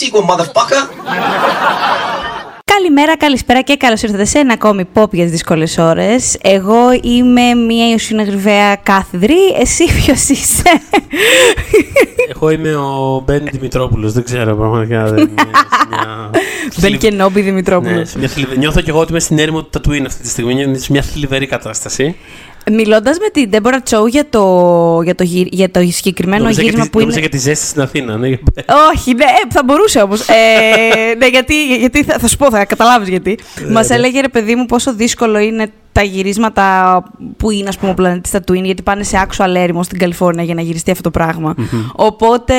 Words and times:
take 0.00 0.12
that 0.12 0.18
sequel, 0.18 0.22
motherfucker. 0.22 0.88
Καλημέρα, 2.64 3.16
καλησπέρα 3.16 3.60
και 3.62 3.76
καλώς 3.76 4.02
ήρθατε 4.02 4.24
σε 4.24 4.38
ένα 4.38 4.52
ακόμη 4.52 4.84
pop 4.94 5.10
για 5.12 5.22
τις 5.22 5.30
δύσκολες 5.32 5.78
ώρες. 5.78 6.36
Εγώ 6.42 6.76
είμαι 7.02 7.54
μια 7.54 7.88
Ιωσήνα 7.90 8.24
κάθεδρη. 8.82 9.38
Εσύ 9.60 9.84
ποιος 10.04 10.28
είσαι; 10.28 10.62
Εγώ 12.34 12.50
είμαι 12.50 12.74
ο 12.74 13.22
Μπεν 13.26 13.48
Δημητρόπουλος. 13.52 14.12
Δεν 14.12 14.24
ξέρω 14.24 14.56
πραγματικά. 14.56 15.04
Δεν 15.04 15.18
είναι 15.18 15.32
μια... 15.90 16.30
Μπεν 16.80 16.98
και 16.98 17.10
Νόμπι 17.10 17.40
Δημητρόπουλο. 17.40 17.94
Ναι, 17.94 18.04
σε 18.04 18.18
μια 18.18 18.28
θλιβε- 18.28 18.58
Νιώθω 18.58 18.80
και 18.80 18.90
εγώ 18.90 19.00
ότι 19.00 19.10
είμαι 19.10 19.20
στην 19.20 19.38
έρημο 19.38 19.62
του 19.62 19.80
Tatooine 19.80 20.04
αυτή 20.06 20.22
τη 20.22 20.28
στιγμή. 20.28 20.62
Είναι 20.62 20.78
σε 20.78 20.92
μια 20.92 21.02
θλιβερή 21.02 21.46
κατάσταση. 21.46 22.16
Μιλώντας 22.72 23.18
με 23.18 23.28
την 23.28 23.50
Ντέμπορα 23.50 23.82
Τσόου 23.82 24.06
για 24.06 24.28
το, 24.30 25.00
για 25.04 25.14
το, 25.14 25.22
γυ- 25.22 25.48
για 25.54 25.70
το 25.70 25.80
συγκεκριμένο 25.90 26.42
Νόμιζα 26.42 26.60
για 26.60 26.70
γύρισμα 26.70 26.84
τη- 26.84 26.90
που 26.90 26.98
νόμιζα 26.98 27.18
είναι. 27.18 27.28
για 27.28 27.38
τη 27.38 27.44
ζέστη 27.44 27.66
στην 27.66 27.80
Αθήνα. 27.82 28.16
Ναι. 28.16 28.28
Όχι, 28.94 29.14
ναι, 29.14 29.24
ε, 29.24 29.28
θα 29.48 29.62
μπορούσε 29.64 30.00
όμως. 30.00 30.20
Ε, 30.28 30.34
ναι, 31.18 31.26
γιατί, 31.26 31.76
γιατί 31.76 32.04
θα, 32.04 32.18
θα 32.18 32.28
σου 32.28 32.36
πω, 32.36 32.50
θα 32.50 32.64
καταλάβεις 32.64 33.08
γιατί. 33.08 33.38
Μας 33.70 33.88
ναι. 33.88 33.94
έλεγε 33.94 34.20
ρε 34.20 34.28
παιδί 34.28 34.54
μου 34.54 34.66
πόσο 34.66 34.94
δύσκολο 34.94 35.38
είναι 35.38 35.70
τα 35.92 36.02
γυρίσματα 36.02 37.02
που 37.36 37.50
είναι, 37.50 37.68
ας 37.68 37.76
πούμε, 37.78 37.90
ο 37.90 37.94
πλανήτης 37.94 38.32
Tatooine, 38.34 38.62
γιατί 38.64 38.82
πάνε 38.82 39.02
σε 39.02 39.26
actual 39.28 39.54
έρημο 39.54 39.82
στην 39.82 39.98
Καλιφόρνια 39.98 40.44
για 40.44 40.54
να 40.54 40.60
γυριστεί 40.62 40.90
αυτό 40.90 41.02
το 41.02 41.10
πραγμα 41.10 41.54
Οπότε 41.92 42.54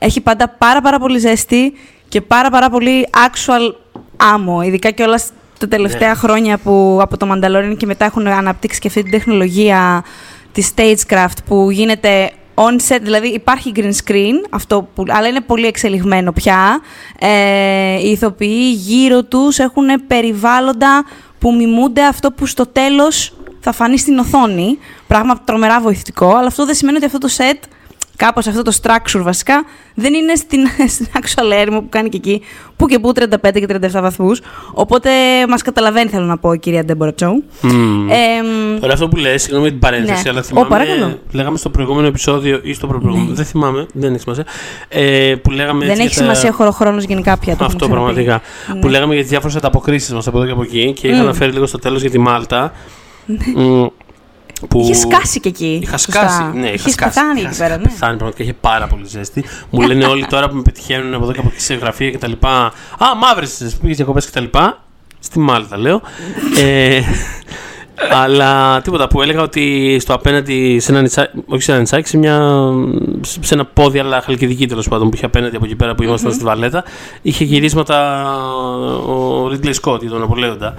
έχει 0.00 0.20
πάντα 0.20 0.48
πάρα, 0.58 0.80
πάρα 0.80 0.98
πολύ 0.98 1.18
ζέστη 1.18 1.72
και 2.08 2.20
πάρα, 2.20 2.50
πάρα 2.50 2.70
πολύ 2.70 3.06
actual 3.12 3.74
άμμο. 4.16 4.62
Ειδικά 4.62 4.90
και 4.90 5.02
όλα 5.02 5.20
τα 5.60 5.68
τελευταία 5.68 6.08
Ναι. 6.08 6.14
χρόνια 6.14 6.58
που 6.58 6.98
από 7.02 7.16
το 7.16 7.26
Mandalorian 7.32 7.74
και 7.76 7.86
μετά 7.86 8.04
έχουν 8.04 8.26
αναπτύξει 8.26 8.80
και 8.80 8.88
αυτή 8.88 9.02
την 9.02 9.10
τεχνολογία 9.10 10.04
της 10.52 10.72
stagecraft 10.76 11.36
που 11.46 11.70
γίνεται 11.70 12.30
on 12.54 12.72
set, 12.88 12.98
δηλαδή 13.02 13.28
υπάρχει 13.28 13.72
green 13.76 13.92
screen, 14.04 14.34
αυτό 14.50 14.88
που, 14.94 15.04
αλλά 15.08 15.26
είναι 15.28 15.40
πολύ 15.40 15.66
εξελιγμένο 15.66 16.32
πια. 16.32 16.80
Ε, 17.18 17.98
οι 18.02 18.10
ηθοποιοί 18.10 18.72
γύρω 18.76 19.22
τους 19.24 19.58
έχουν 19.58 19.86
περιβάλλοντα 20.06 21.04
που 21.38 21.54
μιμούνται 21.54 22.04
αυτό 22.04 22.32
που 22.32 22.46
στο 22.46 22.66
τέλος 22.66 23.34
θα 23.60 23.72
φανεί 23.72 23.98
στην 23.98 24.18
οθόνη. 24.18 24.78
Πράγμα 25.06 25.40
τρομερά 25.44 25.80
βοηθητικό, 25.80 26.28
αλλά 26.36 26.46
αυτό 26.46 26.64
δεν 26.66 26.74
σημαίνει 26.74 26.96
ότι 26.96 27.06
αυτό 27.06 27.18
το 27.18 27.28
set, 27.36 27.68
κάπως 28.16 28.46
αυτό 28.46 28.62
το 28.62 28.72
structure 28.82 29.20
βασικά, 29.22 29.64
δεν 29.94 30.14
είναι 30.14 30.34
στην, 30.34 30.60
στην 30.94 31.06
actual 31.12 31.50
έρημο 31.52 31.80
που 31.80 31.88
κάνει 31.88 32.08
και 32.08 32.16
εκεί, 32.16 32.42
που 32.76 32.86
και 32.86 32.98
που 32.98 33.12
35 33.14 33.24
και 33.52 33.66
37 33.68 33.78
βαθμούς. 33.92 34.40
Οπότε 34.72 35.10
μας 35.48 35.62
καταλαβαίνει, 35.62 36.08
θέλω 36.10 36.24
να 36.24 36.38
πω, 36.38 36.52
η 36.52 36.58
κυρία 36.58 36.84
Ντέμπορα 36.84 37.14
Τσόου. 37.14 37.44
Μμμ. 37.60 38.08
Εμ, 38.10 38.80
Τώρα 38.80 38.92
αυτό 38.92 39.08
που 39.08 39.16
λες, 39.16 39.40
συγγνώμη 39.42 39.62
για 39.62 39.72
την 39.72 39.80
παρένθεση, 39.80 40.22
Ναι. 40.24 40.30
αλλά 40.30 40.38
Ω, 40.38 40.42
θυμάμαι. 40.42 40.68
παρακαλώ. 40.68 41.18
Λέγαμε 41.32 41.56
στο 41.58 41.70
προηγούμενο 41.70 42.06
επεισόδιο 42.06 42.60
ή 42.62 42.72
στο 42.72 42.86
προηγούμενο. 42.86 43.26
Δεν 43.34 43.44
θυμάμαι, 43.44 43.86
δεν 43.92 44.10
έχει 44.12 44.20
σημασία. 44.20 44.44
Ε, 44.88 45.34
που 45.42 45.50
λέγαμε 45.50 45.80
δεν 45.80 45.90
έτσι 45.90 46.02
έχει 46.02 46.14
για 46.14 46.18
τα- 46.26 46.34
σημασία 46.34 46.52
χωροχρόνος 46.52 47.04
γενικά 47.04 47.38
πια. 47.38 47.56
Το 47.56 47.64
Αυτό 47.64 47.84
έχουμε 47.84 48.00
ξαναπεί. 48.00 48.24
πραγματικά. 48.24 48.74
Ναι. 48.74 48.80
Που 48.80 48.88
λέγαμε 48.88 49.14
για 49.14 49.22
τι 49.22 49.28
διάφορες 49.28 49.56
ανταποκρίσεις 49.56 50.12
μας 50.12 50.26
από 50.26 50.36
εδώ 50.36 50.46
και 50.46 50.52
από 50.52 50.62
εκεί 50.62 50.92
και 50.92 51.08
είχα 51.08 51.20
αναφέρει 51.20 51.52
λίγο 51.52 51.66
στο 51.66 51.78
τέλος 51.78 52.00
για 52.00 52.10
τη 52.10 52.18
Μάλτα. 52.18 52.72
Μ, 53.56 53.86
Που... 54.68 54.80
Είχε 54.80 54.94
σκάσει 54.94 55.40
και 55.40 55.48
εκεί. 55.48 55.78
Είχα 55.82 55.98
σωστά. 55.98 56.20
σκάσει. 56.28 56.58
Ναι, 56.58 56.66
είχα 56.66 56.74
Είχες 56.74 56.92
σκάσει. 56.92 57.14
πεθάνει 57.14 57.40
Είχα 57.40 57.48
εκεί 57.48 57.58
πέρα, 57.58 57.76
ναι. 57.76 57.82
πεθάνει, 57.82 58.16
πραγματικά 58.16 58.42
είχε 58.42 58.52
πάρα 58.60 58.86
πολύ 58.86 59.06
ζέστη. 59.06 59.44
Μου 59.70 59.80
λένε 59.80 60.04
όλοι 60.04 60.26
τώρα 60.26 60.48
που 60.48 60.56
με 60.56 60.62
πετυχαίνουν 60.62 61.14
από 61.14 61.22
εδώ 61.24 61.32
και 61.32 61.38
από 61.38 61.48
εκεί 61.52 61.60
σε 61.60 61.74
γραφεία 61.74 62.10
κτλ. 62.10 62.32
Α, 62.40 63.14
μαύρες 63.20 63.76
πήγες 63.80 63.96
διακοπές 63.96 64.30
κτλ. 64.30 64.44
Στη 65.18 65.38
Μάλτα 65.38 65.78
λέω. 65.78 66.00
ε, 66.56 67.00
αλλά 68.10 68.80
τίποτα 68.80 69.08
που 69.08 69.22
έλεγα 69.22 69.42
ότι 69.42 69.96
στο 70.00 70.14
απέναντι 70.14 70.78
σε 70.80 70.92
ένα 70.92 71.00
νητσάκι, 71.00 71.42
όχι 71.46 71.62
σε 71.62 71.70
ένα 71.70 71.80
νητσάκι, 71.80 72.08
σε, 72.08 72.16
μια, 72.16 72.40
σε 73.40 73.54
ένα 73.54 73.64
πόδι, 73.64 73.98
αλλά 73.98 74.20
χαλκιδική 74.20 74.66
τέλος 74.66 74.88
πάντων 74.88 75.08
που 75.10 75.16
είχε 75.16 75.24
απέναντι 75.24 75.56
από 75.56 75.64
εκεί 75.64 75.76
πέρα 75.76 75.94
που 75.94 76.02
ήμασταν 76.02 76.32
στη 76.32 76.44
Βαλέτα, 76.44 76.84
είχε 77.22 77.44
γυρίσματα 77.44 78.24
ο 79.06 79.46
Ridley 79.46 79.74
Scott 79.82 80.00
για 80.00 80.10
τον 80.10 80.22
Απολέοντα. 80.22 80.74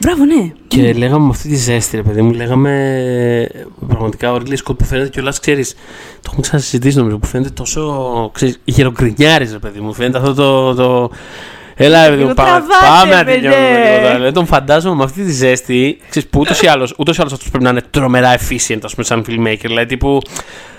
Μπράβο, 0.00 0.24
ναι. 0.24 0.52
Και 0.68 0.92
λέγαμε 0.92 1.24
με 1.24 1.30
αυτή 1.30 1.48
τη 1.48 1.56
ζέστη, 1.56 1.96
ρε 1.96 2.02
παιδί 2.02 2.22
μου, 2.22 2.32
λέγαμε 2.32 3.48
πραγματικά 3.88 4.32
ο 4.32 4.36
Ridley 4.36 4.56
Scott 4.64 4.78
που 4.78 4.84
φαίνεται 4.84 5.08
κιόλας, 5.08 5.40
ξέρεις, 5.40 5.74
το 6.14 6.22
έχουμε 6.24 6.40
ξανασυζητήσει 6.40 6.96
νομίζω, 6.96 7.18
που 7.18 7.26
φαίνεται 7.26 7.50
τόσο. 7.50 8.30
Ξέρεις, 8.34 8.60
γεροκρινιάρης, 8.64 9.52
ρε 9.52 9.58
παιδί 9.58 9.80
μου, 9.80 9.92
φαίνεται 9.94 10.18
αυτό 10.18 10.34
το. 10.34 10.74
το 10.74 11.10
Έλα, 11.80 12.02
ρε 12.02 12.08
παιδί 12.08 12.22
μου, 12.22 12.28
Λίγο 12.28 12.34
πάμε, 12.34 12.50
τραβάτε, 12.50 12.86
πάμε 13.00 13.14
να 13.14 13.22
ρε, 13.22 13.32
τελειώνουμε 13.32 13.68
ναι. 13.78 13.88
λίγο 13.88 14.00
τώρα. 14.02 14.14
Δηλαδή, 14.14 14.32
τον 14.32 14.46
φαντάζομαι 14.46 14.94
με 14.94 15.04
αυτή 15.04 15.22
τη 15.24 15.32
ζέστη, 15.32 15.98
ξέρεις, 16.10 16.28
που 16.28 16.40
ούτως 16.40 16.60
ή 16.62 16.66
άλλως, 16.66 16.94
ούτως 16.96 17.16
ή 17.16 17.20
άλλως 17.20 17.32
αυτός 17.32 17.48
πρέπει 17.48 17.64
να 17.64 17.70
είναι 17.70 17.82
τρομερά 17.90 18.36
efficient, 18.36 18.78
ας 18.82 18.92
πούμε, 18.94 19.04
σαν 19.04 19.24
filmmaker, 19.28 19.56
δηλαδή, 19.62 19.86
τύπου, 19.86 20.20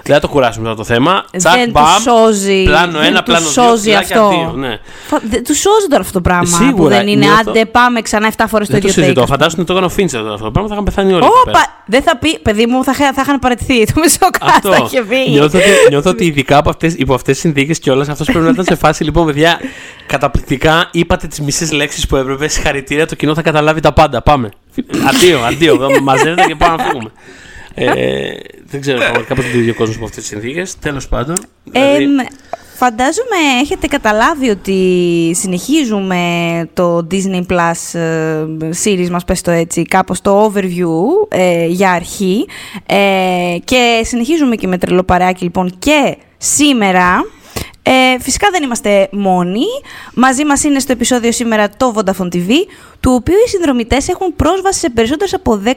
δεν 0.04 0.16
θα 0.16 0.20
το 0.22 0.28
κουράσουμε 0.28 0.64
τώρα 0.64 0.76
το 0.78 0.84
θέμα, 0.84 1.26
τσακ, 1.38 1.54
δεν 1.56 1.70
μπαμ, 1.72 1.86
τους 1.86 2.02
σώζει. 2.04 2.64
πλάνο 2.64 2.92
δεν 2.92 3.04
ένα, 3.08 3.24
τους 3.24 3.34
πλάνο 3.34 3.40
δύο, 3.50 3.64
σώζει 3.64 3.84
φυλάκια 3.90 4.16
αυτό. 4.22 4.30
δύο, 4.30 4.54
ναι. 4.58 4.78
Φα- 5.08 5.22
δεν- 5.30 5.44
τους 5.44 5.58
σώζει 5.60 5.88
τώρα 5.90 6.02
αυτό 6.02 6.14
το 6.14 6.22
πράγμα. 6.22 6.58
που 6.58 6.64
Σίγουρα, 6.64 6.98
δεν 6.98 7.08
είναι 7.08 7.26
νιώθω- 7.26 7.50
άντε, 7.50 7.66
πάμε 7.66 8.02
ξανά 8.02 8.28
7 8.28 8.46
φορές 8.48 8.68
το 8.68 8.74
Δεν 8.74 8.82
το 8.82 8.88
ίδιο 8.88 9.02
συζητώ, 9.04 9.22
take. 9.24 9.28
φαντάσου 9.28 9.56
ότι 9.58 9.66
το 9.66 9.74
έκανε 9.74 9.88
ο 9.88 9.90
Φίντσερ 9.90 10.20
τώρα 10.22 10.34
αυτό 10.34 10.46
το 10.46 10.52
πράγμα, 10.52 10.70
θα 10.70 10.76
είχαν 10.76 10.86
πεθάνει 10.86 11.14
όλοι. 11.14 11.24
εκεί 11.26 11.34
πέρα. 11.46 11.58
Όπα! 11.60 11.74
Δεν 11.86 12.02
θα 12.02 12.18
πει, 12.18 12.40
παιδί 12.40 12.66
μου, 12.66 12.84
θα, 12.84 12.92
είχα- 12.96 13.14
θα 13.14 13.22
είχαν 13.22 13.40
παραιτηθεί. 13.40 13.84
Το 13.94 13.94
μισό 13.96 14.18
Αυτό. 14.42 14.70
κάτω 14.70 14.86
είχε 14.86 15.02
πει. 15.02 15.30
Νιώθω 15.30 15.58
ότι, 15.58 15.68
νιώθω 15.90 16.10
ότι 16.10 16.26
ειδικά 16.26 16.58
από 16.58 16.70
αυτές, 16.70 16.94
υπό 16.94 17.14
αυτές 17.14 17.36
τι 17.36 17.40
συνθήκες 17.42 17.80
κιόλας 17.80 18.10
αυτός 18.10 18.26
πρέπει 18.26 18.46
να 18.46 18.50
ήταν 18.52 18.66
σε 18.66 18.76
φάση. 18.76 19.04
Λοιπόν, 19.04 19.26
παιδιά, 19.26 19.60
καταπληκτικά 20.08 20.89
είπατε 20.92 21.28
τις 21.28 21.40
μισές 21.40 21.72
λέξεις 21.72 22.08
που 22.08 22.16
έπρεπε. 22.16 22.48
Συγχαρητήρια, 22.48 23.06
το 23.06 23.16
κοινό 23.16 23.34
θα 23.34 23.42
καταλάβει 23.42 23.80
τα 23.80 23.94
πάντα. 23.94 24.22
Πάμε. 24.22 24.50
Αντίο, 25.08 25.40
αντίο. 25.40 25.90
Μαζεύετε 26.04 26.44
και 26.48 26.56
πάμε 26.56 26.76
να 26.76 26.84
φύγουμε. 26.84 27.12
Ε, 27.74 28.32
δεν 28.66 28.82
ξέρω 28.82 28.98
πραγματικά 28.98 29.36
πώ 29.36 29.42
είναι 29.54 29.72
ο 29.72 29.74
κόσμο 29.74 29.94
από 29.96 30.06
αυτές 30.06 30.24
τις 30.24 30.28
συνθήκες. 30.28 30.80
Τέλος 30.80 31.08
πάντων. 31.08 31.36
Δηλαδή, 31.64 32.04
Εμ, 32.04 32.12
φαντάζομαι 32.76 33.38
έχετε 33.62 33.88
καταλάβει 33.88 34.50
ότι 34.50 35.32
συνεχίζουμε 35.36 36.20
το 36.74 37.08
Disney 37.12 37.42
Plus 37.52 38.00
ε, 38.00 38.46
series 38.84 39.10
μας, 39.10 39.24
πες 39.24 39.42
το 39.42 39.52
έτσι, 39.52 39.84
κάπως 39.84 40.22
το 40.22 40.46
overview 40.46 41.28
ε, 41.30 41.66
για 41.66 41.92
αρχή 41.92 42.46
ε, 42.86 43.58
και 43.64 44.02
συνεχίζουμε 44.04 44.56
και 44.56 44.68
με 44.68 44.78
τρελοπαράκι 44.78 45.44
λοιπόν 45.44 45.76
και 45.80 46.18
σήμερα 46.38 47.26
ε, 47.92 48.20
φυσικά 48.20 48.50
δεν 48.52 48.64
είμαστε 48.64 49.10
μόνοι. 49.12 49.66
Μαζί 50.14 50.46
μας 50.46 50.64
είναι 50.64 50.80
στο 50.80 50.92
επεισόδιο 50.92 51.32
σήμερα 51.32 51.70
το 51.70 51.94
Vodafone 51.96 52.28
TV, 52.34 52.50
του 53.00 53.12
οποίου 53.14 53.36
οι 53.46 53.50
συνδρομητές 53.50 54.08
έχουν 54.08 54.36
πρόσβαση 54.36 54.80
σε 54.80 54.90
περισσότερες 54.90 55.34
από 55.34 55.62
10.000 55.66 55.72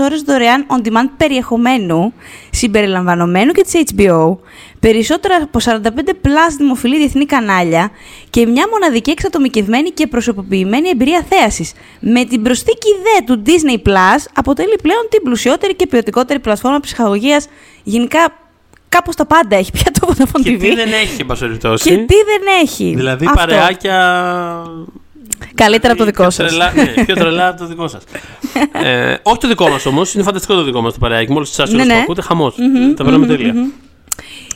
ώρες 0.00 0.22
δωρεάν 0.22 0.66
on-demand 0.68 1.08
περιεχομένου, 1.16 2.12
συμπεριλαμβανομένου 2.50 3.52
και 3.52 3.62
της 3.62 3.82
HBO, 3.96 4.36
περισσότερα 4.80 5.36
από 5.36 5.58
45 5.64 5.78
plus 6.22 6.54
δημοφιλή 6.58 6.96
διεθνή 6.96 7.26
κανάλια 7.26 7.90
και 8.30 8.46
μια 8.46 8.68
μοναδική 8.70 9.10
εξατομικευμένη 9.10 9.90
και 9.90 10.06
προσωποποιημένη 10.06 10.88
εμπειρία 10.88 11.24
θέασης. 11.28 11.72
Με 12.00 12.24
την 12.24 12.42
προσθήκη 12.42 12.88
δε 13.02 13.24
του 13.24 13.42
Disney 13.46 13.88
Plus 13.88 14.24
αποτελεί 14.34 14.78
πλέον 14.82 15.06
την 15.10 15.22
πλουσιότερη 15.22 15.74
και 15.74 15.86
ποιοτικότερη 15.86 16.40
πλατφόρμα 16.40 16.80
ψυχαγωγίας 16.80 17.48
γενικά 17.82 18.45
Κάπως 18.96 19.14
τα 19.14 19.26
πάντα 19.26 19.56
έχει 19.56 19.70
πια 19.72 19.90
το 20.00 20.08
Vodafone 20.10 20.40
και 20.42 20.50
TV. 20.56 20.60
τι 20.60 20.74
δεν 20.74 20.92
έχει, 20.92 21.20
εν 21.20 21.26
πάση 21.26 21.40
περιπτώσει; 21.40 21.88
Και 21.88 21.96
τι 21.96 22.14
δεν 22.14 22.42
έχει. 22.62 22.92
Δηλαδή 22.96 23.24
Αυτό. 23.26 23.38
παρεάκια. 23.38 23.96
Καλύτερα 25.54 25.92
από 25.92 26.00
το 26.02 26.06
δικό 26.08 26.22
πιο 26.22 26.30
σας. 26.30 26.48
τρελά- 26.48 26.74
ναι, 26.74 27.04
πιο 27.04 27.14
τρελά 27.14 27.48
από 27.48 27.58
το 27.58 27.66
δικό 27.66 27.88
σας. 27.88 28.02
ε, 28.84 29.14
όχι 29.22 29.38
το 29.38 29.48
δικό 29.48 29.68
μας 29.68 29.86
όμως, 29.86 30.14
είναι 30.14 30.22
φανταστικό 30.22 30.54
το 30.54 30.62
δικό 30.62 30.80
μας 30.80 30.92
το 30.92 30.98
παρεάκι. 30.98 31.32
Μόλις 31.32 31.48
σα 31.50 31.68
Ναι, 31.68 31.76
ναι, 31.76 31.84
ναι. 31.84 31.92
το 31.94 31.98
ακούτε, 32.00 32.22
χαμός. 32.22 32.54
Τα 32.96 33.04
περνάμε 33.04 33.26
τέλεια. 33.26 33.54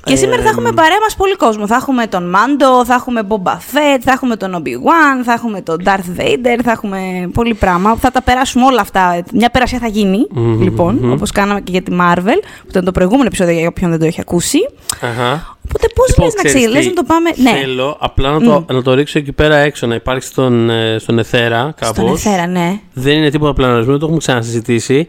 Και 0.05 0.17
σήμερα 0.17 0.43
θα 0.43 0.49
έχουμε 0.49 0.73
παρέα 0.73 1.01
μας 1.01 1.17
πολύ 1.17 1.37
κόσμο. 1.37 1.67
Θα 1.67 1.75
έχουμε 1.75 2.07
τον 2.07 2.31
Μάντο, 2.31 2.85
θα 2.85 2.95
έχουμε 2.95 3.23
Boba 3.29 3.53
Fett, 3.53 4.01
θα 4.01 4.13
έχουμε 4.13 4.37
τον 4.37 4.63
Obi-Wan, 4.63 5.25
θα 5.25 5.33
έχουμε 5.33 5.61
τον 5.61 5.77
Darth 5.85 6.21
Vader, 6.21 6.59
θα 6.65 6.71
έχουμε 6.71 7.31
πολύ 7.33 7.55
πράγμα. 7.55 7.97
Θα 7.97 8.11
τα 8.11 8.23
περάσουμε 8.23 8.65
όλα 8.65 8.81
αυτά. 8.81 9.23
Μια 9.33 9.51
περασιά 9.51 9.79
θα 9.79 9.87
γίνει, 9.87 10.27
λοιπόν, 10.61 11.13
όπως 11.13 11.31
κάναμε 11.31 11.61
και 11.61 11.73
για 11.73 11.83
τη 11.83 11.93
Marvel, 12.01 12.41
που 12.63 12.69
ήταν 12.69 12.85
το 12.85 12.93
προηγούμενο 12.93 13.27
επεισόδιο 13.27 13.59
για 13.59 13.69
όποιον 13.69 13.91
δεν 13.91 13.99
το 13.99 14.05
έχει 14.05 14.21
ακούσει. 14.21 14.59
Αχα. 15.01 15.59
Οπότε 15.75 15.89
πώς 15.95 16.09
Λοιπόν, 16.09 16.25
λες 16.25 16.35
να 16.35 16.43
ξέρεις 16.43 16.67
ξέρεις, 16.67 16.75
λες 16.77 16.83
τι, 16.83 16.89
να 16.89 16.95
το 16.95 17.05
πάμε... 17.07 17.31
Ναι, 17.37 17.51
Θέλω 17.61 17.97
απλά 18.01 18.31
να 18.31 18.41
το, 18.41 18.65
να 18.73 18.83
το 18.83 18.95
ρίξω 18.95 19.19
εκεί 19.19 19.33
πέρα 19.33 19.57
έξω, 19.57 19.87
να 19.87 19.95
υπάρχει 19.95 20.23
στον, 20.27 20.71
ε, 20.71 20.97
στον 20.99 21.19
εθέρα 21.19 21.75
κάπως. 21.77 21.97
στον 21.97 22.33
Εθέρα, 22.33 22.47
ναι. 22.47 22.81
Δεν 22.93 23.17
είναι 23.17 23.31
τίποτα 23.31 23.53
πλαναρισμένο, 23.53 23.99
το 23.99 24.05
έχουμε 24.05 24.21
ξανασυζητήσει. 24.21 25.07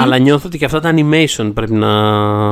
Αλλά 0.00 0.18
νιώθω 0.18 0.42
ότι 0.46 0.58
και 0.58 0.64
αυτά 0.64 0.80
τα 0.80 0.94
animation 0.96 1.50
πρέπει 1.54 1.72
να, 1.74 1.88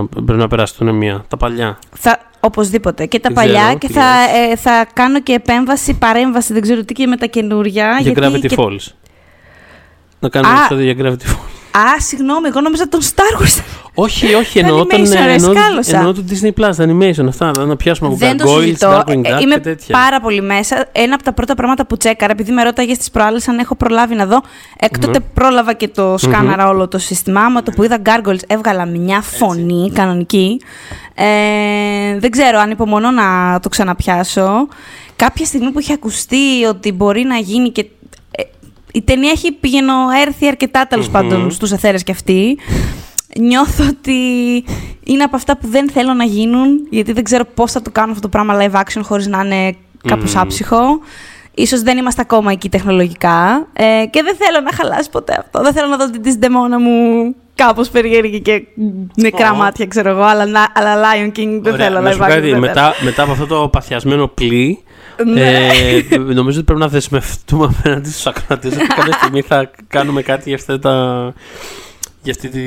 πρέπει 0.07 0.39
να 0.39 0.49
περάσουν 0.49 0.95
μία. 0.95 1.25
Τα 1.29 1.37
παλιά. 1.37 1.79
Θα, 1.99 2.19
οπωσδήποτε. 2.41 3.07
Και 3.07 3.19
τα 3.21 3.29
Δεν 3.29 3.37
παλιά 3.37 3.61
ξέρω, 3.63 3.79
και 3.79 3.87
τι 3.87 3.93
θα, 3.93 4.03
ε, 4.51 4.57
θα 4.57 4.87
κάνω 4.93 5.21
και 5.21 5.33
επέμβαση, 5.33 5.95
παρέμβαση, 5.95 6.53
δεν 6.53 6.63
ξέρω 6.63 6.85
τι 6.85 6.95
και 6.95 7.07
με 7.07 7.17
τα 7.17 7.27
καινούρια. 7.27 7.99
Για 8.01 8.13
γιατί 8.13 8.37
Gravity 8.37 8.47
και- 8.49 8.57
Falls. 8.59 8.93
Να 10.21 10.29
κάνουμε 10.29 10.53
Α. 10.55 10.57
επεισόδιο 10.59 10.93
για 10.93 10.95
Gravity 10.99 11.31
Falls. 11.31 11.60
Α, 11.71 12.01
συγγνώμη, 12.01 12.49
εγώ 12.49 12.61
νόμιζα 12.61 12.89
τον 12.89 13.01
Star 13.01 13.41
Wars. 13.43 13.63
όχι, 13.95 14.35
όχι, 14.35 14.59
εννοώ 14.59 14.85
τον, 14.87 15.01
animation, 15.01 15.25
ρε, 15.25 15.33
εννοώ, 15.33 15.53
σκάλωσα. 15.55 15.97
εννοώ 15.97 16.13
το 16.15 16.25
Disney 16.31 16.47
Plus, 16.61 16.75
τα 16.77 16.85
animation 16.87 17.27
αυτά. 17.29 17.65
Να 17.65 17.77
πιάσουμε 17.77 18.09
από 18.09 18.17
Δεν 18.19 18.37
το 18.37 18.45
Gargoyles, 18.53 18.61
συζητώ. 18.61 18.99
Darkwing 19.07 19.25
Ε, 19.25 19.37
Duck 19.37 19.41
Είμαι 19.43 19.55
και 19.55 19.61
τέτοια. 19.61 19.99
πάρα 19.99 20.21
πολύ 20.21 20.43
μέσα. 20.43 20.89
Ένα 20.93 21.15
από 21.15 21.23
τα 21.25 21.33
πρώτα 21.33 21.55
πράγματα 21.55 21.87
που 21.87 21.97
τσέκαρα, 21.97 22.33
επειδή 22.33 22.53
με 22.53 22.63
ρώταγες 22.63 22.97
στι 22.97 23.09
προάλλες 23.13 23.49
αν 23.49 23.59
έχω 23.59 23.75
προλάβει 23.75 24.15
να 24.15 24.27
δω. 24.27 24.43
Έκτοτε 24.79 25.21
πρόλαβα 25.35 25.73
και 25.73 25.89
το 25.89 26.15
σκάναρα 26.19 26.69
όλο 26.69 26.89
το 26.89 26.99
σύστημα. 26.99 27.41
Άμα 27.41 27.63
το 27.63 27.71
που 27.71 27.83
είδα 27.83 27.99
Gargoyles 28.05 28.43
έβγαλα 28.47 28.87
μια 28.87 29.21
φωνή 29.21 29.91
κανονική. 29.95 30.61
Ε, 31.15 32.19
δεν 32.19 32.31
ξέρω 32.31 32.59
αν 32.59 32.71
υπομονώ 32.71 33.11
να 33.11 33.59
το 33.63 33.69
ξαναπιάσω. 33.69 34.69
κάποια 35.17 35.45
στιγμή 35.45 35.71
που 35.71 35.81
είχε 35.81 35.93
ακουστεί 35.93 36.65
ότι 36.69 36.93
μπορεί 36.93 37.23
να 37.23 37.37
γίνει 37.37 37.71
και. 37.71 37.87
Ε, 38.93 38.99
η 38.99 39.03
ταινία 39.03 39.31
έχει 39.31 39.53
πηγαίνω 39.53 39.93
έρθει 40.27 40.47
αρκετά 40.47 40.87
τέλος 40.87 41.07
Μμμ. 41.07 41.13
πάντων 41.13 41.51
στους 41.51 41.73
εθέρες 41.73 42.03
κι 42.03 42.11
αυτή. 42.11 42.59
Νιώθω 43.39 43.85
ότι 43.89 44.15
είναι 45.05 45.23
από 45.23 45.37
αυτά 45.37 45.57
που 45.57 45.67
δεν 45.69 45.91
θέλω 45.91 46.15
να 46.15 46.25
γίνουν, 46.25 46.87
γιατί 46.91 47.13
δεν 47.13 47.25
ξέρω 47.25 47.45
πώς 47.55 47.73
θα 47.73 47.83
το 47.83 47.91
κάνω 47.91 48.13
αυτό 48.13 48.29
το 48.29 48.29
πράγμα 48.29 48.57
live 48.61 48.81
action 48.81 49.01
χωρίς 49.03 49.27
να 49.27 49.43
είναι 49.45 49.77
κάπως 50.09 50.35
Μμμ. 50.35 50.41
άψυχο. 50.41 51.01
Ίσως 51.55 51.83
δεν 51.83 51.99
είμαστε 51.99 52.21
ακόμα 52.21 52.53
εκεί 52.53 52.69
τεχνολογικά 52.69 53.67
ε, 53.73 53.85
και 54.11 54.23
δεν 54.23 54.37
θέλω 54.37 54.61
να 54.65 54.73
χαλάσει 54.73 55.11
ποτέ 55.11 55.37
αυτό. 55.39 55.63
Δεν 55.63 55.73
θέλω 55.73 55.87
να 55.89 55.97
δω 55.97 56.11
την 56.11 56.23
της 56.23 56.37
ντεμόνα 56.37 56.81
μου 56.81 56.95
κάπως 57.55 57.89
περίεργη 57.89 58.41
και 58.41 58.63
νεκρά 59.17 59.53
Ω. 59.53 59.55
μάτια, 59.57 59.87
ξέρω 59.87 60.09
εγώ, 60.11 60.23
αλλά, 60.23 60.47
να- 60.47 60.73
αλλά 60.75 60.97
Lion 61.03 61.27
King 61.39 61.59
δεν 61.63 61.73
Ωραία, 61.73 61.87
θέλω 61.87 62.01
να 62.01 62.09
live 62.09 62.13
σου 62.13 62.19
πω 62.19 62.25
action. 62.25 62.29
κάτι, 62.29 62.41
δεν 62.41 62.49
θέλω. 62.51 62.61
μετά, 62.61 62.95
μετά 63.05 63.23
από 63.23 63.33
αυτό 63.33 63.47
το 63.47 63.69
παθιασμένο 63.69 64.27
πλοίο, 64.27 64.79
Ναι. 65.27 65.69
ε, 66.11 66.17
νομίζω 66.17 66.57
ότι 66.57 66.65
πρέπει 66.65 66.81
να 66.81 66.89
δεσμευτούμε 66.89 67.75
απέναντι 67.79 68.11
στους 68.11 68.27
ακροατές 68.27 68.73
ότι 68.73 68.87
κάποια 68.87 69.13
στιγμή 69.13 69.41
θα 69.41 69.71
κάνουμε 69.89 70.23
κάτι 70.23 70.43
για 70.49 70.55
αυτά 70.55 70.79
τα... 70.79 71.35
Για 72.23 72.33
αυτή 72.33 72.49
τη... 72.49 72.61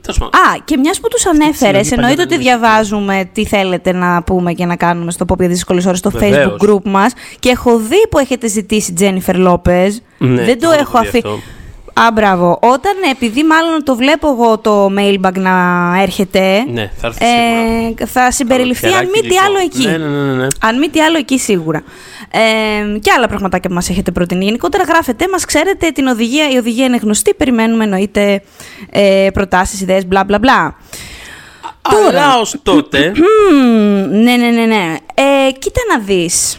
Τέλος 0.00 0.18
πάντων. 0.18 0.28
Α, 0.28 0.62
και 0.64 0.76
μιας 0.76 1.00
που 1.00 1.08
τους 1.08 1.26
ανέφερες, 1.26 1.86
συλλογή 1.86 1.94
εννοείται 1.94 2.22
ότι 2.22 2.34
παλιών 2.34 2.42
διαβάζουμε 2.42 3.30
τι 3.32 3.46
θέλετε 3.46 3.92
να 3.92 4.22
πούμε 4.22 4.52
και 4.52 4.64
να 4.64 4.76
κάνουμε 4.76 5.10
στο 5.10 5.24
Pop 5.28 5.38
για 5.38 5.48
δύσκολε 5.48 5.82
ώρε 5.86 5.96
στο 5.96 6.10
Βεβαίως. 6.10 6.56
Facebook 6.60 6.68
group 6.68 6.82
μας. 6.84 7.12
Και 7.38 7.48
έχω 7.48 7.78
δει 7.78 8.08
που 8.10 8.18
έχετε 8.18 8.48
ζητήσει 8.48 8.94
Jennifer 8.98 9.46
Lopez. 9.46 9.90
Ναι, 10.18 10.44
δεν 10.44 10.60
το 10.60 10.68
και 10.68 10.74
εγώ 10.74 10.80
έχω 10.80 10.98
δει 11.00 11.06
αφήσει. 11.06 11.42
Αυτό. 11.94 12.02
Α, 12.08 12.12
μπράβο. 12.12 12.58
Όταν, 12.62 12.92
επειδή 13.10 13.44
μάλλον 13.44 13.84
το 13.84 13.96
βλέπω 13.96 14.28
εγώ 14.28 14.58
το 14.58 14.86
mailbag 14.98 15.32
να 15.34 15.52
έρχεται, 16.02 16.64
Ναι, 16.72 16.90
θα 16.96 17.06
έρθει 17.06 17.24
σίγουρα. 17.24 18.02
ε, 18.02 18.06
θα 18.06 18.30
συμπεριληφθεί 18.30 18.86
αν 18.86 18.92
Καλοκαιράκι 18.92 19.22
μη 19.22 19.28
τι 19.28 19.36
άλλο 19.36 19.58
υλικό. 19.58 19.78
εκεί. 19.78 19.86
Ναι, 19.88 19.96
ναι, 20.06 20.22
ναι, 20.32 20.32
ναι. 20.42 20.46
Αν 20.60 20.78
μη 20.78 20.88
τι 20.88 21.00
άλλο 21.00 21.16
εκεί 21.18 21.38
σίγουρα. 21.38 21.82
Ε, 22.30 22.98
και 22.98 23.10
άλλα 23.16 23.28
πραγματάκια 23.28 23.68
που 23.68 23.74
μας 23.74 23.88
έχετε 23.90 24.10
προτείνει. 24.10 24.44
Γενικότερα 24.44 24.84
γράφετε 24.84 25.26
μας, 25.32 25.44
ξέρετε 25.44 25.90
την 25.90 26.06
οδηγία. 26.06 26.50
Η 26.50 26.56
οδηγία 26.56 26.84
είναι 26.84 26.96
γνωστή. 26.96 27.34
Περιμένουμε 27.34 27.84
εννοείται 27.84 28.42
ε, 28.90 29.28
προτάσεις, 29.32 29.80
ιδέες, 29.80 30.06
μπλα 30.06 30.24
μπλα 30.24 30.38
μπλα. 30.38 30.76
Αλλά 32.08 32.38
ως 32.40 32.56
τότε... 32.62 33.12
Μμμ, 33.16 34.22
ναι, 34.22 34.36
ναι, 34.36 34.46
ναι, 34.48 34.64
ναι. 34.64 34.96
Ε, 35.14 35.50
κοίτα 35.58 35.80
να 35.92 35.98
δεις. 36.04 36.58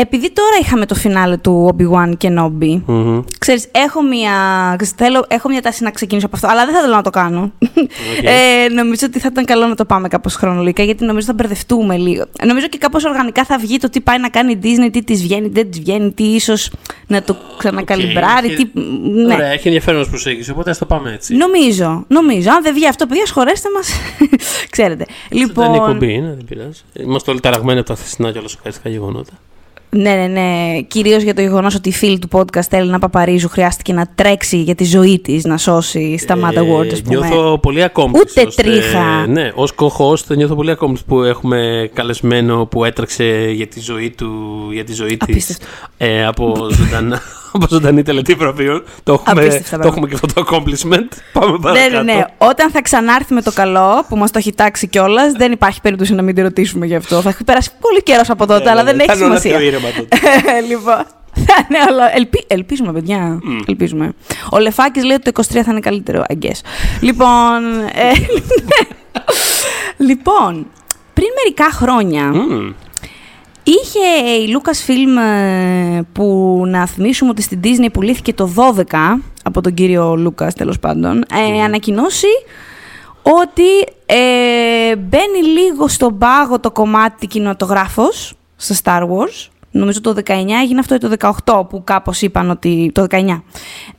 Επειδή 0.00 0.32
τώρα 0.32 0.56
είχαμε 0.60 0.86
το 0.86 0.94
φινάλε 0.94 1.36
του 1.36 1.76
Obi-Wan 1.76 2.12
και 2.16 2.28
Nobby, 2.38 2.80
Μμμ. 2.86 3.22
ξέρεις, 3.38 3.68
έχω 3.72 4.02
μια, 4.02 4.32
θέλω, 4.96 5.24
έχω 5.28 5.48
μια 5.48 5.62
τάση 5.62 5.82
να 5.82 5.90
ξεκινήσω 5.90 6.26
από 6.26 6.36
αυτό, 6.36 6.48
αλλά 6.48 6.64
δεν 6.64 6.74
θα 6.74 6.80
θέλω 6.80 6.94
να 6.94 7.02
το 7.02 7.10
κάνω. 7.10 7.52
Ε, 8.22 8.68
νομίζω 8.68 9.06
ότι 9.06 9.18
θα 9.18 9.28
ήταν 9.30 9.44
καλό 9.44 9.66
να 9.66 9.74
το 9.74 9.84
πάμε 9.84 10.08
κάπως 10.08 10.34
χρονολογικά, 10.34 10.82
γιατί 10.82 11.04
νομίζω 11.04 11.26
θα 11.26 11.32
μπερδευτούμε 11.32 11.96
λίγο. 11.96 12.24
Νομίζω 12.46 12.66
και 12.68 12.78
κάπως 12.78 13.04
οργανικά 13.04 13.44
θα 13.44 13.58
βγει 13.58 13.78
το 13.78 13.88
τι 13.88 14.00
πάει 14.00 14.18
να 14.18 14.28
κάνει 14.28 14.52
η 14.52 14.58
Disney, 14.62 14.88
τι 14.92 15.04
της 15.04 15.22
βγαίνει, 15.22 15.48
δεν 15.48 15.70
της 15.70 15.80
βγαίνει, 15.80 16.12
τι 16.12 16.24
ίσως 16.24 16.70
να 17.06 17.22
το 17.22 17.36
ξανακαλιμπράρει, 17.58 18.50
Οκ, 18.50 18.56
τι... 18.56 18.68
Ναι. 19.26 19.34
Ωραία, 19.34 19.48
έχει 19.48 19.66
ενδιαφέρον 19.66 20.00
ως 20.00 20.08
προσέγγιση, 20.08 20.50
οπότε 20.50 20.70
ας 20.70 20.78
το 20.78 20.86
πάμε 20.86 21.12
έτσι. 21.12 21.34
Νομίζω, 21.34 22.04
νομίζω. 22.08 22.50
Αν 22.50 22.62
δεν 22.62 22.74
βγει 22.74 22.86
αυτό, 22.86 23.06
παιδιά, 23.06 23.26
σχολάστε 23.26 23.68
μας. 23.74 23.92
Ξέρετε. 24.70 25.04
Δεν 25.28 25.38
είναι 25.38 25.46
Λοιπόν, 25.46 25.74
εκπομπή, 25.74 26.12
είναι, 26.12 26.34
δεν 26.36 26.44
πειράζει. 26.44 26.80
Είμαστε 26.92 27.30
όλοι 27.30 27.40
ταραγμένοι 27.40 27.78
από 27.78 27.88
τα 27.88 27.94
χθεσινά 27.94 28.32
και 28.32 28.38
όλα 28.38 28.48
σοκαριστικά 28.48 28.88
γεγονότα. 28.88 29.32
Ναι, 29.90 30.14
ναι, 30.14 30.26
ναι. 30.26 30.80
Κυρίως 30.88 31.22
για 31.22 31.34
το 31.34 31.40
γεγονός 31.40 31.74
ότι 31.74 31.88
η 31.88 31.92
φίλη 31.92 32.18
του 32.18 32.28
podcast 32.32 32.66
Έλενα 32.70 32.98
Παπαρίζου 32.98 33.48
χρειάστηκε 33.48 33.92
να 33.92 34.06
τρέξει 34.14 34.62
για 34.62 34.74
τη 34.74 34.84
ζωή 34.84 35.18
της 35.18 35.44
να 35.44 35.56
σώσει 35.56 36.18
στα 36.18 36.34
Mad 36.36 36.58
Awards, 36.58 36.92
ας 36.92 37.02
πούμε. 37.02 37.26
Ε, 37.26 37.28
Νιώθω 37.28 37.58
πολύ 37.58 37.84
accomplished. 37.92 38.20
Ούτε 38.20 38.42
ώστε- 38.46 38.54
τρίχα. 38.66 39.26
Ναι, 39.26 39.50
ως 39.54 39.72
co-host 39.76 40.36
νιώθω 40.36 40.54
πολύ 40.54 40.76
accomplished 40.80 41.04
που 41.06 41.22
έχουμε 41.22 41.90
καλεσμένο 41.94 42.66
που 42.66 42.84
έτρεξε 42.84 43.50
για 43.54 43.66
τη 43.66 43.80
ζωή 43.80 44.10
του, 44.10 44.28
για 44.72 44.84
τη 44.84 44.92
ζωή 44.94 45.16
της 45.16 45.28
Απίστευτο. 45.28 45.64
ε, 45.96 46.26
από, 46.26 46.68
ζωντανά, 46.70 47.20
από 47.64 47.74
ζωντανή 47.74 48.02
τελετή 48.02 48.34
βραβείων. 48.34 48.84
Το 49.02 49.12
έχουμε, 49.12 49.40
Απίστευτα 49.42 49.78
το 49.78 49.88
έχουμε 49.88 50.06
και 50.08 50.14
αυτό 50.14 50.26
το 50.26 50.44
accomplishment. 50.50 51.08
Πάμε 51.32 51.52
Ναι, 51.52 51.58
παρακάτω. 51.58 52.02
ναι, 52.02 52.12
ναι. 52.12 52.24
Όταν 52.38 52.70
θα 52.70 52.82
ξανάρθει 52.82 53.34
με 53.34 53.42
το 53.42 53.52
καλό, 53.52 54.04
που 54.08 54.16
μας 54.16 54.30
το 54.30 54.38
έχει 54.38 54.52
τάξει 54.52 54.86
κιόλας, 54.86 55.32
δεν 55.32 55.52
υπάρχει 55.52 55.80
περίπτωση 55.80 56.14
να 56.14 56.22
μην 56.22 56.34
τη 56.34 56.42
ρωτήσουμε 56.42 56.86
γι' 56.86 56.94
αυτό. 56.94 57.20
Θα 57.20 57.28
έχει 57.28 57.44
περάσει 57.44 57.70
πολύ 57.80 58.02
καιρός 58.02 58.30
από 58.30 58.46
τότε, 58.46 58.64
Ναι, 58.64 58.70
αλλά 58.70 58.82
ναι, 58.82 58.86
δεν 58.88 58.96
ναι, 58.96 59.02
έχει 59.02 59.12
θα 59.12 59.16
είναι 59.18 59.24
όλα 59.30 59.38
σημασία. 59.40 59.58
πιο 59.58 59.66
ήρεμα 59.68 59.88
τότε. 59.96 60.16
λοιπόν. 60.70 61.04
Θα 61.46 61.54
είναι 61.68 61.78
όλα. 61.92 62.16
Ελπι... 62.16 62.44
Ελπίζουμε, 62.46 62.92
παιδιά. 62.92 63.38
Ελπίζουμε. 63.66 64.12
Ο 64.50 64.58
Λεφάκης 64.58 65.04
λέει 65.04 65.16
ότι 65.16 65.32
το 65.32 65.42
23 65.44 65.60
θα 65.64 65.70
είναι 65.70 65.80
καλύτερο, 65.80 66.24
I 66.28 66.44
guess. 66.44 66.60
λοιπόν. 67.00 67.64
ε, 67.92 68.12
λοιπόν, 70.08 70.66
πριν 71.14 71.26
μερικά 71.42 71.70
χρόνια. 71.72 72.22
Μμμ. 72.24 72.72
Είχε 73.68 74.30
η 74.32 74.56
Lucasfilm 74.56 75.22
ε, 75.22 76.00
που 76.12 76.62
να 76.66 76.86
θυμίσουμε 76.86 77.30
ότι 77.30 77.42
στην 77.42 77.60
Disney 77.64 77.88
πουλήθηκε 77.92 78.32
το 78.32 78.50
12 78.56 78.82
από 79.42 79.60
τον 79.60 79.74
κύριο 79.74 80.16
Λούκας 80.16 80.54
τέλος 80.54 80.78
πάντων 80.78 81.24
ε, 81.34 81.62
ανακοινώσει 81.62 82.26
ότι 83.22 83.94
ε, 84.06 84.96
μπαίνει 84.96 85.42
λίγο 85.42 85.88
στον 85.88 86.18
πάγο 86.18 86.60
το 86.60 86.70
κομμάτι 86.70 87.26
κινηματογράφος 87.26 88.34
στα 88.56 88.74
Star 88.82 89.02
Wars. 89.02 89.48
Νομίζω 89.70 90.00
το 90.00 90.14
19 90.24 90.30
έγινε 90.62 90.78
αυτό 90.78 90.94
ή 90.94 90.98
το 90.98 91.32
18 91.44 91.68
που 91.68 91.84
κάπως 91.84 92.22
είπαν 92.22 92.50
ότι... 92.50 92.90
Το 92.94 93.06
19. 93.10 93.40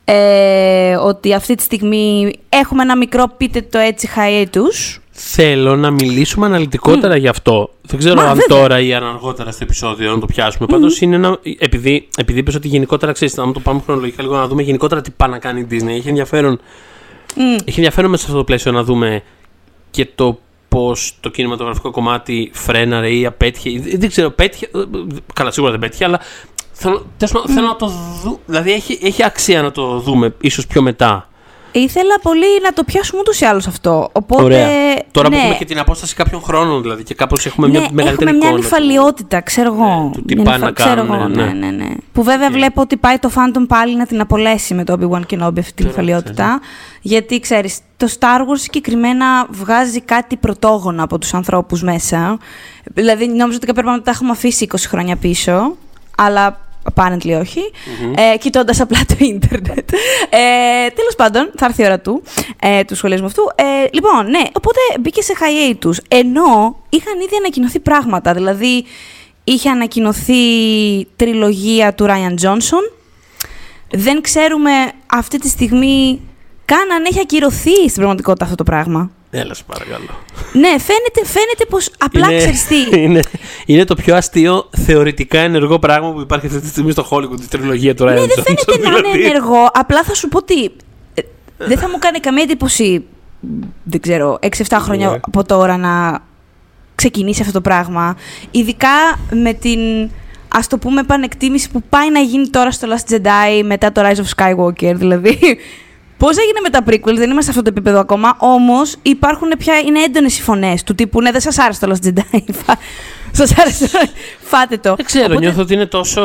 Ε, 0.04 0.96
ότι 0.96 1.34
αυτή 1.34 1.54
τη 1.54 1.62
στιγμή 1.62 2.32
έχουμε 2.48 2.82
ένα 2.82 2.96
μικρό 2.96 3.32
πείτε 3.36 3.62
το 3.62 3.78
έτσι 3.78 4.08
hiatus. 4.16 5.00
Θέλω 5.22 5.76
να 5.76 5.90
μιλήσουμε 5.90 6.46
αναλυτικότερα 6.46 7.16
γι' 7.16 7.28
αυτό. 7.28 7.70
Δεν 7.82 7.98
ξέρω 7.98 8.14
Μα, 8.14 8.22
αν 8.22 8.36
βέβαια. 8.36 8.58
τώρα 8.58 8.80
ή 8.80 8.94
αν 8.94 9.04
αργότερα 9.04 9.50
στο 9.50 9.64
επεισόδιο 9.64 10.10
να 10.14 10.18
το 10.18 10.26
πιάσουμε. 10.26 10.66
Πάντως 10.66 11.00
είναι 11.00 11.16
ένα. 11.16 11.38
Επειδή, 11.58 12.08
επειδή 12.16 12.38
είπες 12.38 12.54
ότι 12.54 12.68
γενικότερα 12.68 13.12
ξέρεις, 13.12 13.34
να 13.36 13.52
το 13.52 13.60
πάμε 13.60 13.80
χρονολογικά 13.84 14.22
λίγο 14.22 14.36
να 14.36 14.46
δούμε 14.46 14.62
γενικότερα 14.62 15.00
τι 15.00 15.10
πάει 15.10 15.30
να 15.30 15.38
κάνει 15.38 15.60
η 15.60 15.66
Disney. 15.70 15.88
Έχει 15.88 16.08
ενδιαφέρον, 16.08 16.60
Μμ. 17.36 17.42
έχει 17.64 17.76
ενδιαφέρον 17.76 18.10
μέσα 18.10 18.22
σε 18.22 18.28
αυτό 18.28 18.38
το 18.38 18.44
πλαίσιο 18.46 18.72
να 18.72 18.82
δούμε 18.84 19.22
και 19.90 20.08
το 20.14 20.38
πώς 20.68 21.16
το 21.20 21.28
κινηματογραφικό 21.28 21.90
κομμάτι 21.90 22.50
φρέναρε 22.54 23.10
ή 23.14 23.26
απέτυχε. 23.26 23.70
ή 23.70 23.78
Δεν 23.96 24.08
ξέρω, 24.08 24.30
πέτυχε. 24.30 24.66
ε, 24.74 24.78
Καλά, 25.34 25.50
σίγουρα 25.50 25.70
δεν 25.72 25.80
πέτυχε, 25.80 26.04
αλλά 26.04 26.20
θέλω, 26.72 27.06
τέλος 27.16 27.32
πάντων, 27.34 27.54
θέλω 27.54 27.66
να 27.66 27.76
το 27.76 27.86
δούμε. 28.22 28.36
Δηλαδή 28.46 28.72
έχει, 28.72 28.98
έχει 29.02 29.24
αξία 29.24 29.62
να 29.62 29.70
το 29.70 29.98
δούμε 29.98 30.34
ίσως 30.40 30.66
πιο 30.66 30.82
μετά. 30.82 31.29
Ήθελα 31.72 32.18
πολύ 32.22 32.46
να 32.62 32.72
το 32.72 32.84
πιάσουμε 32.84 33.20
ούτως 33.20 33.40
ή 33.40 33.44
άλλως 33.44 33.66
αυτό. 33.66 34.08
Οπότε, 34.12 34.42
Ωραία. 34.42 34.68
Τώρα 35.10 35.28
ναι. 35.28 35.34
που 35.34 35.40
έχουμε 35.40 35.56
και 35.58 35.64
την 35.64 35.78
απόσταση 35.78 36.14
κάποιων 36.14 36.42
χρόνων, 36.42 36.82
δηλαδή 36.82 37.02
και 37.02 37.14
κάπως 37.14 37.46
έχουμε 37.46 37.66
ναι, 37.68 37.78
μια 37.78 37.88
μεγαλύτερη 37.92 38.30
έχουμε 38.30 38.46
μια 38.46 38.48
εικόνα. 38.48 38.68
του- 38.68 38.76
νυφαλιότητα, 38.76 39.40
ξέρω 39.40 39.72
εγώ. 39.74 40.02
Ναι, 40.04 40.10
του 40.12 40.22
τι 40.24 40.34
Μια 40.34 40.44
πάνε 40.44 40.56
νυφα- 40.56 40.66
να 40.68 40.72
ξέρω 40.72 40.94
κάνουν, 41.06 41.14
εγώ, 41.14 41.28
ναι. 41.28 41.44
ναι, 41.52 41.52
ναι, 41.66 41.84
ναι. 41.84 41.88
Που 42.12 42.22
βέβαια 42.22 42.46
Και- 42.48 42.52
βλέπω 42.54 42.80
ότι 42.80 42.96
πάει 42.96 43.18
το 43.18 43.30
Phantom 43.34 43.64
πάλι 43.68 43.96
να 43.96 44.06
την 44.06 44.20
απολέσει 44.20 44.74
με 44.74 44.84
το 44.84 44.92
Obi-Wan 45.00 45.20
Kenobi 45.20 45.58
αυτή 45.58 45.72
την 45.72 45.74
Τώρα, 45.74 45.88
νυφαλιότητα. 45.88 46.60
Γιατί 47.00 47.40
ξέρεις, 47.40 47.78
το 47.96 48.08
Star 48.18 48.40
Wars 48.40 48.58
συγκεκριμένα 48.58 49.46
βγάζει 49.50 50.00
κάτι 50.00 50.36
πρωτόγωνο 50.36 51.02
από 51.04 51.18
τους 51.18 51.34
ανθρώπους 51.34 51.82
μέσα. 51.82 52.38
Δηλαδή, 52.84 53.26
νόμιζα 53.26 53.58
ότι 53.62 53.72
πρέπει 53.72 53.88
να 53.88 54.02
τα 54.02 54.10
έχουμε 54.10 54.30
αφήσει 54.30 54.64
20 54.64 54.76
χρόνια 54.88 55.16
πίσω, 55.16 55.76
αλλά 56.16 56.60
apparently 56.94 57.38
όχι, 57.40 57.60
ε, 58.14 58.36
κοιτώντας 58.36 58.80
απλά 58.80 58.98
το 59.08 59.14
ίντερνετ. 59.18 59.92
Ε, 60.30 60.90
Τέλος 60.94 61.14
πάντων, 61.16 61.50
θα 61.56 61.66
έρθει 61.66 61.82
η 61.82 61.84
ώρα 61.84 62.00
του, 62.00 62.22
ε, 62.60 62.84
του 62.84 62.94
σχολιασμού 62.94 63.26
αυτού. 63.26 63.42
Ε, 63.54 63.64
λοιπόν, 63.92 64.30
ναι, 64.30 64.42
οπότε 64.52 64.78
μπήκε 65.00 65.22
σε 65.22 65.32
hiatus. 65.40 65.96
Ενώ 66.08 66.76
είχαν 66.88 67.20
ήδη 67.20 67.36
ανακοινωθεί 67.38 67.80
πράγματα. 67.80 68.32
Δηλαδή, 68.32 68.84
είχε 69.44 69.70
ανακοινωθεί 69.70 70.34
τριλογία 71.16 71.94
του 71.94 72.06
Ryan 72.08 72.46
Johnson. 72.46 72.92
Δεν 73.90 74.20
ξέρουμε 74.20 74.70
αυτή 75.06 75.38
τη 75.38 75.48
στιγμή 75.48 76.20
καν 76.64 76.90
αν 76.90 77.04
έχει 77.04 77.20
ακυρωθεί 77.20 77.76
στην 77.76 77.94
πραγματικότητα 77.94 78.44
αυτό 78.44 78.56
το 78.56 78.64
πράγμα. 78.64 79.10
Έλα, 79.32 79.54
σε 79.54 79.62
παρακαλώ. 79.66 80.08
Ναι, 80.52 80.68
φαίνεται, 80.68 81.24
φαίνεται 81.24 81.64
πως 81.68 81.90
απλά 81.98 82.26
ξέρεις 82.36 82.66
τι. 82.66 82.76
είναι, 83.02 83.20
είναι 83.66 83.84
το 83.84 83.94
πιο 83.94 84.16
αστείο 84.16 84.68
θεωρητικά 84.76 85.38
ενεργό 85.40 85.78
πράγμα 85.78 86.12
που 86.12 86.20
υπάρχει 86.20 86.46
αυτή 86.46 86.60
τη 86.60 86.66
στιγμή 86.66 86.90
στο 86.90 87.06
Hollywood, 87.10 87.40
η 87.40 87.46
τριλογία 87.48 87.94
του 87.94 88.04
Ryan 88.04 88.06
Ναι, 88.06 88.14
δεν 88.14 88.28
Johnson, 88.28 88.42
φαίνεται 88.66 88.88
να 88.90 88.98
είναι 88.98 89.00
δηλαδή. 89.00 89.24
ενεργό. 89.24 89.70
Απλά 89.72 90.02
θα 90.02 90.14
σου 90.14 90.28
πω 90.28 90.38
ότι 90.38 90.64
ε, 91.14 91.22
δεν 91.58 91.78
θα 91.78 91.88
μου 91.88 91.98
κάνει 91.98 92.18
καμία 92.20 92.42
εντύπωση, 92.42 93.04
δεν 93.82 94.00
ξέρω, 94.00 94.38
6-7 94.42 94.48
χρόνια 94.80 95.08
Ναι. 95.10 95.14
από 95.20 95.44
τώρα 95.44 95.76
να 95.76 96.22
ξεκινήσει 96.94 97.40
αυτό 97.40 97.52
το 97.52 97.60
πράγμα. 97.60 98.16
Ειδικά 98.50 98.88
με 99.32 99.52
την, 99.52 99.78
ας 100.48 100.66
το 100.66 100.78
πούμε, 100.78 101.00
επανεκτίμηση 101.00 101.70
που 101.70 101.82
πάει 101.88 102.10
να 102.10 102.20
γίνει 102.20 102.48
τώρα 102.48 102.70
στο 102.70 102.88
Last 102.90 103.12
Jedi 103.12 103.62
μετά 103.64 103.92
το 103.92 104.02
Rise 104.04 104.16
of 104.16 104.28
Skywalker. 104.36 104.94
Δηλαδή, 104.94 105.38
πώς 106.20 106.36
έγινε 106.38 106.60
με 106.62 106.68
τα 106.70 106.82
prequels, 106.86 107.16
δεν 107.16 107.30
είμαστε 107.30 107.42
σε 107.52 107.58
αυτό 107.58 107.62
το 107.62 107.68
επίπεδο 107.68 107.98
ακόμα, 108.00 108.36
όμως 108.38 108.96
υπάρχουν 109.02 109.48
πια, 109.58 109.78
είναι 109.78 110.00
έντονες 110.02 110.38
οι 110.38 110.42
φωνές 110.42 110.82
του 110.82 110.94
τύπου, 110.94 111.20
ναι, 111.20 111.30
δεν 111.30 111.40
σας 111.40 111.58
άρεσε 111.58 111.86
το 111.86 111.92
Last 111.94 112.06
Jedi, 112.06 112.40
Φα- 112.64 112.78
σας 113.32 113.58
άρεσε, 113.58 113.88
φάτε 114.40 114.76
το. 114.78 114.94
Δεν 114.94 115.04
ξέρω, 115.04 115.24
Οπότε- 115.24 115.40
νιώθω 115.40 115.60
ότι 115.62 115.74
είναι 115.74 115.86
τόσο 115.86 116.20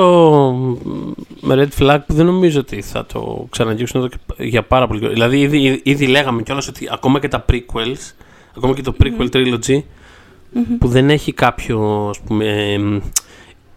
με 1.42 1.56
red 1.70 1.82
flag 1.84 1.98
που 2.08 2.14
δεν 2.14 2.26
νομίζω 2.26 2.60
ότι 2.60 2.82
θα 2.82 3.06
το 3.06 3.48
ξαναγγίξουν 3.50 4.00
εδώ 4.00 4.10
και 4.10 4.18
για 4.38 4.64
πάρα 4.64 4.88
πολύ 4.88 5.00
καιρό. 5.00 5.12
Δηλαδή, 5.14 5.40
ήδη, 5.40 5.58
ήδη, 5.58 5.82
ήδη 5.84 6.08
λέγαμε 6.08 6.42
κιόλας 6.42 6.68
ότι 6.68 6.88
ακόμα 6.92 7.20
και 7.20 7.28
τα 7.28 7.46
prequels, 7.52 8.12
ακόμα 8.58 8.74
και 8.74 8.82
το 8.82 8.96
prequel 9.04 9.30
trilogy, 9.34 9.82
που 10.80 10.88
δεν 10.88 11.10
έχει 11.10 11.34
κάποιο, 11.34 12.08
ας 12.10 12.20
πούμε, 12.20 12.46
εμ, 12.74 12.96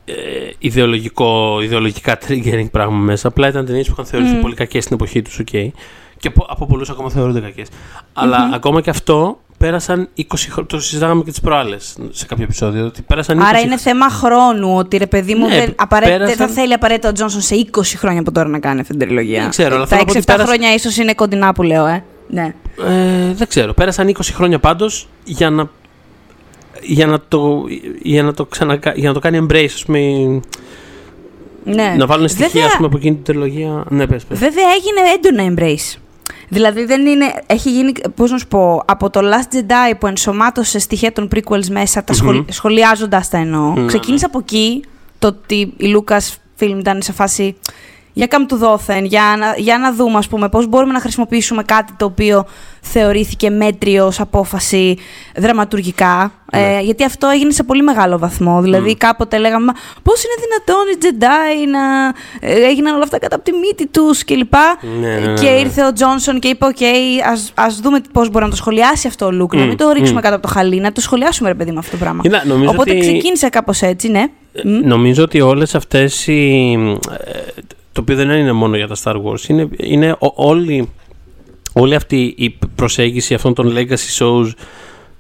ε, 0.05 0.15
ιδεολογικό, 0.59 1.59
ιδεολογικά 1.63 2.19
triggering 2.29 2.71
πράγμα 2.71 2.97
μέσα. 2.97 3.29
Απλά 3.29 3.49
ήταν 3.49 3.65
ταινίες 3.67 3.87
που 3.87 3.93
είχαν 3.93 4.07
θεωρηθεί 4.07 4.35
Mm. 4.39 4.43
πολύ 4.43 4.55
κακές 4.55 4.85
στην 4.85 4.97
εποχή 4.97 5.23
τους, 5.23 5.41
okay. 5.53 5.69
Και 6.19 6.29
από, 6.29 6.47
από 6.49 6.67
πολλούς 6.67 6.91
ακόμα 6.91 7.11
θεωρούνται 7.11 7.41
κακές. 7.41 7.69
Αλλά 8.13 8.51
ακόμα 8.55 8.81
και 8.81 8.91
αυτό 8.91 9.39
πέρασαν 9.59 10.09
20 10.19 10.23
χρόνια. 10.51 10.67
Το 10.71 10.81
συζητάγαμε 10.81 11.23
και 11.23 11.31
τις 11.31 11.41
προάλλες 11.41 11.97
σε 12.11 12.27
κάποιο 12.27 12.45
επεισόδιο. 12.45 12.85
Ότι 12.87 13.03
πέρασαν 13.03 13.39
20 13.39 13.43
Άρα 13.49 13.59
είναι 13.61 13.77
θέμα 13.77 14.09
χρόνου 14.11 14.77
ότι 14.77 14.97
ρε 14.97 15.07
παιδί 15.07 15.35
μου 15.35 15.49
Ναι, 15.49 15.55
δεν, 15.59 15.73
απαραίτητα, 15.77 16.17
πέρασαν- 16.19 16.39
δεν 16.39 16.49
θα 16.49 16.55
θέλει 16.55 16.73
απαραίτητα 16.73 17.09
ο 17.09 17.13
Τζόνσον 17.13 17.41
σε 17.41 17.55
20 17.77 17.81
χρόνια 17.97 18.21
από 18.21 18.33
τώρα 18.33 18.49
να 18.49 18.59
κάνει 18.59 18.81
αυτή 18.81 18.97
την 18.97 19.07
τριλογία. 19.07 19.41
Δεν 19.41 19.51
ξέρω, 19.51 19.75
αλλά 19.75 19.87
Τα 19.87 19.97
θέλω 19.97 20.01
να 20.01 20.07
πω 20.07 20.13
6-7 20.13 20.17
ότι 20.17 20.25
πέρασε- 20.25 20.47
χρόνια 20.49 20.75
ίσως 20.75 20.97
είναι 20.97 21.15
κοντινά 21.15 21.53
που 21.53 21.63
λέω, 21.63 21.87
ε. 21.87 22.05
Ναι. 22.29 22.55
Ε, 22.89 23.33
δεν 23.35 23.49
ξέρω. 23.49 23.73
Πέρασαν 23.75 24.09
20 24.09 24.13
χρόνια 24.35 24.59
πάντως 24.59 25.09
για 25.25 25.51
να. 25.51 25.69
Για 26.83 27.07
να, 27.07 27.21
το, 27.29 27.65
για, 28.03 28.23
να 28.23 28.35
το 28.35 28.45
ξανακα... 28.45 28.93
για 28.97 29.09
να 29.09 29.15
το 29.15 29.21
κάνει 29.21 29.47
embrace, 29.51 29.69
ας 29.75 29.85
πούμε, 29.85 29.99
ναι. 31.65 31.95
να 31.99 32.07
βάλουν 32.07 32.29
στοιχεία 32.29 32.49
Βέβαια- 32.49 32.67
ας 32.67 32.75
πούμε, 32.75 32.87
από 32.87 32.97
εκείνη 32.97 33.15
την 33.15 33.25
τριλογία. 33.25 33.85
Ναι, 33.89 34.07
πες, 34.07 34.25
πες. 34.25 34.39
Βέβαια 34.39 34.65
έγινε 34.65 35.01
έντονα 35.15 35.55
embrace. 35.55 35.99
Δηλαδή 36.49 36.85
δεν 36.85 37.07
είναι, 37.07 37.43
έχει 37.47 37.71
γίνει, 37.71 37.93
πώς 38.15 38.31
να 38.31 38.39
σου 38.39 38.47
πω, 38.47 38.83
από 38.87 39.11
το 39.11 39.21
Last 39.23 39.55
Jedi 39.57 39.95
που 39.99 40.07
ενσωμάτωσε 40.07 40.79
στοιχεία 40.79 41.13
των 41.13 41.29
prequels 41.35 41.67
μέσα, 41.71 42.05
τα 42.05 42.13
σχολ, 42.13 42.37
Μμμ. 42.37 42.45
σχολιάζοντας 42.49 43.29
τα 43.29 43.39
εννοώ. 43.39 43.73
Ναι, 43.73 43.87
Ξεκίνησε 43.87 44.25
από 44.25 44.39
εκεί 44.39 44.85
το 45.19 45.27
ότι 45.27 45.55
η 45.77 45.95
Lucas 45.97 46.19
Film 46.61 46.77
ήταν 46.79 47.03
σε 47.03 47.13
φάση 47.13 47.57
για 48.19 48.27
κάμ 48.27 48.47
του 48.47 48.57
δόθεν, 48.57 49.05
για 49.05 49.23
να, 49.39 49.55
για 49.57 49.79
να 49.79 49.93
δούμε 49.95 50.19
ας 50.19 50.29
πούμε 50.29 50.49
πώς 50.49 50.67
μπορούμε 50.67 50.93
να 50.93 51.01
χρησιμοποιήσουμε 51.01 51.63
κάτι 51.63 51.93
το 51.97 52.05
οποίο 52.05 52.45
θεωρήθηκε 52.81 53.51
μέτριο 53.51 54.07
ως 54.07 54.21
απόφαση 54.21 54.99
δραματουργικά. 55.37 56.33
Ναι. 56.53 56.61
Ε, 56.77 56.81
γιατί 56.81 57.05
αυτό 57.05 57.29
έγινε 57.29 57.51
σε 57.51 57.63
πολύ 57.63 57.83
μεγάλο 57.83 58.19
βαθμό. 58.19 58.61
Δηλαδή 58.63 58.97
κάποτε 58.97 59.39
λέγαμε 59.39 59.65
«Μα 59.65 59.73
πώς 60.03 60.23
είναι 60.25 60.35
δυνατόν 60.45 60.85
οι 60.93 60.97
Jedi 61.03 61.69
να 61.71 62.09
ε, 62.49 62.67
έγιναν 62.69 62.95
όλα 62.95 63.03
αυτά 63.03 63.19
κάτω 63.19 63.35
από 63.37 63.45
τη 63.45 63.53
μύτη 63.53 63.87
τους 63.87 64.25
κλπ. 64.25 64.55
Ναι, 65.01 65.09
ναι, 65.09 65.27
ναι, 65.27 65.33
Και 65.41 65.51
ναι. 65.51 65.59
ήρθε 65.59 65.85
ο 65.85 65.93
Τζόνσον 65.93 66.39
και 66.39 66.49
είπε: 66.49 66.65
Οκ, 66.65 66.77
ας, 67.33 67.53
ας 67.55 67.77
δούμε 67.81 68.01
πώς 68.13 68.31
μπορεί 68.31 68.45
να 68.45 68.51
το 68.51 68.57
σχολιάσει 68.57 69.07
αυτό 69.07 69.27
ο 69.27 69.31
Λουκ. 69.31 69.55
Να 69.55 69.63
Μμ, 69.63 69.69
μην 69.69 69.77
το 69.77 69.91
ρίξουμε 69.91 70.19
μμ. 70.19 70.23
κάτω 70.23 70.35
από 70.37 70.47
το 70.47 70.53
χαλί, 70.53 70.81
να 70.81 70.93
το 70.93 71.01
σχολιάσουμε, 71.01 71.49
ρε 71.49 71.55
παιδί 71.55 71.71
μου, 71.71 71.79
αυτό 71.79 71.91
το 71.91 71.97
πράγμα. 71.97 72.23
Κοίτα, 72.23 72.43
νομίζω 72.47 72.71
Οπότε 72.71 72.91
ότι- 72.91 73.01
ξεκίνησε 73.01 73.49
κάπως 73.49 73.81
έτσι, 73.83 74.09
ναι. 74.09 74.25
Μμ. 74.65 74.81
Νομίζω 74.89 75.23
ότι 75.23 75.41
όλες 75.41 75.75
αυτές 75.75 76.27
οι... 76.27 76.77
ε, 77.99 78.05
Το 78.05 78.13
οποίο 78.13 78.17
δεν 78.17 78.31
είναι 78.31 78.53
μόνο 78.53 78.77
για 78.77 78.87
τα 78.89 78.97
Star 79.03 79.15
Wars. 79.23 79.49
Είναι, 79.49 79.69
είναι 79.77 80.11
ο- 80.19 80.33
όλη, 80.35 80.89
όλη 81.73 81.95
αυτή 81.95 82.35
η 82.37 82.59
προσέγγιση 82.75 83.35
αυτών 83.35 83.55
των 83.55 83.75
legacy 83.77 84.19
shows 84.19 84.51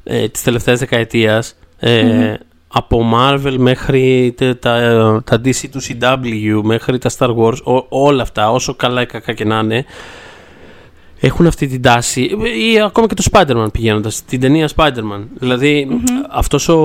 ε, 0.04 0.28
της 0.28 0.42
τελευταίας 0.42 0.78
δεκαετίας 0.78 1.56
ε, 1.78 2.34
από 2.68 3.10
Marvel 3.14 3.54
μέχρι 3.58 4.34
τα, 4.36 4.58
τα, 4.58 5.22
τα 5.26 5.40
DC 5.44 5.68
του 5.70 5.80
CW 5.82 6.60
μέχρι 6.62 6.98
τα 6.98 7.10
Star 7.18 7.34
Wars 7.36 7.62
ό- 7.62 7.86
όλα 7.88 8.22
αυτά 8.22 8.50
όσο 8.50 8.74
καλά 8.74 9.02
ή 9.02 9.06
κακά 9.06 9.32
και 9.32 9.44
να 9.44 9.58
είναι 9.58 9.84
έχουν 11.20 11.46
αυτή 11.46 11.66
την 11.66 11.82
τάση 11.82 12.20
ή 12.72 12.80
ακόμα 12.80 13.06
και 13.06 13.14
το 13.14 13.22
Spider-Man 13.30 13.72
πηγαίνοντας 13.72 14.24
την 14.24 14.40
ταινία 14.40 14.68
Spider-Man. 14.76 15.22
Δηλαδή 15.38 15.88
αυτός 16.30 16.68
ο, 16.68 16.78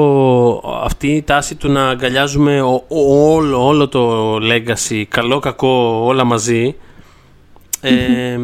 αυτή 0.83 1.07
η 1.07 1.21
τάση 1.21 1.55
του 1.55 1.71
να 1.71 1.87
αγκαλιάζουμε 1.89 2.61
ο- 2.61 2.83
ο- 2.87 3.33
όλο, 3.33 3.65
όλο 3.67 3.87
το 3.87 4.35
legacy 4.35 5.03
καλό 5.07 5.39
κακό 5.39 6.01
όλα 6.05 6.23
μαζί 6.23 6.75
ε, 7.81 8.37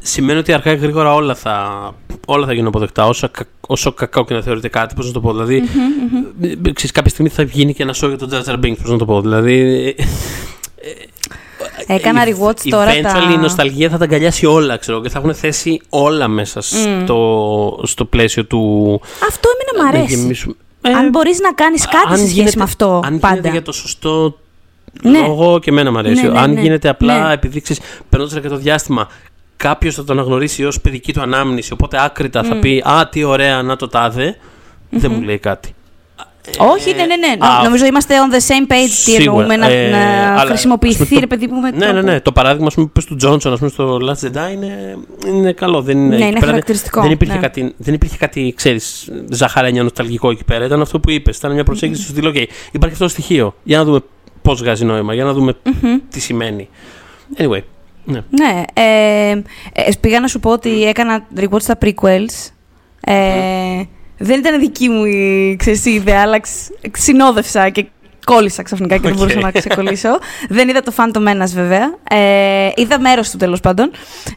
σημαίνει 0.00 0.38
ότι 0.38 0.52
αργά 0.52 0.72
ή 0.72 0.76
γρήγορα 0.76 1.14
όλα 1.14 1.34
θα, 1.34 1.94
όλα 2.26 2.46
θα 2.46 2.52
γίνουν 2.52 2.66
αποδεκτά 2.68 3.06
όσο, 3.06 3.28
κα- 3.28 3.46
όσο 3.66 3.92
κακό 3.92 4.24
και 4.24 4.34
να 4.34 4.42
θεωρείται 4.42 4.68
κάτι 4.68 4.94
πώς 4.94 5.06
να 5.06 5.12
το 5.12 5.20
πω. 5.20 5.32
Δηλαδή 5.32 5.56
ε, 6.40 6.48
ξέρεις, 6.72 6.90
κάποια 6.90 7.10
στιγμή 7.10 7.30
θα 7.30 7.42
γίνει 7.42 7.74
και 7.74 7.82
ένα 7.82 7.94
show 7.94 8.08
για 8.08 8.18
τον 8.18 8.28
Jar 8.32 8.44
Jar 8.48 8.54
Binks 8.64 8.76
πώς 8.82 8.90
να 8.90 8.96
το 8.98 9.04
πω. 9.04 9.20
Δηλαδή 9.20 9.94
Έκανα 11.86 12.22
ε, 12.22 12.30
rewatch 12.30 12.60
τώρα 12.70 12.90
Eventually 12.90 13.02
τα... 13.26 13.32
η 13.32 13.36
νοσταλγία 13.36 13.88
θα 13.90 13.98
τα 13.98 14.04
αγκαλιάσει 14.04 14.46
όλα, 14.46 14.76
ξέρω, 14.76 15.00
και 15.00 15.08
θα 15.08 15.18
έχουν 15.18 15.34
θέσει 15.34 15.80
όλα 15.88 16.28
μέσα 16.28 16.60
στο, 16.60 17.80
στο 17.82 18.04
πλαίσιο 18.04 18.44
του. 18.44 19.00
Αυτό 19.28 19.48
εμένα 19.54 19.84
μου 19.86 19.92
να 19.92 19.98
αρέσει. 19.98 20.16
γεμίσουμε- 20.18 20.56
Ε, 20.82 20.90
Αν 20.92 21.08
μπορείς 21.08 21.38
να 21.40 21.52
κάνεις 21.52 21.84
κάτι 21.86 21.96
αν 22.08 22.10
σε 22.16 22.16
σχέση 22.22 22.32
γίνεται- 22.34 22.56
με 22.56 22.62
αυτό 22.62 23.00
Αν 23.04 23.18
πάντα. 23.18 23.34
γίνεται 23.34 23.50
για 23.50 23.62
το 23.62 23.72
σωστό 23.72 24.38
Ναι. 25.02 25.20
λόγο 25.20 25.58
και 25.58 25.70
εμένα 25.70 25.90
μου 25.92 25.98
αρέσει. 25.98 26.22
Ναι, 26.22 26.28
ναι, 26.28 26.38
αν 26.38 26.52
ναι. 26.52 26.60
γίνεται 26.60 26.88
απλά 26.88 27.26
Ναι. 27.26 27.32
επειδή 27.32 27.60
ξέρεις, 27.60 27.82
περνώντας 28.08 28.34
αρκετό 28.36 28.56
διάστημα, 28.56 29.08
κάποιος 29.56 29.94
θα 29.94 30.04
το 30.04 30.12
αναγνωρίσει 30.12 30.64
ως 30.64 30.80
παιδική 30.80 31.12
του 31.12 31.20
ανάμνηση, 31.20 31.72
οπότε 31.72 32.04
άκρητα 32.04 32.42
θα 32.42 32.56
πει 32.56 32.82
Α, 32.86 33.08
τι 33.10 33.24
ωραία 33.24 33.62
να 33.62 33.76
το 33.76 33.88
τάδε. 33.88 34.36
Δεν 34.90 35.10
μου 35.14 35.20
λέει 35.22 35.38
κάτι. 35.38 35.74
Όχι, 36.58 36.94
ναι, 36.94 37.04
ναι, 37.06 37.16
ναι. 37.16 37.46
α, 37.46 37.62
Νομίζω 37.62 37.86
είμαστε 37.86 38.14
on 38.28 38.34
the 38.34 38.38
same 38.38 38.72
page. 38.72 38.88
Τι 38.88 38.88
Σίγουρα. 38.88 39.22
εννοούμε 39.44 39.56
να, 39.56 39.70
Ε, 39.72 39.90
να 39.90 39.98
αλλά, 39.98 40.40
ας 40.40 40.48
χρησιμοποιηθεί, 40.48 40.96
πούμε, 41.06 41.08
το- 41.14 41.20
ρε 41.20 41.26
παιδί 41.26 41.46
μου, 41.46 41.60
με 41.60 41.70
Ναι, 41.70 41.76
ναι, 41.86 41.92
τρόπο- 41.92 42.06
ναι. 42.06 42.20
Το 42.20 42.32
παράδειγμα 42.32 42.66
ας 42.66 42.74
πούμε, 42.74 42.86
που 42.86 42.92
είπες 42.94 43.04
του 43.08 43.16
Τζόνσον 43.16 43.52
ας 43.52 43.58
πούμε, 43.58 43.70
στο 43.70 43.98
Last 44.02 44.26
Jedi 44.26 44.52
είναι, 44.52 44.96
είναι 45.26 45.52
καλό. 45.52 45.82
Δεν 45.82 45.96
είναι, 45.98 46.08
Ναι, 46.08 46.14
εκεί 46.14 46.24
είναι 46.24 46.32
πέρα 46.38 46.46
χαρακτηριστικό, 46.46 47.00
Δεν 47.02 47.10
υπήρχε, 47.10 47.34
ναι. 47.34 47.40
κάτι, 47.40 47.74
δεν 47.76 47.94
υπήρχε 47.94 48.16
κάτι, 48.16 48.52
ξέρεις, 48.56 49.10
ζαχαρένια 49.30 49.82
νοσταλγικό 49.82 50.30
εκεί 50.30 50.44
πέρα. 50.44 50.64
Ήταν 50.64 50.80
αυτό 50.80 51.00
που 51.00 51.10
είπες. 51.10 51.36
Ήταν 51.36 51.52
μια 51.52 51.64
προσέγγιση 51.64 52.02
στο 52.02 52.10
στυλ, 52.12 52.28
OK, 52.28 52.34
υπάρχει 52.72 52.92
αυτό 52.92 53.04
το 53.04 53.08
στοιχείο. 53.10 53.54
Για 53.62 53.78
να 53.78 53.84
δούμε 53.84 53.98
πώς 54.42 54.60
βγάζει 54.60 54.84
νόημα, 54.84 55.14
για 55.14 55.24
να 55.24 55.32
δούμε 55.32 55.54
τι 56.10 56.20
σημαίνει. 56.20 56.68
Anyway, 57.38 57.60
ναι. 58.04 58.20
Ναι. 58.30 58.62
Ε, 58.72 59.30
ε, 59.72 59.90
πήγα 60.00 60.20
να 60.20 60.26
σου 60.26 60.40
πω 60.40 60.50
ότι 60.50 60.84
έκανα 60.84 61.26
rewatch 61.40 61.62
στα 61.62 61.78
prequels. 61.82 62.50
Ε, 63.00 63.14
δεν 64.18 64.38
ήταν 64.38 64.60
δική 64.60 64.88
μου 64.88 65.04
η, 65.04 65.56
ξέρεις, 65.58 65.84
η 65.84 65.90
ιδέα, 65.90 66.20
αλλά 66.20 66.40
ξ- 66.40 66.70
συνόδευσα 66.92 67.68
και 67.68 67.86
κόλλησα 68.24 68.62
ξαφνικά 68.62 68.94
και 68.96 69.02
δεν 69.02 69.12
Οκ. 69.12 69.18
μπορούσα 69.18 69.40
να 69.40 69.50
ξεκολλήσω. 69.50 70.08
δεν 70.48 70.68
είδα 70.68 70.82
το 70.82 70.92
Phantom 70.96 71.18
Menace 71.28 71.50
βέβαια. 71.54 71.94
Ε, 72.10 72.70
είδα 72.74 73.00
μέρος 73.00 73.30
του 73.30 73.36
τέλος 73.36 73.60
πάντων. 73.60 73.90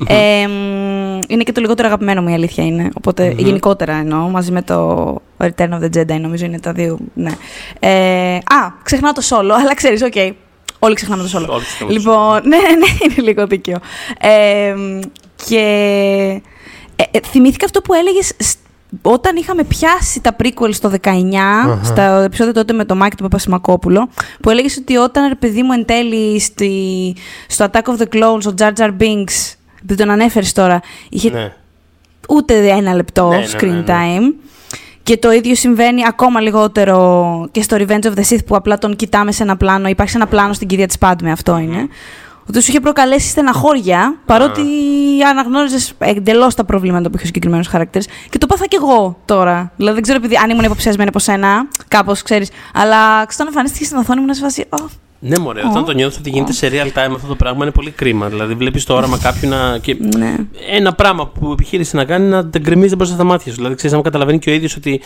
Ε, 0.07 0.47
μ, 0.47 1.19
είναι 1.27 1.43
και 1.43 1.51
το 1.51 1.61
λιγότερο 1.61 1.87
αγαπημένο 1.87 2.21
μου 2.21 2.29
η 2.29 2.33
αλήθεια 2.33 2.65
είναι. 2.65 2.89
Οπότε 2.97 3.33
γενικότερα 3.37 3.93
εννοώ, 3.93 4.19
μαζί 4.29 4.51
με 4.51 4.61
το 4.61 5.05
Return 5.37 5.69
of 5.69 5.79
the 5.81 5.89
Jedi 5.97 6.19
νομίζω 6.19 6.45
είναι 6.45 6.59
τα 6.59 6.71
δύο. 6.71 6.99
Ναι. 7.13 7.31
Ε, 7.79 8.35
α, 8.35 8.71
ξεχνάω 8.83 9.11
το 9.11 9.21
Solo, 9.29 9.51
αλλά 9.59 9.73
ξέρεις, 9.75 10.01
οκ. 10.03 10.13
Όλοι 10.79 10.95
ξεχνάμε 10.95 11.23
το 11.23 11.29
Solo. 11.33 11.47
Όλοι 11.49 11.63
ξεχνάμε 11.63 11.93
το 11.93 11.99
Λοιπόν, 11.99 12.41
ναι, 12.47 12.57
ναι, 12.57 12.87
είναι 13.03 13.27
λίγο 13.27 13.47
δίκαιο. 13.47 13.77
Ε, 14.19 14.73
και 15.47 15.57
ε, 16.95 17.03
ε, 17.11 17.19
θυμήθηκα 17.27 17.65
αυτό 17.65 17.81
που 17.81 17.93
έλεγες 17.93 18.31
σ- 18.37 18.57
όταν 19.01 19.35
είχαμε 19.35 19.63
πιάσει 19.63 20.21
τα 20.21 20.35
prequels 20.43 20.75
το 20.81 20.93
19, 21.01 21.09
στα 21.83 22.23
επεισόδια 22.23 22.53
τότε 22.53 22.73
με 22.73 22.85
το 22.85 22.95
Μάκη 22.95 23.15
του 23.15 23.23
Παπασημακόπουλο, 23.23 24.09
που 24.41 24.49
έλεγες 24.49 24.77
ότι 24.77 24.97
όταν, 24.97 25.27
ρε 25.27 25.35
παιδί 25.35 25.63
μου, 25.63 25.71
εν 25.71 25.85
τέλει 25.85 26.39
στη, 26.39 27.15
στο 27.47 27.65
Attack 27.71 27.81
of 27.81 27.97
the 27.97 28.15
Clones, 28.15 28.41
ο 28.47 28.53
Jar 28.57 28.71
Jar 28.77 28.89
Binks, 28.89 29.55
επειδή 29.75 29.95
τον 29.95 30.09
ανέφερες 30.09 30.53
τώρα, 30.53 30.81
είχε 31.09 31.29
ναι. 31.29 31.53
ούτε 32.29 32.69
ένα 32.69 32.93
λεπτό 32.93 33.27
Ναι, 33.27 33.37
ναι, 33.37 33.45
screen 33.45 33.67
ναι, 33.67 33.73
ναι. 33.73 33.83
time. 33.87 34.33
Και 35.03 35.17
το 35.17 35.31
ίδιο 35.31 35.55
συμβαίνει 35.55 36.01
ακόμα 36.07 36.41
λιγότερο 36.41 37.47
και 37.51 37.61
στο 37.61 37.77
Revenge 37.79 38.03
of 38.03 38.13
the 38.13 38.23
Sith 38.29 38.45
που 38.45 38.55
απλά 38.55 38.77
τον 38.77 38.95
κοιτάμε 38.95 39.31
σε 39.31 39.43
ένα 39.43 39.57
πλάνο. 39.57 39.87
Υπάρχει 39.87 40.15
ένα 40.15 40.27
πλάνο 40.27 40.53
στην 40.53 40.67
κυρία 40.67 40.87
της 40.87 40.97
Πάντμε, 40.97 41.31
αυτό 41.31 41.57
είναι. 41.57 41.87
Ότι 42.49 42.61
σου 42.61 42.69
είχε 42.69 42.79
προκαλέσει 42.79 43.27
στεναχώρια, 43.27 44.19
παρότι 44.25 44.61
αναγνώριζες 45.29 45.93
εντελώς 45.97 46.55
τα 46.55 46.65
προβλήματα 46.65 47.09
που 47.09 47.15
είχε 47.15 47.23
ο 47.23 47.25
συγκεκριμένος 47.25 47.67
χαρακτήρας. 47.67 48.07
Και 48.29 48.37
το 48.37 48.45
πάθα 48.45 48.65
κι 48.65 48.75
εγώ 48.75 49.19
τώρα. 49.25 49.71
Δηλαδή 49.75 49.93
δεν 49.93 50.03
ξέρω 50.03 50.17
επειδή 50.17 50.35
αν 50.35 50.49
ήμουν 50.49 50.63
υποψιασμένη 50.63 51.09
από 51.09 51.19
σένα, 51.19 51.67
κάπως 51.87 52.21
ξέρεις. 52.21 52.49
Αλλά 52.73 53.25
ξέρω, 53.25 53.47
εμφανίστηκε 53.47 53.85
στην 53.85 53.97
οθόνη 53.97 54.19
μου 54.19 54.25
να 54.25 54.33
σε 54.33 54.41
φάση. 54.41 54.65
«Ω, 54.69 54.85
Ναι, 55.21 55.39
μωρέ, 55.39 55.61
όταν 55.69 55.85
το 55.85 55.91
νιώθω 55.91 56.17
ότι 56.19 56.29
γίνεται 56.29 56.53
σε 56.53 56.69
real 56.71 56.87
time 56.87 57.11
αυτό 57.15 57.27
το 57.27 57.35
πράγμα 57.35 57.63
είναι 57.63 57.71
πολύ 57.71 57.91
κρίμα. 57.91 58.27
Δηλαδή, 58.29 58.53
βλέπεις 58.53 58.83
το 58.83 58.93
όραμα 58.93 59.17
κάποιου 59.17 59.49
να. 59.49 59.77
Και 59.77 59.97
ναι. 60.17 60.35
ένα 60.69 60.93
πράγμα 60.93 61.27
που 61.27 61.51
επιχείρησε 61.51 61.95
να 61.95 62.05
κάνει 62.05 62.27
να 62.27 62.49
τα 62.49 62.59
γκρεμίζει 62.59 62.95
μπροστά 62.95 63.15
στα 63.15 63.23
μάτια 63.23 63.51
σου. 63.51 63.57
Δηλαδή, 63.57 63.75
ξέρεις, 63.75 63.93
άμα 63.95 64.03
καταλαβαίνει 64.03 64.39
και 64.39 64.49
ο 64.49 64.53
ίδιος 64.53 64.75
ότι 64.75 65.01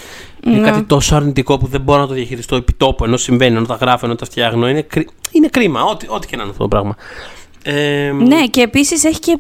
είναι 0.46 0.58
Ναι. 0.58 0.70
κάτι 0.70 0.84
τόσο 0.84 1.16
αρνητικό 1.16 1.58
που 1.58 1.68
δεν 1.68 1.82
μπορώ 1.82 2.02
να 2.02 2.08
το 2.08 2.14
διαχειριστώ 2.14 2.56
επί 2.56 2.74
τόπου 2.74 3.04
ενώ 3.04 3.18
συμβαίνει, 3.18 3.56
ενώ 3.56 3.66
τα 3.66 3.78
γράφω, 3.82 4.06
ενώ 4.06 4.16
τα 4.16 4.26
φτιάχνω. 4.26 4.70
Είναι, 4.70 4.82
κρί... 4.82 5.08
είναι 5.32 5.48
κρίμα, 5.48 5.84
ό,τι, 5.84 6.06
ό,τι 6.10 6.28
και 6.28 6.36
να 6.36 6.42
είναι 6.42 6.52
αυτό 6.52 6.64
το 6.64 6.70
πράγμα. 6.70 6.96
Ε, 7.64 8.12
Ναι, 8.12 8.46
και 8.46 8.62
επίσης 8.62 9.04
έχει 9.04 9.20
και. 9.20 9.38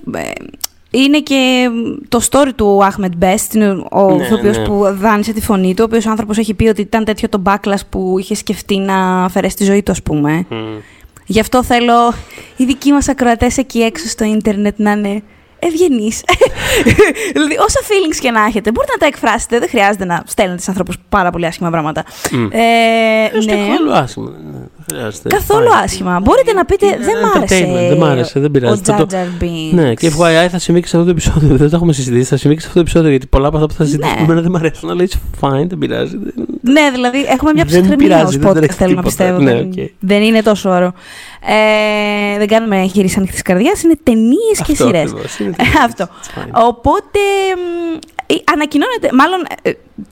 Ε, 0.93 0.99
Είναι 0.99 1.19
και 1.19 1.69
το 2.09 2.19
story 2.31 2.49
του 2.55 2.81
Ahmed 2.91 3.23
Best, 3.23 3.53
είναι 3.53 3.83
ο 3.91 4.15
Ναι, 4.15 4.23
ηθοποιός 4.23 4.57
ναι. 4.57 4.63
που 4.65 4.83
δάνεισε 4.99 5.33
τη 5.33 5.41
φωνή 5.41 5.69
του, 5.73 5.79
ο 5.81 5.83
οποίος 5.83 6.05
άνθρωπος 6.05 6.37
έχει 6.37 6.53
πει 6.53 6.67
ότι 6.67 6.81
ήταν 6.81 7.03
τέτοιο 7.03 7.29
το 7.29 7.41
backlash 7.45 7.85
που 7.89 8.15
είχε 8.19 8.35
σκεφτεί 8.35 8.77
να 8.77 9.23
αφαιρέσει 9.23 9.55
τη 9.55 9.63
ζωή 9.63 9.83
του, 9.83 9.91
ας 9.91 10.01
πούμε. 10.03 10.45
μ, 10.49 10.55
Γι' 11.25 11.39
αυτό 11.39 11.63
θέλω 11.63 12.13
οι 12.55 12.65
δικοί 12.65 12.91
μας 12.91 13.07
ακροατές 13.07 13.57
εκεί 13.57 13.79
έξω 13.81 14.07
στο 14.07 14.23
ίντερνετ 14.23 14.73
να 14.77 14.91
είναι 14.91 15.21
ευγενείς. 15.59 16.23
δηλαδή, 17.33 17.57
όσα 17.57 17.79
feelings 17.81 18.17
και 18.19 18.31
να 18.31 18.45
έχετε, 18.45 18.71
μπορείτε 18.71 18.91
να 18.93 18.97
τα 18.99 19.05
εκφράσετε. 19.05 19.59
Δεν 19.59 19.69
χρειάζεται 19.69 20.05
να 20.05 20.23
στέλνετε 20.25 20.61
σε 20.61 20.69
ανθρώπους 20.69 20.95
πάρα 21.09 21.29
πολύ 21.29 21.45
άσχημα 21.45 21.69
πράγματα. 21.69 22.03
μ. 22.31 22.47
Ε, 22.51 22.57
Έστω 23.37 23.53
ναι. 23.55 23.67
καθόλου 23.67 23.93
άσχημα. 23.93 24.31
Ναι, 24.91 24.97
δεν 24.97 24.97
χρειάζεται. 24.97 25.29
Καθόλου 25.29 25.67
Fine. 25.67 25.83
άσχημα. 25.83 26.19
Μπορείτε 26.19 26.53
να 26.53 26.65
πείτε, 26.65 26.85
Είναι 26.85 26.97
δεν 26.97 27.17
ένα 27.17 27.27
μ' 27.27 27.31
άρεσε. 27.37 27.65
entertainment, 27.65 27.87
δεν 27.89 27.97
μ' 27.97 28.03
άρεσε, 28.03 28.39
δεν 28.39 28.51
πειράζει. 28.51 28.73
Ο 28.73 28.83
Θα 28.83 28.95
Jar 28.95 28.99
το- 28.99 29.07
Jar 29.11 29.43
Binks. 29.43 29.73
Ναι, 29.73 29.93
και 29.93 30.11
FYI 30.17 30.47
θα 30.51 30.59
συμβεί 30.59 30.81
και 30.81 30.87
σε 30.87 30.95
αυτό 30.97 31.07
το 31.07 31.11
επεισόδιο. 31.17 31.55
Δεν 31.57 31.69
το 31.69 31.75
έχουμε 31.75 31.93
συζητήσει. 31.93 32.23
Θα 32.29 32.37
συμβεί 32.37 32.55
και 32.55 32.61
σε 32.61 32.67
αυτό 32.67 32.79
το 32.79 32.85
επεισόδιο 32.85 33.09
γιατί 33.09 33.27
πολλά 33.27 33.47
από 33.47 33.55
αυτά 33.57 33.67
που 33.67 33.73
θα 33.73 33.83
συζητήσουμε 33.83 34.17
Ναι. 34.17 34.23
εμένα 34.23 34.41
δεν 34.41 34.51
μου 34.51 34.57
αρέσουν. 34.57 34.89
Αλλά 34.89 35.03
it's 35.07 35.45
fine, 35.47 35.65
δεν 35.67 35.77
πειράζει. 35.77 36.17
δεν- 36.17 36.33
ναι, 36.61 36.89
δηλαδή 36.93 37.17
έχουμε 37.19 37.51
μια 37.53 37.63
Δεν 37.63 37.81
ψυχραιμία 37.81 37.97
πειράζει, 37.97 38.23
ως 38.25 38.37
δεν 38.37 38.49
podcast, 38.51 38.55
τρέχει 38.55 38.73
θέλω 38.73 38.93
να 38.95 39.01
τίποτα. 39.01 39.07
πιστεύω. 39.07 39.39
Ναι, 39.39 39.53
δεν, 39.53 39.65
οκ. 39.85 39.89
δεν 39.99 40.21
είναι 40.21 40.41
τόσο 40.41 40.69
ωραίο. 40.69 40.93
Ε, 41.47 42.37
δεν 42.37 42.47
κάνουμε 42.47 42.81
γύριση 42.83 43.15
ανοιχτής 43.17 43.41
καρδιάς, 43.41 43.83
είναι 43.83 43.95
ταινίες 44.03 44.57
και 44.65 44.71
Αυτό 44.71 44.85
σειρές. 44.85 45.01
ακριβώς, 45.01 45.39
είναι 45.39 45.55
Αυτό. 45.85 46.07
It's 46.07 46.39
fine. 46.39 46.49
Οπότε 46.67 47.19
μ, 47.55 47.93
ε, 47.95 47.99
ανακοινώνεται, 48.53 49.09
μάλλον 49.13 49.45
ε, 49.61 49.71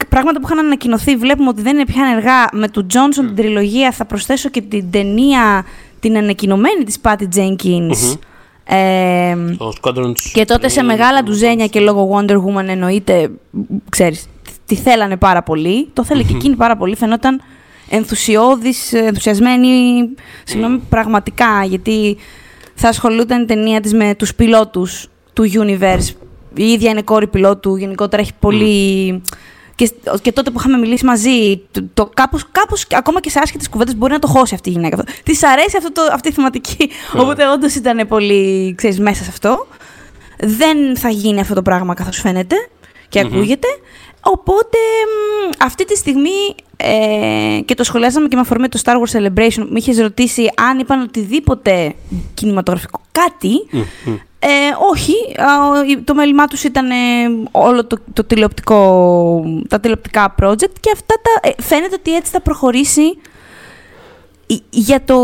πράγματα 0.09 0.39
που 0.39 0.45
είχαν 0.45 0.65
ανακοινωθεί, 0.65 1.15
βλέπουμε 1.15 1.49
ότι 1.49 1.61
δεν 1.61 1.75
είναι 1.75 1.85
πια 1.85 2.05
ενεργά. 2.05 2.47
Με 2.51 2.69
του 2.69 2.85
Τζόνσον 2.85 3.25
την 3.25 3.35
τριλογία 3.35 3.91
θα 3.91 4.05
προσθέσω 4.05 4.49
και 4.49 4.61
την 4.61 4.91
ταινία, 4.91 5.65
την 5.99 6.17
ανακοινωμένη 6.17 6.83
της 6.83 6.97
Patty 7.01 7.27
Jenkins. 7.35 7.97
Μμμ. 7.97 8.13
Ε, 8.63 9.35
Το 9.57 9.73
Squadron 9.81 10.13
και 10.33 10.45
τότε 10.45 10.67
σε 10.69 10.81
Spring, 10.81 10.85
μεγάλα 10.85 11.23
ντουζένια 11.23 11.67
και 11.67 11.79
λόγω 11.79 12.09
Wonder 12.15 12.35
Woman 12.35 12.67
εννοείται, 12.67 13.31
ξέρεις, 13.89 14.27
τη 14.65 14.75
θέλανε 14.75 15.17
πάρα 15.17 15.43
πολύ. 15.43 15.87
Το 15.93 16.03
θέλει 16.03 16.23
και 16.23 16.35
εκείνη 16.35 16.55
πάρα 16.55 16.77
πολύ. 16.77 16.95
Φαινόταν 16.95 17.41
ενθουσιώδης, 17.89 18.93
ενθουσιασμένη, 18.93 19.69
συγγνώμη, 20.43 20.81
πραγματικά, 20.89 21.63
γιατί 21.63 22.17
θα 22.75 22.89
ασχολούταν 22.89 23.41
η 23.41 23.45
ταινία 23.45 23.81
της 23.81 23.93
με 23.93 24.15
τους 24.15 24.35
πιλότους 24.35 25.07
του 25.33 25.43
Universe. 25.53 26.15
Η 26.55 26.71
ίδια 26.71 26.89
είναι 26.89 27.01
κόρη 27.01 27.27
πιλότου, 27.27 27.75
γενικότερα 27.75 28.21
έχει 28.21 28.31
πολύ... 28.39 29.21
Και, 29.75 29.91
και 30.21 30.31
τότε 30.31 30.51
που 30.51 30.59
είχαμε 30.59 30.77
μιλήσει 30.77 31.05
μαζί, 31.05 31.61
το, 31.71 31.83
το 31.93 32.09
κάπως, 32.13 32.45
κάπως, 32.51 32.85
ακόμα 32.91 33.19
και 33.19 33.29
σε 33.29 33.39
άσχετες 33.39 33.69
κουβέντες 33.69 33.95
μπορεί 33.95 34.13
να 34.13 34.19
το 34.19 34.27
χώσει 34.27 34.53
αυτή 34.53 34.69
η 34.69 34.71
γυναίκα. 34.71 35.03
Της 35.23 35.43
αρέσει 35.43 35.77
αυτό 35.77 35.91
το, 35.91 36.01
αυτή 36.13 36.27
η 36.27 36.31
θεματική. 36.31 36.89
Οπότε 37.17 37.47
όντως 37.47 37.75
ήταν 37.75 38.07
πολύ, 38.07 38.73
ξέρεις, 38.77 38.99
μέσα 38.99 39.23
σε 39.23 39.29
αυτό. 39.29 39.67
Δεν 40.39 40.97
θα 40.97 41.09
γίνει 41.09 41.39
αυτό 41.39 41.53
το 41.53 41.61
πράγμα 41.61 41.93
καθώς 41.93 42.17
φαίνεται 42.17 42.55
και 43.09 43.23
Μμμ. 43.23 43.33
ακούγεται. 43.33 43.67
Οπότε 44.21 44.77
μ, 45.07 45.63
αυτή 45.63 45.85
τη 45.85 45.95
στιγμή 45.95 46.55
ε, 46.77 47.59
και 47.65 47.75
το 47.75 47.83
σχολιάζαμε 47.83 48.27
και 48.27 48.35
με 48.35 48.41
αφορμή 48.41 48.67
το 48.67 48.79
Star 48.83 48.93
Wars 48.93 49.19
Celebration, 49.19 49.65
μου 49.69 49.75
είχες 49.75 49.99
ρωτήσει 49.99 50.49
αν 50.55 50.79
είπαν 50.79 51.01
οτιδήποτε 51.01 51.93
κινηματογραφικό 52.33 53.01
κάτι. 53.11 53.67
Μμ, 53.71 53.81
μμ. 54.05 54.15
Ε, 54.43 54.47
όχι, 54.91 55.11
α, 55.37 55.45
η- 55.89 55.97
το 55.97 56.13
μέλημά 56.13 56.47
τους 56.47 56.63
ήταν 56.63 56.89
ε, 56.89 56.95
όλο 57.51 57.85
το, 57.85 57.97
το 58.13 58.23
τηλεοπτικό, 58.23 59.43
τα 59.67 59.79
τηλεοπτικά 59.79 60.35
project 60.41 60.73
και 60.79 60.91
αυτά 60.93 61.15
τα, 61.21 61.49
ε, 61.49 61.61
φαίνεται 61.61 61.95
ότι 61.99 62.15
έτσι 62.15 62.31
θα 62.31 62.41
προχωρήσει 62.41 63.01
η- 64.47 64.61
για 64.69 65.01
το 65.05 65.15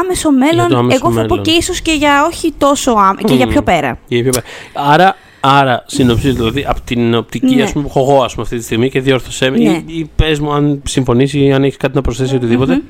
άμεσο 0.00 0.30
μέλλον, 0.30 0.68
το 0.68 0.76
άμεσο 0.76 0.98
εγώ 1.02 1.12
θα 1.14 1.20
πω 1.20 1.26
μέλλον. 1.28 1.42
και 1.44 1.50
ίσως 1.50 1.80
και 1.80 1.92
για 1.92 2.24
όχι 2.26 2.52
τόσο 2.58 2.90
άμεσο, 2.90 3.26
και 3.26 3.34
για 3.34 3.46
Μμ. 3.46 3.50
πιο 3.50 3.62
πέρα. 3.62 3.98
Για 4.08 4.22
πιο 4.22 4.30
πέρα. 4.32 4.44
Άρα, 4.92 5.16
άρα 5.40 5.84
συνοψίζω 5.86 6.34
δηλαδή 6.34 6.64
από 6.68 6.80
την 6.80 7.14
οπτική 7.14 7.54
Ναι. 7.54 7.62
ας 7.62 7.72
πούμε, 7.72 7.84
που 7.84 7.90
έχω 7.98 8.10
εγώ 8.12 8.22
ας 8.22 8.30
πούμε, 8.32 8.42
αυτή 8.44 8.56
τη 8.58 8.62
στιγμή 8.64 8.90
και 8.90 9.00
διόρθωσέ 9.00 9.50
με 9.50 9.56
Ναι. 9.56 9.68
ή, 9.70 9.84
ή 9.86 10.10
πες 10.16 10.40
μου 10.40 10.52
αν 10.52 10.82
συμφωνήσει 10.86 11.40
ή 11.44 11.52
αν 11.52 11.64
έχει 11.64 11.76
κάτι 11.76 11.94
να 11.94 12.00
προσθέσει 12.00 12.34
οτιδήποτε. 12.34 12.82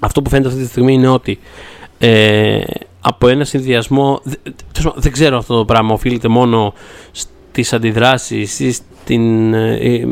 Αυτό 0.00 0.22
που 0.22 0.30
φαίνεται 0.30 0.48
αυτή 0.48 0.60
τη 0.62 0.68
στιγμή 0.68 0.92
είναι 0.92 1.08
ότι 1.08 1.38
ε, 1.98 2.60
από 3.02 3.28
ένα 3.28 3.44
συνδυασμό. 3.44 4.20
δε- 4.22 4.34
τέλος 4.42 4.82
πάντων, 4.82 4.94
Δεν 5.02 5.12
ξέρω 5.12 5.36
αυτό 5.36 5.56
το 5.56 5.64
πράγμα 5.64 5.92
οφείλεται 5.92 6.28
μόνο 6.28 6.74
στις 7.12 7.72
αντιδράσεις 7.72 8.60
ή 8.60 8.72
στην. 8.72 9.54
ε, 9.54 9.76
ε, 9.76 10.06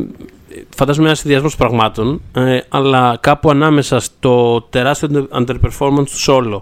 Φαντάζομαι 0.76 1.06
ένα 1.06 1.16
συνδυασμός 1.16 1.56
πραγμάτων, 1.56 2.20
ε, 2.34 2.58
αλλά 2.68 3.18
κάπου 3.20 3.50
ανάμεσα 3.50 4.00
στο 4.00 4.60
τεράστιο 4.70 5.28
underperformance 5.32 6.04
του 6.04 6.20
Solo, 6.26 6.60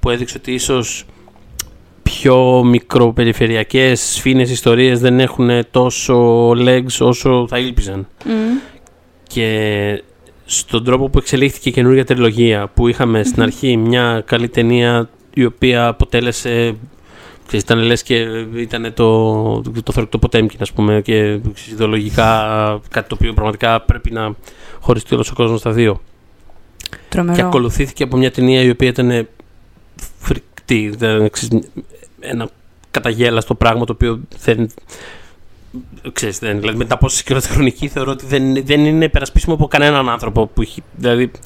που 0.00 0.10
έδειξε 0.10 0.36
ότι 0.38 0.52
ίσως 0.52 1.04
πιο 2.02 2.62
μικροπεριφερειακές 2.64 4.00
σφήνες 4.00 4.50
ιστορίες 4.50 5.00
δεν 5.00 5.20
έχουν 5.20 5.50
τόσο 5.70 6.48
legs 6.50 6.98
όσο 7.00 7.46
θα 7.48 7.58
ήλπιζαν. 7.58 8.06
Και 9.22 10.02
στον 10.44 10.84
τρόπο 10.84 11.08
που 11.08 11.18
εξελίχθηκε 11.18 11.68
η 11.68 11.72
καινούργια 11.72 12.04
τριλογία 12.04 12.70
που 12.74 12.88
είχαμε 12.88 13.22
στην 13.24 13.42
αρχή 13.42 13.76
μια 13.76 14.22
καλή 14.26 14.48
ταινία 14.48 15.08
η 15.34 15.44
οποία 15.44 15.86
αποτέλεσε 15.86 16.74
ξέρεις, 17.46 17.64
ήταν 17.64 17.78
λες 17.78 18.02
και 18.02 18.14
ήταν 18.56 18.92
το, 18.94 19.60
το 19.82 19.92
θορυκτό 19.92 20.18
Ποτέμκιν 20.18 20.58
ας 20.62 20.72
πούμε 20.72 21.00
και 21.02 21.38
ξέρεις, 21.54 21.72
ιδεολογικά 21.72 22.80
κάτι 22.90 23.08
το 23.08 23.14
οποίο 23.14 23.32
πραγματικά 23.32 23.80
πρέπει 23.80 24.10
να 24.10 24.34
χωριστεί 24.80 25.14
όλος 25.14 25.30
ο 25.30 25.34
κόσμος 25.34 25.60
στα 25.60 25.70
δύο 25.70 26.00
Τρομερό. 27.08 27.36
και 27.36 27.42
ακολουθήθηκε 27.42 28.02
από 28.02 28.16
μια 28.16 28.30
ταινία 28.30 28.62
η 28.62 28.70
οποία 28.70 28.88
ήταν 28.88 29.28
φρικτή. 30.18 30.82
Ήταν 30.82 31.30
ξέρεις, 31.30 31.62
ένα 32.20 32.48
καταγέλαστο 32.90 33.54
πράγμα 33.54 33.84
το 33.84 33.92
οποίο 33.92 34.20
δεν. 34.44 34.70
Ξέρεις, 36.12 36.38
δεν, 36.38 36.60
δηλαδή 36.60 36.78
μετά 36.78 36.94
από 36.94 37.06
όση 37.06 37.24
χρονική 37.48 37.88
θεωρώ 37.88 38.10
ότι 38.10 38.26
δεν, 38.26 38.64
δεν 38.64 38.84
είναι 38.84 39.04
υπερασπίσιμο 39.04 39.54
από 39.54 39.66
κανέναν 39.68 40.08
άνθρωπο 40.08 40.46
που 40.46 40.62
έχει. 40.62 40.82
Δηλαδή 40.96 41.22
νιώ- 41.24 41.40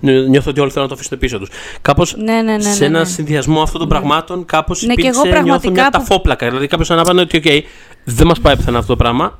νιώθω 0.00 0.50
ότι 0.50 0.60
όλοι 0.60 0.70
θέλουν 0.70 0.88
να 0.88 0.94
το 0.94 1.00
αφήσουν 1.00 1.18
πίσω 1.18 1.38
τους. 1.38 1.48
Κάπως 1.82 2.16
Ναι, 2.16 2.32
ναι, 2.32 2.42
ναι, 2.42 2.52
ναι, 2.56 2.60
σε 2.62 2.84
ένα 2.84 2.98
ναι. 2.98 3.04
συνδυασμό 3.04 3.62
αυτών 3.62 3.80
των 3.80 3.88
Ναι. 3.88 3.94
πραγμάτων, 3.98 4.44
κάπως 4.44 4.82
Ναι, 4.82 4.94
και 4.94 5.00
υπήρξε 5.00 5.20
εγώ 5.20 5.28
νιώθω 5.28 5.42
πραγματικά 5.44 5.72
μια 5.82 5.90
που- 5.90 5.98
ταφόπλακα. 5.98 6.46
Δηλαδή 6.46 6.66
κάποιος 6.66 6.90
ανάπανε 6.90 7.20
ότι, 7.20 7.42
OK, 7.44 7.60
δεν 8.04 8.26
μας 8.26 8.40
πάει 8.40 8.56
πουθενά 8.56 8.78
αυτό 8.78 8.90
το 8.92 8.96
πράγμα. 8.96 9.36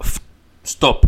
Stop. 0.78 0.98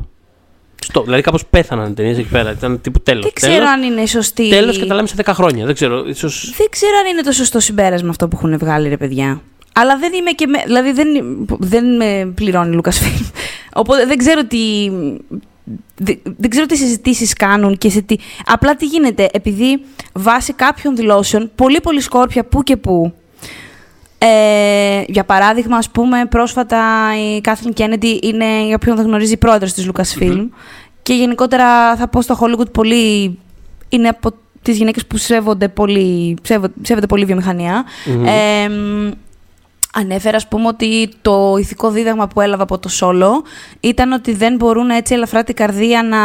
Stop. 0.92 1.04
Δηλαδή 1.04 1.22
κάπως 1.22 1.46
πέθαναν 1.46 1.90
οι 1.90 1.94
ταινίες 1.94 2.18
εκεί 2.18 2.28
πέρα. 2.28 2.50
Ήταν 2.50 2.80
τύπου 2.80 3.00
τέλος. 3.00 3.22
Δεν 3.22 3.32
ξέρω 3.32 3.64
αν 3.66 3.82
είναι 3.82 4.06
σωστή. 4.06 4.48
Τέλος 4.48 4.78
και 4.78 4.84
τα 4.86 4.94
λέμε 4.94 5.06
σε 5.08 5.14
10 5.24 5.32
χρόνια. 5.34 5.64
Δεν 5.66 5.74
ξέρω. 5.74 6.04
Ίσως... 6.06 6.52
Δεν 6.56 6.66
ξέρω 6.70 6.92
αν 7.04 7.12
είναι 7.12 7.22
το 7.22 7.32
σωστό 7.32 7.60
συμπέρασμα 7.60 8.08
αυτό 8.10 8.28
που 8.28 8.36
έχουν 8.42 8.58
βγάλει, 8.58 8.88
ρε 8.88 8.96
παιδιά. 8.96 9.40
Αλλά 9.74 9.98
δεν 9.98 10.12
είμαι 10.12 10.30
και. 10.30 10.46
Με, 10.46 10.62
δηλαδή 10.66 10.92
δεν, 10.92 11.08
δεν 11.58 11.96
με 11.96 12.32
πληρώνει 12.34 12.74
Λούκα 12.74 12.90
Φιλμ. 12.90 13.26
Οπότε 13.74 14.06
δεν 14.06 14.16
ξέρω 14.18 14.44
τι. 14.44 14.90
Δεν, 15.96 16.18
δεν 16.36 16.50
ξέρω 16.50 16.66
τι 16.66 16.76
συζητήσεις 16.76 17.32
κάνουν 17.32 17.78
και 17.78 17.90
σε 17.90 18.00
τι. 18.00 18.16
Απλά 18.46 18.76
τι 18.76 18.86
γίνεται, 18.86 19.28
επειδή 19.32 19.84
βάσει 20.12 20.52
κάποιων 20.52 20.96
δηλώσεων, 20.96 21.50
πολύ 21.54 21.80
πολύ 21.80 22.00
σκόρπια 22.00 22.44
που 22.44 22.62
και 22.62 22.76
που. 22.76 23.12
Ε, 24.18 25.02
για 25.06 25.24
παράδειγμα, 25.24 25.76
ας 25.76 25.90
πούμε, 25.90 26.26
πρόσφατα 26.26 26.80
η 27.36 27.40
Κάθριν 27.40 27.72
Κέννεντι 27.72 28.20
είναι, 28.22 28.66
για 28.66 28.74
όποιον 28.74 28.96
δεν 28.96 29.04
γνωρίζει, 29.04 29.32
η 29.32 29.36
πρόεδρος 29.36 29.72
της 29.72 29.90
Lucasfilm. 29.92 30.48
Και 31.02 31.14
γενικότερα 31.14 31.96
θα 31.96 32.08
πω 32.08 32.22
στο 32.22 32.38
Hollywood 32.40 32.72
πολύ... 32.72 33.38
Είναι 33.88 34.08
από 34.08 34.32
τις 34.62 34.76
γυναίκες 34.76 35.06
που 35.06 35.16
σέβονται 35.16 35.68
πολύ, 35.68 36.36
σέβονται, 36.42 36.74
σέβονται 36.82 37.06
πολύ 37.06 37.24
βιομηχανία. 37.24 37.84
Μμμ. 38.06 38.24
Ε, 38.26 38.68
μ, 38.68 39.10
ανέφερα, 39.94 40.36
ας 40.36 40.48
πούμε, 40.48 40.66
ότι 40.66 41.08
το 41.22 41.56
ηθικό 41.58 41.90
δίδαγμα 41.90 42.28
που 42.28 42.40
έλαβα 42.40 42.62
από 42.62 42.78
το 42.78 42.88
σόλο 42.88 43.42
ήταν 43.80 44.12
ότι 44.12 44.32
δεν 44.34 44.56
μπορούν 44.56 44.90
έτσι 44.90 45.14
ελαφρά 45.14 45.44
την 45.44 45.54
καρδία 45.54 46.02
να 46.02 46.18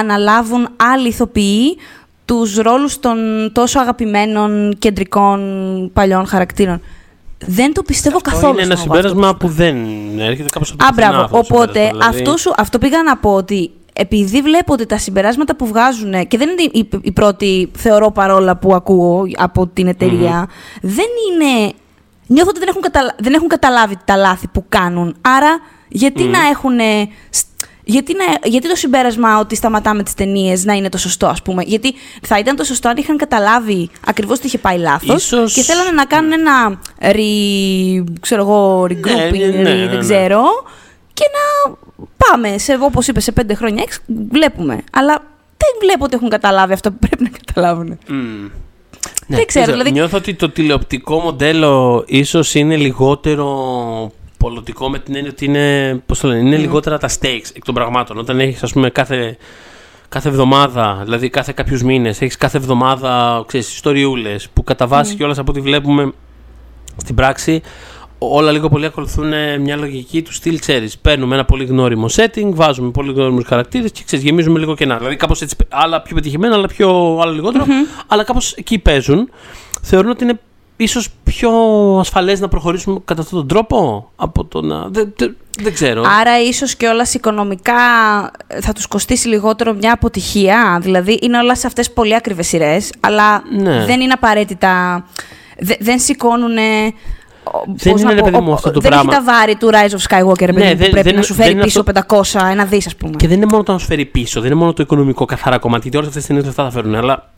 αναλάβουν 0.00 0.68
άλλοι 0.76 1.08
ηθοποιοί 1.08 1.76
τους 2.24 2.56
ρόλους 2.56 2.98
των 3.00 3.16
τόσο 3.52 3.80
αγαπημένων 3.80 4.74
κεντρικών 4.78 5.40
παλιών 5.92 6.26
χαρακτήρων. 6.26 6.80
Δεν 7.46 7.72
το 7.74 7.82
πιστεύω 7.82 8.16
Αυτό 8.16 8.30
καθόλου. 8.30 8.52
Είναι 8.52 8.62
ένα 8.62 8.76
στον 8.76 8.90
Hogwarts. 8.90 8.94
συμπέρασμα 8.96 9.36
που 9.36 9.48
δεν 9.48 9.76
έρχεται 10.18 10.48
κάπως 10.48 10.70
από 10.70 10.78
το 10.78 10.84
Α, 10.84 10.88
πουθενά 10.88 11.08
μπράβο. 11.10 11.24
αυτό 11.24 11.36
το 11.36 11.54
Οπότε 11.54 11.72
συμπέρασμα, 11.72 11.98
δηλαδή. 11.98 12.18
αυτό, 12.22 12.36
σου, 12.36 12.52
αυτό 12.56 12.78
πήγα 12.78 13.02
να 13.02 13.16
πω 13.16 13.34
ότι 13.34 13.70
επειδή 13.92 14.42
βλέπω 14.42 14.72
ότι 14.72 14.86
τα 14.86 14.98
συμπεράσματα 14.98 15.56
που 15.56 15.66
βγάζουν 15.66 16.26
και 16.26 16.38
δεν 16.38 16.48
είναι 16.48 16.62
η, 16.72 16.88
η 17.02 17.12
πρώτη, 17.12 17.70
θεωρώ 17.76 18.10
παρόλα 18.10 18.56
που 18.56 18.74
ακούω 18.74 19.24
από 19.36 19.66
την 19.66 19.86
εταιρεια 19.86 20.48
δεν 20.80 21.06
είναι. 21.32 21.72
Νιώθω 22.30 22.48
ότι 22.50 22.58
δεν 22.58 22.68
έχουν, 22.68 22.80
καταλα- 22.82 23.14
δεν 23.18 23.34
έχουν 23.34 23.48
καταλάβει 23.48 23.96
τα 24.04 24.16
λάθη 24.16 24.46
που 24.48 24.64
κάνουν. 24.68 25.16
Άρα, 25.20 25.58
γιατί 25.88 26.22
να 26.24 26.38
έχουν. 26.50 26.78
Γιατί, 27.84 28.14
να, 28.14 28.48
γιατί 28.48 28.68
το 28.68 28.74
συμπέρασμα 28.74 29.38
ότι 29.38 29.56
σταματάμε 29.56 30.02
τις 30.02 30.14
ταινίες 30.14 30.64
να 30.64 30.72
είναι 30.72 30.88
το 30.88 30.98
σωστό, 30.98 31.26
ας 31.26 31.42
πούμε; 31.42 31.62
Γιατί 31.66 31.94
θα 32.22 32.38
ήταν 32.38 32.56
το 32.56 32.64
σωστό 32.64 32.88
αν 32.88 32.96
είχαν 32.96 33.16
καταλάβει 33.16 33.90
ακριβώς 34.06 34.38
τι 34.38 34.46
είχε 34.46 34.58
πάει 34.58 34.78
λάθος 34.78 35.22
Ίσως- 35.24 35.52
και 35.54 35.62
θέλανε 35.62 35.90
να 35.90 36.04
κάνουν 36.04 36.32
ένα 36.32 36.80
re, 37.00 38.04
ξέρω 38.20 38.40
εγώ, 38.42 38.82
regrouping, 38.82 39.32
ναι, 39.38 39.46
ναι, 39.46 39.60
re- 39.60 39.62
ναι, 39.62 39.86
δεν 39.86 39.88
ναι. 39.88 39.98
ξέρω. 39.98 40.42
Και 41.14 41.24
να 41.36 41.74
πάμε, 42.16 42.58
σε, 42.58 42.78
όπως 42.80 43.06
είπες, 43.08 43.24
σε 43.24 43.32
πέντε 43.32 43.54
χρόνια 43.54 43.82
έξω, 43.86 44.00
βλέπουμε. 44.30 44.78
Αλλά 44.92 45.14
δεν 45.56 45.70
βλέπω 45.80 46.04
ότι 46.04 46.14
έχουν 46.16 46.28
καταλάβει 46.28 46.72
αυτό 46.72 46.90
που 46.92 46.98
πρέπει 46.98 47.22
να 47.22 47.30
καταλάβουν. 47.44 47.98
Μμμ. 49.30 49.36
Δεν 49.36 49.46
ξέρω, 49.46 49.66
δηλαδή- 49.72 49.90
Νιώθω 49.92 50.16
ότι 50.16 50.34
το 50.34 50.50
τηλεοπτικό 50.50 51.18
μοντέλο 51.18 52.04
ίσως 52.06 52.54
είναι 52.54 52.76
λιγότερο 52.76 53.46
πολιτικό 54.38 54.88
με 54.88 54.98
την 54.98 55.14
έννοια 55.14 55.30
ότι 55.30 55.44
είναι, 55.44 55.94
πώς 56.06 56.18
το 56.20 56.28
λένε, 56.28 56.40
είναι 56.40 56.56
λιγότερα 56.56 56.98
τα 56.98 57.08
stakes 57.08 57.50
εκ 57.54 57.64
των 57.64 57.74
πραγμάτων. 57.74 58.18
Όταν 58.18 58.40
έχεις 58.40 58.62
ας 58.62 58.72
πούμε 58.72 58.90
κάθε, 58.90 59.36
κάθε 60.08 60.28
εβδομάδα, 60.28 61.00
δηλαδή 61.04 61.28
κάθε 61.28 61.52
κάποιους 61.56 61.82
μήνες, 61.82 62.20
έχεις 62.20 62.36
κάθε 62.36 62.56
εβδομάδα 62.56 63.44
ξέρεις, 63.46 63.74
ιστοριούλες 63.74 64.48
που 64.52 64.64
κατά 64.64 64.86
βάση 64.86 65.14
και 65.14 65.24
από 65.24 65.44
ό,τι 65.46 65.60
βλέπουμε 65.60 66.12
στην 66.96 67.14
πράξη 67.14 67.62
όλα 68.18 68.52
λίγο 68.52 68.68
πολύ 68.68 68.86
ακολουθούν 68.86 69.32
ε, 69.32 69.58
μια 69.58 69.76
λογική 69.76 70.22
του 70.22 70.32
στυλ, 70.32 70.58
ξέρεις. 70.58 70.98
Παίρνουμε 70.98 71.34
ένα 71.34 71.44
πολύ 71.44 71.64
γνώριμο 71.64 72.06
setting, 72.16 72.50
βάζουμε 72.50 72.90
πολύ 72.90 73.12
γνώριμους 73.12 73.44
χαρακτήρες 73.46 73.90
και 73.92 74.02
ξέρεις, 74.06 74.24
γεμίζουμε 74.24 74.58
λίγο 74.58 74.74
κενά. 74.74 74.96
Δηλαδή 74.98 75.16
κάπως 75.16 75.42
έτσι, 75.42 75.56
άλλα 75.68 76.02
πιο 76.02 76.14
πετυχημένα, 76.14 76.54
άλλα, 76.54 76.66
πιο, 76.66 77.18
άλλα 77.22 77.32
λιγότερο, 77.32 77.64
αλλά 78.06 78.24
κάπως 78.24 78.52
εκεί 78.52 78.78
παίζουν. 78.78 79.30
Θεωρούν 79.82 80.10
ότι 80.10 80.24
είναι 80.24 80.40
ίσως 80.76 81.08
πιο 81.24 81.50
ασφαλές 82.00 82.40
να 82.40 82.48
προχωρήσουμε 82.48 83.00
κατά 83.04 83.20
αυτόν 83.22 83.38
τον 83.38 83.48
τρόπο 83.48 84.10
από 84.16 84.44
το 84.44 84.60
να... 84.62 84.88
Δεν, 84.88 85.12
δεν, 85.16 85.36
δεν 85.62 85.72
ξέρω. 85.72 86.02
Άρα 86.20 86.40
ίσως 86.42 86.74
και 86.76 86.86
όλα 86.86 87.06
οικονομικά 87.14 87.74
θα 88.60 88.72
τους 88.72 88.86
κοστίσει 88.86 89.28
λιγότερο 89.28 89.72
μια 89.74 89.92
αποτυχία. 89.92 90.78
Δηλαδή 90.82 91.18
είναι 91.22 91.38
όλα 91.38 91.56
σε 91.56 91.66
αυτές 91.66 91.92
πολύ 91.92 92.14
ακριβές 92.14 92.46
σειρές, 92.46 92.92
αλλά 93.00 93.42
Ναι. 93.60 93.84
δεν 93.84 94.00
είναι 94.00 94.12
απαραίτητα... 94.12 95.04
δε- 95.58 95.76
δεν 95.80 95.98
σηκώνουν... 95.98 96.56
Δεν 97.74 97.96
είναι, 97.96 98.12
ρε 98.14 98.22
παιδί 98.22 98.40
μου, 98.40 98.52
αυτό 98.52 98.70
το 98.70 98.80
δεν 98.80 98.90
πράγμα. 98.90 99.12
έχει 99.14 99.24
τα 99.24 99.32
βάρη 99.32 99.54
του 99.56 99.70
Rise 99.72 99.96
of 99.98 100.02
Skywalker, 100.08 100.40
ρε 100.46 100.52
παιδί 100.52 100.58
Ναι, 100.58 100.64
μου, 100.70 100.72
που 100.76 100.78
δεν- 100.82 100.90
πρέπει 100.90 101.08
δεν- 101.08 101.14
να 101.16 101.22
σου 101.22 101.34
δεν 101.34 101.42
φέρει 101.44 101.54
είναι 101.56 101.64
πίσω 101.64 101.80
αυτό- 101.80 101.92
500, 101.92 102.48
ένα 102.50 102.64
δις, 102.64 102.86
ας 102.86 102.96
πούμε. 102.96 103.16
Και 103.16 103.28
δεν 103.28 103.36
είναι 103.36 103.46
μόνο 103.50 103.62
το 103.62 103.72
να 103.72 103.78
σου 103.78 103.86
φέρει 103.86 104.04
πίσω, 104.04 104.40
δεν 104.40 104.50
είναι 104.50 104.58
μόνο 104.60 104.72
το 104.72 104.82
οικονομικό 104.82 105.24
καθαρά 105.24 105.58
κομμάτι, 105.58 105.80
γιατί 105.82 105.96
όλες 105.96 106.08
αυτές 106.08 106.22
τις 106.24 106.30
ταινίες 106.34 106.46
λεφτά 106.46 106.64
θα 106.64 106.70
φέρουν, 106.70 106.94
αλλά 106.94 107.30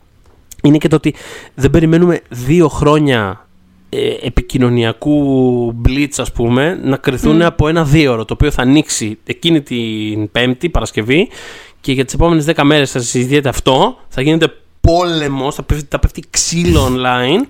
είναι 0.63 0.77
και 0.77 0.87
το 0.87 0.95
ότι 0.95 1.15
δεν 1.55 1.69
περιμένουμε 1.69 2.19
δύο 2.29 2.67
χρόνια 2.67 3.45
ε, 3.93 3.99
επικοινωνιακού 4.27 5.75
blitz, 5.87 6.13
ας 6.17 6.31
πούμε, 6.31 6.79
να 6.83 6.97
κρυθούν 6.97 7.41
από 7.41 7.67
ένα 7.67 7.83
δίωρο, 7.83 8.25
το 8.25 8.33
οποίο 8.33 8.51
θα 8.51 8.61
ανοίξει 8.61 9.17
εκείνη 9.25 9.61
την 9.61 10.31
Πέμπτη, 10.31 10.69
Παρασκευή, 10.69 11.29
και 11.81 11.91
για 11.91 12.05
τις 12.05 12.13
επόμενες 12.13 12.45
10 12.45 12.63
μέρες 12.63 12.91
θα 12.91 12.99
συζητιέται 12.99 13.49
αυτό, 13.49 13.97
θα 14.07 14.21
γίνεται 14.21 14.53
πόλεμος, 14.81 15.55
θα 15.55 15.63
πέφτει, 15.63 15.85
θα 15.89 15.99
πέφτει 15.99 16.23
ξύλο 16.29 16.85
online, 16.85 17.45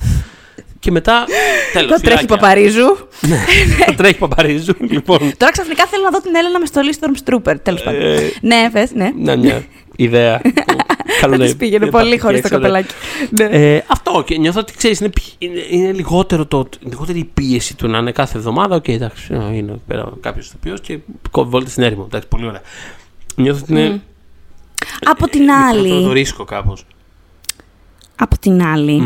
και 0.82 0.91
μετά, 0.91 1.26
τέλος, 1.74 1.91
Θα 1.91 2.00
τρέχει 2.00 2.17
φυλάκια. 2.17 2.38
Παπαρίζου. 2.38 2.98
Θα 3.86 3.94
τρέχει 3.94 4.17
Παπαρίζου, 4.17 4.74
λοιπόν. 4.80 5.17
Τώρα 5.38 5.52
ξαφνικά 5.52 5.86
θέλω 5.86 6.04
να 6.04 6.10
δω 6.10 6.22
την 6.22 6.36
Έλενα 6.36 6.60
με 6.60 6.65
στολή 6.65 6.94
Stormtrooper, 7.00 7.56
τέλος 7.63 7.84
πάντων. 7.84 8.02
Ε, 8.02 8.32
Ναι, 8.41 8.70
πες, 8.74 8.91
ναι. 8.94 9.12
Να 9.17 9.36
μια 9.36 9.65
ιδέα. 9.96 10.39
που 10.41 10.52
καλό 11.22 11.32
Θα 11.36 11.38
να 11.38 11.46
της 11.46 11.56
πήγαινε 11.56 11.86
υπάρχει 11.86 12.08
πολύ 12.08 12.20
χωρίς 12.20 12.41
το 12.41 12.48
έξω, 12.48 12.58
ναι. 12.60 12.63
καπελάκι. 12.67 12.94
Ναι. 13.30 13.44
Ε, 13.76 13.84
αυτό 13.88 14.24
και 14.26 14.38
νιώθω 14.38 14.60
ότι 14.60 14.74
ξέρεις, 14.78 15.00
είναι, 15.00 15.10
πι- 15.10 15.34
είναι, 15.38 15.65
είναι 15.70 15.91
λιγότερο 15.91 16.46
το, 16.46 16.70
λιγότερη 16.89 17.20
η 17.20 17.30
πίεση 17.34 17.76
του 17.76 17.88
να 17.88 17.98
είναι 17.98 18.12
κάθε 18.12 18.38
εβδομάδα. 18.38 18.76
Οκ, 18.76 18.88
εντάξει, 18.88 19.28
ε, 19.34 19.56
είναι 19.56 19.72
εκεί 19.72 19.82
πέρα 19.88 20.10
κάποιος 20.22 20.48
ηθοποιός 20.48 20.82
και 20.82 20.98
κόβει 21.32 21.70
στην 21.70 21.84
έρημο. 21.84 22.04
Εντάξει, 22.08 22.28
πολύ 22.28 22.46
ωραία. 22.46 22.62
Νιώθω 23.36 23.60
ότι 23.63 23.72
είναι. 23.72 24.02
Από 25.06 25.28
την 25.28 25.41
μικρότερο 25.41 25.88
Το 25.89 26.06
άλλη, 26.06 26.13
ρίσκο 26.13 26.44
κάπως. 26.44 26.86
Από 28.23 28.38
την 28.39 28.63
άλλη, 28.63 29.01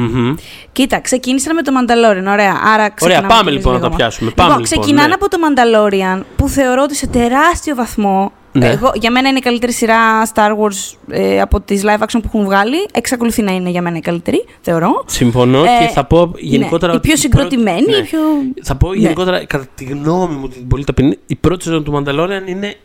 Κοίτα, 0.72 1.00
ξεκίνησα 1.00 1.54
με 1.54 1.62
το 1.62 1.72
Mandalorian. 1.76 2.32
Ωραία, 2.32 2.54
άρα 2.74 2.90
ξεκινάμε 2.90 3.28
πάμε 3.28 3.42
κι 3.42 3.48
εμείς 3.50 3.56
λοιπόν 3.58 3.74
να 3.74 3.78
λίγο. 3.78 3.90
τα 3.90 3.96
πιάσουμε. 3.96 4.32
Πάμε, 4.36 4.50
λοιπόν, 4.50 4.64
λοιπόν, 4.66 4.82
ξεκινάνε 4.82 5.08
ναι. 5.08 5.14
από 5.14 5.30
το 5.30 5.38
Mandalorian 5.44 6.24
που 6.36 6.48
θεωρώ 6.50 6.82
ότι 6.84 6.96
σε 6.96 7.08
τεράστιο 7.08 7.76
βαθμό. 7.76 8.32
Ναι. 8.52 8.68
Εγώ, 8.70 8.92
για 8.96 9.12
μένα 9.12 9.30
είναι 9.30 9.38
η 9.38 9.42
καλύτερη 9.42 9.72
σειρά 9.72 10.26
Star 10.34 10.50
Wars 10.50 10.96
ε, 11.10 11.42
από 11.42 11.62
τις 11.62 11.82
live 11.86 12.02
action 12.04 12.20
που 12.22 12.22
έχουν 12.26 12.44
βγάλει. 12.44 12.76
Εξακολουθεί 12.94 13.42
να 13.42 13.52
είναι 13.52 13.70
για 13.70 13.82
μένα 13.82 13.98
η 13.98 14.00
καλύτερη, 14.00 14.46
θεωρώ. 14.62 15.04
Συμφωνώ 15.06 15.64
Ε, 15.64 15.68
και 15.86 15.92
θα 15.94 16.04
πω 16.06 16.32
γενικότερα. 16.38 16.92
ναι, 16.94 16.94
η 16.94 17.02
ότι 17.04 17.08
πιο 17.08 17.18
η 17.26 17.30
πρώτη- 17.30 17.50
συγκροτημένη, 17.52 17.90
ναι. 17.92 17.96
η 17.98 18.02
πιο... 18.04 18.20
Θα 18.64 18.76
πω 18.76 18.90
Ναι. 18.90 18.98
γενικότερα, 18.98 19.46
κατά 19.46 19.66
τη 19.76 19.84
γνώμη 19.84 20.36
μου, 20.36 20.48
την 20.48 20.68
πολύ 20.68 20.84
ταπεινή, 20.84 21.18
η 21.28 21.36
πρώτη 21.36 21.64
σεζόν 21.64 21.84
του 21.84 21.92
Mandalorian 22.06 22.48
είναι. 22.50 22.76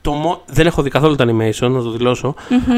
Το 0.00 0.12
μο... 0.12 0.42
Δεν 0.46 0.66
έχω 0.66 0.82
δει 0.82 0.90
καθόλου 0.90 1.14
τα 1.14 1.24
animation, 1.24 1.70
να 1.70 1.82
το 1.82 1.90
δηλωσω 1.90 2.34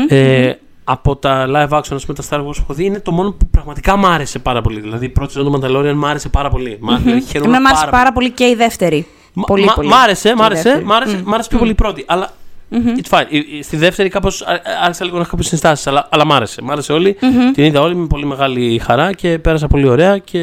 Ε, 0.09 0.53
από 0.89 1.17
τα 1.17 1.47
live 1.49 1.77
action, 1.79 1.93
ας 1.95 2.07
πούμε, 2.07 2.19
τα 2.19 2.23
Star 2.31 2.39
Wars 2.41 2.55
που 2.55 2.61
έχω 2.63 2.75
δει, 2.75 2.85
είναι 2.85 3.01
το 3.01 3.13
μόνο 3.13 3.33
που 3.33 3.47
πραγματικά 3.47 3.97
μ' 3.97 4.07
άρεσε 4.07 4.39
πάρα 4.39 4.61
πολύ. 4.61 4.81
Δηλαδή, 4.81 5.05
η 5.05 5.09
πρώτη 5.09 5.33
σεζόν 5.33 5.53
του 5.53 5.61
Mandalorian 5.61 5.93
μ' 5.95 6.05
άρεσε 6.05 6.29
πάρα 6.29 6.51
πολύ. 6.51 6.79
Μ' 6.81 6.97
δηλαδή, 7.03 7.21
χαίρομαι 7.23 7.47
Εμένα 7.57 7.61
μ' 7.63 7.67
άρεσε 7.67 7.85
πάρα 7.85 7.97
πάρα 7.97 8.13
πολύ 8.13 8.31
και 8.31 8.45
η 8.45 8.55
δεύτερη. 8.55 9.07
Μα- 9.33 9.45
πολύ, 9.45 9.65
μα- 9.65 9.73
πολύ. 9.75 9.89
Μ' 9.89 9.93
άρεσε, 9.95 10.29
μ' 10.33 10.37
Και 10.37 10.43
η 10.43 10.45
άρεσε, 10.45 10.63
δεύτερη. 10.63 10.85
μ' 10.85 10.93
άρεσε, 10.93 11.23
μ' 11.25 11.33
άρεσε 11.35 11.49
πιο 11.49 11.59
πολύ 11.59 11.71
η 11.71 11.75
πρώτη. 11.75 12.05
Αλλά 12.09 12.31
it's 12.73 13.09
fine. 13.19 13.25
Η- 13.29 13.39
η- 13.59 13.63
Στη 13.63 13.77
δεύτερη 13.77 14.09
κάπως 14.09 14.45
άρχισα 14.83 15.05
λίγο 15.05 15.17
να 15.17 15.21
έχω 15.23 15.31
κάποιες 15.31 15.49
συνστάσεις. 15.49 15.87
Αλλά, 15.87 16.09
αλλά 16.11 16.27
μ' 16.27 16.33
άρεσε. 16.33 16.63
Μ' 16.63 16.71
άρεσε 16.71 16.93
όλη. 16.93 17.17
Την 17.55 17.65
είδα 17.65 17.81
όλη 17.81 17.95
με 17.95 18.07
πολύ 18.07 18.27
μεγάλη 18.27 18.79
χαρά 18.79 19.13
και 19.13 19.39
πέρασα 19.39 19.67
πολύ 19.67 19.89
ωραία. 19.89 20.19
Και 20.19 20.39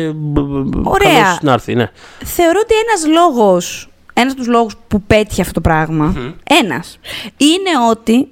Ωραία. 0.83 1.13
καλώς 1.23 1.37
να 1.41 1.51
έρθει, 1.53 1.75
ναι. 1.75 1.89
Θεωρώ 2.23 2.59
ότι 2.63 2.73
ένας 2.87 3.17
λόγος, 3.19 3.89
ένας 4.13 4.31
από 4.31 4.41
τους 4.41 4.49
λόγους 4.51 4.73
που 4.87 5.01
πέτυχε 5.01 5.41
αυτό 5.41 5.53
το 5.53 5.61
πράγμα, 5.61 6.33
ένας, 6.63 6.99
είναι 7.37 7.89
ότι 7.89 8.27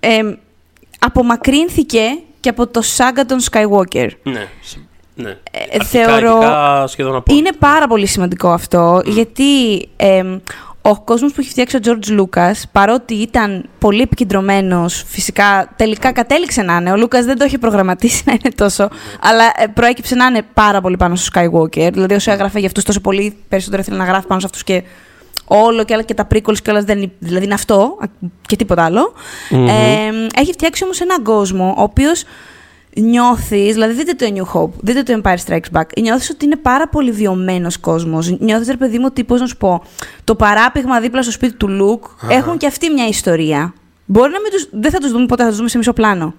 ε, 0.00 0.14
ε, 0.16 0.38
απομακρύνθηκε 1.04 2.00
και 2.40 2.48
από 2.48 2.66
το 2.66 2.82
σάγκα 2.82 3.24
των 3.24 3.38
Skywalker. 3.50 4.08
Ναι. 4.22 4.46
σ- 4.60 4.76
ναι. 5.14 5.30
Ε, 5.30 5.36
Αρχικά, 5.74 5.84
θεωρώ- 5.84 6.36
αρχικά 6.38 6.86
σχεδόν 6.86 7.16
από. 7.16 7.34
Είναι 7.34 7.50
πάρα 7.58 7.86
πολύ 7.86 8.06
σημαντικό 8.06 8.48
αυτό, 8.50 9.02
γιατί 9.04 9.76
ε, 9.96 10.22
ο 10.82 11.00
κόσμος 11.00 11.32
που 11.32 11.40
έχει 11.40 11.50
φτιάξει 11.50 11.76
ο 11.76 11.80
George 11.84 12.20
Lucas, 12.20 12.52
παρότι 12.72 13.14
ήταν 13.14 13.68
πολύ 13.78 14.00
επικεντρωμένος, 14.02 15.04
φυσικά 15.06 15.72
τελικά 15.76 16.12
κατέληξε 16.12 16.62
να 16.62 16.76
είναι, 16.76 16.92
ο 16.92 16.94
Lucas 17.02 17.22
δεν 17.24 17.38
το 17.38 17.44
είχε 17.44 17.58
προγραμματίσει 17.58 18.22
να 18.26 18.32
είναι 18.32 18.54
τόσο, 18.54 18.88
αλλά 19.20 19.44
ε, 19.56 19.66
προέκυψε 19.66 20.14
να 20.14 20.26
είναι 20.26 20.42
πάρα 20.54 20.80
πολύ 20.80 20.96
πάνω 20.96 21.14
στο 21.16 21.40
Skywalker, 21.40 21.88
δηλαδή 21.92 22.14
όσο 22.14 22.30
έγραφε 22.30 22.58
για 22.58 22.66
αυτούς 22.68 22.84
τόσο 22.84 23.00
πολύ, 23.00 23.36
περισσότερο 23.48 23.82
ήθελε 23.82 23.96
να 23.96 24.04
γράφει 24.04 24.26
πάνω 24.26 24.40
σε 24.40 24.46
αυτούς 24.46 24.64
και 24.64 24.82
όλο 25.46 25.84
και 25.84 25.94
άλλα 25.94 26.02
και 26.02 26.14
τα 26.14 26.26
prequels 26.34 26.58
και 26.62 26.70
όλας 26.70 26.84
δεν 26.84 26.98
είναι, 26.98 27.12
δηλαδή 27.18 27.44
είναι 27.44 27.54
αυτό 27.54 27.98
και 28.46 28.56
τίποτα 28.56 28.84
άλλο. 28.84 29.12
Μμμ. 29.50 29.68
Ε, 29.68 30.10
έχει 30.34 30.52
φτιάξει 30.52 30.84
όμως 30.84 31.00
έναν 31.00 31.22
κόσμο 31.22 31.74
ο 31.78 31.82
οποίος 31.82 32.24
νιώθεις, 32.96 33.72
δηλαδή 33.72 33.92
δείτε 33.92 34.12
το 34.12 34.32
A 34.34 34.38
New 34.38 34.60
Hope, 34.60 34.70
δείτε 34.80 35.02
το 35.02 35.20
Empire 35.22 35.36
Strikes 35.46 35.78
Back, 35.78 35.84
νιώθεις 36.00 36.30
ότι 36.30 36.44
είναι 36.44 36.56
πάρα 36.56 36.88
πολύ 36.88 37.10
βιωμένος 37.10 37.78
κόσμος. 37.78 38.38
Νιώθεις, 38.38 38.68
ρε 38.68 38.76
παιδί 38.76 38.98
μου, 38.98 39.04
ότι 39.08 39.24
πώς 39.24 39.40
να 39.40 39.46
σου 39.46 39.56
πω, 39.56 39.82
το 40.24 40.34
παράπηγμα 40.34 41.00
δίπλα 41.00 41.22
στο 41.22 41.32
σπίτι 41.32 41.54
του 41.54 41.68
Λουκ 41.68 42.04
έχουν 42.28 42.56
και 42.56 42.66
αυτή 42.66 42.90
μια 42.90 43.06
ιστορία. 43.06 43.74
Μπορεί 44.06 44.32
να 44.32 44.40
μην 44.40 44.50
τους, 44.50 44.68
δεν 44.72 44.90
θα 44.90 44.98
τους 44.98 45.10
δούμε 45.10 45.26
ποτέ, 45.26 45.42
θα 45.42 45.48
τους 45.48 45.56
δούμε 45.56 45.68
σε 45.68 45.78
μισό 45.78 45.92
πλάνο. 45.92 46.34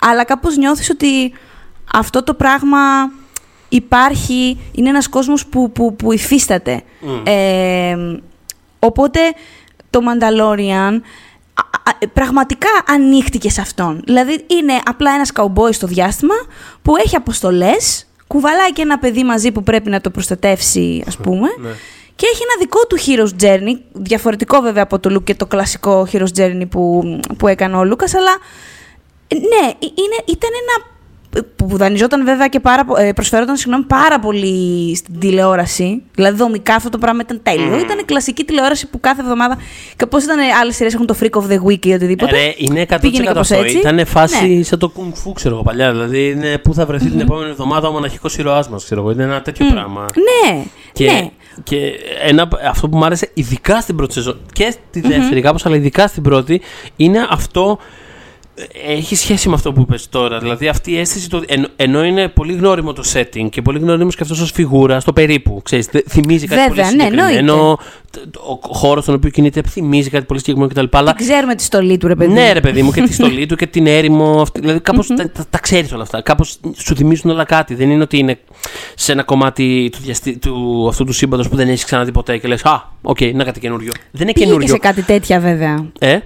Αλλά 0.00 0.24
κάπως 0.24 0.56
νιώθεις 0.56 0.90
ότι 0.90 1.32
αυτό 1.92 2.22
το 2.22 2.34
πράγμα 2.34 2.78
υπάρχει, 3.68 4.60
είναι 4.72 4.88
ένας 4.88 5.08
κόσμος 5.08 5.46
που, 5.46 5.72
που, 5.72 5.96
που 5.96 6.12
υφίσταται. 6.12 6.82
Ε, 7.24 7.96
οπότε 8.80 9.20
το 9.90 10.00
Mandalorian 10.00 11.00
α- 11.54 11.90
α- 11.90 12.08
πραγματικά 12.12 12.68
ανοίχτηκε 12.86 13.50
σε 13.50 13.60
αυτόν. 13.60 14.02
Δηλαδή 14.04 14.44
είναι 14.46 14.72
απλά 14.84 15.10
ένας 15.14 15.32
καουμπόι 15.32 15.72
στο 15.72 15.86
διάστημα 15.86 16.34
που 16.82 16.96
έχει 16.96 17.16
αποστολές, 17.16 18.06
κουβαλάει 18.26 18.72
και 18.72 18.82
ένα 18.82 18.98
παιδί 18.98 19.24
μαζί 19.24 19.52
που 19.52 19.62
πρέπει 19.62 19.90
να 19.90 20.00
το 20.00 20.10
προστατεύσει 20.10 21.04
ας 21.06 21.16
πούμε 21.16 21.48
Ναι. 21.60 21.68
και 22.16 22.26
έχει 22.32 22.42
ένα 22.42 22.54
δικό 22.58 22.86
του 22.86 22.98
hero's 22.98 23.42
journey, 23.44 23.80
διαφορετικό 23.92 24.60
βέβαια 24.60 24.82
από 24.82 24.98
το 24.98 25.14
Luke 25.14 25.24
και 25.24 25.34
το 25.34 25.46
κλασικό 25.46 26.06
hero's 26.12 26.36
journey 26.38 26.68
που, 26.70 27.02
που 27.38 27.48
έκανε 27.48 27.76
ο 27.76 27.84
Λούκας, 27.84 28.14
αλλά 28.14 28.36
ε, 29.28 29.34
ναι, 29.34 29.68
ε- 29.68 29.76
είναι, 29.80 30.16
ήταν 30.26 30.50
ένα 30.62 30.86
που 31.30 31.66
που 31.68 31.76
δανειζόταν 31.76 32.24
βέβαια 32.24 32.46
και 32.48 32.60
πάρα, 32.60 32.84
πο- 32.84 32.96
ε, 32.96 33.12
προσφερόταν 33.12 33.56
συγγνώμη, 33.56 33.84
πάρα 33.84 34.18
πολύ 34.18 34.96
στην 34.96 35.18
τηλεόραση. 35.18 36.02
Δηλαδή, 36.14 36.36
δομικά 36.36 36.74
αυτό 36.74 36.88
το 36.88 36.98
πράγμα 36.98 37.20
ήταν 37.24 37.40
τέλειο. 37.42 37.78
Ήταν 37.78 38.04
κλασική 38.04 38.44
τηλεόραση 38.44 38.86
που 38.88 39.00
κάθε 39.00 39.20
εβδομάδα. 39.20 39.58
Και 39.96 40.06
πώ 40.06 40.18
ήταν 40.18 40.38
άλλες 40.60 40.76
σειρές 40.76 40.94
έχουν 40.94 41.06
το 41.06 41.16
Freak 41.20 41.30
of 41.40 41.42
the 41.52 41.64
Week 41.66 41.86
ή 41.86 41.92
οτιδήποτε. 41.92 42.30
Ρε, 42.36 42.54
είναι 42.56 42.80
100% 42.80 42.96
Πήγαινε 43.00 43.26
κάπως 43.26 43.50
αυτό. 43.50 43.64
έτσι. 43.64 43.76
Ήταν 43.78 44.06
φάση 44.06 44.46
Ναι. 44.46 44.62
σαν 44.62 44.78
το 44.78 44.92
Kung 44.96 45.28
Fu, 45.28 45.32
ξέρω 45.34 45.54
εγώ 45.54 45.62
παλιά. 45.64 45.90
Δηλαδή, 45.90 46.28
είναι 46.30 46.58
πού 46.58 46.74
θα 46.74 46.86
βρεθεί 46.86 47.08
την 47.10 47.20
επόμενη 47.20 47.50
εβδομάδα 47.50 47.88
ο 47.88 47.92
μοναχικός 47.92 48.36
ήρωάς 48.38 48.68
μας, 48.68 48.84
ξέρω 48.84 49.00
εγώ. 49.00 49.10
Είναι 49.10 49.22
ένα 49.22 49.42
τέτοιο 49.42 49.66
πράγμα. 49.72 50.06
Ναι, 50.14 50.62
Και, 50.92 51.04
ναι. 51.06 51.30
και 51.62 51.76
ένα, 52.22 52.48
αυτό 52.68 52.88
που 52.88 52.96
μου 52.96 53.04
άρεσε 53.04 53.30
ειδικά 53.34 53.80
στην 53.80 53.96
πρώτη 53.96 54.12
σεζόν 54.12 54.40
και 54.52 54.70
στη 54.70 55.00
δεύτερη 55.00 55.40
κάπως, 55.40 55.66
αλλά 55.66 55.76
ειδικά 55.76 56.06
στην 56.06 56.22
πρώτη, 56.22 56.60
είναι 56.96 57.26
αυτό. 57.30 57.78
Ε, 58.88 58.92
Έχει 58.92 59.14
σχέση 59.16 59.48
με 59.48 59.54
αυτό 59.54 59.72
που 59.72 59.80
είπες 59.80 60.08
τώρα. 60.08 60.38
Δηλαδή 60.38 60.68
αυτή 60.68 60.90
η 60.92 60.98
αίσθηση, 60.98 61.28
το, 61.28 61.42
εν- 61.46 61.68
ενώ 61.76 62.04
είναι 62.04 62.28
πολύ 62.28 62.52
γνώριμο 62.52 62.92
το 62.92 63.02
setting 63.12 63.48
και 63.50 63.62
πολύ 63.62 63.78
γνώριμος 63.78 64.16
και 64.16 64.22
αυτός 64.22 64.40
ως 64.40 64.50
φιγούρα 64.50 65.00
στο 65.00 65.12
περίπου. 65.12 65.60
Ξέρεις, 65.64 65.86
δε- 65.86 66.00
θυμίζει 66.08 66.46
κάτι 66.46 66.60
Βέβαια, 66.68 66.84
πολύ 66.84 66.96
ναι, 66.96 67.02
συγκεκριμένο. 67.02 67.78
το- 68.10 68.58
ο 68.62 68.74
χώρος 68.74 69.02
στον 69.02 69.14
οποίο 69.14 69.30
κινείται 69.30 69.62
θυμίζει 69.68 70.10
κάτι 70.10 70.24
πολύ 70.24 70.40
συγκεκριμένο 70.40 70.72
κτλ. 70.74 70.96
Αλλά 70.96 71.14
Δεν 71.16 71.26
ξέρουμε 71.26 71.54
τη 71.54 71.62
στολή 71.62 71.96
του, 71.98 72.06
ρε 72.06 72.14
παιδί. 72.14 72.32
ναι, 72.32 72.52
ρε 72.52 72.60
παιδί 72.60 72.82
μου, 72.82 72.90
και 72.92 73.02
τη 73.02 73.12
στολή 73.12 73.46
του 73.46 73.56
και 73.56 73.66
την 73.66 73.86
έρημο. 73.86 74.40
αυτή- 74.40 74.60
Δηλαδή, 74.60 74.80
κάπως 74.80 75.06
τα, 75.06 75.30
τα, 75.30 75.46
τα 75.50 75.58
ξέρεις 75.58 75.92
όλα 75.92 76.02
αυτά. 76.02 76.20
Κάπως 76.22 76.58
σου 76.76 76.96
θυμίζουν 76.96 77.30
όλα 77.30 77.44
κάτι. 77.44 77.74
Δεν 77.74 77.90
είναι 77.90 78.02
ότι 78.02 78.18
είναι 78.18 78.38
σε 78.94 79.12
ένα 79.12 79.22
κομμάτι 79.22 79.88
του, 79.92 79.98
διαστη... 80.02 80.38
του 80.38 80.86
αυτού 80.88 81.04
του 81.04 81.12
σύμπαντος 81.12 81.48
που 81.48 81.56
δεν 81.56 81.68
έχεις 81.68 81.84
ξαναδεί 81.84 82.12
ποτέ 82.12 82.38
και 82.38 82.48
λες: 82.48 82.64
Α, 82.64 82.82
οκ, 83.02 83.20
είναι 83.20 83.44
κάτι 83.44 83.60
καινούριο. 83.60 83.92
Δεν 84.10 84.22
είναι 84.22 84.32
Πήγε 84.32 84.44
και 84.44 84.44
καινούριο. 84.44 84.68
σε 84.68 84.78
κάτι 84.78 85.02
τέτοια, 85.02 85.40
βέβαια. 85.40 85.86
Ε, 85.98 86.18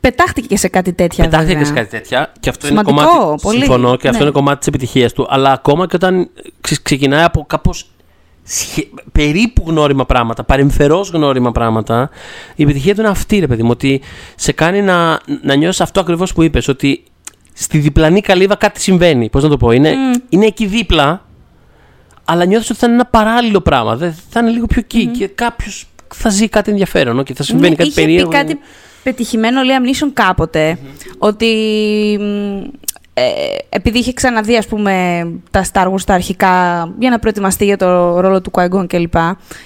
Πετάχτηκε 0.00 0.46
και 0.46 0.56
σε 0.56 0.68
κάτι 0.68 0.92
τέτοια, 0.92 1.24
πετάχθηκε 1.24 1.52
βέβαια. 1.52 1.66
σε 1.68 1.72
κάτι 1.74 1.88
τέτοια. 1.88 2.32
Και 2.40 2.48
αυτό 2.48 2.66
Σημαντικό, 2.66 3.00
είναι 3.00 3.10
κομμάτι. 3.10 3.42
πολύ. 3.42 3.58
Συμφωνώ 3.58 3.96
και 3.96 4.06
αυτό 4.08 4.18
Ναι. 4.18 4.24
είναι 4.24 4.34
κομμάτι 4.38 4.58
της 4.58 4.66
επιτυχίας 4.66 5.12
του. 5.12 5.26
Αλλά 5.30 5.52
ακόμα 5.52 5.86
και 5.86 5.96
όταν 5.96 6.30
ξε- 6.60 6.82
ξεκινάει 6.82 7.22
από 7.24 7.44
κάπως 7.48 7.90
περίπου 9.12 9.64
γνώριμα 9.66 10.06
πράγματα, 10.06 10.44
παρεμφερώς 10.44 11.10
γνώριμα 11.10 11.52
πράγματα, 11.52 12.10
η 12.54 12.62
επιτυχία 12.62 12.94
του 12.94 13.00
είναι 13.00 13.10
αυτή, 13.10 13.38
ρε 13.38 13.46
παιδί 13.46 13.62
μου. 13.62 13.68
Ότι 13.72 14.00
σε 14.34 14.52
κάνει 14.52 14.82
να, 14.82 15.18
να 15.42 15.54
νιώσεις 15.54 15.80
αυτό 15.80 16.00
ακριβώς 16.00 16.32
που 16.32 16.42
είπες. 16.42 16.68
Ότι 16.68 17.02
στη 17.52 17.78
διπλανή 17.78 18.20
καλύβα 18.20 18.54
κάτι 18.56 18.80
συμβαίνει. 18.80 19.28
Πώς 19.30 19.42
να 19.42 19.48
το 19.48 19.56
πω, 19.56 19.70
είναι, 19.70 19.94
είναι 20.28 20.46
εκεί 20.46 20.66
δίπλα, 20.66 21.24
αλλά 22.24 22.44
νιώθεις 22.44 22.70
ότι 22.70 22.78
θα 22.78 22.86
είναι 22.86 22.94
ένα 22.94 23.06
παράλληλο 23.06 23.60
πράγμα. 23.60 23.96
Δεν, 23.96 24.14
θα 24.30 24.40
είναι 24.40 24.50
λίγο 24.50 24.66
πιο 24.66 24.80
εκεί 24.84 25.06
και 25.06 25.26
κάποιος 25.26 25.86
θα 26.14 26.28
ζει 26.28 26.48
κάτι 26.48 26.70
ενδιαφέρον 26.70 27.22
και 27.24 27.34
θα 27.34 27.42
συμβαίνει 27.42 27.68
Ναι, 27.70 27.76
κάτι 27.76 27.88
είχε 27.88 28.00
περίεργο. 28.00 28.28
πει 28.30 28.36
κάτι 28.36 28.58
πετυχημένο, 29.02 29.62
λέει 29.62 29.76
Amnesion 29.80 30.10
κάποτε, 30.12 30.78
ότι 31.18 31.46
μ, 32.20 32.22
ε, 32.22 32.70
επειδή 33.68 33.98
είχε 33.98 34.12
ξαναδεί, 34.12 34.56
ας 34.56 34.66
πούμε, 34.66 35.26
τα 35.50 35.64
Star 35.72 35.92
Wars 35.92 36.02
τα 36.06 36.14
αρχικά 36.14 36.48
για 36.98 37.10
να 37.10 37.18
προετοιμαστεί 37.18 37.64
για 37.64 37.76
το 37.76 38.20
ρόλο 38.20 38.40
του 38.40 38.50
Qui-Gon 38.54 38.84
κλπ. 38.86 39.14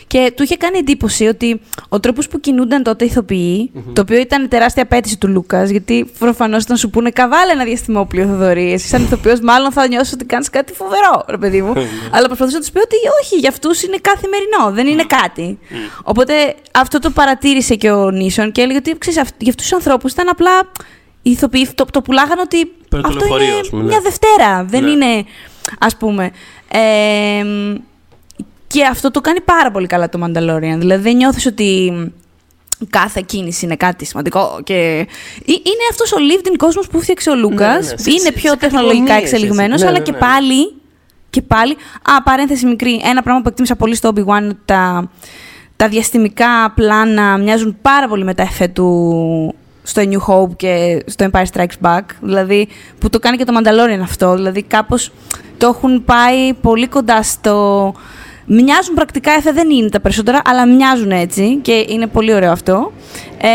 Και 0.06 0.32
του 0.36 0.42
είχε 0.42 0.56
κάνει 0.56 0.78
εντύπωση 0.78 1.26
ότι 1.26 1.60
ο 1.88 2.00
τρόπος 2.00 2.28
που 2.28 2.40
κινούνταν 2.40 2.82
τότε 2.82 3.04
οι 3.04 3.08
ηθοποιοι 3.10 3.70
το 3.92 4.00
οποίο 4.00 4.18
ήταν 4.18 4.48
τεράστια 4.48 4.82
απέτηση 4.82 5.18
του 5.18 5.28
Λούκας, 5.28 5.70
γιατί 5.70 6.10
προφανώς 6.18 6.62
όταν 6.62 6.76
σου 6.76 6.90
πούνε 6.90 7.10
καβάλε 7.10 7.52
ένα 7.52 7.64
διαστημόπλιο 7.64 8.26
Θοδωρή, 8.26 8.72
εσύ 8.72 8.88
σαν 8.88 9.02
ηθοποιός, 9.02 9.40
μάλλον 9.40 9.72
θα 9.72 9.88
νιώσει 9.88 10.14
ότι 10.14 10.24
κάνεις 10.24 10.50
κάτι 10.50 10.72
φοβερό, 10.72 11.24
ρε 11.28 11.38
παιδί 11.38 11.62
μου. 11.62 11.72
Αλλά 12.14 12.26
προσπαθούσε 12.26 12.56
να 12.56 12.62
τους 12.62 12.70
πει 12.70 12.78
ότι 12.78 12.96
όχι, 13.22 13.36
για 13.36 13.48
αυτούς 13.48 13.82
είναι 13.82 13.96
καθημερινό, 14.00 14.70
δεν 14.72 14.86
είναι 14.86 15.04
κάτι. 15.04 15.58
Οπότε 16.02 16.54
αυτό 16.72 16.98
το 16.98 17.10
παρατήρησε 17.10 17.74
και 17.74 17.90
ο 17.90 18.10
Νίσον 18.10 18.52
και 18.52 18.60
έλεγε 18.60 18.78
ότι 18.78 18.98
ξέρεις, 18.98 19.20
για 19.38 19.50
αυτούς 19.50 19.54
τους 19.54 19.72
ανθρώπους 19.72 20.12
ήταν 20.12 20.28
απλά 20.28 20.50
οι 21.26 21.30
ηθοποιοί 21.30 21.68
το, 21.74 21.84
το 21.90 22.02
πουλάγαν 22.02 22.38
ότι 22.38 22.66
Παίρνει 22.88 23.02
το 23.04 23.08
αυτό 23.08 23.18
λεωφορείο, 23.20 23.46
είναι 23.50 23.60
ας 23.60 23.68
πούμε, 23.68 23.82
ναι. 23.82 23.88
μια 23.88 24.00
Δευτέρα, 24.00 24.64
δεν 24.64 24.84
Ναι. 24.84 24.90
είναι 24.90 25.24
ας 25.78 25.96
πούμε. 25.96 26.30
Ε, 26.68 27.44
και 28.66 28.84
αυτό 28.84 29.10
το 29.10 29.20
κάνει 29.20 29.40
πάρα 29.40 29.70
πολύ 29.70 29.86
καλά 29.86 30.08
το 30.08 30.18
Mandalorian. 30.24 30.76
Δηλαδή 30.78 31.02
δεν 31.02 31.16
νιώθεις 31.16 31.46
ότι 31.46 31.92
κάθε 32.90 33.22
κίνηση 33.26 33.64
είναι 33.64 33.76
κάτι 33.76 34.04
σημαντικό. 34.04 34.60
Και... 34.64 34.74
Ε- 34.74 35.52
Είναι 35.52 35.84
αυτός 35.90 36.12
ο 36.12 36.16
lived 36.16 36.46
in 36.46 36.54
κόσμος 36.56 36.86
που 36.88 37.00
φτιάξε 37.00 37.30
ο 37.30 37.34
Λούκας. 37.36 37.90
ναι. 37.90 37.96
Σε- 37.98 38.10
Είναι 38.10 38.18
σε- 38.20 38.32
πιο 38.32 38.50
σε 38.50 38.56
τεχνολογικά 38.56 38.98
κατηγορίες, 39.06 39.32
εξελιγμένος, 39.32 39.72
έτσι. 39.72 39.84
Ναι, 39.84 39.88
αλλά 39.90 39.98
ναι, 39.98 40.04
και 40.04 40.10
ναι. 40.12 40.18
πάλι... 40.18 40.72
Και 41.30 41.42
πάλι. 41.42 41.72
Α, 42.02 42.22
παρένθεση 42.22 42.66
μικρή. 42.66 43.00
Ένα 43.04 43.22
πράγμα 43.22 43.42
που 43.42 43.48
εκτίμησα 43.48 43.76
πολύ 43.76 43.94
στο 43.94 44.08
Obi-Wan 44.14 44.16
είναι 44.40 44.46
ότι 44.46 44.58
τα, 44.64 45.10
τα 45.76 45.88
διαστημικά 45.88 46.72
πλάνα 46.74 47.38
μοιάζουν 47.38 47.76
πάρα 47.82 48.08
πολύ 48.08 48.24
με 48.24 48.34
τα 48.34 48.42
εφέ 48.42 48.68
του 48.68 49.54
στο 49.86 50.02
A 50.02 50.08
New 50.08 50.32
Hope 50.34 50.56
και 50.56 51.02
στο 51.06 51.26
Empire 51.30 51.44
Strikes 51.52 51.86
Back. 51.88 52.02
Δηλαδή, 52.20 52.68
που 52.98 53.10
το 53.10 53.18
κάνει 53.18 53.36
και 53.36 53.44
το 53.44 53.52
Mandalorian 53.58 54.02
αυτό. 54.02 54.34
Δηλαδή, 54.34 54.62
κάπως 54.62 55.12
το 55.58 55.66
έχουν 55.66 56.04
πάει 56.04 56.54
πολύ 56.54 56.86
κοντά 56.86 57.22
στο... 57.22 57.94
Μοιάζουν 58.46 58.94
πρακτικά 58.94 59.32
εφέ, 59.32 59.52
δεν 59.52 59.70
είναι 59.70 59.88
τα 59.88 60.00
περισσότερα, 60.00 60.42
αλλά 60.44 60.66
μοιάζουν 60.66 61.10
έτσι 61.10 61.56
και 61.62 61.84
είναι 61.88 62.06
πολύ 62.06 62.34
ωραίο 62.34 62.52
αυτό. 62.52 62.92
Ε, 63.38 63.48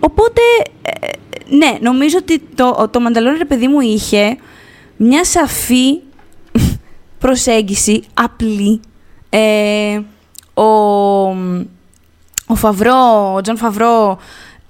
οπότε, 0.00 0.40
ε, 0.82 1.08
ναι, 1.56 1.78
νομίζω 1.80 2.16
ότι 2.20 2.42
το, 2.54 2.88
το 2.90 3.00
Mandalorian, 3.06 3.38
ρε 3.38 3.44
παιδί 3.44 3.68
μου, 3.68 3.80
είχε 3.80 4.36
μια 4.96 5.24
σαφή 5.24 6.00
προσέγγιση, 7.18 8.02
απλή. 8.14 8.80
Ε, 9.30 10.00
ο, 10.54 10.62
ο 12.46 12.54
Φαβρό, 12.54 13.32
ο 13.36 13.40
Τζον 13.40 13.56
Φαβρό, 13.56 14.18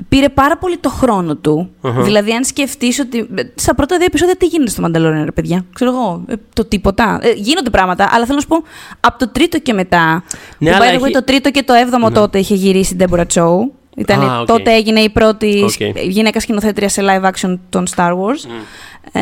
πήρε 0.09 0.29
πάρα 0.29 0.57
πολύ 0.59 0.77
το 0.79 0.89
χρόνο 0.89 1.37
του. 1.37 1.71
Αχα. 1.81 2.03
Δηλαδή, 2.03 2.33
αν 2.33 2.45
σκεφτείς 2.45 2.99
ότι. 2.99 3.19
ε, 3.35 3.43
Στα 3.55 3.75
πρώτα 3.75 3.97
δύο 3.97 4.07
επεισόδια 4.07 4.37
τι 4.37 4.47
γίνεται 4.47 4.71
στο 4.71 4.81
Mandalorian, 4.83 5.25
ρε 5.25 5.33
παιδιά; 5.33 5.65
Ξέρω 5.73 5.91
εγώ. 5.91 6.23
ε, 6.29 6.35
το 6.53 6.65
τίποτα. 6.65 7.19
Ε, 7.23 7.31
γίνονται 7.33 7.71
πράγματα, 7.71 8.09
αλλά 8.13 8.25
θέλω 8.25 8.35
να 8.37 8.41
σου 8.41 8.49
πω 8.49 8.63
από 9.01 9.19
το 9.19 9.29
τρίτο 9.29 9.59
και 9.59 9.73
μετά. 9.73 10.25
Ναι, 10.59 10.71
που 10.71 10.77
αλλά 10.77 10.87
by 10.87 10.95
the 10.95 10.99
way, 11.01 11.03
έχει- 11.05 11.13
το 11.13 11.25
τρίτο 11.25 11.51
και 11.51 11.63
το 11.63 11.73
έβδομο 11.73 12.11
τότε 12.11 12.39
είχε 12.39 12.55
γυρίσει 12.55 12.95
η 12.95 12.97
Deborah 13.01 13.27
Chow. 13.35 13.51
Ήταν, 13.97 14.21
Α, 14.23 14.41
οκ. 14.41 14.47
Τότε 14.47 14.73
έγινε 14.75 15.01
η 15.01 15.11
πρώτη 15.11 15.61
Οκ. 15.65 15.71
σκ- 15.71 15.99
γυναίκα 16.03 16.41
σκηνοθέτρια 16.41 16.89
σε 16.89 17.03
live 17.05 17.31
action 17.31 17.59
των 17.71 17.85
Star 17.97 18.11
Wars. 18.11 18.51
Ε, 19.13 19.21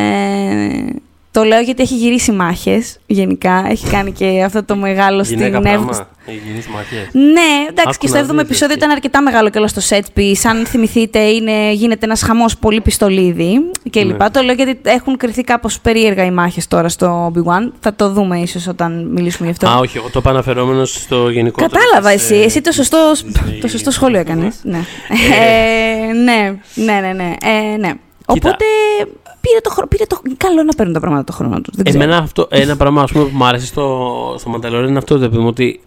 το 1.35 1.43
λέω 1.43 1.61
γιατί 1.61 1.83
έχει 1.83 1.95
γυρίσει 1.95 2.33
μάχες 2.33 2.99
γενικά. 3.07 3.67
Έχει 3.71 3.87
κάνει 3.91 4.13
και 4.13 4.43
αυτό 4.47 4.65
το 4.65 4.77
μεγάλο 4.77 5.25
στην 5.25 5.37
Γυναίκα 5.37 5.57
έβδομη. 5.57 5.75
πράγμα. 5.77 6.09
Έχει 6.27 6.41
γυρίσει 6.47 6.69
μαχές. 6.71 7.09
Ναι, 7.13 7.51
εντάξει, 7.69 7.83
Άκου 7.89 7.97
και 7.99 8.07
στο 8.07 8.17
να 8.17 8.23
7ο 8.23 8.31
δεις, 8.31 8.41
επεισόδιο 8.43 8.67
εσύ. 8.75 8.77
ήταν 8.77 8.91
αρκετά 8.91 9.23
μεγάλο 9.23 9.49
και 9.51 9.59
όλο 9.59 9.67
στο 9.69 9.81
set 9.89 10.19
piece. 10.19 10.49
Αν 10.51 10.67
θυμηθείτε, 10.67 11.19
είναι, 11.19 11.73
γίνεται 11.73 12.07
ένας 12.07 12.23
χαμός 12.23 12.57
πολύ 12.59 12.81
πιστολίδι 12.81 13.61
κλπ. 13.91 14.19
Ναι. 14.21 14.31
Το 14.31 14.43
λέω 14.43 14.55
γιατί 14.55 14.79
έχουν 14.83 15.17
κρυθεί 15.17 15.43
κάπως 15.43 15.81
περίεργα 15.81 16.25
οι 16.25 16.31
μάχες 16.31 16.69
τώρα 16.69 16.89
στο 16.89 17.33
Obi-Wan. 17.35 17.73
Θα 17.81 17.95
το 17.95 18.11
δούμε 18.11 18.39
ίσως 18.39 18.67
όταν 18.67 19.07
μιλήσουμε 19.13 19.47
γι' 19.47 19.53
αυτό. 19.53 19.67
Α, 19.69 19.79
όχι, 19.79 19.97
εγώ 19.97 20.09
το 20.11 20.19
είπα 20.19 20.31
αναφερόμενος 20.31 20.93
στο 21.03 21.29
γενικό. 21.31 21.61
Κατάλαβα 21.69 22.11
εσύ. 22.11 22.35
Εσύ 22.35 22.61
το 22.61 22.73
σωστό, 22.73 23.13
της- 23.13 23.61
το 23.61 23.69
σωστό 23.69 23.91
σχόλιο 23.91 24.19
έκανες. 24.19 24.57
Ναι. 24.63 24.79
Ε, 25.09 26.13
ναι, 26.13 26.57
ναι, 26.75 27.01
ναι. 27.01 27.13
ναι. 27.13 27.35
Ε, 27.43 27.77
ναι. 27.77 27.93
Οπότε 28.27 28.65
πήρε 29.45 29.61
το, 29.63 29.71
χρόνο- 29.71 29.89
πήρε 29.89 30.05
το. 30.07 30.21
Καλό 30.37 30.63
να 30.63 30.75
παίρνουν 30.75 30.95
τα 30.95 31.01
πράγματα 31.01 31.25
το 31.25 31.33
χρόνο 31.33 31.61
τους. 31.61 31.77
Δεν 31.77 31.85
ξέρω. 31.85 32.03
Εμένα 32.03 32.19
αυτό, 32.19 32.47
ένα 32.51 32.77
πράγμα 32.77 33.03
ας 33.03 33.13
πούμε, 33.13 33.25
που 33.25 33.37
μου 33.37 33.45
άρεσε 33.45 33.67
στο, 33.67 34.35
στο 34.39 34.55
Mandalorian 34.55 34.89
είναι 34.89 34.99
αυτό, 34.99 35.19
το 35.19 35.47
ότι 35.47 35.81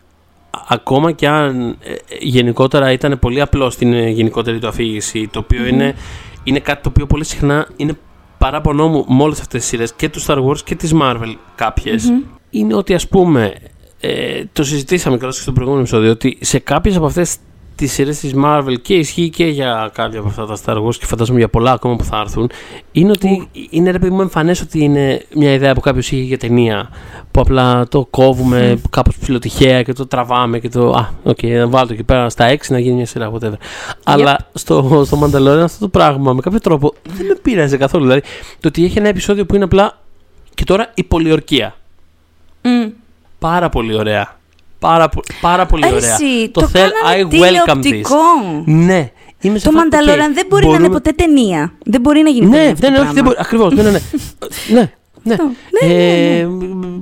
ακόμα 0.68 1.12
και 1.12 1.28
αν 1.28 1.70
ε, 1.70 1.94
γενικότερα 2.20 2.92
ήταν 2.92 3.20
πολύ 3.20 3.42
απλό 3.42 3.70
στην 3.70 3.94
ε, 3.94 4.10
γενικότερη 4.10 4.60
του 4.60 4.68
αφήγηση, 4.68 5.28
το 5.32 5.40
οποιο 5.40 5.66
είναι, 5.66 5.96
είναι 6.44 6.60
κάτι 6.60 6.84
το 6.84 6.90
οποίο 6.90 7.06
πολύ 7.08 7.26
συχνά 7.26 7.68
είναι 7.76 7.98
παράπονό 8.38 8.88
μου 8.88 9.06
με 9.08 9.24
όλες 9.24 9.40
αυτές 9.40 9.60
τις 9.60 9.70
σειρές 9.70 9.94
και 9.94 10.10
του 10.10 10.22
Star 10.26 10.46
Wars 10.46 10.60
και 10.64 10.76
της 10.76 10.94
Marvel 11.02 11.34
καποιες 11.56 12.12
είναι 12.50 12.76
ότι 12.76 12.94
ας 12.94 13.08
πούμε, 13.08 13.54
ε, 14.00 14.44
το 14.54 14.64
συζητήσαμε 14.64 15.18
κιόλας 15.18 15.36
και 15.36 15.42
στο 15.42 15.52
προηγούμενο 15.52 15.84
επεισόδιο, 15.84 16.12
ότι 16.12 16.38
σε 16.42 16.60
κάποιες 16.60 16.96
από 16.96 17.06
αυτές 17.06 17.38
τις 17.78 17.92
σειρές 17.92 18.20
της 18.20 18.34
Marvel 18.44 18.76
και 18.82 18.94
ισχύει 18.94 19.30
και 19.30 19.46
για 19.46 19.92
κάποια 19.94 20.20
από 20.20 20.28
αυτά 20.28 20.46
τα 20.46 20.58
Star 20.66 20.86
Wars 20.86 20.96
και 20.96 21.06
φαντάζομαι 21.06 21.40
για 21.40 21.48
πολλά 21.48 21.72
ακόμα 21.72 21.96
που 21.96 22.04
θα 22.04 22.20
έρθουν, 22.20 22.50
είναι 22.92 23.12
ότι 23.12 23.50
είναι 23.70 23.92
ρε 23.92 24.00
παιδί 24.00 24.12
μου 24.12 24.22
εμφανές 24.22 24.62
ότι 24.62 24.84
είναι 24.84 25.26
μια 25.36 25.54
ιδέα 25.54 25.74
που 25.74 25.80
κάποιος 25.80 26.12
είχε 26.12 26.22
για 26.22 26.38
ταινία, 26.38 26.90
που 27.32 27.42
απλά 27.42 27.88
το 27.88 28.06
κόβουμε 28.10 28.82
κάπως 28.90 29.18
ψιλοτυχαία 29.18 29.84
και 29.84 29.94
το 29.94 30.08
τραβάμε 30.08 30.60
και 30.60 30.70
το, 30.70 30.90
α, 30.90 31.10
οκ, 31.24 31.44
να 31.44 31.68
βάλω 31.68 31.88
το 31.88 31.94
εκεί 31.94 32.04
πέρα 32.04 32.30
στα 32.30 32.50
6 32.50 32.56
να 32.70 32.80
γίνει 32.80 32.96
μια 32.96 33.06
σειρά, 33.06 33.32
whatever. 33.34 33.58
Αλλά 34.04 34.38
στο, 34.54 35.04
στο 35.06 35.20
Mandalorian 35.24 35.62
αυτό 35.64 35.80
το 35.80 35.88
πράγμα 35.88 36.34
με 36.34 36.42
κάποιο 36.42 36.60
τρόπο 36.60 36.94
δεν 37.04 37.26
με 37.26 37.36
πείραζε 37.42 37.78
καθόλου. 37.78 38.04
Δηλαδή, 38.04 38.22
το 38.60 38.68
ότι 38.68 38.86
έχει 38.86 38.98
ένα 38.98 39.08
επεισόδιο 39.08 39.46
που 39.46 39.56
είναι 39.56 39.64
απλά 39.64 39.98
και 40.54 40.64
τώρα 40.64 40.92
η 40.94 41.04
πολιορκία. 41.04 41.76
Μμ. 42.62 42.88
Πάρα 43.40 43.70
πολύ 43.70 43.96
ωραία. 43.96 44.37
Πάρα, 44.80 45.10
πο- 45.10 45.22
πάρα 45.42 45.66
πολύ 45.66 45.84
ωραία. 45.86 46.14
Εσύ, 46.14 46.50
το 46.52 46.62
το 46.62 46.68
θέλ, 46.68 46.90
I 46.90 46.92
κάνανε 47.04 47.28
welcome 47.32 47.72
this. 47.78 47.82
τηλεοπτικό. 47.82 48.16
Ναι. 48.66 49.12
Είμαι 49.42 49.58
σε 49.58 49.66
Το 49.66 49.72
φάση, 49.72 49.88
Mandalorian 49.92 50.28
οκ, 50.30 50.34
δεν 50.34 50.46
μπορεί 50.50 50.64
να 50.66 50.70
είναι 50.70 50.78
μπορούμε- 50.80 50.90
ποτέ 50.90 51.12
ταινία. 51.12 51.74
Δεν 51.86 52.02
μπορεί 52.02 52.22
να 52.22 52.30
γίνει 52.30 52.46
Ναι, 52.46 52.58
ταινία 52.58 52.72
αυτό 52.72 52.86
δεν, 52.88 52.94
το 52.96 53.02
όχι, 53.02 53.14
δεν 53.14 53.24
πράγμα. 53.24 53.30
μπορεί. 53.30 53.38
Ακριβώς. 53.40 53.74
Ναι, 53.74 53.82
ναι, 53.82 53.90
ναι. 53.90 54.00
ναι. 54.80 54.92
Ναι. 55.24 55.34
Αυτό. 55.34 55.46
Ναι, 55.86 55.94
Ε, 55.94 56.48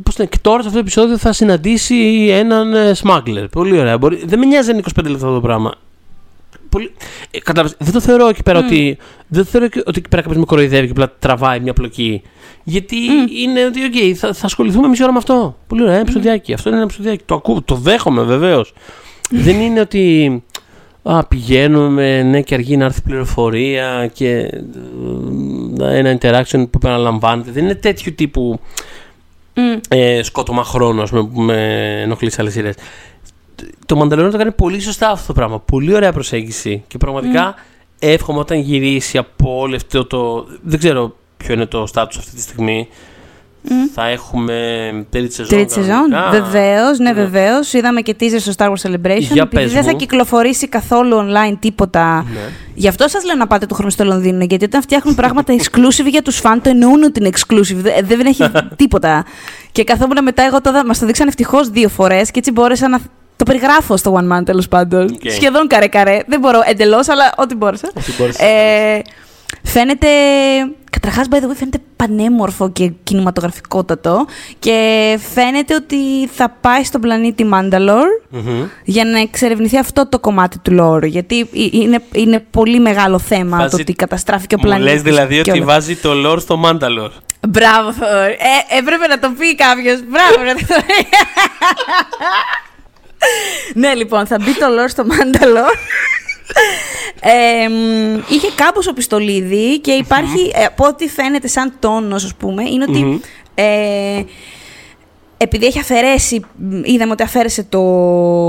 πώς 0.04 0.18
λένε, 0.18 0.30
και 0.30 0.38
τώρα 0.42 0.58
σε 0.62 0.68
αυτό 0.68 0.72
το 0.80 0.80
επεισόδιο 0.80 1.18
θα 1.18 1.34
συναντήσει 1.34 2.28
έναν 2.32 2.74
ε, 2.74 2.92
smuggler. 3.04 3.46
Πολύ 3.52 3.80
ωραία. 3.80 3.98
Μπορεί, 3.98 4.22
δεν 4.26 4.40
με 4.40 4.46
νοιάζει 4.46 4.70
αν 4.70 4.76
είναι 4.78 4.84
25 5.00 5.04
λεπτά 5.04 5.26
αυτό 5.26 5.34
το 5.34 5.42
πράγμα. 5.42 5.74
Πολύ... 6.76 6.92
Ε, 7.32 7.40
κατάλαβες, 7.40 7.78
δεν 7.80 7.94
το 7.94 8.00
θεωρώ 8.02 8.28
εκεί 8.28 8.44
πέρα 8.44 8.60
ότι. 8.60 8.98
Δεν 9.28 9.44
το 9.44 9.50
θεωρώ 9.50 9.68
και- 9.68 9.84
ότι 9.86 10.00
εκεί 10.00 10.10
πέρα 10.10 10.22
κάποιος 10.22 10.40
με 10.40 10.46
κοροϊδεύει 10.46 10.86
και 10.86 10.92
απλά 10.92 11.12
τραβάει 11.20 11.60
μια 11.60 11.74
πλοκή. 11.74 12.22
Γιατί 12.64 12.96
είναι 13.44 13.66
ότι, 13.66 13.84
οκ, 13.84 14.18
θα, 14.18 14.34
θα 14.34 14.46
ασχοληθούμε 14.46 14.88
μισή 14.88 15.04
ώρα 15.04 15.12
με 15.12 15.18
αυτό. 15.18 15.58
Πολύ 15.68 15.82
ωραία, 15.82 15.94
ένα 15.94 16.02
επεισοδιάκι. 16.02 16.54
Αυτό 16.54 16.70
είναι 16.70 16.78
ένα 16.78 16.86
επεισοδιάκι. 16.88 17.24
Το 17.26 17.36
ακούω, 17.36 17.62
το 17.62 17.76
δέχομαι 17.76 18.22
βεβαίως. 18.24 18.74
δεν 19.30 19.60
είναι 19.60 19.80
ότι. 19.80 20.44
Α, 21.04 21.26
πηγαίνουμε, 21.28 22.24
ναι, 22.24 22.42
και 22.42 22.54
αργεί 22.54 22.78
να 22.78 22.86
έρθει 22.86 23.02
πληροφορία 23.02 24.10
και 24.14 24.30
ε, 25.80 25.98
ένα 25.98 26.18
interaction 26.22 26.58
που 26.70 26.70
επαναλαμβάνεται. 26.76 27.52
Δεν 27.52 27.64
είναι 27.64 27.76
τέτοιου 27.76 28.14
τύπου 28.16 28.60
Μμ. 29.54 29.80
ε, 29.90 30.24
σκότωμα 30.24 30.64
χρόνου, 30.64 31.02
ας 31.02 31.10
πούμε, 31.10 31.24
που 31.28 31.42
με 31.42 31.56
ενοχλεί 32.02 32.30
σε 32.32 32.42
άλλες 32.42 32.54
σειρές. 32.54 32.76
Το 33.86 34.02
Mandalorian 34.02 34.32
το 34.32 34.38
κάνει 34.38 34.52
πολύ 34.52 34.80
σωστά 34.80 35.10
αυτό 35.10 35.28
το 35.28 35.34
πράγμα. 35.34 35.60
Πολύ 35.60 35.94
ωραία 35.94 36.12
προσέγγιση. 36.14 36.84
Και 36.88 36.98
πραγματικά 36.98 37.56
εύχομαι 38.00 38.40
όταν 38.40 38.58
γυρίσει 38.60 39.18
από 39.18 39.58
όλο 39.60 39.76
αυτό 39.76 40.06
το. 40.06 40.48
Δεν 40.62 40.80
ξέρω 40.80 41.16
ποιο 41.38 41.54
είναι 41.54 41.66
το 41.66 41.88
status 41.94 42.16
αυτή 42.18 42.32
τη 42.36 42.42
στιγμή. 42.42 42.88
Θα 43.94 44.08
έχουμε 44.08 44.56
τρίτη 45.10 45.34
σεζόν. 45.34 45.58
Τρίτη 45.58 45.74
σεζόν. 45.74 46.10
κανονικά. 46.10 46.30
Βεβαίως, 46.30 46.98
ναι, 47.00 47.10
Ναι. 47.12 47.14
βεβαίως. 47.14 47.74
Είδαμε 47.74 48.02
και 48.02 48.16
teaser 48.20 48.36
στο 48.40 48.52
Star 48.58 48.68
Wars 48.68 48.90
Celebration. 48.92 49.20
Για 49.20 49.42
επειδή 49.42 49.50
πες 49.50 49.72
δεν 49.74 49.84
θα 49.84 49.92
μου. 49.92 49.98
κυκλοφορήσει 49.98 50.68
καθόλου 50.68 51.18
online 51.18 51.56
τίποτα. 51.60 52.26
Ναι. 52.34 52.40
Γι' 52.74 52.88
αυτό 52.88 53.08
σας 53.08 53.26
λέω 53.26 53.36
να 53.36 53.48
πάτε 53.48 53.66
του 53.66 53.74
χρόνου 53.74 53.90
στο 53.92 54.04
Λονδίνο. 54.04 54.44
Γιατί 54.44 54.66
όταν 54.66 54.82
φτιάχνουν 54.82 55.16
πράγματα 55.16 55.54
exclusive 55.60 56.06
για 56.10 56.22
τους 56.22 56.38
φαν, 56.40 56.62
το 56.62 56.70
εννοούν 56.70 57.04
ότι 57.04 57.20
είναι 57.20 57.30
exclusive. 57.38 57.76
Δεν, 57.76 58.06
δεν 58.08 58.26
έχει 58.26 58.44
τίποτα. 58.76 59.26
Και 59.72 59.84
καθόμουν 59.84 60.24
μετά, 60.24 60.44
εγώ 60.44 60.62
το, 60.62 60.72
μας 60.86 61.00
το 61.00 61.06
δείξαν 61.06 61.28
ευτυχώς 61.28 61.70
δύο 61.70 61.90
φορές 61.90 62.32
και 62.32 62.40
έτσι 62.40 62.52
μπόρεσα 62.52 62.88
να. 62.90 63.00
Το 63.38 63.44
περιγράφω 63.46 63.98
στο 63.98 64.20
One 64.22 64.38
Man 64.38 64.46
τέλος 64.46 64.68
πάντων. 64.68 65.04
Οκ. 65.04 65.32
Σχεδόν 65.32 65.68
καρέ-καρέ. 65.68 66.20
Δεν 66.28 66.40
μπορώ 66.40 66.60
εντελώς, 66.66 67.10
αλλά 67.10 67.34
ό,τι 67.38 67.56
μπόρεσα. 67.56 67.88
Ό,τι 67.98 68.12
μπόρεσες. 68.18 68.42
Ε, 68.42 69.02
φαίνεται. 69.64 70.08
Καταρχάς, 70.90 71.28
by 71.32 71.36
the 71.36 71.48
way, 71.52 71.56
φαίνεται 71.56 71.78
πανέμορφο 71.96 72.70
και 72.72 72.92
κινηματογραφικότατο. 73.04 74.26
Και 74.60 75.20
φαίνεται 75.34 75.76
ότι 75.76 76.28
θα 76.34 76.50
πάει 76.62 76.84
στον 76.84 77.02
πλανήτη 77.02 77.46
Μάνταλορ 77.46 78.06
Μμμ. 78.30 78.64
για 78.84 79.06
να 79.06 79.20
εξερευνηθεί 79.20 79.78
αυτό 79.78 80.08
το 80.10 80.20
κομμάτι 80.20 80.60
του 80.60 80.72
lore. 80.72 81.06
Γιατί 81.06 81.40
ε- 81.40 81.46
είναι, 81.72 82.00
είναι 82.14 82.46
πολύ 82.52 82.80
μεγάλο 82.80 83.20
θέμα 83.20 83.58
Βάζει- 83.58 83.70
το 83.76 83.78
ότι 83.82 83.94
καταστράφηκε 83.94 84.56
ο 84.56 84.58
Μου 84.62 84.64
πλανήτης. 84.68 84.94
λες 84.94 85.02
δηλαδή 85.02 85.42
και 85.42 85.50
ότι 85.52 85.60
όλα. 85.60 85.66
βάζει 85.74 85.96
το 85.96 86.12
lore 86.26 86.40
στο 86.40 86.62
Mandalore. 86.66 87.12
Μπράβο, 87.50 87.94
Θοδωρή. 87.94 88.32
Ε, 88.72 88.78
έπρεπε 88.78 89.08
να 89.08 89.20
το 89.20 89.34
πει 89.38 89.56
κάποιος. 89.56 90.00
Μπράβο, 90.10 90.44
ρε 90.44 90.54
Θοδωρή. 90.66 91.08
ναι, 93.76 93.94
λοιπόν, 93.94 94.26
θα 94.26 94.38
μπει 94.40 94.54
το 94.58 94.66
lore 94.66 94.90
στο 94.90 95.06
Μάνταλορ. 95.06 95.72
Ε, 97.22 97.68
μ, 97.70 98.18
είχε 98.30 98.48
κάπως 98.56 98.88
ο 98.88 98.94
πιστολίδι 98.94 99.80
και 99.80 99.92
υπάρχει, 99.92 100.52
ε, 100.54 100.64
από 100.64 100.86
ό,τι 100.88 101.08
φαίνεται 101.08 101.48
σαν 101.48 101.74
τόνος, 101.80 102.24
ας 102.24 102.36
πούμε, 102.36 102.64
είναι 102.64 102.86
ότι 102.90 103.22
ε, 103.56 104.24
επειδή 105.38 105.66
έχει 105.66 105.80
αφαιρέσει, 105.80 106.42
μ, 106.56 106.82
είδαμε 106.84 107.12
ότι 107.12 107.24
αφαίρεσε 107.24 107.64
το 107.64 107.82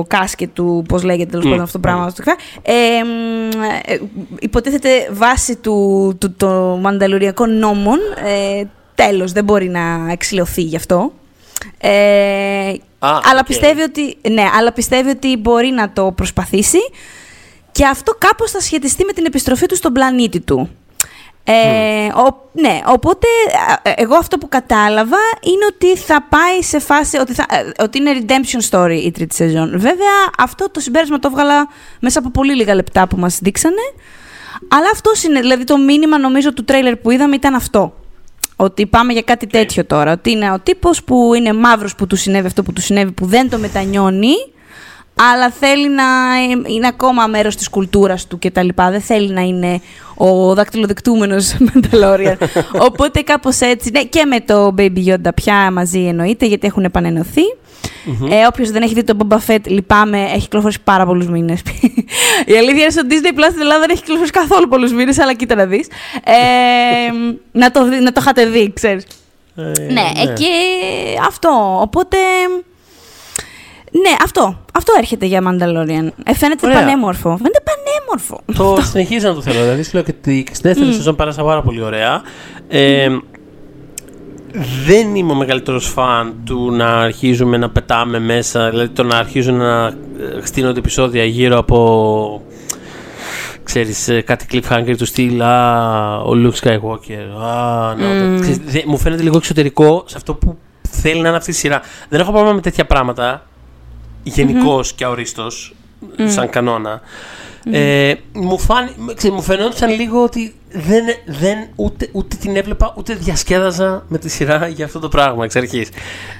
κάσκετ 0.09 0.50
του, 0.52 0.85
πώς 0.88 1.02
λέγεται 1.02 1.31
τέλος 1.31 1.44
Μμ. 1.44 1.48
πάντων 1.48 1.64
αυτό 1.64 1.79
το 1.79 1.88
πράγμα, 1.88 2.09
στο 2.11 2.22
κρά- 2.22 2.38
ε, 2.62 2.72
μ, 3.05 3.62
ε, 3.87 3.98
υποτίθεται 4.40 5.09
βάση 5.12 5.57
του, 5.57 6.16
του, 6.20 6.35
των 6.37 6.81
μανταλουριακών 6.81 7.59
νόμων, 7.59 7.98
ε, 8.24 8.62
τέλος, 8.94 9.33
δεν 9.33 9.44
μπορεί 9.44 9.68
να 9.68 10.07
εξιλεωθεί 10.11 10.62
γι' 10.62 10.76
αυτό. 10.76 11.12
Ε, 11.79 12.75
Α, 12.99 13.21
αλλά, 13.25 13.40
οκ. 13.40 13.47
πιστεύει 13.47 13.81
ότι, 13.83 14.16
ναι, 14.31 14.45
αλλά 14.59 14.73
πιστεύει 14.73 15.11
ότι 15.11 15.37
μπορεί 15.37 15.69
να 15.69 15.90
το 15.92 16.12
προσπαθήσει 16.12 16.79
και 17.73 17.87
αυτό 17.87 18.14
κάπως 18.19 18.51
θα 18.51 18.61
σχετιστεί 18.61 19.05
με 19.05 19.12
την 19.12 19.25
επιστροφή 19.25 19.66
του 19.66 19.77
στον 19.77 19.92
πλανήτη 19.92 20.40
του. 20.40 20.71
Ε, 21.49 22.07
ο, 22.07 22.51
ναι, 22.53 22.81
οπότε 22.87 23.27
α, 23.71 23.90
ε, 23.90 23.92
εγώ 23.97 24.14
αυτό 24.16 24.38
που 24.38 24.49
κατάλαβα 24.49 25.16
είναι 25.40 25.64
ότι 25.71 25.97
θα 25.97 26.27
πάει 26.29 26.62
σε 26.62 26.79
φάση, 26.79 27.16
ότι, 27.16 27.33
θα, 27.35 27.47
ε, 27.51 27.83
ότι 27.83 27.99
είναι 27.99 28.12
redemption 28.21 28.71
story 28.71 29.01
η 29.05 29.11
τρίτη 29.11 29.35
σεζόν. 29.35 29.71
Βέβαια 29.79 30.31
αυτό 30.38 30.71
το 30.71 30.81
συμπέρασμα 30.81 31.19
το 31.19 31.29
έβγαλα 31.31 31.69
μέσα 32.01 32.19
από 32.19 32.31
πολύ 32.31 32.55
λίγα 32.55 32.75
λεπτά 32.75 33.09
που 33.09 33.16
μας 33.16 33.38
δείξανε, 33.38 33.92
αλλά 34.69 34.90
αυτός 34.92 35.23
είναι, 35.23 35.40
δηλαδή 35.40 35.64
το 35.64 35.79
μήνυμα 35.79 36.19
νομίζω 36.19 36.53
του 36.53 36.64
τρέιλερ 36.64 36.97
που 36.97 37.11
είδαμε 37.11 37.35
ήταν 37.35 37.55
αυτό. 37.55 37.95
Ότι 38.57 38.87
πάμε 38.87 39.12
για 39.12 39.23
κάτι 39.23 39.47
τέτοιο 39.47 39.85
τώρα. 39.85 40.12
Ότι 40.12 40.31
είναι 40.31 40.53
ο 40.53 40.59
τύπος 40.61 41.05
που 41.05 41.35
είναι 41.35 41.53
μαύρος 41.53 41.95
που 41.95 42.07
του 42.07 42.16
συνέβη 42.16 42.47
αυτό 42.47 42.62
που 42.62 42.73
του 42.73 42.81
συνέβη, 42.81 43.12
που 43.12 43.27
δεν 43.27 43.51
το 43.51 43.59
μετανιώνει, 43.59 44.35
αλλά 45.33 45.51
θέλει 45.51 45.88
να 45.88 46.03
ε, 46.03 46.73
είναι 46.75 46.87
ακόμα 46.87 47.27
μέρος 47.27 47.57
της 47.57 47.69
κουλτούρας 47.69 48.27
του 48.27 48.38
και 48.38 48.51
τα 48.51 48.62
λοιπά. 48.62 48.90
Δεν 48.90 49.01
θέλει 49.01 49.33
να 49.33 49.40
είναι 49.40 49.81
ο 50.14 50.55
δακτυλοδεικτούμενος 50.55 51.57
Mandalorian. 51.66 52.37
Οπότε 52.79 53.21
κάπως 53.21 53.61
έτσι, 53.61 53.90
ναι, 53.90 54.05
και 54.05 54.25
με 54.25 54.40
το 54.40 54.75
Baby 54.79 55.07
Yoda 55.07 55.31
πια 55.35 55.71
μαζί 55.71 56.01
εννοείται, 56.01 56.47
γιατί 56.47 56.66
έχουν 56.66 56.85
επανενωθεί. 56.85 57.42
Ε, 58.31 58.47
Όποιος 58.47 58.71
δεν 58.71 58.83
έχει 58.83 58.95
δει 58.95 59.05
τον 59.05 59.19
Boba 59.29 59.37
Fett, 59.47 59.66
λυπάμαι, 59.66 60.21
έχει 60.23 60.40
κυκλοφορήσει 60.40 60.81
πάρα 60.85 61.07
πολλούς 61.07 61.27
μήνες. 61.29 61.61
Η 62.53 62.57
αλήθεια 62.57 62.83
είναι 62.83 62.90
στο 62.90 63.03
Disney 63.09 63.38
Plus 63.38 63.47
στην 63.49 63.61
Ελλάδα 63.61 63.81
δεν 63.81 63.90
έχει 63.90 64.01
κυκλοφορήσει 64.01 64.33
καθόλου 64.33 64.69
πολλούς 64.69 64.92
μήνες, 64.92 65.19
αλλά 65.19 65.35
κοίτα 65.35 65.55
να 65.55 65.66
δεις. 65.66 65.87
Ε, 66.25 66.33
να, 67.61 67.71
το, 67.71 67.85
δει- 67.88 68.01
να 68.03 68.12
το 68.12 68.21
είχατε 68.23 68.47
δει, 68.47 68.73
ξέρεις. 68.75 69.05
Ε, 69.57 69.62
ναι, 69.92 70.01
ε, 70.23 70.33
και 70.33 70.49
αυτό. 71.27 71.79
Οπότε. 71.81 72.16
Ναι, 73.90 74.16
αυτό. 74.25 74.61
Αυτό 74.75 74.92
έρχεται 74.99 75.27
για 75.27 75.40
Mandalorian. 75.42 76.09
Ε, 76.25 76.35
φαίνεται 76.35 76.66
Ωραία. 76.66 76.79
πανέμορφο. 76.79 77.37
Φαίνεται 77.37 77.62
πανέμορφο. 77.64 78.40
Το 78.57 78.83
συνεχίζω 78.83 79.29
να 79.29 79.35
το 79.35 79.42
θέλω. 79.42 79.61
Δηλαδή, 79.61 79.83
σου 79.83 79.90
λέω 79.92 80.03
και 80.03 80.12
τη 80.12 80.45
στη 80.53 80.69
δεύτερη 80.69 80.92
σεζόν 80.92 81.16
πέρασα 81.16 81.42
πάρα 81.45 81.62
πολύ 81.62 81.83
ωραία. 81.83 82.23
Ε, 82.69 83.09
δεν 84.87 85.14
είμαι 85.14 85.33
ο 85.33 85.35
μεγαλύτερος 85.35 85.87
φαν 85.87 86.35
του 86.45 86.71
να 86.71 86.88
αρχίζουμε 86.88 87.57
να 87.57 87.71
πετάμε 87.71 88.19
μέσα, 88.19 88.71
δηλαδή 88.71 88.88
το 88.88 89.03
να 89.03 89.16
αρχίζουν 89.19 89.55
να 89.57 89.87
ε, 89.87 90.40
χτίνονται 90.42 90.79
επεισόδια 90.79 91.25
γύρω 91.25 91.59
από 91.59 92.42
ξέρεις, 93.62 94.09
ε, 94.09 94.21
κάτι 94.21 94.47
cliffhanger 94.53 94.95
του 94.99 95.05
στυλ 95.07 95.42
«Α, 95.42 96.16
ο 96.19 96.31
Luke 96.35 96.64
Skywalker». 96.69 97.42
Α, 97.47 97.95
ναι, 97.95 98.40
ξέρεις, 98.40 98.59
δε- 98.59 98.83
μου 98.87 98.99
φαίνεται 98.99 99.23
λίγο 99.23 99.37
εξωτερικό 99.37 100.05
σε 100.07 100.16
αυτό 100.16 100.35
που 100.35 100.57
θέλει 100.90 101.21
να 101.21 101.29
είναι 101.29 101.37
αυτή 101.37 101.51
η 101.51 101.55
σειρά. 101.55 101.81
Δεν 102.09 102.21
έχω 102.21 102.31
πρόβλημα 102.31 102.55
με 102.55 102.61
τέτοια 102.61 102.85
πράγματα, 102.87 103.47
γενικώς 104.23 104.92
και 104.92 105.05
αορίστως, 105.05 105.75
σαν 106.27 106.51
κανόνα. 106.51 107.01
Ε, 107.71 108.14
μου, 108.33 108.59
φάνη, 108.59 108.90
ξέρεις, 109.14 109.37
μου 109.37 109.42
φαινόταν 109.42 109.90
λίγο 109.90 110.23
ότι 110.23 110.55
δεν, 110.77 111.05
δεν 111.27 111.59
ούτε, 111.77 112.09
ούτε 112.12 112.37
την 112.37 112.57
έβλεπα 112.57 112.95
ούτε 112.97 113.15
διασκέδαζα 113.15 114.05
με 114.09 114.19
τη 114.19 114.29
σειρά 114.29 114.69
για 114.69 114.85
αυτό 114.85 114.99
το 114.99 115.09
πράγμα 115.09 115.45
εξ 115.45 115.57
αρχής. 115.57 115.89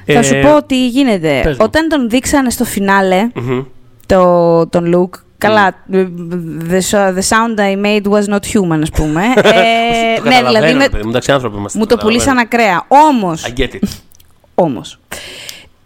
Θα 0.07 0.23
σου 0.23 0.35
Ε, 0.35 0.41
πω 0.41 0.63
τι 0.67 0.89
γίνεται. 0.89 1.41
πες 1.43 1.57
μου. 1.57 1.65
Όταν 1.65 1.89
τον 1.89 2.09
δείξανε 2.11 2.51
στο 2.51 2.65
φινάλε, 2.65 3.29
μμμ. 3.35 3.63
το, 4.07 4.67
τον 4.67 4.93
Luke. 4.95 5.19
Καλά, 5.39 5.75
the, 5.93 6.81
so- 6.91 7.15
the 7.15 7.23
sound 7.29 7.59
I 7.59 7.77
made 7.85 8.03
was 8.13 8.25
not 8.35 8.41
human, 8.53 8.81
ας 8.83 8.91
πούμε. 8.91 9.23
ε, 9.37 10.17
Το 10.17 10.23
ναι, 10.29 10.35
καταλαβαίνω, 10.35 10.47
δηλαδή 10.49 10.67
ρε 10.67 10.75
με- 10.75 10.89
παιδί 10.89 11.03
μου, 11.03 11.09
εντάξει, 11.09 11.33
άνθρωποι 11.33 11.57
είμαστε. 11.57 11.79
μου 11.79 11.87
το 11.87 11.95
καταλαβαίνω. 11.97 12.25
πουλήσαν 12.25 12.39
ακραία. 12.47 12.85
Όμως, 12.89 13.45
I 13.47 13.61
get 13.61 13.75
it. 13.75 13.89
όμως, 14.67 14.99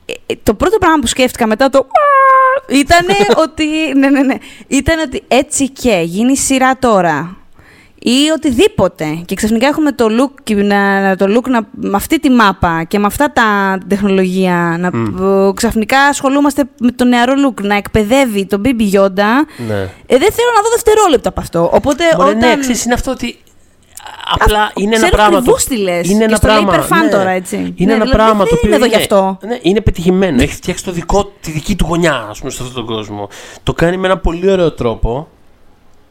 ε, 0.06 0.12
ε, 0.26 0.34
το 0.42 0.54
πρώτο 0.54 0.78
πράγμα 0.78 0.98
που 1.00 1.06
σκέφτηκα 1.06 1.46
μετά 1.46 1.70
το 1.70 1.86
ήταν 2.68 3.06
ότι, 3.44 3.64
ναι, 3.98 4.08
ναι, 4.10 4.22
ναι, 4.22 4.34
ήταν 4.66 4.98
ότι 4.98 5.22
έτσι 5.28 5.68
και 5.70 6.00
γίνει 6.04 6.36
σειρά 6.36 6.78
τώρα 6.78 7.36
ή 8.02 8.30
οτιδήποτε 8.34 9.22
και 9.24 9.34
ξαφνικά 9.34 9.66
έχουμε 9.66 9.92
το 9.92 10.06
look, 10.10 10.40
και 10.42 10.54
να, 10.54 11.00
να- 11.00 11.16
το 11.16 11.24
look 11.36 11.48
να, 11.48 11.60
με 11.70 11.96
αυτή 11.96 12.20
τη 12.20 12.30
μάπα 12.30 12.84
και 12.88 12.98
με 12.98 13.06
αυτά 13.06 13.32
τα 13.32 13.76
την 13.78 13.88
τεχνολογία 13.88 14.76
να, 14.78 14.86
ε, 15.48 15.52
ξαφνικά 15.54 16.00
ασχολούμαστε 16.00 16.62
με 16.80 16.90
το 16.90 17.04
νεαρό 17.04 17.32
look 17.46 17.62
να 17.62 17.74
εκπαιδεύει 17.76 18.46
τον 18.46 18.62
Baby 18.64 18.92
Yoda 18.94 19.32
ναι. 19.68 19.80
ε, 20.06 20.18
δεν 20.18 20.32
θέλω 20.32 20.50
να 20.56 20.62
δω 20.62 20.68
δευτερόλεπτα 20.74 21.28
από 21.28 21.40
αυτό 21.40 21.70
οπότε 21.74 22.04
Μωρέ, 22.16 22.28
όταν 22.28 22.38
ναι, 22.48 22.56
ξέρεις, 22.58 22.84
είναι 22.84 22.94
αυτό 22.94 23.10
ότι 23.10 23.36
απλά 24.34 24.70
είναι 24.74 24.94
ένα 24.96 24.96
ξέρω 24.96 25.16
πράγμα. 25.16 25.36
ακριβώς 25.38 25.64
τι 25.64 25.76
λες. 25.76 26.08
Είναι 26.08 26.18
Και 26.18 26.24
ένα 26.24 26.36
στο 26.36 26.46
λέει 26.46 26.56
πράγμα. 26.56 26.74
υπερφαν 26.74 27.04
ναι. 27.04 27.10
τώρα, 27.10 27.30
έτσι. 27.30 27.56
Είναι 27.56 27.72
Ναι, 27.76 27.84
ένα 27.84 27.92
δηλαδή 27.92 28.10
πράγμα 28.10 28.38
δεν 28.38 28.46
το 28.48 28.54
οποίο 28.54 28.66
είμαι 28.68 28.76
εδώ 28.76 28.84
είναι, 28.84 28.94
γι' 28.96 29.00
αυτό. 29.00 29.38
Ναι, 29.46 29.58
είναι 29.62 29.80
πετυχημένο. 29.80 30.42
Έχεις 30.42 30.56
φτιάξει 30.56 30.84
το 30.84 30.92
δικό, 30.92 31.32
τη 31.40 31.50
δική 31.50 31.76
του 31.76 31.86
γωνιά, 31.88 32.26
ας 32.30 32.38
πούμε, 32.38 32.50
σε 32.50 32.58
αυτόν 32.62 32.84
τον 32.86 32.94
κόσμο. 32.94 33.28
Το 33.62 33.72
κάνει 33.72 33.96
με 33.96 34.06
ένα 34.06 34.18
πολύ 34.18 34.50
ωραίο 34.50 34.72
τρόπο. 34.72 35.28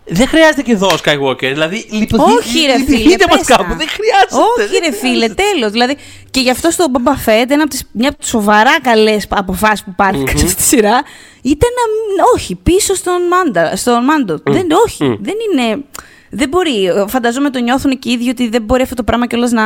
Δεν 0.09 0.27
χρειάζεται 0.27 0.61
και 0.61 0.71
εδώ 0.71 0.87
ο 0.87 0.95
Skywalker. 1.05 1.37
Δηλαδή, 1.53 1.85
λιποθυ... 1.89 2.31
Όχι, 2.33 2.65
ρε 2.65 2.73
φίλε. 2.77 2.97
λυπηθείτε 2.97 3.25
μας 3.29 3.37
πες 3.37 3.47
τα. 3.47 3.55
κάπου. 3.55 3.75
Δεν 3.77 3.87
χρειάζεται. 3.87 4.35
Όχι, 4.61 4.69
δεν 4.71 4.79
ρε 4.83 4.91
φίλε, 4.97 5.11
χρειάζεται. 5.13 5.43
τέλος. 5.51 5.71
Δηλαδή, 5.71 5.97
και 6.31 6.39
γι' 6.39 6.49
αυτό 6.49 6.71
στο 6.71 6.85
Boba 6.93 7.29
Fett, 7.29 7.45
ένα 7.49 7.61
από 7.61 7.69
τις, 7.69 7.83
μια 7.91 8.09
από 8.09 8.17
τις 8.17 8.27
σοβαρά 8.29 8.81
καλές 8.81 9.25
αποφάσεις 9.29 9.83
που 9.83 9.93
πάρθηκαν 9.95 10.37
σε 10.37 10.45
αυτή 10.45 10.55
τη 10.57 10.63
σειρά 10.63 11.01
ήταν 11.41 11.69
να. 11.79 11.83
μην- 11.91 12.23
Όχι, 12.35 12.55
πίσω 12.55 12.93
στον, 12.95 13.27
Μάντα, 13.27 13.75
στον 13.75 14.03
Μάντο. 14.03 14.39
Δεν, 14.43 14.67
όχι, 14.85 15.03
Μμ. 15.03 15.15
δεν 15.19 15.33
είναι. 15.51 15.83
Δεν 16.29 16.49
μπορεί. 16.49 16.89
Φανταζόμαι 17.07 17.49
το 17.49 17.59
νιώθουν 17.59 17.99
και 17.99 18.09
οι 18.09 18.11
ίδιοι 18.11 18.29
ότι 18.29 18.49
δεν 18.49 18.61
μπορεί 18.61 18.81
αυτό 18.81 18.95
το 18.95 19.03
πράγμα 19.03 19.27
κιόλας 19.27 19.51
να 19.51 19.63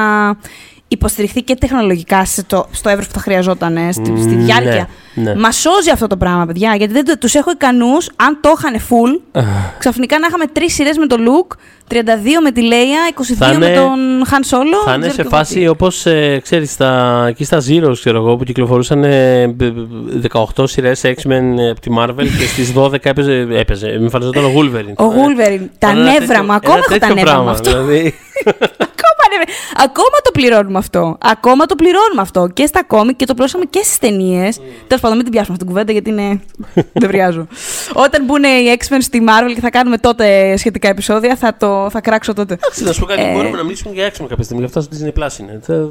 υποστηριχθεί 0.94 1.42
και 1.42 1.56
τεχνολογικά 1.56 2.26
σε 2.26 2.44
το, 2.44 2.68
στο 2.72 2.90
εύρος 2.90 3.08
που 3.08 3.14
θα 3.14 3.20
χρειαζόταν 3.20 3.78
ε, 3.78 3.92
στη, 3.92 4.04
στη 4.22 4.36
Ναι, 4.36 4.44
διάρκεια. 4.44 4.88
ναι. 5.14 5.36
Μα 5.36 5.52
σώζει 5.52 5.90
αυτό 5.90 6.08
το 6.08 6.18
πράγμα, 6.18 6.46
παιδιά. 6.46 6.76
Γιατί 6.76 6.94
δεν 6.94 7.20
τους 7.20 7.34
έχω 7.36 7.52
ικανούς, 7.52 8.10
αν 8.16 8.38
το 8.42 8.54
είχαν 8.58 8.76
full, 8.90 9.42
ξαφνικά 9.80 10.20
να 10.20 10.28
είχαμε 10.28 10.46
τρεις 10.46 10.74
σειρές 10.74 10.98
με 10.98 11.08
το 11.08 11.16
Luke, 11.20 11.56
32 11.92 11.96
με 12.44 12.52
τη 12.52 12.62
Λέια, 12.62 13.00
22 13.14 13.22
Θα 13.38 13.48
με 13.48 13.66
είναι- 13.66 13.76
τον 13.76 14.24
Han 14.32 14.56
Solo. 14.56 14.84
Θα 14.86 14.92
δεν 14.92 15.02
είναι 15.02 15.08
ξέρω 15.08 15.10
σε 15.10 15.16
και 15.16 15.22
εγώ 15.22 15.30
φάση 15.30 15.54
τι. 15.60 15.68
όπως 15.68 16.06
ε, 16.06 16.40
ξέρεις, 16.44 16.72
στα, 16.72 17.24
εκεί 17.28 17.44
στα 17.44 17.58
Zeros 17.70 17.94
ξέρω 17.94 18.18
εγώ, 18.18 18.36
που 18.36 18.44
κυκλοφορούσαν 18.44 19.04
ε, 19.04 19.48
μπ- 19.48 19.64
μπ- 19.64 20.26
18 20.56 20.68
σειρές 20.70 21.02
X-Men 21.04 21.58
ε, 21.60 21.70
από 21.70 21.80
τη 21.82 21.90
Marvel 21.98 22.28
και 22.40 22.46
στις 22.48 22.74
12 22.76 22.94
έπαιζε, 23.06 23.48
έπαιζε. 23.52 23.88
Εμφανιζόταν 23.88 24.44
ο 24.46 24.52
Wolverine. 24.56 25.06
Ο 25.06 25.10
Wolverine. 25.10 25.68
Τα 25.78 25.90
Ένα 25.90 26.02
νεύρα 26.04 26.20
τέτοιο- 26.28 26.44
μου. 26.44 26.54
Ακόμα 26.54 26.74
ένα 26.74 26.84
έχω 26.88 26.88
τα 26.94 27.00
τέτοιο 27.00 27.14
νεύρα 27.16 27.32
μου 27.38 27.44
πράγμα, 27.44 27.52
αυτό. 27.52 27.70
Δηλαδή, 27.70 28.14
Ακόμα, 29.34 29.46
νεύρα. 29.48 29.84
Ακόμα 29.86 30.18
το 30.24 30.32
πληρώνουμε 30.32 30.78
αυτό. 30.78 31.18
Ακόμα 31.22 31.66
το 31.66 31.76
πληρώνουμε 31.76 32.22
αυτό. 32.22 32.48
Και 32.54 32.66
στα 32.66 32.84
κόμικ 32.84 33.16
και 33.16 33.26
το 33.26 33.34
πληρώσαμε 33.34 33.66
και 33.66 33.82
στις 33.84 33.98
ταινίες. 33.98 34.58
Τέλος 34.88 35.02
πάντων, 35.02 35.16
μην 35.18 35.24
την 35.26 35.32
πιάσουμε 35.34 35.54
αυτή 35.54 35.58
την 35.58 35.68
κουβέντα 35.68 35.92
γιατί 35.92 36.10
είναι. 36.10 36.42
Δεν 36.74 37.10
βριάζω. 37.10 37.48
Όταν 37.94 38.26
μπουν 38.26 38.44
οι 38.44 38.78
X-Men 38.80 38.98
στη 39.00 39.22
Marvel 39.28 39.52
και 39.54 39.60
θα 39.62 39.70
κάνουμε 39.70 39.98
τότε 39.98 40.58
σχετικά 40.58 40.88
επεισόδια, 40.88 41.36
θα, 41.36 41.56
το, 41.58 41.88
θα 41.90 42.02
κράξω 42.02 42.34
τότε. 42.34 42.54
εντάξει, 42.54 42.84
να 42.84 42.92
σου 42.92 43.00
πω 43.00 43.06
κάτι, 43.06 43.22
Ε. 43.22 43.32
μπορούμε 43.34 43.58
να 43.58 43.64
μιλήσουμε 43.64 43.94
για 43.94 44.08
X-Men 44.10 44.26
κάποια 44.30 44.44
στιγμή. 44.44 44.62
Γι' 44.66 44.78
αυτό 44.78 44.82
στο 44.82 44.92
Disney 44.98 45.24
Plus 45.24 45.40
είναι. 45.40 45.60
Θα- 45.64 45.90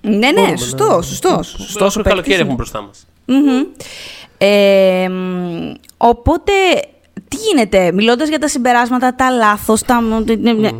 Ναι, 0.00 0.16
ναι, 0.16 0.32
μπορούμε 0.32 0.56
σωστό, 0.56 0.86
να- 0.96 1.02
σωστό. 1.02 1.42
σωστό 1.42 1.84
Όσο 1.84 1.90
σου 1.98 2.02
καλοκαίρι 2.02 2.14
παίκτης. 2.22 2.38
έχουμε 2.38 2.54
μπροστά 2.54 2.82
μας. 2.82 3.06
Μμμ. 3.24 3.62
Ε, 4.38 5.08
μ, 5.08 5.72
οπότε, 5.96 6.52
τι 7.28 7.36
γίνεται, 7.36 7.92
μιλώντας 7.92 8.28
για 8.28 8.38
τα 8.38 8.48
συμπεράσματα, 8.48 9.14
τα 9.14 9.30
λάθος, 9.30 9.82
τα... 9.82 10.00
ναι, 10.38 10.52
ναι. 10.52 10.70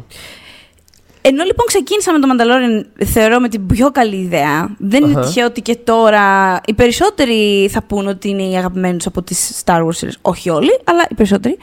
Ενώ 1.26 1.44
λοιπόν 1.44 1.66
ξεκίνησα 1.66 2.12
με 2.12 2.18
το 2.18 2.28
Mandalorian, 2.30 3.04
θεωρώ 3.04 3.40
με 3.40 3.48
την 3.48 3.66
πιο 3.66 3.90
καλή 3.90 4.16
ιδέα. 4.16 4.76
Δεν 4.78 5.04
είναι 5.04 5.18
Αχα. 5.18 5.26
τυχαίο 5.26 5.46
ότι 5.46 5.60
και 5.60 5.76
τώρα 5.76 6.60
οι 6.66 6.74
περισσότεροι 6.74 7.68
θα 7.72 7.82
πούν 7.82 8.06
ότι 8.06 8.28
είναι 8.28 8.42
οι 8.42 8.56
αγαπημένοι 8.56 8.96
τους 8.96 9.06
από 9.06 9.22
τις 9.22 9.62
Star 9.64 9.78
Wars 9.78 10.04
series. 10.04 10.16
Όχι 10.22 10.50
όλοι, 10.50 10.80
αλλά 10.84 11.06
οι 11.10 11.14
περισσότεροι. 11.14 11.58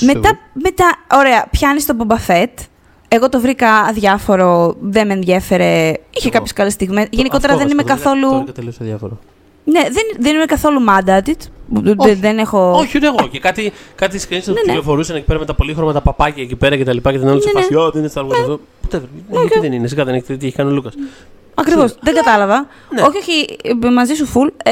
Μετά, 0.00 0.38
μετά, 0.52 0.96
ωραία, 1.12 1.46
πιάνεις 1.50 1.86
τον 1.86 1.96
Boba 2.08 2.16
Fett. 2.30 2.54
Εγώ 3.08 3.28
το 3.28 3.40
βρήκα 3.40 3.70
αδιάφορο, 3.70 4.76
δεν 4.80 5.06
με 5.06 5.12
ενδιέφερε. 5.12 5.92
Είχε 6.10 6.28
Εγώ. 6.28 6.30
κάποιε 6.30 6.52
καλέ 6.54 6.70
στιγμές. 6.70 7.06
Γενικότερα 7.10 7.56
δεν 7.56 7.68
είμαι 7.68 7.82
καθόλου. 7.82 8.30
Τώρα 8.30 8.44
τελείω 8.44 8.72
αδιάφορο. 8.80 9.18
Ναι, 9.64 9.80
δεν, 9.80 10.02
δεν 10.18 10.34
είμαι 10.34 10.44
καθόλου 10.44 10.80
mad 10.88 11.08
at 11.08 11.28
it. 11.28 11.36
Δεν- 11.74 11.94
Όχι. 11.98 12.14
Δεν 12.14 12.38
έχω. 12.38 12.70
Όχι, 12.76 12.96
ούτε 12.96 13.06
εγώ. 13.06 13.28
Και 13.30 13.38
κάτι, 13.38 13.72
κάτι 13.94 14.18
σκηνές 14.18 14.44
που 14.44 14.50
Ναι, 14.52 14.60
ναι. 14.60 14.66
κυκλοφορούσαν 14.66 15.16
εκεί 15.16 15.24
πέρα 15.26 15.38
με 15.38 15.44
τα 15.44 15.54
πολύχρωμα 15.54 15.92
τα 15.92 16.00
παπάκια 16.00 16.42
εκεί 16.42 16.56
πέρα 16.56 16.76
και 16.76 16.84
τα 16.84 16.92
λοιπά 16.94 17.12
και 17.12 17.18
την 17.18 17.28
άλλη 17.28 17.42
σε 17.42 17.46
Ναι, 17.46 17.52
ναι. 17.60 17.60
φάση. 17.60 17.74
«Ω, 17.74 17.90
δεν 17.90 18.02
είναι 18.02 18.10
Star 18.14 18.20
Wars 18.22 18.38
εδώ. 18.42 18.60
Ποτέ 18.82 18.98
δεν. 18.98 19.08
Ναι, 19.30 19.40
Γιατί 19.40 19.58
δεν 19.58 19.72
είναι. 19.72 19.86
Σιγά 19.86 20.04
δεν 20.04 20.14
έχετε 20.14 20.32
δει 20.32 20.38
τι 20.38 20.46
έχει 20.46 20.56
κάνει 20.56 20.70
ο 20.70 20.74
Λούκας. 20.74 20.94
Ακριβώς. 21.54 21.96
Δεν 22.00 22.14
κατάλαβα. 22.14 22.66
Ναι. 22.94 23.00
Όχι, 23.02 23.16
όχι, 23.16 23.56
ε, 23.86 23.90
μαζί 23.90 24.14
σου 24.14 24.26
full. 24.34 24.48
Ε, 24.64 24.70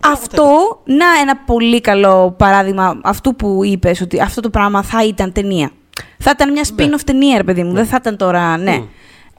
Αυτό, 0.00 0.46
να 0.84 1.06
ένα 1.22 1.36
πολύ 1.46 1.80
καλό 1.80 2.34
παράδειγμα 2.38 3.00
αυτού 3.02 3.36
που 3.36 3.60
είπες, 3.64 4.00
ότι 4.00 4.20
αυτό 4.20 4.40
το 4.40 4.50
πράγμα 4.50 4.82
θα 4.82 5.04
ήταν 5.04 5.32
ταινία. 5.32 5.70
Θα 6.18 6.30
ήταν 6.34 6.52
μια 6.52 6.62
Ναι. 6.74 6.84
spin-off 6.86 7.00
ταινία, 7.06 7.36
ρε 7.36 7.42
παιδί 7.44 7.62
μου. 7.62 7.72
Δεν 7.72 7.86
θα 7.86 7.96
ήταν 8.00 8.16
τώρα, 8.16 8.56
ναι. 8.56 8.82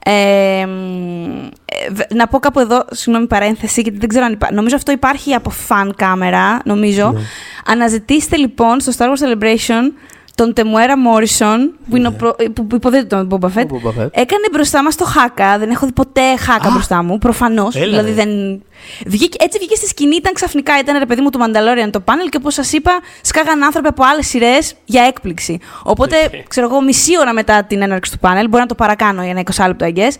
Μμ. 0.06 0.12
Ε, 0.12 0.66
μ, 0.66 1.46
ε, 1.64 1.90
β- 1.92 2.14
να 2.14 2.26
πω 2.26 2.38
κάπου 2.38 2.60
εδώ, 2.60 2.84
συγγνώμη 2.90 3.26
παρένθεση, 3.26 3.80
γιατί 3.80 3.98
δεν 3.98 4.08
ξέρω 4.08 4.24
αν 4.24 4.32
υπάρχει. 4.32 4.54
Νομίζω 4.54 4.76
αυτό 4.76 4.92
υπάρχει 4.92 5.34
από 5.34 5.52
fan 5.68 5.90
κάμερα, 5.96 6.60
νομίζω. 6.64 7.10
Ναι. 7.14 7.20
Αναζητήστε 7.66 8.36
λοιπόν 8.36 8.80
στο 8.80 8.92
Star 8.96 9.04
Wars 9.04 9.28
Celebration 9.28 9.92
τον 10.36 10.52
Τεμουέρα 10.52 10.98
Μόρισον, 10.98 11.74
που, 11.90 11.96
είναι 11.96 12.08
ο 12.08 12.12
προ- 12.12 12.36
που, 12.52 12.66
που 12.66 12.76
υποδίδεται 12.76 13.16
τον 13.16 13.28
Boba 13.30 13.46
Fett. 13.46 13.52
Ναι. 13.54 13.62
Ο 13.62 13.80
Boba 13.84 14.02
Fett. 14.02 14.08
Έκανε 14.10 14.46
μπροστά 14.52 14.82
μας 14.82 14.96
το 14.96 15.04
χάκα. 15.04 15.58
Δεν 15.58 15.70
έχω 15.70 15.86
δει 15.86 15.92
ποτέ 15.92 16.36
χάκα 16.38 16.68
Α! 16.68 16.70
μπροστά 16.70 17.02
μου. 17.02 17.18
Προφανώς. 17.18 17.74
Έλα, 17.76 17.86
Δηλαδή 17.86 18.08
ρε. 18.08 18.14
δεν. 18.14 18.62
Βγήκε, 19.06 19.36
έτσι 19.44 19.58
βγήκε 19.58 19.74
στη 19.74 19.86
σκηνή, 19.86 20.16
ήταν 20.16 20.32
ξαφνικά. 20.32 20.78
Ήταν 20.78 20.98
ρε 20.98 21.06
παιδί 21.06 21.20
μου 21.20 21.30
του 21.30 21.38
Mandalorian 21.42 21.88
το 21.90 22.00
πάνελ 22.00 22.28
και 22.28 22.36
όπως 22.36 22.54
σας 22.54 22.72
είπα, 22.72 23.00
σκάγαν 23.20 23.62
άνθρωποι 23.64 23.88
από 23.88 24.04
άλλες 24.04 24.26
σειρές 24.26 24.74
για 24.84 25.02
έκπληξη. 25.02 25.58
Οπότε, 25.82 26.16
Οκ. 26.34 26.48
ξέρω 26.48 26.66
εγώ, 26.66 26.82
μισή 26.82 27.18
ώρα 27.18 27.32
μετά 27.32 27.64
την 27.64 27.82
έναρξη 27.82 28.12
του 28.12 28.18
πάνελ, 28.18 28.48
μπορεί 28.48 28.62
να 28.62 28.68
το 28.68 28.74
παρακάνω 28.74 29.22
για 29.22 29.30
ένα 29.30 29.42
20 29.54 29.66
λεπτό, 29.66 29.86
I 29.88 29.98
guess, 29.98 30.12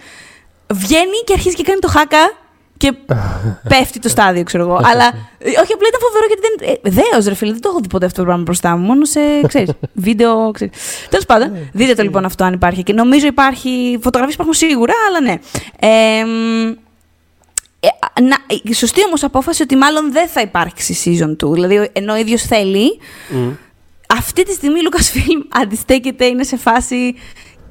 βγαίνει 0.72 1.18
και 1.24 1.32
αρχίζει 1.32 1.54
και 1.54 1.62
κάνει 1.62 1.78
το 1.78 1.88
χάκα 1.88 2.18
και 2.76 2.92
πέφτει 3.68 3.98
το 3.98 4.08
στάδιο, 4.08 4.42
ξέρω 4.42 4.62
εγώ. 4.62 4.74
Αλλά 4.92 5.06
ε, 5.38 5.48
όχι, 5.48 5.72
απλά 5.72 5.88
ήταν 5.88 6.00
φοβερό 6.00 6.26
γιατί 6.26 6.42
δεν. 6.46 6.78
Ε, 6.82 6.90
δέος, 7.10 7.26
ρε 7.26 7.34
φίλε, 7.34 7.52
δεν 7.52 7.60
το 7.60 7.68
έχω 7.68 7.80
δει 7.80 7.88
ποτέ 7.88 8.06
αυτό 8.06 8.18
το 8.18 8.24
πράγμα 8.24 8.42
μπροστά 8.42 8.76
μου. 8.76 8.86
Μόνο 8.86 9.04
σε, 9.04 9.20
ξέρεις, 9.48 9.70
βίντεο. 9.92 10.50
Τέλος 11.08 11.26
πάντων, 11.26 11.52
δείτε 11.72 11.94
το 11.94 12.02
λοιπόν 12.02 12.24
αυτό 12.24 12.44
αν 12.44 12.52
υπάρχει. 12.52 12.82
Και 12.82 12.92
νομίζω 12.92 13.26
υπάρχει. 13.26 13.98
Φωτογραφίες 14.02 14.34
υπάρχουν 14.34 14.54
σίγουρα, 14.54 14.94
αλλά 15.08 15.20
ναι. 15.20 15.34
Ε, 15.78 16.24
μ, 16.24 16.74
ε, 17.80 17.88
α, 17.88 18.22
να, 18.22 18.36
η 18.62 18.74
σωστή 18.74 19.04
όμως 19.04 19.22
απόφαση 19.22 19.62
ότι 19.62 19.76
μάλλον 19.76 20.12
δεν 20.12 20.28
θα 20.28 20.40
υπάρξει 20.40 20.96
season 21.04 21.46
2. 21.46 21.52
Δηλαδή, 21.52 21.90
ενώ 21.92 22.12
ο 22.12 22.16
ίδιος 22.16 22.42
θέλει, 22.42 22.98
Μμ. 23.28 23.50
αυτή 24.08 24.42
τη 24.42 24.52
στιγμή 24.52 24.78
η 24.78 24.82
Lucasfilm 24.90 25.58
αντιστέκεται, 25.60 26.24
είναι 26.24 26.44
σε 26.44 26.56
φάση 26.56 27.14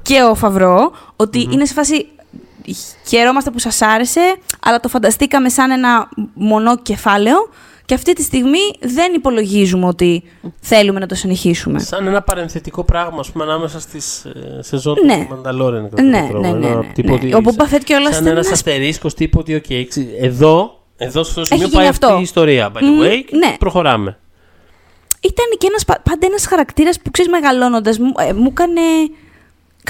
και 0.02 0.22
ο 0.22 0.34
Φαβρό, 0.34 0.92
ότι 1.16 1.48
είναι 1.52 1.64
σε 1.64 1.72
φάση 1.74 2.06
χαιρόμαστε 3.08 3.50
που 3.50 3.58
σας 3.58 3.82
άρεσε, 3.82 4.36
αλλά 4.60 4.80
το 4.80 4.88
φανταστήκαμε 4.88 5.48
σαν 5.48 5.70
ένα 5.70 6.08
μονό 6.34 6.76
κεφάλαιο 6.78 7.36
και 7.84 7.94
αυτή 7.94 8.12
τη 8.12 8.22
στιγμή 8.22 8.58
δεν 8.80 9.12
υπολογίζουμε 9.14 9.86
ότι 9.86 10.22
θέλουμε 10.60 11.00
να 11.00 11.06
το 11.06 11.14
συνεχίσουμε. 11.14 11.78
Σαν 11.78 12.06
ένα 12.06 12.22
παρενθετικό 12.22 12.84
πράγμα, 12.84 13.20
ας 13.20 13.30
πούμε, 13.30 13.44
ανάμεσα 13.44 13.80
στις 13.80 14.24
ε, 14.24 14.58
σεζόν 14.62 14.96
Ναι. 15.04 15.16
του 15.16 15.26
Μανταλόρεν. 15.34 15.88
Ναι, 16.00 16.02
ναι, 16.02 16.20
ναι, 16.40 16.50
ναι, 16.50 16.68
ναι. 16.68 17.36
Ο 17.36 17.40
Boba 17.44 17.74
Fett 17.74 17.80
κιόλας 17.84 18.14
Σαν 18.14 18.22
ήταν 18.22 18.32
ένας 18.36 18.46
ένας- 18.46 18.58
αστερίσκος 18.58 19.14
τύπου 19.14 19.38
ότι, 19.40 19.54
οκ, 19.54 19.70
εξ- 19.70 19.96
εδώ, 20.20 20.80
εδώ 20.96 21.22
στο 21.22 21.44
σημείο 21.44 21.64
γίνει 21.66 21.76
πάει 21.76 21.86
αυτό. 21.88 22.06
αυτή 22.06 22.18
η 22.18 22.22
ιστορία. 22.22 22.70
By 22.74 22.76
the 22.78 22.82
Μμμ, 22.82 23.00
way, 23.02 23.22
ναι. 23.30 23.54
προχωράμε. 23.58 24.18
Ήταν 25.20 25.46
και 25.58 25.66
ένας, 25.66 25.84
πα- 25.84 26.00
πάντα 26.02 26.26
ένας 26.26 26.46
χαρακτήρας 26.46 27.00
που 27.00 27.10
ξέρεις 27.10 27.30
μεγαλώνοντας 27.30 27.98
μου, 27.98 28.12
ε, 28.18 28.32
μου 28.32 28.48
έκανε... 28.50 28.80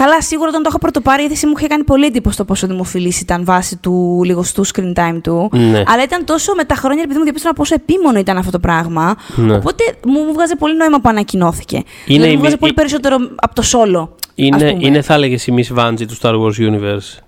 Καλά, 0.01 0.21
σίγουρα 0.23 0.49
όταν 0.49 0.63
το 0.63 0.69
έχω 0.69 0.79
πρωτοπάρει, 0.79 1.23
η 1.23 1.25
είδηση 1.25 1.47
μου 1.47 1.53
είχε 1.59 1.67
κάνει 1.67 1.85
πολύ 1.85 2.07
εντύπωση 2.07 2.37
το 2.37 2.45
πόσο 2.45 2.67
δημοφιλής 2.67 3.21
ήταν 3.21 3.45
βάσει 3.45 3.77
του 3.77 4.21
λιγοστού 4.25 4.67
screen 4.67 4.93
time 4.95 5.19
του. 5.23 5.49
Ναι. 5.53 5.83
Αλλά 5.87 6.03
ήταν 6.03 6.25
τόσο 6.25 6.55
με 6.55 6.65
τα 6.65 6.75
χρόνια, 6.75 7.03
επειδή 7.03 7.19
μου 7.19 7.25
διαπίστωνα 7.25 7.55
πόσο 7.55 7.75
επίμονο 7.75 8.19
ήταν 8.19 8.37
αυτό 8.37 8.51
το 8.51 8.59
πράγμα. 8.59 9.17
Ναι. 9.37 9.55
Οπότε 9.57 9.85
μου, 10.07 10.21
μου 10.23 10.33
βγάζε 10.33 10.57
πολύ 10.57 10.77
νόημα 10.77 11.01
που 11.01 11.09
ανακοινώθηκε. 11.09 11.77
Είναι 11.77 11.85
δηλαδή, 12.07 12.29
η 12.31 12.35
μου 12.35 12.39
βγάζε 12.39 12.53
μη- 12.55 12.61
πολύ 12.61 12.73
η- 12.73 12.75
περισσότερο 12.75 13.17
από 13.35 13.55
το 13.55 13.63
solo. 13.73 14.01
ας 14.01 14.25
Είναι, 14.35 14.71
πούμε. 14.71 14.87
είναι, 14.87 15.03
θα 15.03 15.15
έλεγες 15.15 15.47
η 15.47 15.55
Miss 15.57 15.79
Vanjie 15.79 16.07
του 16.07 16.17
Star 16.23 16.33
Wars 16.35 16.71
Universe. 16.71 17.19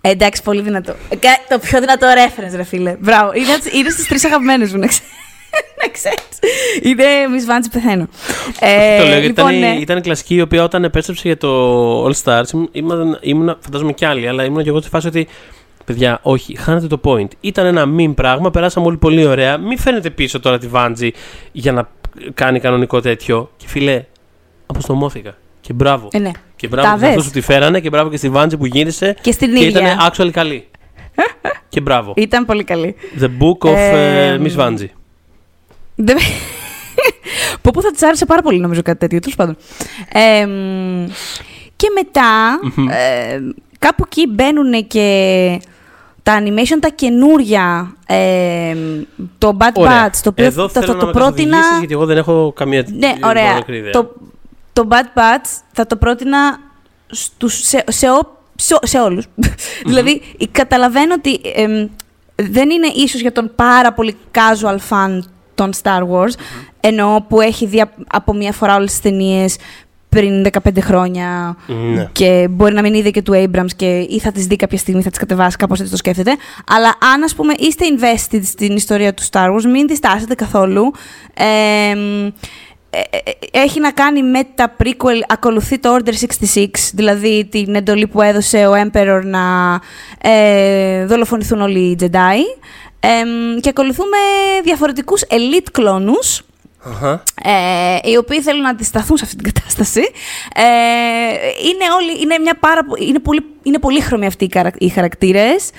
Ε, 0.00 0.10
εντάξει, 0.10 0.42
πολύ 0.42 0.60
δυνατό. 0.62 0.94
Ε, 1.08 1.16
κα- 1.16 1.38
το 1.48 1.58
πιο 1.58 1.80
δυνατό 1.80 2.06
reference, 2.06 2.56
ρε 2.56 2.62
φίλε. 2.62 2.96
Μπράβο. 3.00 3.32
Είναι, 3.34 3.46
είναι 3.72 3.90
στις 3.90 4.06
τρεις 4.06 4.24
αγαπημένες 4.24 4.72
μου, 4.72 4.78
να 4.78 4.86
ξέρεις. 4.86 5.12
να 5.82 5.88
ξέρεις. 5.92 6.18
Είναι 6.82 7.04
Miss 7.04 7.50
Vanjie 7.50 7.68
πεθαίνω. 7.72 8.06
Ε, 8.60 8.98
το 8.98 9.02
λέω 9.06 9.12
γιατί 9.12 9.26
λοιπόν, 9.26 9.48
ήταν, 9.54 9.58
ναι. 9.58 9.80
ήταν 9.80 9.98
η 9.98 10.00
κλασική 10.00 10.34
η 10.34 10.40
οποία 10.40 10.62
όταν 10.64 10.84
επέστρεψε 10.84 11.22
για 11.26 11.36
το 11.36 12.04
All 12.06 12.12
Stars 12.24 12.44
ήμουν, 12.52 12.68
ήμουν, 12.72 13.18
ήμουν- 13.20 13.56
φαντάζομαι 13.60 13.92
κι 13.92 14.04
άλλοι, 14.04 14.28
αλλά 14.28 14.44
ήμουν 14.44 14.62
και 14.62 14.68
εγώ 14.68 14.80
στη 14.80 14.88
φάση 14.88 15.06
ότι 15.06 15.26
παιδιά, 15.84 16.18
όχι, 16.22 16.56
χάνετε 16.56 16.86
το 16.86 17.00
point. 17.04 17.28
Ήταν 17.40 17.66
ένα 17.66 17.84
meme 17.98 18.12
πράγμα, 18.14 18.50
περάσαμε 18.50 18.86
όλοι 18.86 18.96
πολύ 18.96 19.26
ωραία. 19.26 19.56
Μην 19.58 19.78
φαίνεται 19.78 20.10
πίσω 20.10 20.40
τώρα 20.40 20.58
τη 20.58 20.66
Βάντζη 20.66 21.10
για 21.52 21.72
να 21.72 21.88
κάνει 22.34 22.60
κανονικό 22.60 23.00
τέτοιο. 23.00 23.50
Και 23.56 23.66
φιλέ, 23.68 24.04
αποστομώθηκα. 24.66 25.34
Και 25.60 25.72
μπράβο. 25.72 26.08
Ε, 26.12 26.18
ναι. 26.18 26.30
Και 26.56 26.68
μπράβο 26.68 26.88
Τα 26.88 26.94
και 26.94 26.98
σε 27.00 27.06
αυτούς 27.06 27.22
δες. 27.24 27.32
που 27.32 27.38
τη 27.38 27.44
φέρανε 27.52 27.80
και 27.80 27.88
μπράβο 27.88 28.10
και 28.10 28.16
στη 28.16 28.28
Βάντζη 28.28 28.56
που 28.56 28.66
γύρισε. 28.66 29.16
Και 29.20 29.32
στην 29.32 29.54
και 29.54 29.64
ίδια. 29.64 29.80
ήταν 29.80 29.98
actually 30.10 30.30
καλή. 30.30 30.66
και 31.68 31.80
μπράβο. 31.80 32.12
Ήταν 32.16 32.44
πολύ 32.44 32.64
καλή. 32.64 32.94
The 33.20 33.24
book 33.24 33.68
of 33.68 33.74
Ε, 33.74 34.26
ε, 34.32 34.40
Miss 34.42 34.56
Vanjie. 34.60 34.86
Δεν- 35.96 36.16
Πω 37.62 37.70
πω 37.74 37.80
θα 37.82 37.90
της 37.90 38.02
άρεσε 38.02 38.26
πάρα 38.26 38.42
πολύ 38.42 38.58
νομίζω 38.60 38.82
κάτι 38.82 38.98
τέτοιο, 38.98 39.18
τέλος 39.20 39.36
πάντων. 39.36 39.56
Ε, 40.12 40.46
μ, 40.46 41.06
και 41.76 41.86
μετά, 41.94 42.58
ε, 42.94 43.40
κάπου 43.78 44.04
εκεί 44.06 44.26
μπαίνουν 44.26 44.86
και 44.86 45.60
τα 46.22 46.40
animation 46.42 46.78
τα 46.80 46.88
καινούρια, 46.88 47.94
ε, 48.06 48.76
το 49.38 49.56
Bad 49.60 49.70
Ωραία. 49.74 50.06
Batch, 50.08 50.16
το 50.22 50.28
οποίο 50.28 50.44
Εδώ 50.44 50.68
θα 50.68 50.80
θέλω 50.80 50.86
το, 50.86 50.92
να 50.92 50.98
το 51.00 51.06
με 51.06 51.12
πρότεινα... 51.12 51.34
καθοδηγήσεις, 51.50 51.78
γιατί 51.78 51.92
εγώ 51.94 52.06
δεν 52.06 52.16
έχω 52.16 52.52
καμία 52.56 52.86
Ναι, 52.98 53.14
ωραία. 53.24 53.54
μικρή 53.54 53.76
ιδέα. 53.76 53.90
Το, 53.92 54.12
το 54.72 54.88
Bad 54.90 55.18
Batch 55.18 55.46
θα 55.72 55.86
το 55.86 55.96
πρότεινα 55.96 56.58
στους, 57.06 57.54
σε, 57.66 57.84
σε, 57.88 58.10
ο- 58.10 58.38
σε, 58.56 58.76
σε 58.82 58.98
όλους. 59.00 59.26
δηλαδή, 59.86 60.22
καταλαβαίνω 60.52 61.14
ότι 61.14 61.40
εμ, 61.54 61.88
δεν 62.34 62.70
είναι 62.70 62.86
ίσως 62.86 63.20
για 63.20 63.32
τον 63.32 63.52
πάρα 63.56 63.92
πολύ 63.92 64.16
casual 64.32 64.76
fan 64.88 65.18
των 65.56 65.70
Star 65.82 66.00
Wars, 66.10 66.32
ενώ 66.80 67.24
που 67.28 67.40
έχει 67.40 67.66
δει 67.66 67.80
απ- 67.80 67.92
από 68.06 68.32
μία 68.34 68.52
φορά 68.52 68.76
όλες 68.76 68.90
τις 68.90 69.00
ταινίες 69.00 69.56
πριν 70.08 70.42
15 70.42 70.80
χρόνια 70.80 71.56
Ναι. 71.94 72.08
και 72.12 72.46
μπορεί 72.50 72.74
να 72.74 72.82
μην 72.82 72.94
είδε 72.94 73.10
και 73.10 73.22
του 73.22 73.32
Abrams 73.34 73.70
και 73.76 73.98
ή 73.98 74.18
θα 74.20 74.32
τις 74.32 74.46
δει 74.46 74.56
κάποια 74.56 74.78
στιγμή, 74.78 75.02
θα 75.02 75.10
τις 75.10 75.18
κατεβάσει, 75.18 75.56
κάπως 75.56 75.78
έτσι 75.78 75.90
το 75.90 75.96
σκέφτεται. 75.96 76.36
Αλλά 76.68 76.94
αν, 77.14 77.22
ας 77.22 77.34
πούμε, 77.34 77.52
είστε 77.58 77.84
invested 77.98 78.40
στην 78.44 78.76
ιστορία 78.76 79.14
του 79.14 79.22
Star 79.30 79.54
Wars, 79.54 79.62
μην 79.62 79.86
διστάσετε 79.86 80.34
καθόλου. 80.34 80.92
Εμ, 81.34 82.26
ε, 82.90 82.98
ε, 83.00 83.60
έχει 83.60 83.80
να 83.80 83.90
κάνει 83.90 84.22
με 84.22 84.40
τα 84.54 84.76
prequel, 84.82 85.20
ακολουθεί 85.28 85.78
το 85.78 85.96
Order 85.96 86.12
66, 86.12 86.66
δηλαδή 86.94 87.44
την 87.50 87.74
εντολή 87.74 88.06
που 88.06 88.20
έδωσε 88.22 88.66
ο 88.66 88.72
Emperor 88.72 89.20
να 89.24 89.40
ε, 90.30 91.04
δολοφονηθούν 91.06 91.60
όλοι 91.60 91.78
οι 91.78 91.96
Jedi. 92.00 92.60
Εμ, 93.20 93.56
και 93.60 93.68
ακολουθούμε 93.68 94.16
διαφορετικούς 94.62 95.22
elite 95.28 95.66
κλόνους, 95.72 96.42
Αχα. 96.84 97.22
ε, 97.42 98.10
οι 98.10 98.16
οποίοι 98.16 98.40
θέλουν 98.42 98.60
να 98.62 98.68
αντισταθούν 98.68 99.16
σε 99.16 99.24
αυτή 99.24 99.36
την 99.42 99.52
κατάσταση. 99.52 100.00
Ε, 100.54 100.62
είναι, 101.68 101.84
όλοι, 101.96 102.20
είναι, 102.22 102.38
μια 102.38 102.54
πάρα, 102.60 102.84
πο- 102.84 102.96
είναι, 102.98 103.18
πολύ, 103.18 103.44
είναι 103.62 103.78
πολύχρωμοι 103.78 104.26
αυτοί 104.26 104.44
οι, 104.44 104.50
χαρα, 104.52 104.70
οι 104.78 104.88
χαρακτηρες 104.88 105.70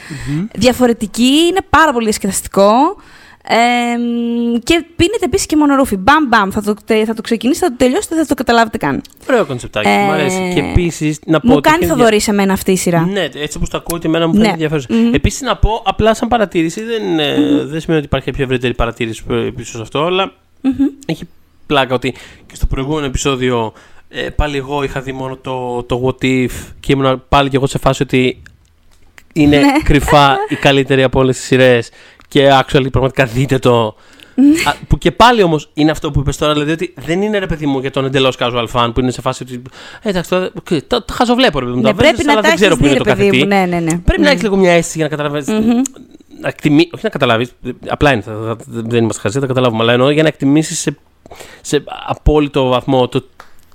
Διαφορετικοί, 0.54 1.46
είναι 1.50 1.60
πάρα 1.70 1.92
πολύ 1.94 2.04
διασκεδαστικό. 2.04 2.72
Ε, 3.50 3.56
και 4.64 4.86
πίνετε 4.96 5.26
επίσης 5.26 5.46
και 5.46 5.56
μονορούφι. 5.56 5.96
Μπαμ, 5.96 6.28
μπαμ. 6.28 6.50
Θα 6.50 6.62
το, 6.62 6.74
τε- 6.86 7.06
θα 7.06 7.14
το 7.14 7.22
ξεκινήσετε, 7.22 7.66
θα 7.66 7.72
το 7.72 7.78
τελειώσετε, 7.78 8.16
δεν 8.16 8.24
θα 8.24 8.30
το 8.30 8.44
καταλάβετε 8.44 8.78
καν. 8.78 9.02
Ωραίο 9.30 9.46
κονσεπτάκι, 9.46 9.88
Ε, 9.90 9.98
μου 9.98 10.12
αρέσει. 10.12 10.52
Και 10.56 10.60
επίσης 10.60 11.20
να 11.26 11.40
πω. 11.40 11.48
Μου 11.48 11.54
ότι 11.58 11.70
κάνει 11.70 11.84
είχε 11.84 11.94
Θοδωρή 11.94 12.20
σε 12.20 12.32
μένα 12.32 12.54
αυτή 12.54 12.72
η 12.72 12.78
σειρά. 12.78 13.02
Ναι, 13.06 13.24
έτσι 13.24 13.58
όπως 13.58 13.70
το 13.70 13.78
ακούω, 13.78 13.98
ότι 13.98 14.08
εμένα 14.08 14.26
μου 14.28 14.32
φαίνεται 14.34 14.48
Ναι. 14.48 14.54
ενδιαφέρουσα. 14.54 14.88
Μμμ. 14.94 15.14
Επίσης 15.14 15.42
να 15.42 15.58
πω, 15.58 15.82
απλά 15.86 16.14
σαν 16.16 16.28
παρατήρηση, 16.28 16.84
δεν, 16.84 17.20
ε, 17.20 17.36
δεν 17.66 17.80
σημαίνει 17.80 17.98
ότι 17.98 18.06
υπάρχει 18.06 18.26
κάποια 18.26 18.44
ευρύτερη 18.44 18.74
παρατήρηση 18.74 19.24
π- 19.24 19.56
πίσω 19.56 19.76
σε 19.76 19.82
αυτό, 19.82 20.04
αλλά 20.04 20.34
έχει 21.06 21.28
πλάκα 21.66 21.94
ότι 21.96 22.12
και 22.46 22.56
στο 22.56 22.66
προηγούμενο 22.66 23.06
επεισόδιο 23.06 23.74
ε, 24.10 24.30
πάλι 24.30 24.58
εγώ 24.58 24.84
είχα 24.84 25.02
δει 25.02 25.12
μόνο 25.12 25.36
το, 25.36 25.84
το 25.84 26.02
What 26.06 26.24
If 26.26 26.50
και 26.80 26.92
ήμουν 26.94 27.24
πάλι 27.30 27.50
και 27.50 27.56
εγώ 27.56 27.68
σε 27.68 27.78
φάση 27.78 28.04
ότι 28.04 28.42
είναι 29.34 29.58
Ναι. 29.60 29.72
κρυφά 29.84 30.38
η 30.50 30.56
καλύτερη 30.56 31.04
από 31.04 31.20
όλες 31.20 31.36
τις 31.38 31.46
σειρές 31.46 31.90
και 32.28 32.50
actually 32.62 32.88
πραγματικά 32.92 33.26
δείτε 33.26 33.60
το. 33.60 33.96
Α, 34.66 34.74
που 34.88 34.98
και 34.98 35.12
πάλι 35.12 35.44
όμως 35.44 35.70
είναι 35.74 35.92
αυτό 35.92 36.12
που 36.12 36.20
είπες 36.20 36.38
τώρα, 36.38 36.54
δηλαδή 36.54 36.72
ότι 36.72 36.94
δεν 36.98 37.22
είναι 37.22 37.38
ρε 37.38 37.46
παιδί 37.46 37.66
μου 37.66 37.80
για 37.80 37.92
τον 37.92 38.06
εντελώς 38.06 38.36
casual 38.40 38.66
fan 38.74 38.92
που 38.94 39.00
είναι 39.00 39.12
σε 39.12 39.22
φάση 39.22 39.44
ότι. 39.44 39.62
Ε, 40.02 40.10
εντάξει, 40.10 40.30
τώρα, 40.30 40.50
οκ, 40.58 40.68
το, 40.88 41.02
το 41.04 41.14
χαζοβλέπω 41.14 41.60
ρε 41.60 41.66
παιδί 41.66 41.78
μου. 41.78 41.84
Ναι, 41.84 41.90
τα 41.90 41.96
πρέπει 41.96 42.10
βρίζεις, 42.10 42.26
να 42.26 42.32
αλλά 42.32 42.42
τα 42.42 42.48
δεν 42.48 42.56
ξέρω 42.58 42.74
έχεις 42.74 42.84
που 42.84 42.90
δει, 42.90 42.96
είναι 42.96 43.04
ρε 43.04 43.10
το 43.10 43.16
παιδί 43.16 43.38
μου. 43.38 43.48
καθετή. 43.50 43.70
Ναι, 43.70 43.76
ναι, 43.76 43.92
ναι. 43.92 43.98
Πρέπει 44.00 44.20
να 44.22 44.26
Ναι. 44.26 44.30
έχεις 44.30 44.42
λίγο 44.44 44.56
μια 44.56 44.72
αίσθηση 44.72 44.98
για 44.98 45.08
να 45.10 45.16
καταλαβαίνεις. 45.16 45.48
Να 46.42 46.48
εκτιμήσει, 46.48 46.90
όχι 46.94 47.04
να 47.04 47.10
καταλάβεις, 47.10 47.52
απλά 47.88 48.12
είναι, 48.14 48.22
θα- 48.22 48.34
θα- 48.34 48.58
δεν 48.68 49.04
είμαστε 49.04 49.22
χαζοί, 49.22 49.34
θα 49.36 49.42
τα 49.42 49.48
καταλάβουμε. 49.48 49.82
Αλλά 49.84 49.92
εννοώ 49.94 50.10
για 50.10 50.22
να 50.22 50.28
εκτιμήσεις 50.28 50.80
σε, 50.80 50.98
σε 51.62 51.84
απόλυτο 52.08 52.68
βαθμό 52.68 53.08
το, 53.08 53.26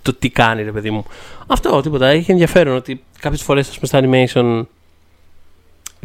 το 0.03 0.15
τι 0.15 0.29
κάνει, 0.31 0.63
ρε 0.63 0.73
παιδί 0.73 0.91
μου. 0.91 1.05
Αυτό, 1.47 1.81
τίποτα. 1.81 2.07
Έχει 2.07 2.31
ενδιαφέρον 2.31 2.77
ότι 2.77 3.03
κάποιες 3.21 3.43
φορές 3.43 3.79
στα 3.83 4.01
animation 4.03 4.63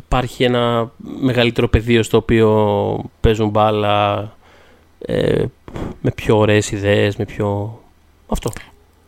υπάρχει 0.08 0.44
ένα 0.44 0.92
μεγαλύτερο 1.00 1.68
πεδίο 1.68 2.04
στο 2.04 2.18
οποίο 2.18 3.10
παίζουν 3.22 3.50
μπάλα 3.50 4.18
ε, 5.00 5.46
με 6.02 6.12
πιο 6.16 6.38
ωραίες 6.38 6.72
ιδέες, 6.72 7.16
με 7.16 7.26
πιο... 7.26 7.80
Αυτό. 8.28 8.52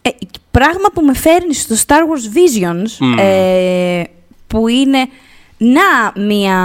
Ε, 0.02 0.10
πράγμα 0.52 0.90
που 0.94 1.02
με 1.02 1.14
φέρνει 1.14 1.54
στο 1.54 1.76
Star 1.88 2.02
Wars 2.02 2.36
Visions, 2.36 2.98
Μμμ. 3.00 3.18
ε, 3.20 4.04
που 4.48 4.68
είναι 4.68 5.08
να 5.62 6.22
μία. 6.26 6.56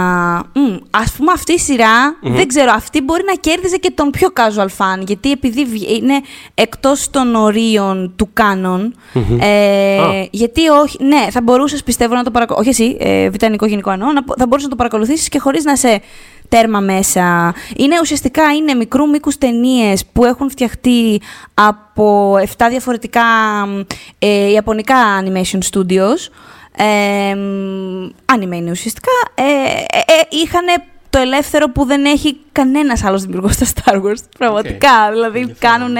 μ, 0.53 0.75
ας 0.89 1.11
πούμε 1.17 1.31
αυτή 1.31 1.53
η 1.53 1.59
σειρα 1.59 2.15
δεν 2.21 2.47
ξέρω, 2.47 2.71
αυτή 2.75 3.01
μπορεί 3.01 3.23
να 3.25 3.33
κέρδιζε 3.33 3.77
και 3.77 3.91
τον 3.95 4.09
πιο 4.09 4.29
casual 4.35 4.67
fan. 4.77 5.03
Γιατί 5.05 5.31
επειδή 5.31 5.65
βγ- 5.65 5.89
είναι 5.97 6.21
εκτός 6.53 7.09
των 7.09 7.35
ορίων 7.35 8.13
του 8.15 8.29
κάνον. 8.33 8.95
Ε, 9.39 9.99
Α. 9.99 10.27
γιατί 10.31 10.67
όχι. 10.67 11.03
Ναι, 11.03 11.27
θα 11.31 11.41
μπορούσες 11.41 11.83
πιστεύω 11.83 12.15
να 12.15 12.23
το 12.23 12.31
παρακολουθήσει. 12.31 12.69
Όχι 12.81 12.83
εσύ, 12.83 12.97
ε, 12.99 13.29
βιτανικό 13.29 13.65
γενικό 13.65 13.91
εννοώ. 13.91 14.11
Να, 14.11 14.21
θα 14.37 14.43
μπορούσες 14.47 14.63
να 14.63 14.69
το 14.69 14.75
παρακολουθήσεις 14.75 15.29
και 15.29 15.39
χωρίς 15.39 15.63
να 15.63 15.75
σε 15.75 16.01
τέρμα 16.49 16.79
μέσα. 16.79 17.53
Είναι 17.75 17.95
ουσιαστικά 18.01 18.53
είναι 18.53 18.73
μικρού 18.73 19.09
μήκους 19.09 19.37
ταινίες 19.37 20.05
που 20.13 20.25
έχουν 20.25 20.49
φτιαχτεί 20.49 21.21
από 21.53 22.35
7 22.57 22.67
διαφορετικά 22.69 23.21
μ, 23.67 23.79
ε, 24.19 24.49
ιαπωνικά 24.51 24.95
animation 25.23 25.59
studios. 25.71 26.29
Ε, 26.77 27.35
μ, 27.35 28.09
anime 28.35 28.55
είναι 28.55 28.71
ουσιαστικά. 28.71 29.11
Ε, 29.35 29.43
ε, 29.43 29.97
ε, 29.97 30.21
είχαν 30.29 30.65
το 31.09 31.19
ελεύθερο 31.19 31.69
που 31.69 31.85
δεν 31.85 32.05
έχει 32.05 32.37
κανένας 32.51 33.03
άλλος 33.03 33.21
δημιουργός 33.21 33.53
στα 33.55 33.65
Star 33.75 33.95
Wars. 33.95 34.23
Πραγματικά. 34.37 35.09
Δηλαδή 35.11 35.39
Ενδιαφέρον. 35.39 35.79
κάνουν 35.79 35.95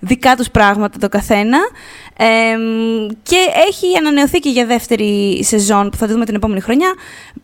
δικά 0.00 0.36
τους 0.36 0.50
πράγματα 0.50 0.98
το 0.98 1.08
καθένα. 1.08 1.58
Ε, 2.16 2.56
μ, 2.56 3.06
και 3.22 3.36
έχει 3.68 3.96
ανανεωθεί 3.98 4.38
και 4.38 4.48
για 4.48 4.66
δεύτερη 4.66 5.40
σεζόν 5.44 5.90
που 5.90 5.96
θα 5.96 6.06
τη 6.06 6.12
δούμε 6.12 6.24
την 6.24 6.34
επόμενη 6.34 6.60
χρονιά. 6.60 6.94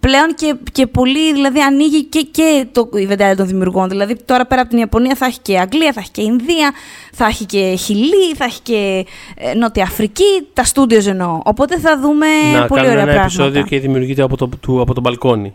Πλέον 0.01 0.35
και, 0.35 0.55
και 0.73 0.87
πολύ, 0.87 1.33
δηλαδή 1.33 1.61
ανοίγει 1.61 2.05
και, 2.05 2.21
και 2.31 2.67
το 2.73 2.89
η 2.95 3.07
βεντάλια 3.07 3.37
των 3.37 3.47
δημιουργών. 3.47 3.89
Δηλαδή 3.89 4.17
τώρα 4.25 4.47
πέρα 4.47 4.61
από 4.61 4.71
την 4.71 4.79
Ιαπωνία 4.79 5.15
θα 5.15 5.27
έχει 5.27 5.39
και 5.43 5.59
Αγγλία, 5.59 5.93
θα 5.93 6.01
έχει 6.01 6.11
και 6.11 6.23
Ινδία, 6.23 6.73
θα 7.13 7.27
έχει 7.27 7.45
και 7.45 7.75
Χιλή, 7.79 8.35
θα 8.37 8.45
έχει 8.45 8.61
και 8.63 9.07
ε, 9.37 9.55
Νότια 9.55 9.83
Αφρική, 9.83 10.47
τα 10.53 10.65
στούντιος 10.65 11.07
εννοώ. 11.07 11.41
Οπότε 11.45 11.79
θα 11.79 11.99
δούμε 12.01 12.27
να 12.27 12.67
πολύ 12.67 12.81
κάνουμε 12.81 12.81
ωραία 12.81 12.93
ένα 12.93 13.03
πράγματα. 13.03 13.23
επεισόδιο 13.23 13.63
και 13.63 13.79
δημιουργείται 13.79 14.23
από 14.23 14.37
το, 14.37 14.49
του, 14.61 14.81
από 14.81 14.95
το 14.95 15.01
μπαλκόνι. 15.01 15.55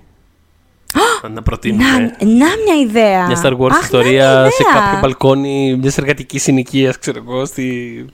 Να, 1.24 1.30
να 1.30 1.42
προτείνουμε. 1.42 1.84
Να, 1.84 2.00
να 2.26 2.46
μια 2.66 2.76
ιδέα. 2.84 3.26
Μια 3.26 3.42
Star 3.44 3.58
Wars 3.58 3.72
Αχ, 3.72 3.82
ιστορία 3.82 4.26
να 4.34 4.42
μια 4.42 4.50
σε 4.52 4.64
ιδέα. 4.70 4.82
κάποιο 4.82 5.00
μπαλκόνι 5.00 5.78
μιας 5.82 5.98
εργατικής 5.98 6.44
συνοικίας, 6.44 6.98
ξέρω 7.00 7.24
εγώ, 7.28 7.46
στη, 7.46 8.06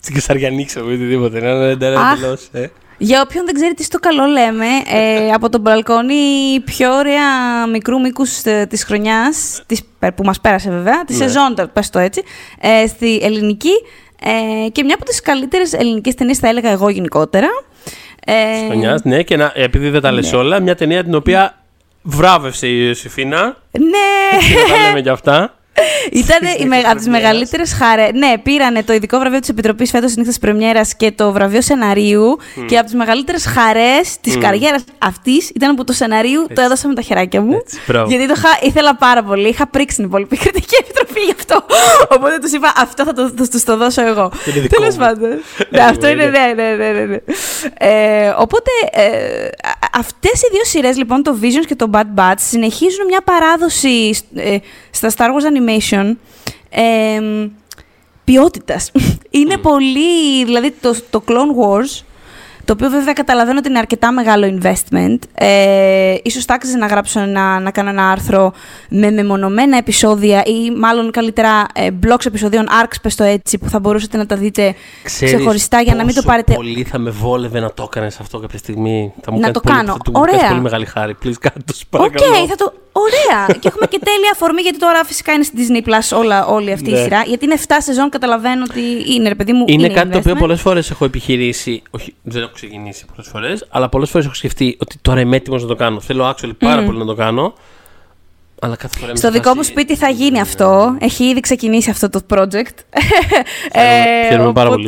στην 0.00 0.14
Κεσαριανή, 0.14 0.64
ξέρω 0.64 0.84
εγώ, 0.84 0.94
οτιδήποτε. 0.94 1.40
Να 1.40 1.48
είναι 1.50 1.76
ένα 1.86 2.00
Αχ. 2.00 2.12
εντελώς, 2.18 2.48
ε. 2.52 2.66
Για 2.98 3.22
όποιον 3.26 3.44
δεν 3.44 3.54
ξέρει 3.54 3.74
τι 3.74 3.82
στο 3.84 3.98
καλό 3.98 4.24
λέμε, 4.24 4.66
ε, 4.92 5.30
από 5.32 5.48
τον 5.48 5.60
μπαλκόνι 5.60 6.14
η 6.54 6.60
πιο 6.60 6.92
ωραία 6.94 7.22
μικρού 7.72 8.00
μήκους 8.00 8.44
ε, 8.44 8.66
της 8.68 8.84
χρονιάς, 8.84 9.62
της, 9.66 9.82
ε, 9.98 10.10
που 10.10 10.24
μας 10.24 10.40
πέρασε 10.40 10.70
βέβαια, 10.70 11.04
της 11.04 11.18
Ναι. 11.18 11.26
σεζόν, 11.26 11.54
το- 11.54 11.66
πες 11.72 11.90
το 11.90 11.98
έτσι, 11.98 12.22
ε, 12.60 12.86
στη 12.86 13.18
ελληνική 13.22 13.70
ε, 14.64 14.68
και 14.68 14.82
μια 14.84 14.94
από 14.94 15.04
τις 15.04 15.20
καλύτερες 15.20 15.72
ελληνικές 15.72 16.14
ταινίες 16.14 16.38
θα 16.38 16.48
έλεγα 16.48 16.70
εγώ 16.70 16.88
γενικότερα. 16.88 17.46
Ε, 18.26 18.66
Χρονιάς, 18.66 19.02
ναι, 19.04 19.22
και 19.22 19.36
να, 19.36 19.52
επειδή 19.54 19.88
δεν 19.88 20.00
τα 20.00 20.12
λες 20.12 20.32
όλα, 20.32 20.60
μια 20.60 20.74
ταινία 20.74 21.04
την 21.04 21.14
οποία 21.14 21.64
βράβευσε 22.06 22.66
η 22.68 22.84
Ιωσήφίνα. 22.86 23.56
ναι, 23.70 24.38
και 24.48 24.54
να 24.54 24.74
τα 24.74 24.82
λέμε 24.82 25.02
κι 25.02 25.08
αυτά. 25.08 25.54
Ήταν 26.12 26.38
Στις 26.48 26.62
η 26.62 26.66
με, 26.66 26.76
από 26.76 26.84
τις 26.84 26.92
πρεμιέρας. 26.92 27.06
μεγαλύτερες 27.06 27.72
χαρέ. 27.72 28.08
Ναι, 28.14 28.38
πήρανε 28.42 28.82
το 28.82 28.92
ειδικό 28.92 29.18
βραβείο 29.18 29.40
της 29.40 29.48
Επιτροπής 29.48 29.90
φέτος 29.90 30.14
νύχτας 30.16 30.38
Πρεμιέρας 30.38 30.96
και 30.96 31.10
το 31.12 31.32
βραβείο 31.32 31.60
σεναρίου. 31.62 32.38
Και 32.66 32.76
από 32.76 32.84
τις 32.84 32.94
μεγαλύτερες 32.94 33.46
χαρές 33.46 34.16
της 34.20 34.36
Μμ. 34.36 34.40
καριέρας 34.40 34.84
αυτής 34.98 35.48
ήταν 35.54 35.74
που 35.74 35.84
το 35.84 35.92
σεναρίου 35.92 36.40
το 36.42 36.46
Έτσι. 36.50 36.64
έδωσα 36.64 36.88
με 36.88 36.94
τα 36.94 37.00
χεράκια 37.02 37.40
μου. 37.40 37.52
Έτσι, 37.56 37.78
μπράβο. 37.86 38.08
γιατί 38.10 38.26
το 38.26 38.34
είχα, 38.36 38.48
ήθελα 38.62 38.96
πάρα 38.96 39.22
πολύ. 39.22 39.48
Είχα 39.48 39.66
πρίξει 39.66 39.96
την 39.96 40.04
υπόλοιπη 40.04 40.36
κριτική 40.36 40.74
επιτροπή 40.80 41.20
γι' 41.20 41.34
αυτό. 41.38 41.64
Οπότε 42.10 42.38
τους 42.38 42.52
είπα 42.52 42.72
αυτό 42.76 43.04
θα 43.04 43.12
το, 43.12 43.32
θα 43.36 43.48
τους 43.48 43.64
το 43.64 43.76
δώσω 43.76 44.06
εγώ. 44.06 44.30
είναι 44.46 44.60
δικό 44.60 44.76
Τέλος 44.80 44.94
μου. 44.96 45.00
πάντων. 45.04 45.28
ναι, 45.28 45.38
Anyway, 45.70 45.78
αυτό 45.90 46.08
είναι. 46.08 46.24
ναι. 46.24 46.38
Ναι, 46.38 46.62
ναι, 46.62 46.74
ναι. 46.76 46.90
ναι, 46.92 47.04
ναι. 47.04 47.16
Ε, 47.78 48.34
οπότε 48.38 48.70
ε, 48.92 49.48
αυτές 49.92 50.42
οι 50.42 50.48
δύο 50.52 50.64
σειρές, 50.64 50.96
λοιπόν, 50.96 51.22
το 51.22 51.36
Visions 51.42 51.64
και 51.66 51.74
το 51.74 51.90
Bad 51.92 52.20
Batch, 52.20 52.34
συνεχίζουν 52.36 53.04
μια 53.06 53.20
παράδοση 53.24 54.18
ε, 54.34 54.56
στα 54.90 55.10
Star 55.16 55.24
Wars 55.28 55.44
Animation 55.52 55.64
ε, 56.68 57.20
ποιότητας. 58.24 58.90
είναι 59.30 59.56
πολύ, 59.56 60.44
δηλαδή 60.44 60.74
το, 60.80 60.96
το 61.10 61.22
Clone 61.28 61.32
Wars, 61.32 62.04
το 62.66 62.72
οποίο 62.72 62.90
βέβαια 62.90 63.12
καταλαβαίνω 63.12 63.58
ότι 63.58 63.68
είναι 63.68 63.78
αρκετά 63.78 64.12
μεγάλο 64.12 64.58
investment. 64.58 65.18
Ε, 65.34 66.14
ίσως 66.22 66.44
θα 66.44 66.54
άξιζε 66.54 66.76
να 66.76 66.86
γράψω 66.86 67.20
ένα, 67.20 67.60
να 67.60 67.70
κάνω 67.70 67.88
ένα 67.88 68.10
άρθρο 68.10 68.52
με 68.88 69.10
μεμονωμένα 69.10 69.76
επεισόδια 69.76 70.42
ή 70.46 70.70
μάλλον 70.70 71.10
καλύτερα 71.10 71.66
ε, 71.72 71.88
blocks 72.06 72.26
επεισοδίων, 72.26 72.66
arcs 72.82 72.94
πες 73.02 73.14
το 73.14 73.24
έτσι, 73.24 73.58
που 73.58 73.68
θα 73.68 73.78
μπορούσατε 73.78 74.16
να 74.16 74.26
τα 74.26 74.36
δείτε 74.36 74.74
Ξέρεις 75.02 75.34
ξεχωριστά 75.34 75.80
για 75.80 75.94
να 75.94 76.04
μην 76.04 76.14
το 76.14 76.22
πόσο 76.22 76.26
πάρετε... 76.26 76.54
πολύ 76.54 76.82
θα 76.82 76.98
με 76.98 77.10
βόλευε 77.10 77.60
να 77.60 77.72
το 77.72 77.82
έκανες 77.82 78.20
αυτό 78.20 78.38
κάποια 78.38 78.58
στιγμή. 78.58 79.12
Θα 79.22 79.32
μου 79.32 79.36
Να 79.38 79.42
κάνει 79.42 79.54
το 79.54 79.60
πολύ, 79.60 79.76
κάνω. 79.76 79.92
Θα 79.92 79.98
του 79.98 80.10
μου 80.10 80.20
κάνεις 80.20 80.36
Ωραία. 80.36 80.48
πολύ 80.48 80.60
μεγάλη 80.60 80.86
χάρη. 80.86 81.16
Please, 81.24 81.38
κάνε 81.40 81.62
το, 81.64 81.74
σου 81.74 81.86
Οκ, 81.90 82.00
παρακαλώ. 82.00 82.46
θα 82.46 82.54
το. 82.54 82.72
Ωραία! 83.04 83.46
και 83.60 83.68
έχουμε 83.68 83.86
και 83.86 83.98
τέλεια 84.04 84.30
αφορμή 84.32 84.60
γιατί 84.60 84.78
τώρα 84.78 85.04
φυσικά 85.04 85.32
είναι 85.32 85.42
στη 85.42 85.56
Disney 85.58 85.88
Plus 85.88 86.18
όλα, 86.18 86.46
όλη 86.46 86.72
αυτή 86.72 86.90
η 86.90 86.92
Ναι. 86.92 87.02
σειρά. 87.02 87.22
Γιατί 87.26 87.44
είναι 87.44 87.56
7 87.68 87.72
σεζόν, 87.78 88.08
καταλαβαίνω 88.08 88.64
ότι 88.70 88.80
είναι 89.14 89.28
ρε 89.28 89.34
παιδί 89.34 89.52
μου. 89.52 89.64
Είναι, 89.68 89.88
κάτι 89.88 90.10
το 90.10 90.18
οποίο 90.18 90.32
investment. 90.32 90.38
πολλές 90.38 90.60
φορές 90.60 90.90
έχω 90.90 91.04
επιχειρήσει. 91.04 91.82
Όχι, 91.90 92.14
δεν 92.22 92.42
έχω 92.42 92.52
ξεκινήσει 92.54 93.04
πολλές 93.14 93.30
φορές, 93.30 93.66
αλλά 93.70 93.88
πολλές 93.88 94.10
φορές 94.10 94.26
έχω 94.26 94.34
σκεφτεί 94.34 94.76
ότι 94.80 94.98
τώρα 95.02 95.20
είμαι 95.20 95.36
έτοιμος 95.36 95.62
να 95.62 95.68
το 95.68 95.74
κάνω. 95.74 96.00
Θέλω 96.00 96.30
actually 96.30 96.56
πάρα 96.58 96.82
πολύ 96.82 96.98
να 96.98 97.04
το 97.04 97.14
κάνω. 97.14 97.54
Αλλά 98.60 98.76
κάθε 98.76 98.94
φορά 98.98 99.08
είμαι 99.10 99.18
Στο 99.18 99.26
σε 99.26 99.32
δικό 99.32 99.48
μου 99.48 99.56
φάση, 99.56 99.70
σπίτι 99.70 99.96
θα 99.96 100.06
ναι, 100.06 100.12
γίνει 100.12 100.30
ναι, 100.30 100.40
αυτό. 100.40 100.96
Έχει 101.00 101.24
ήδη 101.24 101.40
ξεκινήσει 101.40 101.90
αυτό 101.90 102.10
το 102.10 102.20
project. 102.34 102.76
Χαίρομαι- 103.72 104.28
χαίρομαι 104.28 104.52
πάρα 104.52 104.68
πολύ. 104.68 104.86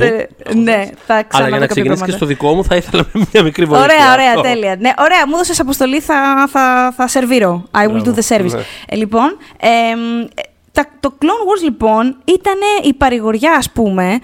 Ναι, 0.55 0.89
θα 1.07 1.15
Αλλά 1.15 1.23
ξαναδώ 1.23 1.49
για 1.49 1.59
να 1.59 1.67
κάποια 1.67 1.67
ξεκινήσει 1.67 1.77
και 1.77 1.87
πράγματα. 1.97 2.17
στο 2.17 2.27
δικό 2.27 2.55
μου 2.55 2.65
θα 2.65 2.77
ήθελα 2.77 3.05
με 3.13 3.25
μια 3.33 3.43
μικρή 3.43 3.65
βοήθεια. 3.65 3.85
Ωραία, 3.85 4.13
ωραία, 4.13 4.29
Αυτό. 4.29 4.41
τέλεια. 4.43 4.77
Ναι, 4.79 4.91
ωραία, 4.99 5.27
μου 5.27 5.35
έδωσε 5.35 5.63
αποστολή, 5.63 6.01
θα, 6.01 6.49
θα, 6.53 6.93
θα 6.97 7.09
σερβίρω. 7.09 7.65
I 7.71 7.79
will 7.85 7.91
Μπράβο, 7.91 8.15
do 8.17 8.19
the 8.19 8.37
service. 8.37 8.53
ναι. 8.55 8.61
Ε, 8.89 8.97
λοιπόν, 8.97 9.37
εμ, 9.61 10.21
ε, 10.21 10.27
τα, 10.73 10.87
το 11.01 11.15
Clone 11.23 11.25
Wars 11.49 11.63
λοιπόν 11.65 12.17
ήταν 12.25 12.55
η 12.85 12.95
παρηγοριά, 12.95 13.53
ας 13.59 13.71
πούμε, 13.71 14.19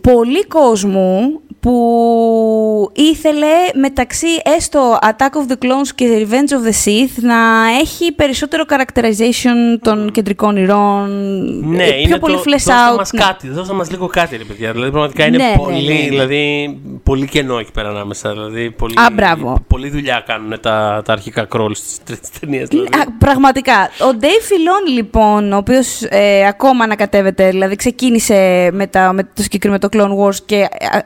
πολύ 0.00 0.46
κόσμου 0.46 1.40
που 1.62 2.90
ήθελε 2.92 3.46
μεταξύ 3.74 4.26
έστω 4.56 4.98
Attack 5.02 5.30
of 5.30 5.52
the 5.52 5.64
Clones 5.64 5.88
και 5.94 6.26
Revenge 6.26 6.52
of 6.52 6.68
the 6.68 6.84
Sith 6.84 7.22
να 7.22 7.36
έχει 7.80 8.12
περισσότερο 8.12 8.64
characterization 8.68 9.78
των 9.82 10.10
κεντρικών 10.10 10.56
ηρών, 10.56 11.08
Ναι, 11.68 11.84
ε, 11.84 11.90
πιο 11.90 12.00
είναι 12.00 12.18
πολύ 12.18 12.34
το, 12.34 12.42
flesh 12.46 12.50
δώστε 12.50 12.72
out. 12.92 12.96
Μας 12.96 13.12
ναι. 13.12 13.20
κάτι, 13.20 13.48
δώστε 13.48 13.74
μας 13.74 13.90
λίγο 13.90 14.06
κάτι, 14.06 14.36
ρε 14.36 14.44
παιδιά. 14.44 14.72
Δηλαδή, 14.72 14.90
πραγματικά 14.90 15.26
είναι 15.26 15.36
Ναι, 15.36 15.44
ναι, 15.44 15.56
πολύ, 15.56 15.86
ναι, 15.86 15.92
ναι. 15.94 16.08
δηλαδή, 16.08 16.78
πολύ 17.02 17.26
κενό 17.26 17.58
εκεί 17.58 17.70
πέρα 17.72 17.88
ανάμεσα. 17.88 18.32
Δηλαδή, 18.32 18.70
πολύ, 18.70 18.94
Α, 18.96 19.10
μπράβο. 19.12 19.58
Πολύ 19.66 19.90
δουλειά 19.90 20.22
κάνουν 20.26 20.60
τα, 20.60 21.02
τα 21.04 21.12
αρχικά 21.12 21.44
κρόλ 21.44 21.74
στις 21.74 21.98
τρεις 22.04 22.20
ταινίες. 22.40 22.68
Δηλαδή. 22.68 22.88
Α, 22.98 23.06
πραγματικά. 23.18 23.90
Ο 24.00 24.16
Dave 24.20 24.24
Filoni, 24.24 24.92
λοιπόν, 24.94 25.52
ο 25.52 25.56
οποίος 25.56 26.02
ακόμα 26.48 26.84
ανακατεύεται, 26.84 27.48
δηλαδή 27.48 27.76
ξεκίνησε 27.76 28.70
με, 28.72 28.86
τα, 28.86 29.12
με 29.12 29.22
το 29.22 29.42
συγκεκριμένο 29.42 29.80
το 29.80 29.88
Clone 29.92 30.26
Wars 30.26 30.36
και 30.46 30.56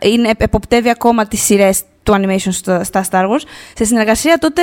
ε, 0.00 0.08
είναι, 0.08 0.30
εποπτεύει 0.46 0.90
ακόμα 0.90 1.26
τις 1.26 1.42
σειρές 1.42 1.82
του 2.02 2.12
animation 2.12 2.48
στα, 2.50 2.84
στα 2.84 3.04
Star 3.10 3.24
Wars, 3.24 3.42
σε 3.74 3.84
συνεργασία 3.84 4.38
τότε 4.38 4.62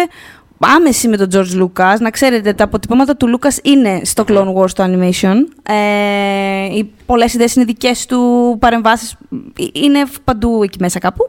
άμεση 0.59 1.07
με 1.07 1.17
τον 1.17 1.27
George 1.33 1.61
Lucas. 1.61 1.97
Να 1.99 2.09
ξέρετε, 2.09 2.53
τα 2.53 2.63
αποτυπώματα 2.63 3.15
του 3.17 3.39
Lucas 3.39 3.57
είναι 3.63 4.01
στο 4.03 4.23
Clone 4.27 4.53
Wars 4.53 4.69
το 4.69 4.83
animation. 4.83 5.35
Ε, 5.63 6.65
οι 6.75 6.93
πολλές 7.05 7.33
ιδέες 7.33 7.55
είναι 7.55 7.65
δικές 7.65 8.05
του, 8.05 8.55
παρεμβάσεις 8.59 9.11
ε, 9.11 9.63
είναι 9.73 10.03
παντού 10.23 10.63
εκεί 10.63 10.77
μέσα 10.79 10.99
κάπου. 10.99 11.23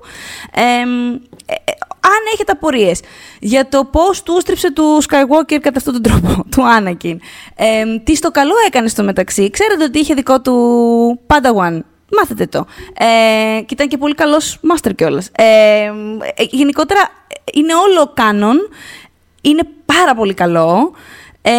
Ε, 0.54 0.60
ε, 1.46 1.54
ε, 1.54 1.72
αν 2.00 2.20
έχετε 2.32 2.52
απορίες 2.52 3.00
για 3.40 3.68
το 3.68 3.84
πώς 3.84 4.22
του 4.22 4.40
στρίψε 4.40 4.72
του 4.72 5.02
Skywalker 5.02 5.58
κατά 5.60 5.76
αυτόν 5.76 5.92
τον 5.92 6.02
τρόπο, 6.02 6.44
του 6.56 6.62
Anakin, 6.78 7.16
ε, 7.56 7.98
τι 8.04 8.16
στο 8.16 8.30
καλό 8.30 8.54
έκανε 8.66 8.88
στο 8.88 9.02
μεταξύ, 9.02 9.50
ξέρετε 9.50 9.84
ότι 9.84 9.98
είχε 9.98 10.14
δικό 10.14 10.40
του 10.40 11.20
Padawan, 11.26 11.80
μάθετε 12.16 12.46
το. 12.46 12.66
Ε, 12.98 13.60
και 13.60 13.74
ήταν 13.74 13.88
και 13.88 13.96
πολύ 13.98 14.14
καλός 14.14 14.58
master 14.72 14.90
κιόλας. 14.96 15.30
Ε, 15.36 15.44
ε, 16.34 16.42
γενικότερα 16.50 17.00
είναι 17.52 17.74
όλο 17.74 18.10
κάνον, 18.14 18.56
είναι 19.40 19.62
πάρα 19.84 20.14
πολύ 20.14 20.34
καλό. 20.34 20.92
Ε, 21.42 21.52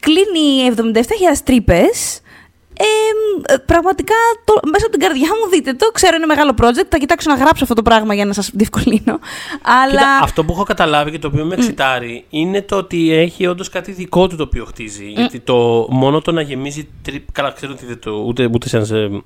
κλείνει 0.00 0.72
77.000 0.76 1.40
τρύπες. 1.44 2.18
Ε, 2.78 3.52
ε, 3.52 3.56
πραγματικά 3.56 4.14
το, 4.44 4.68
μέσα 4.70 4.86
από 4.86 4.96
την 4.98 5.00
καρδιά 5.06 5.28
μου 5.42 5.50
δείτε 5.50 5.72
το. 5.72 5.90
Ξέρω 5.90 6.16
είναι 6.16 6.26
μεγάλο 6.26 6.54
project. 6.60 6.86
Θα 6.88 6.98
κοιτάξω 6.98 7.30
να 7.30 7.36
γράψω 7.36 7.62
αυτό 7.62 7.74
το 7.74 7.82
πράγμα 7.82 8.14
για 8.14 8.24
να 8.24 8.32
σας 8.32 8.50
διευκολύνω. 8.54 9.18
Αλλά. 9.62 9.90
Κοίτα, 9.90 10.18
αυτό 10.22 10.44
που 10.44 10.52
έχω 10.52 10.62
καταλάβει 10.62 11.10
και 11.10 11.18
το 11.18 11.28
οποίο 11.28 11.44
με 11.44 11.54
εξητάρει 11.54 12.24
είναι 12.30 12.62
το 12.62 12.76
ότι 12.76 13.12
έχει 13.12 13.46
όντως 13.46 13.68
κάτι 13.68 13.92
δικό 13.92 14.26
του 14.26 14.36
το 14.36 14.42
οποίο 14.42 14.64
χτίζει. 14.64 15.04
Γιατί 15.04 15.40
το, 15.40 15.86
μόνο 15.90 16.20
το 16.20 16.32
να 16.32 16.40
γεμίζει. 16.40 16.88
Τρι... 17.02 17.24
Καλά, 17.32 17.50
ξέρω 17.52 17.72
ότι 17.72 17.86
δεν 17.86 17.98
το, 17.98 18.10
ούτε, 18.10 18.48
ούτε 18.52 18.68
σε 18.68 18.76
ένα. 18.76 18.84
σε- 18.84 19.22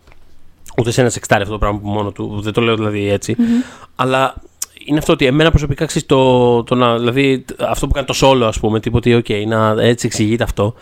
Ούτε 0.79 0.91
σε 0.91 1.01
ένα 1.01 1.11
σεξτάρι 1.11 1.41
αυτό 1.43 1.53
το 1.53 1.59
πράγμα 1.59 1.79
που 1.79 1.89
μόνο 1.89 2.13
του. 2.13 2.41
Δεν 2.43 2.53
το 2.53 2.61
λέω 2.61 2.77
δηλαδή 2.77 3.11
έτσι. 3.11 3.37
Αλλά 3.97 4.35
είναι 4.85 4.99
αυτό 4.99 5.13
ότι 5.13 5.27
εμένα 5.27 5.51
προσωπικά 5.51 5.85
ξέρεις 5.85 6.07
το, 6.07 6.63
το 6.63 6.75
να. 6.75 6.99
Δηλαδή 6.99 7.45
αυτό 7.59 7.87
που 7.87 7.93
κάνει 7.93 8.07
το 8.07 8.15
Solo, 8.23 8.43
ας 8.43 8.61
πούμε. 8.61 8.81
Τίποτε, 8.81 9.15
οκ, 9.15 9.29
να 9.47 9.75
έτσι 9.79 10.07
εξηγείται 10.07 10.43
αυτό. 10.43 10.75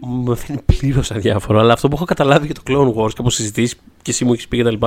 Μου 0.00 0.32
αφήνει 0.32 0.58
πλήρως 0.66 1.10
αδιάφορο. 1.10 1.58
Αλλά 1.58 1.72
αυτό 1.72 1.88
που 1.88 1.94
έχω 1.96 2.04
καταλάβει 2.04 2.46
για 2.46 2.54
το 2.54 2.62
Clone 2.66 3.02
Wars 3.02 3.08
και 3.08 3.16
από 3.18 3.30
συζητήσεις 3.30 3.76
και 4.02 4.10
εσύ 4.10 4.24
μου 4.24 4.32
έχεις 4.32 4.48
πει 4.48 4.62
κτλ. 4.62 4.86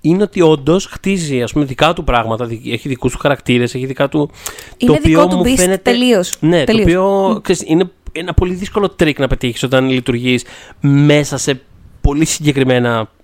Είναι 0.00 0.22
ότι 0.22 0.40
όντως 0.40 0.86
χτίζει 0.86 1.42
ας 1.42 1.52
πούμε, 1.52 1.64
δικά 1.64 1.92
του 1.92 2.04
πράγματα, 2.04 2.48
έχει 2.66 2.88
δικούς 2.88 3.12
του 3.12 3.18
χαρακτήρες, 3.18 3.74
έχει 3.74 3.86
δικά 3.86 4.08
του. 4.08 4.30
Είναι 4.76 4.92
το 4.92 4.98
οποίο 4.98 5.20
δικό 5.20 5.28
του 5.28 5.36
μου 5.36 5.56
φαίνεται. 5.56 5.90
Τελείως. 5.90 6.36
Ναι, 6.40 6.64
τελείως. 6.64 6.92
το 6.92 7.00
οποίο 7.00 7.40
ξέρεις, 7.42 7.62
είναι 7.66 7.90
ένα 8.12 8.34
πολύ 8.34 8.54
δύσκολο 8.54 8.88
τρίκ 8.88 9.18
να 9.18 9.26
πετύχεις 9.26 9.62
όταν 9.62 9.88
λειτουργείς 9.88 10.44
μέσα 10.80 11.36
σε 11.36 11.60
πολύ 12.00 12.24
συγκεκριμένα 12.24 12.98
ε, 13.00 13.15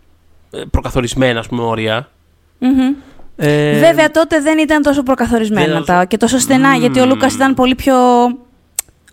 προκαθορισμένα 0.70 1.38
ας 1.38 1.48
πούμε, 1.48 1.62
όρια. 1.62 2.08
Mm-hmm. 2.60 2.96
Ε... 3.36 3.78
Βέβαια 3.78 4.10
τότε 4.10 4.40
δεν 4.40 4.58
ήταν 4.58 4.82
τόσο 4.82 5.02
προκαθορισμένα 5.02 5.82
τα 5.82 6.04
και 6.04 6.16
τόσο 6.16 6.38
στενά, 6.38 6.74
γιατί 6.74 7.00
ο 7.00 7.06
Λούκας 7.06 7.34
ήταν 7.34 7.54
πολύ 7.54 7.74
πιο 7.74 7.94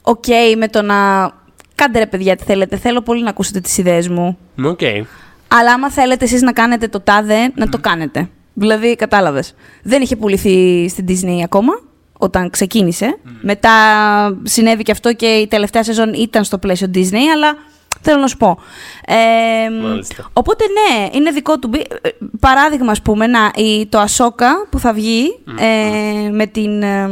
οκ 0.02 0.26
με 0.58 0.68
το 0.68 0.82
να. 0.82 1.32
Κάντε 1.76 2.00
ρε 2.00 2.06
παιδιά 2.06 2.36
τι 2.36 2.44
θέλετε. 2.44 2.78
Θέλω 2.78 3.02
πολύ 3.02 3.24
να 3.24 3.30
ακούσετε 3.30 3.60
τις 3.60 3.78
ιδέες 3.78 4.08
μου. 4.08 4.38
Okay. 4.66 5.02
Αλλά 5.48 5.74
άμα 5.74 5.92
θέλετε 5.92 6.26
εσείς 6.26 6.42
να 6.42 6.52
κάνετε 6.52 6.88
το 6.88 7.00
τάδε, 7.00 7.52
να 7.56 7.70
το 7.70 7.78
κάνετε. 7.78 8.30
Δηλαδή, 8.54 8.96
κατάλαβες. 8.96 9.56
Δεν 9.84 10.02
είχε 10.02 10.16
πουληθεί 10.16 10.88
στην 10.90 11.06
Disney 11.08 11.42
ακόμα 11.44 11.74
όταν 12.18 12.50
ξεκίνησε. 12.50 13.18
Μετά 13.42 13.72
συνέβη 14.44 14.84
και 14.84 14.92
αυτό 14.92 15.14
και 15.14 15.26
η 15.26 15.48
τελευταία 15.48 15.84
σεζόν 15.84 16.14
ήταν 16.14 16.44
στο 16.44 16.58
πλαίσιο 16.58 16.92
Disney, 16.94 17.26
αλλά 17.36 17.56
θέλω 18.02 18.20
να 18.20 18.28
σου 18.28 18.38
πω. 18.38 18.60
Ε, 19.06 19.16
οπότε 20.34 20.66
ναι, 20.68 21.10
είναι 21.12 21.32
δικό 21.32 21.60
του. 21.60 21.72
Ε, 22.02 22.10
παράδειγμα, 22.40 22.92
ας 22.92 23.02
πούμε, 23.02 23.28
να, 23.28 23.52
η, 23.56 23.88
το 23.88 24.00
Ασόκα 24.00 24.68
που 24.70 24.80
θα 24.80 24.94
βγει 24.94 25.40
ε, 25.60 26.30
με 26.30 26.46
την. 26.46 26.82
Ε, 26.82 27.10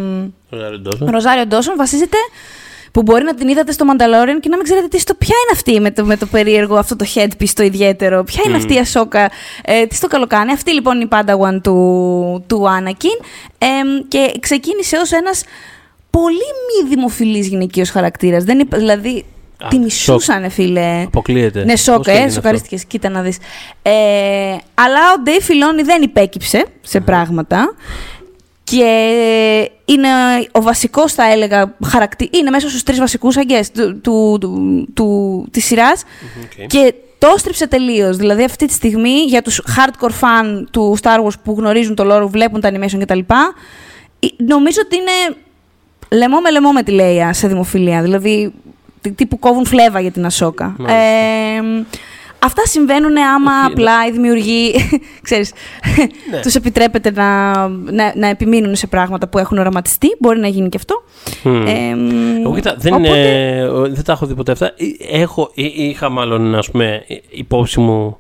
Ροζάριο 1.00 1.46
Ντόσον 1.46 1.76
βασίζεται 1.78 2.18
που 2.92 3.02
μπορεί 3.02 3.24
να 3.24 3.34
την 3.34 3.48
είδατε 3.48 3.72
στο 3.72 3.86
Mandalorian 3.90 4.40
και 4.40 4.50
να 4.50 4.56
μην 4.56 4.64
ξέρετε 4.64 4.88
τι 4.88 5.00
στο, 5.00 5.14
ποια 5.14 5.36
είναι 5.44 5.52
αυτή 5.52 5.80
με 5.80 5.92
το, 5.92 6.06
με 6.06 6.18
το 6.18 6.26
περίεργο 6.26 6.76
αυτό 6.76 6.96
το 6.96 7.06
headpiece 7.16 7.52
το 7.54 7.64
ιδιαίτερο. 7.64 8.24
Ποια 8.24 8.44
είναι 8.46 8.58
αυτή 8.58 8.74
η 8.74 8.78
Ασόκα, 8.78 9.32
ε, 9.64 9.86
τι 9.86 9.96
στο 9.96 10.08
καλοκάνει. 10.08 10.52
Αυτή 10.52 10.74
λοιπόν 10.74 10.96
είναι 10.96 11.04
η 11.04 11.08
Padawan 11.12 11.60
του, 11.64 12.44
του 12.48 12.64
Anakin 12.64 13.26
ε, 13.58 13.68
και 14.08 14.32
ξεκίνησε 14.40 14.98
ως 14.98 15.12
ένας 15.12 15.44
πολύ 16.10 16.34
μη 16.36 16.90
δημοφιλής 16.90 17.48
γυναικείος 17.48 17.90
χαρακτήρας. 17.90 18.44
Δεν, 18.44 18.68
δηλαδή, 18.74 19.26
Α, 19.60 19.68
τη 19.68 19.80
μισούσανε, 19.80 20.50
φίλε. 20.50 21.04
Αποκλείεται. 21.06 21.64
Ναι, 21.64 21.76
σοκ, 21.76 22.08
ε, 22.08 22.30
σοκαρίστηκε. 22.30 22.78
Κοίτα 22.88 23.10
να 23.10 23.22
δεις. 23.22 23.38
Ε, 23.82 23.92
αλλά 24.74 25.00
ο 25.18 25.22
Ντέι 25.24 25.42
Φιλόνι 25.42 25.82
δεν 25.82 26.02
υπέκυψε 26.02 26.66
σε 26.82 27.00
πράγματα. 27.00 27.76
Και 28.64 29.70
είναι 29.86 30.08
ο 30.52 30.62
βασικός, 30.62 31.14
θα 31.14 31.32
έλεγα, 31.32 31.76
χαρακτή... 31.86 32.30
Είναι 32.34 32.50
μέσα 32.50 32.70
στους 32.70 32.84
τρεις 32.84 33.00
βασικούς 33.00 33.38
αγγές 33.38 33.72
του, 33.72 34.02
του, 34.02 34.38
του, 34.40 34.88
του, 34.94 35.48
της 35.52 35.66
σειράς. 35.66 36.04
Και 36.68 36.94
το 37.18 37.34
στρίψε 37.38 37.68
τελείως. 37.68 38.18
Δηλαδή, 38.18 38.44
αυτή 38.44 38.66
τη 38.66 38.74
στιγμή, 38.74 39.10
για 39.10 39.42
τους 39.42 39.62
hardcore 39.68 40.10
fan 40.10 40.64
του 40.72 40.98
Star 41.02 41.24
Wars 41.26 41.40
που 41.44 41.56
γνωρίζουν 41.58 41.96
το 41.96 42.16
lore, 42.16 42.28
βλέπουν 42.30 42.62
τα 42.62 42.72
animation 42.72 43.00
κτλ., 43.00 43.20
νομίζω 44.38 44.82
ότι 44.86 44.96
είναι 44.96 45.38
λαιμό 46.12 46.40
με 46.40 46.52
λαιμό 46.52 46.72
με 46.72 46.84
τη 46.84 46.92
Λέια 46.92 47.34
σε 47.34 47.48
δημοφιλία. 47.48 48.02
Δηλαδή, 48.02 48.54
τύπου 49.16 49.40
κόβουν 49.40 49.66
φλέβα 49.66 50.00
για 50.00 50.12
την 50.12 50.26
Ασόκα. 50.26 50.76
Ε, 50.88 51.86
Αυτά 52.40 52.66
συμβαίνουν 52.66 53.18
άμα 53.18 53.52
απλά 53.66 54.08
οι 54.08 54.12
δημιουργοί, 54.12 54.74
ξέρεις, 55.28 55.54
ναι. 56.32 56.40
τους 56.40 56.56
επιτρέπεται 56.56 57.12
να, 57.12 57.68
να, 57.68 58.14
να, 58.16 58.28
επιμείνουν 58.28 58.76
σε 58.76 58.88
πράγματα 58.88 59.28
που 59.28 59.38
έχουν 59.38 59.58
οραματιστεί. 59.58 60.08
Μπορεί 60.20 60.40
να 60.40 60.48
γίνει 60.48 60.70
και 60.70 60.78
αυτό. 60.78 61.04
Ε, 61.44 61.96
Εγώ 62.42 62.56
κοίτα, 62.56 62.76
δεν, 62.78 62.94
οπότε... 62.94 63.70
δεν 63.90 64.04
τα 64.04 64.12
έχω 64.12 64.26
δει 64.26 64.36
ποτέ 64.36 64.52
αυτά. 64.52 64.66
Ε, 64.66 65.22
έχω, 65.22 65.52
είχα 65.54 66.10
μάλλον, 66.10 66.56
ας 66.56 66.72
πούμε, 66.72 67.06
υπόψη 67.30 67.80
μου 67.80 68.18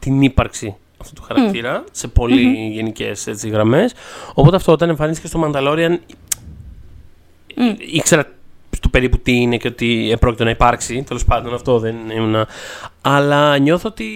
την 0.00 0.22
ύπαρξη 0.22 0.76
αυτού 1.00 1.14
του 1.14 1.22
χαρακτήρα 1.22 1.84
σε 1.90 2.08
πολύ 2.08 2.56
mm-hmm. 2.56 2.72
γενικές 2.72 3.26
έτσι, 3.26 3.48
γραμμές. 3.48 3.94
Οπότε 4.34 4.56
αυτό 4.56 4.72
όταν 4.72 4.88
εμφανίστηκε 4.88 5.26
στο 5.26 5.44
Mandalorian 5.44 5.96
mm. 7.56 7.76
ήξερα 7.92 8.26
στο 8.76 8.88
περίπου 8.88 9.18
τι 9.18 9.32
είναι 9.32 9.56
και 9.56 9.68
ότι 9.68 10.10
επρόκειτο 10.12 10.44
να 10.44 10.50
υπάρξει. 10.50 11.04
Τέλος 11.06 11.24
πάντων, 11.24 11.54
αυτό 11.54 11.78
δεν 11.78 11.96
ήμουν. 12.16 12.46
Αλλά 13.00 13.58
νιώθω 13.58 13.88
ότι 13.88 14.06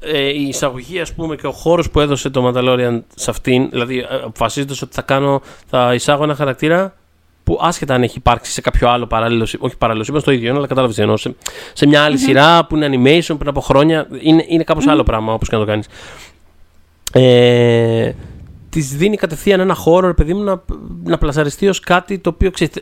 ε, 0.00 0.28
η 0.28 0.48
εισαγωγή 0.48 1.00
ας 1.00 1.12
πούμε 1.12 1.36
και 1.36 1.46
ο 1.46 1.52
χώρος 1.52 1.90
που 1.90 2.00
έδωσε 2.00 2.30
το 2.30 2.46
Mandalorian 2.46 3.00
σε 3.14 3.30
αυτήν, 3.30 3.70
δηλαδή 3.70 3.98
ε, 3.98 4.04
αποφασίζοντας 4.24 4.82
ότι 4.82 4.94
θα, 4.94 5.02
κάνω, 5.02 5.40
θα 5.66 5.94
εισάγω 5.94 6.22
ένα 6.22 6.34
χαρακτήρα 6.34 6.94
που 7.44 7.58
άσχετα 7.62 7.94
αν 7.94 8.02
έχει 8.02 8.18
υπάρξει 8.18 8.52
σε 8.52 8.60
κάποιο 8.60 8.88
άλλο 8.88 9.06
παράλληλο, 9.06 9.48
όχι 9.58 9.76
παράλληλο, 9.76 10.04
είπα 10.08 10.18
στο 10.18 10.30
ίδιο, 10.30 10.54
αλλά 10.54 10.66
κατάλαβες 10.66 10.96
τι 10.96 11.02
εννοώ. 11.02 11.16
Σε, 11.16 11.34
σε 11.72 11.86
μια 11.86 12.02
άλλη 12.02 12.16
mm-hmm. 12.18 12.24
σειρά 12.26 12.66
που 12.66 12.76
είναι 12.76 12.88
animation 12.92 13.34
πριν 13.38 13.48
από 13.48 13.60
χρόνια, 13.60 14.06
είναι, 14.20 14.44
είναι 14.48 14.64
κάπως 14.64 14.84
mm-hmm. 14.86 14.90
άλλο 14.90 15.02
πράγμα 15.02 15.32
όπως 15.32 15.48
και 15.48 15.56
να 15.56 15.60
το 15.60 15.68
κάνεις. 15.68 15.86
Ε, 17.12 18.12
της 18.70 18.88
δίνει 18.88 19.16
κατευθείαν 19.16 19.60
ένα 19.60 19.74
χώρο, 19.74 20.06
ρε 20.06 20.12
παιδί 20.12 20.34
μου, 20.34 20.42
να, 20.42 20.62
να 21.04 21.18
πλασαριστεί 21.18 21.68
ως 21.68 21.80
κάτι 21.80 22.18
το 22.18 22.30
οποίο 22.30 22.50
ξέρεις, 22.50 22.74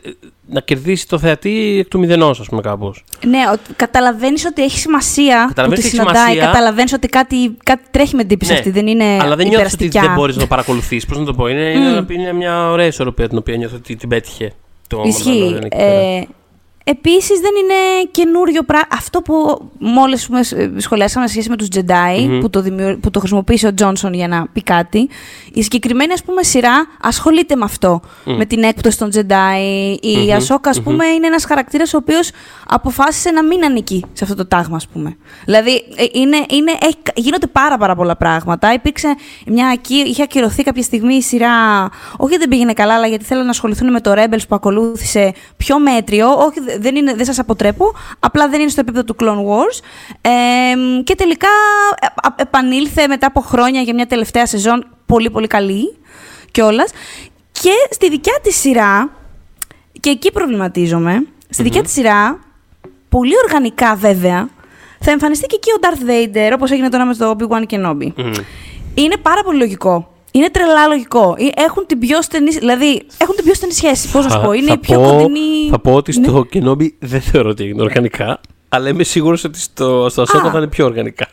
να 0.49 0.61
κερδίσει 0.61 1.07
το 1.07 1.19
θεατή 1.19 1.77
εκ 1.79 1.87
του 1.87 1.99
μηδενός, 1.99 2.39
ας 2.39 2.47
πούμε, 2.47 2.61
κάπως. 2.61 3.03
Ναι, 3.25 3.39
καταλαβαίνεις 3.75 4.45
ότι 4.45 4.63
έχει 4.63 4.79
σημασία. 4.79 5.53
που 5.55 5.71
τη 5.71 5.81
συναντάει, 5.81 6.37
καταλαβαίνεις 6.37 6.93
ότι 6.93 7.07
κάτι, 7.07 7.57
κάτι 7.63 7.83
τρέχει 7.91 8.15
με 8.15 8.23
την 8.23 8.29
τύπη 8.29 8.45
ναι, 8.51 8.53
αυτή, 8.53 8.69
δεν 8.69 8.87
είναι. 8.87 9.17
Αλλά 9.21 9.35
δεν 9.35 9.47
νιώθεις 9.47 9.73
ότι 9.73 9.87
δεν 9.87 10.13
μπορείς 10.13 10.35
να 10.35 10.41
το 10.41 10.47
παρακολουθείς. 10.47 11.05
Πώς 11.05 11.17
να 11.17 11.25
το 11.25 11.33
πω, 11.33 11.47
είναι, 11.47 11.99
mm. 11.99 12.11
είναι, 12.11 12.33
μια 12.33 12.69
ωραία 12.69 12.85
ισορροπία 12.85 13.27
την 13.27 13.37
οποία 13.37 13.55
νιώθω 13.57 13.75
ότι 13.75 13.95
την 13.95 14.09
πέτυχε. 14.09 14.53
Το 14.87 15.03
Ισχύει. 15.05 15.59
Ε, 15.69 16.21
Επίσης 16.89 17.39
δεν 17.39 17.51
είναι 17.61 18.09
καινούριο 18.11 18.63
πράγμα. 18.63 18.87
Αυτό 18.91 19.21
που 19.21 19.67
μόλις 19.79 20.29
σχολιάσαμε 20.77 21.25
σε 21.27 21.31
σχέση 21.31 21.49
με 21.49 21.55
τους 21.55 21.67
Jedi, 21.75 22.39
που, 22.41 22.49
το 22.49 22.63
που 23.01 23.11
το 23.11 23.19
χρησιμοποίησε 23.19 23.67
ο 23.67 23.73
Τζόνσον 23.73 24.13
για 24.13 24.27
να 24.27 24.47
πει 24.47 24.63
κάτι, 24.63 25.09
η 25.53 25.63
συγκεκριμένη 25.63 26.13
ας 26.13 26.23
πούμε, 26.23 26.43
σειρά 26.43 26.87
ασχολείται 27.01 27.55
με 27.55 27.63
αυτό. 27.63 28.01
Με 28.23 28.45
την 28.45 28.63
έκπτωση 28.63 28.97
των 28.97 29.09
Jedi. 29.13 29.97
Η 30.01 30.33
Ασόκα, 30.33 30.69
ας 30.69 30.81
πούμε, 30.81 31.05
είναι 31.05 31.27
ένας 31.27 31.45
χαρακτήρας 31.45 31.93
ο 31.93 31.97
οποίος 31.97 32.31
αποφάσισε 32.67 33.31
να 33.31 33.43
μην 33.43 33.63
ανήκει 33.63 34.05
σε 34.13 34.23
αυτό 34.23 34.35
το 34.35 34.45
τάγμα, 34.45 34.75
ας 34.75 34.87
πούμε. 34.87 35.17
Δηλαδή, 35.45 35.71
ε, 35.95 36.05
είναι, 36.11 36.37
είναι, 36.49 36.71
γίνονται 37.15 37.47
πάρα, 37.47 37.77
πάρα 37.77 37.95
πολλά 37.95 38.15
πράγματα. 38.15 38.73
Υπήρξε 38.73 39.15
μια, 39.47 39.79
είχε 40.05 40.23
ακυρωθεί 40.23 40.63
κάποια 40.63 40.83
στιγμή 40.83 41.15
η 41.15 41.21
σειρά. 41.21 41.89
Όχι, 42.17 42.37
δεν 42.37 42.47
πήγαινε 42.49 42.73
καλά, 42.73 42.93
αλλά 42.93 43.07
γιατί 43.07 43.23
θέλουν 43.23 43.43
να 43.43 43.49
ασχοληθούν 43.49 43.91
με 43.91 44.01
το 44.01 44.13
Rebels 44.15 44.47
που 44.47 44.55
ακολούθησε 44.55 45.33
πιο 45.57 45.79
μέτριο. 45.79 46.27
Όχι, 46.27 46.76
δεν, 46.79 46.95
είναι, 46.95 47.13
δεν 47.13 47.25
σας 47.25 47.39
αποτρέπω, 47.39 47.93
απλά 48.19 48.49
δεν 48.49 48.59
είναι 48.59 48.69
στο 48.69 48.81
επίπεδο 48.81 49.03
του 49.03 49.15
Clone 49.19 49.45
Wars. 49.49 49.79
Ε, 50.21 51.01
και 51.03 51.15
τελικά 51.15 51.47
ε, 52.01 52.41
επανήλθε 52.41 53.07
μετά 53.07 53.27
από 53.27 53.41
χρόνια 53.41 53.81
για 53.81 53.93
μια 53.93 54.05
τελευταία 54.05 54.45
σεζόν 54.45 54.87
πολύ 55.05 55.29
πολύ 55.29 55.47
καλή 55.47 55.97
κιόλας. 56.51 56.91
Και 57.51 57.71
στη 57.89 58.09
δικιά 58.09 58.39
της 58.41 58.55
σειρά, 58.59 59.09
και 59.99 60.09
εκεί 60.09 60.31
προβληματίζομαι, 60.31 61.25
στη 61.49 61.63
δικιά 61.63 61.81
της 61.83 61.91
σειρά, 61.91 62.39
πολύ 63.09 63.33
οργανικά 63.43 63.95
βέβαια, 63.95 64.49
θα 64.99 65.11
εμφανιστεί 65.11 65.47
και 65.47 65.55
εκεί 65.55 65.71
ο 65.71 65.79
Darth 65.81 66.09
Vader, 66.09 66.51
όπως 66.53 66.71
έγινε 66.71 66.89
τώρα 66.89 67.05
με 67.05 67.15
το 67.15 67.35
Obi-Wan 67.37 67.63
Kenobi. 67.73 68.07
mm 68.17 68.43
Είναι 68.93 69.17
πάρα 69.17 69.43
πολύ 69.43 69.57
λογικό. 69.57 70.16
Είναι 70.37 70.49
τρελά 70.49 70.87
λογικό. 70.87 71.35
Ε, 71.37 71.61
έχουν 71.61 71.85
την 71.85 71.99
πιο 71.99 72.21
στενή, 72.21 72.49
δηλαδή, 72.49 73.01
έχουν 73.17 73.35
την 73.35 73.43
πιο 73.43 73.53
στενή 73.53 73.73
σχέση. 73.73 74.11
Πώς 74.11 74.25
να 74.25 74.31
σου 74.31 74.41
πω, 74.41 74.51
είναι 74.51 74.71
η 74.71 74.77
πιο 74.77 74.99
κοντινή. 74.99 75.69
Θα 75.69 75.79
πω 75.79 75.93
ότι 75.93 76.11
στο 76.11 76.31
ναι. 76.31 76.39
Kenobi 76.53 76.87
δεν 76.99 77.21
θεωρώ 77.21 77.49
ότι 77.49 77.63
είναι 77.63 77.81
οργανικά, 77.81 78.39
αλλά 78.69 78.89
είμαι 78.89 79.03
σίγουρος 79.03 79.43
ότι 79.43 79.59
στο, 79.59 80.09
στο 80.09 80.23
Ahsoka 80.23 80.49
θα 80.51 80.57
είναι 80.57 80.67
πιο 80.67 80.85
οργανικά. 80.85 81.27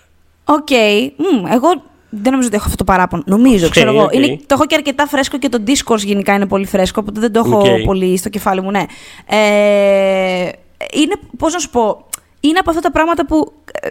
Οκ. 0.44 0.66
Okay. 0.70 1.10
εγώ 1.52 1.68
δεν 2.10 2.30
νομίζω 2.30 2.46
ότι 2.46 2.56
έχω 2.56 2.64
αυτό 2.64 2.76
το 2.76 2.84
παράπονο. 2.84 3.22
Νομίζω, 3.26 3.66
okay, 3.66 3.70
ξέρω 3.70 3.90
εγώ. 3.90 4.04
Okay. 4.04 4.12
Είναι, 4.12 4.36
το 4.46 4.54
έχω 4.54 4.66
και 4.66 4.74
αρκετά 4.74 5.06
φρέσκο 5.06 5.38
και 5.38 5.48
το 5.48 5.62
discourse 5.66 6.04
γενικά 6.04 6.34
είναι 6.34 6.46
πολύ 6.46 6.66
φρέσκο, 6.66 7.00
οπότε 7.02 7.20
δεν 7.20 7.32
το 7.32 7.42
έχω 7.46 7.60
okay. 7.60 7.84
πολύ 7.84 8.16
στο 8.16 8.28
κεφάλι 8.28 8.60
μου, 8.60 8.70
ναι. 8.70 8.84
Ε, 9.26 10.48
είναι, 10.92 11.14
πώς 11.38 11.52
να 11.52 11.58
σου 11.58 11.70
πω, 11.70 12.06
είναι 12.40 12.58
από 12.58 12.70
αυτά 12.70 12.82
τα 12.82 12.90
πράγματα 12.90 13.26
που 13.26 13.52
ε, 13.72 13.88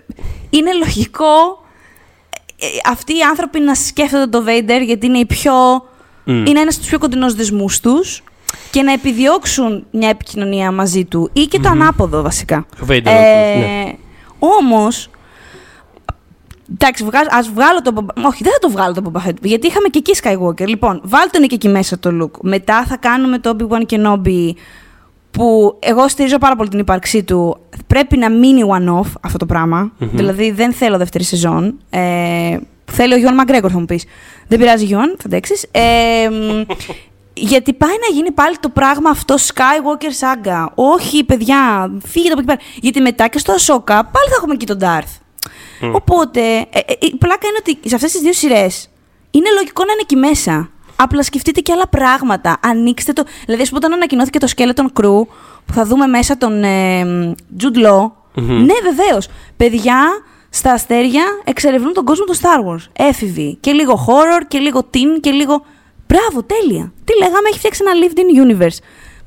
είναι 0.49 0.73
λογικό 0.73 1.25
ε, 1.25 1.72
αυτοί 2.85 3.17
οι 3.17 3.21
άνθρωποι 3.21 3.59
να 3.59 3.75
σκέφτονται 3.75 4.27
το 4.37 4.43
Vader 4.47 4.81
γιατί 4.85 5.05
είναι, 5.05 5.17
η 5.17 5.25
πιο, 5.25 5.53
είναι 6.25 6.59
ένας 6.59 6.73
από 6.73 6.77
τους 6.77 6.87
πιο 6.87 6.99
κοντινούς 6.99 7.33
δεσμούς 7.33 7.79
τους 7.79 8.23
και 8.71 8.81
να 8.81 8.91
επιδιώξουν 8.91 9.85
μια 9.91 10.09
επικοινωνία 10.09 10.71
μαζί 10.71 11.05
του 11.05 11.29
ή 11.33 11.41
και 11.41 11.59
το 11.59 11.69
ανάποδο 11.69 12.21
βασικά. 12.21 12.65
Vader, 12.87 13.05
ε, 13.05 13.57
ναι. 13.57 13.93
Όμως, 14.39 15.09
Εντάξει, 16.71 17.05
ας 17.29 17.49
βγάλω 17.49 17.81
το. 17.81 18.05
Όχι, 18.23 18.43
δεν 18.43 18.51
θα 18.51 18.59
το 18.59 18.69
βγάλω 18.69 18.93
το 18.93 19.11
Boba 19.11 19.27
Fett, 19.27 19.41
γιατί 19.41 19.67
είχαμε 19.67 19.87
και 19.87 19.97
εκεί 19.97 20.19
Skywalker. 20.23 20.67
Λοιπόν, 20.67 21.01
βάλτε 21.03 21.39
τον 21.39 21.47
και 21.47 21.55
εκεί 21.55 21.69
μέσα 21.69 21.99
το 21.99 22.09
look. 22.21 22.39
Μετά 22.41 22.85
θα 22.85 22.97
κάνουμε 22.97 23.39
το 23.39 23.55
Obi-Wan 23.57 23.81
Kenobi 23.89 24.51
που 25.33 25.77
εγώ 25.79 26.07
στηρίζω 26.07 26.37
πάρα 26.37 26.55
πολύ 26.55 26.69
την 26.69 26.79
ύπαρξή 26.79 27.23
του. 27.23 27.57
Πρέπει 27.87 28.17
να 28.17 28.29
μείνει 28.29 28.61
one-off 28.67 29.11
αυτό 29.21 29.37
το 29.37 29.45
πραγμα 29.45 29.91
Δηλαδή 29.97 30.51
δεν 30.51 30.73
θέλω 30.73 30.97
δεύτερη 30.97 31.23
σεζόν. 31.23 31.77
Ε, 31.89 32.57
θέλει 32.85 33.13
ο 33.13 33.17
Γιώργο 33.17 33.35
Μαγκρέγκορ, 33.35 33.69
θα 33.73 33.79
μου 33.79 33.85
πεις. 33.85 34.05
Δεν 34.47 34.59
πειράζει, 34.59 34.85
Γιώργο, 34.85 35.07
θα 35.17 35.23
αντέξεις. 35.25 35.65
Ε, 35.71 35.81
γιατί 37.33 37.73
πάει 37.73 37.95
να 38.09 38.15
γίνει 38.15 38.31
πάλι 38.31 38.55
το 38.59 38.69
πράγμα 38.69 39.09
αυτό 39.09 39.35
Skywalker 39.35 40.25
Saga. 40.25 40.65
Όχι, 40.75 41.23
παιδιά, 41.23 41.91
φύγετε 42.05 42.33
από 42.33 42.41
εκεί 42.41 42.47
πέρα. 42.47 42.59
Γιατί 42.81 43.01
μετά 43.01 43.27
και 43.27 43.37
στο 43.37 43.51
Ασόκα 43.53 43.93
πάλι 43.93 44.27
θα 44.29 44.35
έχουμε 44.37 44.53
εκεί 44.53 44.65
τον 44.65 44.77
Darth. 44.81 45.21
Οπότε, 45.93 46.41
ε, 46.41 46.79
ε, 46.85 46.93
η 46.99 47.15
πλάκα 47.15 47.47
είναι 47.47 47.57
ότι 47.59 47.89
σε 47.89 47.95
αυτές 47.95 48.11
τις 48.11 48.21
δύο 48.21 48.33
σειρές 48.33 48.89
είναι 49.31 49.49
λογικό 49.55 49.83
να 49.85 49.91
είναι 49.91 50.01
εκεί 50.01 50.15
μέσα. 50.15 50.69
Απλά 50.95 51.23
σκεφτείτε 51.23 51.59
και 51.59 51.71
άλλα 51.71 51.87
πράγματα. 51.87 52.57
Ανοίξτε 52.61 53.13
το. 53.13 53.23
Δηλαδή, 53.45 53.61
ας 53.61 53.69
πούμε, 53.69 53.79
όταν 53.83 53.93
ανακοινώθηκε 53.93 54.39
το 54.39 54.47
Skeleton 54.55 55.01
Crew, 55.01 55.25
που 55.65 55.73
θα 55.73 55.85
δούμε 55.85 56.07
μέσα 56.07 56.37
τον 56.37 56.63
ε, 56.63 57.03
Jude 57.59 57.85
Law. 57.85 58.11
Ναι, 58.35 58.73
βεβαίως. 58.83 59.27
Παιδιά 59.57 60.05
στα 60.49 60.71
αστέρια 60.71 61.23
εξερευνούν 61.43 61.93
τον 61.93 62.05
κόσμο 62.05 62.25
του 62.25 62.35
Star 62.35 62.69
Wars. 62.69 62.87
Έφηβοι. 62.93 63.57
Και 63.59 63.71
λίγο 63.71 64.05
horror 64.07 64.41
και 64.47 64.57
λίγο 64.57 64.79
teen 64.93 65.19
και 65.21 65.31
λίγο. 65.31 65.65
Μπράβο, 66.07 66.43
τέλεια. 66.43 66.93
Τι 67.03 67.17
λέγαμε, 67.17 67.47
έχει 67.49 67.57
φτιάξει 67.57 67.81
ένα 67.85 67.93
lived 68.01 68.17
in 68.17 68.61
universe. 68.61 68.77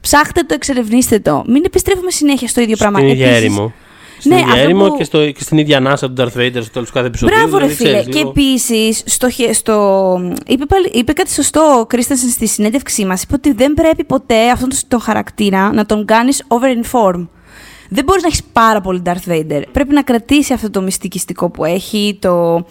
Ψάχτε 0.01 0.43
το, 0.43 0.55
εξερευνήστε 0.55 1.19
το. 1.19 1.45
Μην 1.47 1.63
επιστρέφουμε 1.65 2.11
συνέχεια 2.11 2.49
στο 2.49 2.61
ίδιο 2.61 2.77
πράγμα. 2.77 2.99
Στην 2.99 3.11
ίδια 3.11 3.31
έρημο. 3.31 3.73
Στην 4.19 4.31
ναι, 4.31 4.41
ίδια 4.41 4.63
έρημο 4.63 4.89
που... 4.89 4.97
και, 4.97 5.05
στο, 5.05 5.31
και 5.31 5.43
στην 5.43 5.59
ίδια 5.59 5.77
ανάσα 5.77 6.11
του 6.11 6.15
Darth 6.23 6.39
Vader 6.39 6.59
στο 6.63 6.71
τέλος 6.71 6.89
του 6.89 6.95
κάθε 6.95 7.07
επεισόδου. 7.07 7.33
Μπράβο, 7.35 7.57
δηλαδή, 7.57 7.85
ρε 7.85 8.03
φίλε. 8.03 8.03
Και 8.03 8.19
επίσης, 8.29 9.03
στο, 9.07 9.29
στο... 9.53 10.19
είπε, 10.47 10.65
είπε 10.93 11.13
κάτι 11.13 11.33
σωστό 11.33 11.79
ο 11.81 11.87
Κρίστενσεν 11.87 12.29
στη 12.29 12.47
συνέντευξή 12.47 13.05
μας. 13.05 13.23
Είπε 13.23 13.35
ότι 13.35 13.53
δεν 13.53 13.75
πρέπει 13.75 14.05
ποτέ 14.05 14.51
αυτόν 14.51 14.69
τον 14.89 15.01
χαρακτήρα 15.01 15.73
να 15.73 15.87
τον 15.87 16.05
κάνεις 16.05 16.45
over-inform. 16.49 17.27
Δεν 17.89 18.05
μπορείς 18.05 18.23
να 18.23 18.29
έχεις 18.29 18.43
πάρα 18.53 18.81
πολύ 18.81 19.03
Darth 19.05 19.31
Vader. 19.31 19.63
Πρέπει 19.73 19.95
να 19.95 20.03
κρατήσει 20.03 20.53
αυτό 20.53 20.71
το 20.71 20.83
μυστικιστικό 20.83 21.51
που 21.51 21.65
έχει, 21.65 22.19
το. 22.21 22.65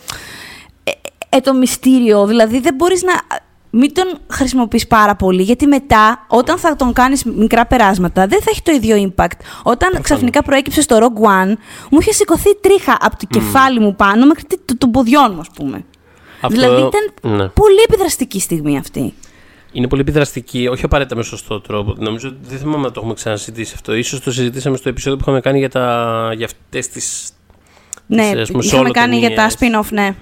Ε, 0.84 0.92
ε, 1.30 1.40
το 1.40 1.54
μυστήριο. 1.54 2.26
Δηλαδή 2.26 2.60
δεν 2.60 2.76
μπορείς 2.76 3.04
να 3.04 3.14
μην 3.78 3.94
τον 3.94 4.18
χρησιμοποιείς 4.28 4.88
πάρα 4.88 5.16
πολύ, 5.16 5.42
γιατί 5.42 5.68
μετά, 5.68 6.26
όταν 6.28 6.58
θα 6.58 6.76
τον 6.76 6.94
κάνεις 6.94 7.24
μικρά 7.24 7.66
περάσματα, 7.66 8.28
δεν 8.28 8.42
θα 8.42 8.50
έχει 8.50 8.62
το 8.62 8.72
ίδιο 8.72 9.14
impact. 9.16 9.40
Όταν 9.64 10.02
ξαφνικά 10.02 10.44
προέκυψε 10.44 10.82
στο 10.82 10.98
Rogue 11.00 11.26
One, 11.28 11.54
μου 11.92 12.00
είχε 12.00 12.12
σηκωθεί 12.12 12.56
τρίχα 12.62 12.98
από 13.00 13.18
το 13.18 13.26
κεφάλι 13.30 13.80
μου 13.80 13.96
πάνω 13.96 14.26
μέχρι 14.26 14.44
το, 14.66 14.78
το 14.78 14.88
ποδιών 14.88 15.32
μου, 15.34 15.40
ας 15.40 15.50
πούμε. 15.56 15.86
Αυτό... 16.42 16.48
Δηλαδή 16.48 16.82
ήταν 16.82 17.36
ναι. 17.38 17.48
πολύ 17.48 17.82
επιδραστική 17.88 18.40
στιγμή 18.40 18.78
αυτή. 18.78 19.14
Είναι 19.72 19.88
πολύ 19.88 20.02
επιδραστική, 20.02 20.68
όχι 20.68 20.86
απαραίτητα 20.86 21.16
με 21.16 21.24
σωστό 21.24 21.62
τρόπο. 21.62 21.96
Νομίζω 21.98 22.28
ότι 22.28 22.38
δεν 22.42 22.58
θυμάμαι 22.58 22.84
να 22.84 22.92
το 22.92 23.00
έχουμε 23.00 23.14
ξανασυζητήσει 23.14 23.72
αυτό. 23.76 23.94
Ίσως 23.94 24.20
το 24.20 24.32
συζητήσαμε 24.32 24.78
στο 24.78 24.90
επεισόδιο 24.90 25.18
που 25.18 25.24
είχαμε 25.24 25.42
κάνει 25.42 25.60
για, 25.60 25.70
τα, 25.70 26.32
για 26.36 26.46
αυτές 26.46 26.90
τις... 26.90 27.30
Ναι, 28.08 28.32
τις, 28.32 28.50
είχαμε 28.66 28.90
κάνει 28.90 29.18
για 29.18 29.36
τα 29.36 29.50
spin-off, 29.50 29.88
ναι. 29.92 30.16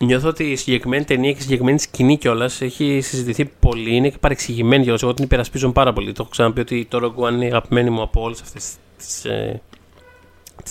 Νιώθω 0.00 0.28
ότι 0.28 0.44
η 0.44 0.56
συγκεκριμένη 0.56 1.04
ταινία 1.04 1.32
και 1.32 1.38
η 1.38 1.42
συγκεκριμένη 1.42 1.78
σκηνή 1.78 2.18
κιόλας 2.18 2.60
έχει 2.60 3.00
συζητηθεί 3.00 3.44
πολύ. 3.44 3.96
Είναι 3.96 4.08
και 4.08 4.16
παρεξηγημένη 4.20 4.82
κιόλας. 4.82 5.02
Εγώ 5.02 5.14
την 5.14 5.24
υπερασπίζω 5.24 5.72
πάρα 5.72 5.92
πολύ. 5.92 6.12
Το 6.12 6.16
έχω 6.20 6.30
ξαναπεί 6.30 6.60
ότι 6.60 6.86
το 6.90 6.98
Rogue 7.02 7.24
One 7.24 7.32
είναι 7.32 7.44
η 7.44 7.48
αγαπημένη 7.48 7.90
μου 7.90 8.02
από 8.02 8.22
όλες 8.22 8.40
αυτές 8.40 8.72
τις 8.96 9.24
ε, 9.24 9.60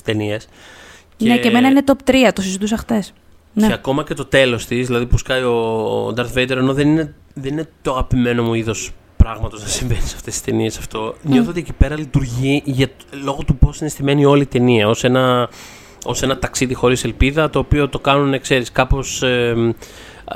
ταινίες. 0.04 0.48
Ναι, 1.18 1.38
και 1.38 1.48
εμένα 1.48 1.68
είναι 1.68 1.84
top 1.86 2.10
3, 2.10 2.32
το 2.34 2.42
συζητούσα 2.42 2.78
χτες. 2.78 3.14
Ναι. 3.54 3.68
Και 3.68 3.74
ακόμα 3.74 4.04
και 4.04 4.14
το 4.14 4.26
τέλος 4.26 4.66
της, 4.66 4.86
δηλαδή 4.88 5.06
που 5.06 5.18
σκάει 5.18 5.42
ο 5.42 6.14
Darth 6.18 6.34
Vader, 6.34 6.50
ενώ 6.50 6.74
δεν 6.74 6.88
είναι, 6.88 7.14
δεν 7.34 7.52
είναι 7.52 7.70
το 7.82 7.92
αγαπημένο 7.92 8.44
μου 8.44 8.54
είδος 8.54 8.92
πράγματος 9.18 9.62
να 9.62 9.68
συμβαίνει 9.68 10.02
σε 10.02 10.16
αυτές 10.16 10.34
τις 10.34 10.42
ταινίες 10.42 10.78
αυτό. 10.78 11.10
Mm. 11.10 11.16
Νιώθω 11.22 11.50
ότι 11.50 11.60
εκεί 11.60 11.74
πέρα 11.74 11.98
λειτουργεί 11.98 12.62
για, 12.66 12.88
λόγω 13.24 13.44
του 13.44 13.56
πώς 13.56 13.80
είναι 13.80 13.90
στημένη 13.90 14.26
όλη 14.26 14.42
η 14.42 14.46
ταινία. 14.46 14.88
Ω 14.88 14.94
ένα 15.02 15.50
ως 16.08 16.22
ένα 16.22 16.38
ταξίδι 16.38 16.74
χωρίς 16.74 17.03
ελπίδα, 17.03 17.49
το 17.49 17.60
οποίο 17.60 17.89
το 17.89 17.99
κάνουν, 17.99 18.41
ξέρεις, 18.41 18.72
κάπως 18.72 19.24
ε, 19.24 19.74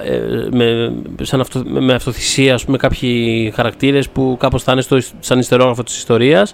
ε, 0.03 0.19
με, 0.51 0.93
σαν 1.21 1.39
αυτο, 1.39 1.63
με 1.65 1.93
αυτοθυσία, 1.93 2.53
ας 2.53 2.65
πούμε, 2.65 2.77
κάποιοι 2.77 3.51
χαρακτήρες 3.55 4.09
που 4.09 4.37
κάπως 4.39 4.63
θα 4.63 4.71
είναι 4.71 4.81
στο, 4.81 4.97
σαν 5.19 5.39
ιστερόγραφο 5.39 5.83
της 5.83 5.97
ιστοριας 5.97 6.53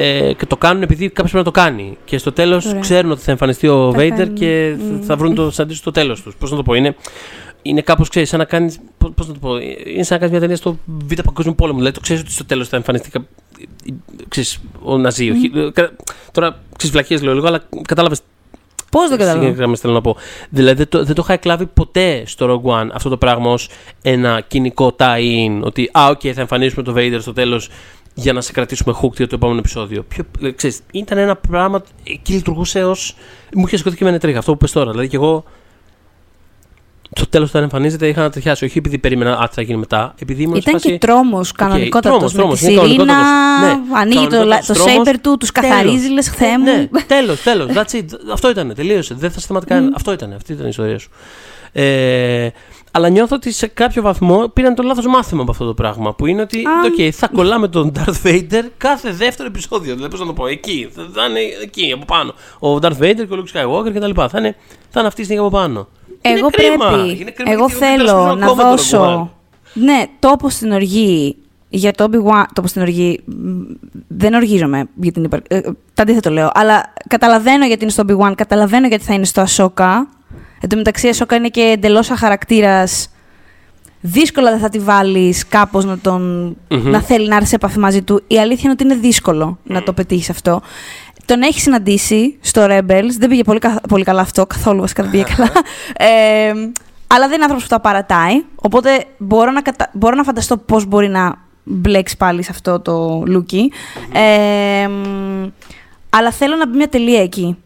ε, 0.00 0.32
και 0.32 0.46
το 0.46 0.56
κάνουν 0.56 0.82
επειδή 0.82 1.08
κάποιος 1.08 1.30
πρέπει 1.30 1.46
να 1.46 1.52
το 1.52 1.60
κάνει. 1.60 1.96
Και 2.04 2.18
στο 2.18 2.32
τέλος 2.32 2.76
ξέρουν 2.80 3.10
ότι 3.10 3.20
θα 3.20 3.30
εμφανιστεί 3.30 3.68
ο 3.68 3.90
Βέιντερ 3.90 4.32
και 4.32 4.76
θα 5.00 5.16
βρουν 5.16 5.34
το 5.34 5.42
αντίστοιχο 5.42 5.74
στο 5.74 5.90
τέλος 5.90 6.22
τους. 6.22 6.34
Πώς 6.36 6.50
να 6.50 6.56
το 6.56 6.62
πω, 6.62 6.74
είναι, 6.74 6.96
είναι 7.62 7.80
κάπως, 7.80 8.08
ξέρεις, 8.08 8.28
σαν 8.28 8.38
να 8.38 8.44
κάνεις, 8.44 8.78
πώς 9.14 9.26
να 9.28 9.32
το 9.32 9.38
πω, 9.40 9.56
είναι 9.94 10.02
σαν 10.02 10.18
να 10.18 10.18
κάνεις 10.18 10.30
μια 10.30 10.40
ταινία 10.40 10.56
στο 10.56 10.78
Β' 10.84 11.20
Παγκόσμιο 11.24 11.54
Πόλεμο. 11.54 11.78
Δηλαδή 11.78 11.94
το 11.94 12.00
ξέρεις 12.00 12.22
ότι 12.22 12.32
στο 12.32 12.44
τέλος 12.44 12.68
θα 12.68 12.76
εμφανιστεί 12.76 13.10
ξέρεις, 14.28 14.60
ο 14.82 14.98
Ναζί. 14.98 15.30
Mm-hmm. 15.32 15.88
Τώρα, 16.32 16.58
ξέρεις, 16.76 16.94
βλακίες 16.94 17.22
λέω 17.22 17.34
λίγο, 17.34 17.46
αλλά 17.46 17.62
κατάλαβες 17.82 18.20
Πώς 18.94 19.08
δεν 19.08 19.18
καταλαβαίνω. 19.18 19.76
θέλω 19.76 19.92
να 19.92 20.00
πω. 20.00 20.16
Δηλαδή 20.50 20.76
δεν 20.76 20.88
το, 20.88 21.04
δεν 21.04 21.14
το 21.14 21.22
είχα 21.24 21.32
εκλάβει 21.32 21.66
ποτέ 21.66 22.22
στο 22.26 22.62
Rogue 22.64 22.70
One 22.70 22.88
αυτό 22.92 23.08
το 23.08 23.16
πράγμα 23.16 23.50
ως 23.50 23.68
ένα 24.02 24.40
κοινικό 24.40 24.96
tie-in. 24.98 25.60
Ότι, 25.62 25.90
α, 25.92 26.06
οκ, 26.08 26.20
okay, 26.22 26.30
θα 26.30 26.40
εμφανίσουμε 26.40 26.82
το 26.82 26.94
Vader 26.96 27.18
στο 27.20 27.32
τέλος 27.32 27.68
για 28.14 28.32
να 28.32 28.40
σε 28.40 28.52
κρατήσουμε 28.52 28.94
hooked 29.02 29.16
για 29.16 29.26
το 29.26 29.34
επόμενο 29.34 29.58
επεισόδιο. 29.58 30.02
Ποιο, 30.02 30.24
ε, 30.42 30.50
ξέρεις, 30.50 30.80
ήταν 30.92 31.18
ένα 31.18 31.36
πράγμα. 31.36 31.82
Εκεί 32.04 32.32
λειτουργούσε 32.32 32.84
ως. 32.84 33.16
Μου 33.54 33.64
είχε 33.66 33.76
σηκωθεί 33.76 33.96
και 33.96 34.04
η 34.04 34.18
τρίχα 34.18 34.38
αυτό 34.38 34.52
που 34.52 34.58
πες 34.58 34.72
τώρα. 34.72 34.90
Δηλαδή 34.90 35.08
και 35.08 35.16
εγώ 35.16 35.44
στο 37.16 37.26
τέλος, 37.26 37.48
όταν 37.48 37.62
εμφανίζεται, 37.62 38.08
είχα 38.08 38.22
ανατριχιάσει. 38.22 38.64
Όχι 38.64 38.78
επειδή 38.78 38.98
περίμενα 38.98 39.48
τι 39.48 39.54
θα 39.54 39.62
γίνει 39.62 39.78
μετά. 39.78 40.14
Επειδή 40.18 40.42
ήμουν 40.42 40.56
Ήταν 40.56 40.80
και 40.80 40.98
τρόμος 40.98 41.52
κανονικότατος. 41.52 42.34
Okay, 42.34 42.44
με 42.44 42.48
τη 42.50 42.56
Σιρήνα, 42.56 43.14
ναι, 43.60 43.78
ανοίγει 43.94 44.26
το, 44.26 44.44
το 44.66 44.74
σέιμπερ 44.74 45.20
του, 45.20 45.36
τους 45.36 45.52
καθαρίζεις, 45.52 46.10
λες 46.10 46.28
χθε 46.28 46.58
μου. 46.58 46.88
Ναι, 46.90 47.02
τέλος, 47.06 47.42
τέλος. 47.42 47.68
Αυτό 48.32 48.50
ήταν. 48.50 48.72
Τελείωσε. 48.74 49.14
Δεν 49.14 49.30
θα 49.30 49.40
σταματήσει 49.40 49.72
καν. 49.72 49.92
Αυτό 49.96 50.12
ήταν. 50.12 50.32
Αυτή 50.32 50.52
ήταν 50.52 50.64
η 50.64 50.68
ιστορία 50.68 50.98
σου. 50.98 51.08
Ε, 51.72 52.48
αλλά 52.90 53.08
νιώθω 53.08 53.36
ότι 53.36 53.52
σε 53.52 53.66
κάποιο 53.66 54.02
βαθμό 54.02 54.48
πήραν 54.48 54.74
το 54.74 54.82
λάθος 54.82 55.06
μάθημα 55.06 55.42
από 55.42 55.50
αυτό 55.50 55.66
το 55.66 55.74
πράγμα. 55.74 56.14
Που 56.14 56.26
είναι 56.26 56.42
ότι 56.42 56.62
okay, 56.86 57.10
θα 57.10 57.28
κολλάμε 57.28 57.68
τον 57.68 57.92
Darth 57.94 58.26
Vader 58.26 58.62
κάθε 58.76 59.12
δεύτερο 59.12 59.48
επεισόδιο. 59.48 59.94
Δηλαδή, 59.94 60.10
πώς 60.10 60.20
να 60.20 60.26
το 60.26 60.32
πω, 60.32 60.46
εκεί. 60.46 60.88
Θα 61.14 61.24
είναι 61.24 61.40
εκεί 61.62 61.92
από 61.92 62.04
πάνω. 62.04 62.34
Ο 62.58 62.78
Darth 62.82 63.02
Vader 63.02 63.26
και 63.28 63.34
ο 63.34 63.44
Luke 63.44 63.56
Skywalker 63.56 63.94
κτλ. 63.94 64.10
Θα 64.14 64.38
είναι, 64.38 64.56
θα 64.90 64.98
είναι 64.98 65.08
αυτή 65.08 65.20
η 65.20 65.24
στιγμή 65.24 65.42
από 65.42 65.50
πάνω. 65.50 65.88
Εγώ 66.26 66.48
πρέπει. 66.50 67.34
Εγώ 67.44 67.70
θέλω 67.70 68.34
να 68.34 68.52
δώσω. 68.52 69.32
Ναι, 69.72 70.04
τόπο 70.18 70.48
στην 70.48 70.72
οργή 70.72 71.36
για 71.68 71.92
το 71.92 72.08
Obi-Wan, 72.10 72.44
τόπο 72.52 72.68
στην 72.68 72.82
οργή, 72.82 73.20
δεν 74.08 74.34
οργίζομαι 74.34 74.88
για 74.94 75.12
την 75.12 75.24
υπαρ... 75.24 75.40
ε, 75.48 75.60
τα 75.94 76.02
αντίθετο 76.02 76.30
λέω, 76.30 76.50
αλλά 76.54 76.92
καταλαβαίνω 77.08 77.66
γιατί 77.66 77.82
είναι 77.82 77.92
στο 77.92 78.02
Obi-Wan, 78.08 78.32
καταλαβαίνω 78.34 78.86
γιατί 78.86 79.04
θα 79.04 79.14
είναι 79.14 79.24
στο 79.24 79.44
Ashoka. 79.48 79.92
Εν 80.60 80.68
τω 80.68 80.76
μεταξύ, 80.76 81.08
η 81.08 81.10
Ashoka 81.18 81.32
είναι 81.32 81.48
και 81.48 81.60
εντελώς 81.60 82.10
αχαρακτήρας. 82.10 83.08
Δύσκολα 84.00 84.50
δεν 84.50 84.58
θα 84.60 84.68
τη 84.68 84.78
βάλεις 84.78 85.46
κάπως 85.48 85.84
να, 85.84 85.98
τον... 85.98 86.56
να 86.68 87.00
θέλει 87.00 87.28
να 87.28 87.36
έρθει 87.36 87.48
σε 87.48 87.54
επαφή 87.54 87.78
μαζί 87.78 88.02
του. 88.02 88.22
Η 88.26 88.38
αλήθεια 88.38 88.62
είναι 88.62 88.72
ότι 88.72 88.84
είναι 88.84 88.94
δύσκολο 88.94 89.58
να 89.62 89.82
το 89.82 89.92
πετύχεις 89.92 90.30
αυτό. 90.30 90.60
Τον 91.26 91.42
έχει 91.42 91.60
συναντήσει 91.60 92.38
στο 92.40 92.66
Rebels. 92.70 93.10
Δεν 93.18 93.28
πήγε 93.28 93.42
πολύ, 93.42 93.60
πολύ 93.88 94.04
καλά 94.04 94.20
αυτό, 94.20 94.46
καθόλου 94.46 94.80
βασικά 94.80 95.02
δεν 95.02 95.10
πήγε 95.10 95.24
καλά. 95.36 95.50
Ε, 95.96 96.52
αλλά 97.06 97.26
δεν 97.26 97.34
είναι 97.34 97.42
άνθρωπος 97.42 97.62
που 97.62 97.68
τα 97.68 97.80
παρατάει. 97.80 98.44
Οπότε 98.54 99.04
μπορώ 99.18 99.50
να, 99.50 99.62
κατα... 99.62 99.90
μπορώ 99.92 100.16
να 100.16 100.22
φανταστώ 100.22 100.56
πώς 100.56 100.84
μπορεί 100.84 101.08
να 101.08 101.34
μπλέξει 101.64 102.16
πάλι 102.16 102.42
σε 102.42 102.50
αυτό 102.52 102.80
το 102.80 103.22
λουκι. 103.26 103.72
Ε, 104.12 104.88
αλλά 106.10 106.30
θέλω 106.30 106.56
να 106.56 106.68
μπει 106.68 106.76
μια 106.76 106.88
τελεία 106.88 107.22
εκεί. 107.22 107.56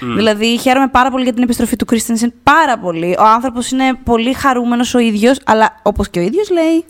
Δηλαδή, 0.00 0.58
χαίρομαι 0.58 0.88
πάρα 0.88 1.10
πολύ 1.10 1.24
για 1.24 1.32
την 1.32 1.42
επιστροφή 1.42 1.76
του 1.76 1.84
Κρίστενσεν. 1.84 2.32
Πάρα 2.42 2.78
πολύ. 2.78 3.16
Ο 3.18 3.24
άνθρωπος 3.24 3.70
είναι 3.70 3.98
πολύ 4.04 4.32
χαρούμενος 4.32 4.94
ο 4.94 4.98
ίδιος, 4.98 5.40
αλλά 5.44 5.80
όπως 5.82 6.08
και 6.08 6.18
ο 6.18 6.22
ίδιος 6.22 6.50
λέει, 6.50 6.84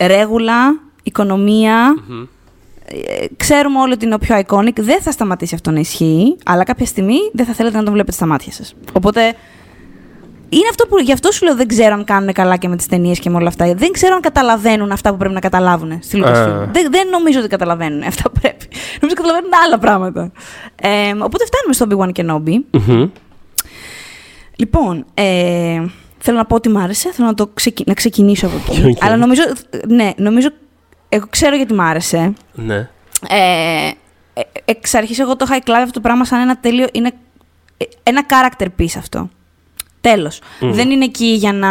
ρέγουλα, 0.00 0.66
ε, 1.02 1.10
ξέρουμε 3.36 3.78
όλοι 3.78 3.92
ότι 3.92 4.04
είναι 4.04 4.14
ο 4.14 4.18
πιο 4.18 4.42
iconic. 4.46 4.80
Δεν 4.80 5.00
θα 5.02 5.10
σταματήσει 5.10 5.54
αυτό 5.54 5.70
να 5.70 5.80
ισχύει, 5.80 6.36
αλλά 6.44 6.64
κάποια 6.64 6.86
στιγμή 6.86 7.16
δεν 7.32 7.46
θα 7.46 7.52
θέλετε 7.52 7.76
να 7.76 7.82
τον 7.82 7.92
βλέπετε 7.92 8.16
στα 8.16 8.26
μάτια 8.26 8.52
σας. 8.52 8.74
Οπότε. 8.92 9.34
Είναι 10.48 10.68
αυτό 10.70 10.86
που 10.86 10.98
γι' 10.98 11.12
αυτό 11.12 11.32
σου 11.32 11.44
λέω 11.44 11.56
δεν 11.56 11.66
ξέρω 11.66 11.94
αν 11.94 12.04
κάνουν 12.04 12.32
καλά 12.32 12.56
και 12.56 12.68
με 12.68 12.76
τις 12.76 12.86
ταινίες 12.86 13.18
και 13.18 13.30
με 13.30 13.36
όλα 13.36 13.48
αυτά. 13.48 13.74
Δεν 13.74 13.92
ξέρω 13.92 14.14
αν 14.14 14.20
καταλαβαίνουν 14.20 14.92
αυτά 14.92 15.10
που 15.10 15.16
πρέπει 15.16 15.34
να 15.34 15.40
καταλάβουν 15.40 15.98
στη 16.02 16.22
Lucasfilm. 16.24 16.68
Δεν, 16.72 16.90
δεν 16.90 17.08
νομίζω 17.08 17.38
ότι 17.38 17.48
καταλαβαίνουν 17.48 18.02
αυτά 18.02 18.30
που 18.30 18.40
πρέπει. 18.40 18.66
Νομίζω 19.00 19.02
ότι 19.02 19.14
καταλαβαίνουν 19.14 19.50
άλλα 19.66 19.78
πράγματα. 19.78 20.32
Ε, 20.82 21.12
οπότε 21.18 21.44
φτάνουμε 21.44 21.72
στο 21.72 21.86
Obi-Wan 21.88 22.20
Kenobi. 22.20 22.80
mm 22.88 23.10
Λοιπόν, 24.56 25.04
ε, 25.14 25.82
θέλω 26.18 26.36
να 26.36 26.44
πω 26.44 26.54
ότι 26.54 26.68
μ' 26.68 26.78
άρεσε. 26.78 27.12
Θέλω 27.12 27.28
να, 27.28 27.34
το 27.34 27.52
να 27.86 27.94
ξεκινήσω 27.94 28.46
από 28.46 28.56
εκεί. 28.56 28.96
Αλλά 29.04 29.16
νομίζω, 29.16 29.42
ναι, 29.88 30.10
νομίζω 30.16 30.48
εγώ 31.14 31.26
ξέρω 31.30 31.56
γιατί 31.56 31.74
μ' 31.74 31.80
άρεσε. 31.80 32.32
Ναι. 32.52 32.88
Ε, 33.28 33.90
ε, 34.34 34.42
εξ 34.64 34.94
αρχής 34.94 35.18
εγώ 35.18 35.36
το 35.36 35.44
είχα 35.48 35.54
εκλάβει 35.54 35.82
αυτό 35.82 35.94
το 35.94 36.00
πράγμα 36.00 36.24
σαν 36.24 36.40
ένα 36.40 36.56
τέλειο... 36.56 36.88
Είναι 36.92 37.12
ένα 38.02 38.22
character 38.28 38.66
piece 38.78 38.94
αυτό. 38.98 39.30
Τέλος. 40.00 40.40
Δεν 40.60 40.90
είναι 40.90 41.04
εκεί 41.04 41.26
για 41.26 41.52
να 41.52 41.70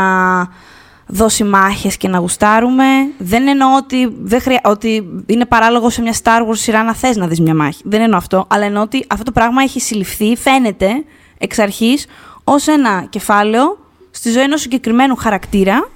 δώσει 1.07 1.43
μάχες 1.43 1.97
και 1.97 2.07
να 2.07 2.17
γουστάρουμε. 2.17 2.85
Δεν 3.17 3.47
εννοώ 3.47 3.75
ότι, 3.75 4.15
δεν 4.21 4.41
χρεια... 4.41 4.61
ότι 4.63 5.23
είναι 5.25 5.45
παράλογο 5.45 5.89
σε 5.89 6.01
μια 6.01 6.15
Star 6.23 6.47
Wars 6.47 6.57
σειρά 6.57 6.83
να 6.83 6.93
θες 6.93 7.15
να 7.15 7.27
δεις 7.27 7.39
μια 7.39 7.55
μάχη. 7.55 7.81
Δεν 7.85 8.01
εννοώ 8.01 8.17
αυτό. 8.17 8.45
Αλλά 8.49 8.65
εννοώ 8.65 8.81
ότι 8.83 9.05
αυτό 9.09 9.23
το 9.23 9.31
πράγμα 9.31 9.61
έχει 9.61 9.79
συλληφθεί, 9.79 10.35
φαίνεται 10.35 11.03
εξ 11.37 11.59
αρχής, 11.59 12.05
ως 12.43 12.67
ένα 12.67 13.05
κεφάλαιο 13.09 13.77
στη 14.11 14.31
ζωή 14.31 14.43
ενός 14.43 14.61
συγκεκριμένου 14.61 15.15
χαρακτήρα 15.15 15.89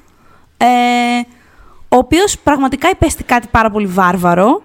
ε, 0.57 0.65
ο 1.95 1.97
οποίος 1.97 2.39
πραγματικά 2.39 2.89
υπέστη 2.89 3.23
κάτι 3.23 3.47
πάρα 3.51 3.71
πολύ 3.71 3.85
βάρβαρο 3.85 4.63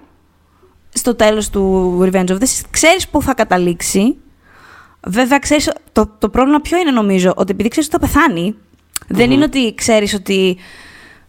στο 0.89 1.15
τέλος 1.15 1.51
του 1.51 1.99
Revenge 2.03 2.29
of 2.29 2.39
the 2.39 2.43
Sith. 2.43 2.65
Ξέρεις 2.71 3.09
πού 3.09 3.23
θα 3.23 3.35
καταλήξει, 3.35 4.17
Βέβαια, 5.07 5.39
ξέρεις, 5.39 5.73
το, 5.93 6.11
το 6.19 6.29
πρόβλημα 6.29 6.61
ποιο 6.61 6.79
είναι 6.79 6.91
νομίζω, 6.91 7.33
ότι 7.37 7.53
επειδή 7.53 7.69
ξέρεις 7.69 7.89
ότι 7.95 8.05
θα 8.05 8.13
πεθάνει, 8.13 8.55
δεν 9.09 9.31
είναι 9.31 9.45
ότι 9.45 9.75
ξέρεις 9.75 10.15
ότι. 10.15 10.57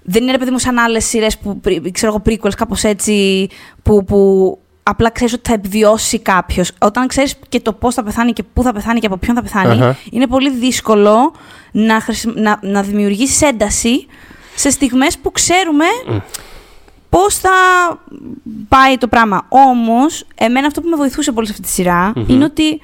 Δεν 0.03 0.21
είναι 0.23 0.31
ρε 0.31 0.37
παιδί 0.37 0.51
μου 0.51 0.59
σαν 0.59 0.77
άλλες 0.77 1.05
σειρές 1.05 1.37
που. 1.37 1.59
πρι- 1.59 1.91
ξέρω 1.91 2.11
εγώ, 2.11 2.21
prequels, 2.25 2.55
κάπως 2.57 2.83
έτσι. 2.83 3.47
Που, 3.83 4.03
που 4.03 4.59
απλά 4.83 5.09
ξέρεις 5.09 5.33
ότι 5.33 5.49
θα 5.49 5.53
επιβιώσει 5.53 6.19
κάποιος. 6.19 6.71
Όταν 6.79 7.07
ξέρεις 7.07 7.35
και 7.49 7.59
το 7.59 7.73
πώς 7.73 7.93
θα 7.93 8.03
πεθάνει 8.03 8.33
και 8.33 8.43
πού 8.43 8.63
θα 8.63 8.73
πεθάνει 8.73 8.99
και 8.99 9.05
από 9.05 9.17
ποιον 9.17 9.35
θα 9.35 9.41
πεθάνει, 9.41 9.71
Αχα. 9.81 9.97
είναι 10.11 10.27
πολύ 10.27 10.49
δύσκολο 10.49 11.33
να, 11.71 12.01
χρησι... 12.01 12.31
να, 12.35 12.59
να 12.61 12.81
δημιουργήσεις 12.81 13.41
ένταση 13.41 14.05
σε 14.55 14.69
στιγμές 14.69 15.17
που 15.17 15.31
ξέρουμε 15.31 15.85
πώς 17.09 17.35
θα 17.37 17.49
πάει 18.69 18.97
το 18.97 19.07
πράγμα. 19.07 19.45
Όμως, 19.49 20.25
εμένα 20.35 20.67
αυτό 20.67 20.81
που 20.81 20.89
με 20.89 20.95
βοηθούσε 20.95 21.31
πολύ 21.31 21.45
σε 21.47 21.51
αυτή 21.51 21.65
τη 21.65 21.71
σειρά 21.71 22.13
είναι 22.27 22.43
ότι 22.43 22.81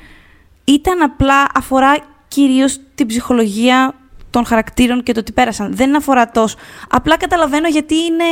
ήταν 0.63 1.01
απλά, 1.01 1.47
αφορά 1.55 1.97
κυρίως 2.27 2.79
την 2.95 3.07
ψυχολογία 3.07 3.93
των 4.29 4.45
χαρακτήρων 4.45 5.03
και 5.03 5.11
το 5.13 5.23
τι 5.23 5.31
πέρασαν. 5.31 5.75
Δεν 5.75 5.95
αφορά 5.95 6.29
τόσο. 6.31 6.55
Απλά 6.89 7.17
καταλαβαίνω 7.17 7.67
γιατί 7.67 7.95
είναι 7.95 8.23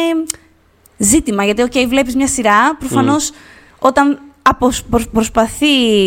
ζήτημα. 0.98 1.44
Γιατί, 1.44 1.62
οκ, 1.62 1.72
βλέπεις 1.88 2.16
μια 2.16 2.28
σειρά, 2.28 2.76
προφανώς 2.76 3.32
όταν 3.80 4.20
απος- 4.42 4.84
προσ- 4.84 5.10
προσπαθεί 5.10 5.66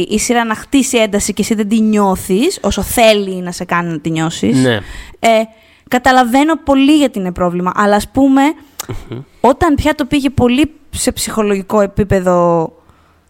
η 0.09 0.19
σειρά 0.19 0.45
να 0.45 0.55
χτίσει 0.55 0.97
ένταση 0.97 1.33
και 1.33 1.43
εσύ 1.43 1.55
δεν 1.55 1.69
τη 1.69 1.81
νιώθεις, 1.81 2.59
όσο 2.63 2.83
θέλει 2.83 3.35
να 3.43 3.53
σε 3.53 3.65
κάνει 3.65 3.91
να 3.91 3.99
τη 4.01 4.11
νιώσεις, 4.11 4.57
Ναι. 4.63 4.75
ε, 5.19 5.29
καταλαβαίνω 5.89 6.57
πολύ 6.57 6.97
γιατί 6.97 7.19
είναι 7.19 7.33
πρόβλημα. 7.33 7.73
Αλλά 7.75 7.97
ας 7.97 8.09
πούμε, 8.09 8.43
όταν 9.41 9.75
πια 9.75 9.95
το 9.95 10.05
πήγε 10.05 10.31
πολύ 10.31 10.73
σε 10.91 11.13
ψυχολογικό 11.13 11.81
επίπεδο 11.81 12.73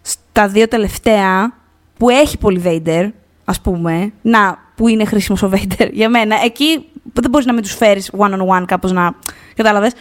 στα 0.02 0.48
δύο 0.48 0.68
τελευταία, 0.68 1.52
που 1.98 2.08
έχει 2.08 2.38
πολύ 2.38 2.62
Vader, 2.64 3.10
ας 3.44 3.60
πούμε, 3.60 4.12
να, 4.22 4.58
που 4.74 4.88
είναι 4.88 5.04
χρήσιμος 5.04 5.42
ο 5.42 5.50
Vader 5.52 5.88
για 5.92 6.08
μένα, 6.08 6.36
εκεί 6.44 6.88
που 7.12 7.20
δεν 7.20 7.30
μπορείς 7.30 7.46
να 7.46 7.52
μην 7.52 7.62
τους 7.62 7.74
φέρεις 7.74 8.10
one-on-one 8.18 8.64
κάπως 8.66 8.92
να 8.92 9.14
κατάλαβες, 9.54 9.92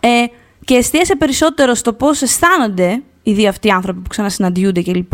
ε, 0.00 0.24
και 0.64 0.74
εστίασε 0.74 1.16
περισσότερο 1.16 1.74
στο 1.74 1.92
πώς 1.92 2.22
αισθάνονται 2.22 3.02
οι 3.22 3.32
δύο 3.32 3.48
αυτοί 3.48 3.68
οι 3.68 3.70
άνθρωποι 3.70 4.00
που 4.00 4.08
ξανασυναντιούνται 4.08 4.82
κλπ. 4.82 5.12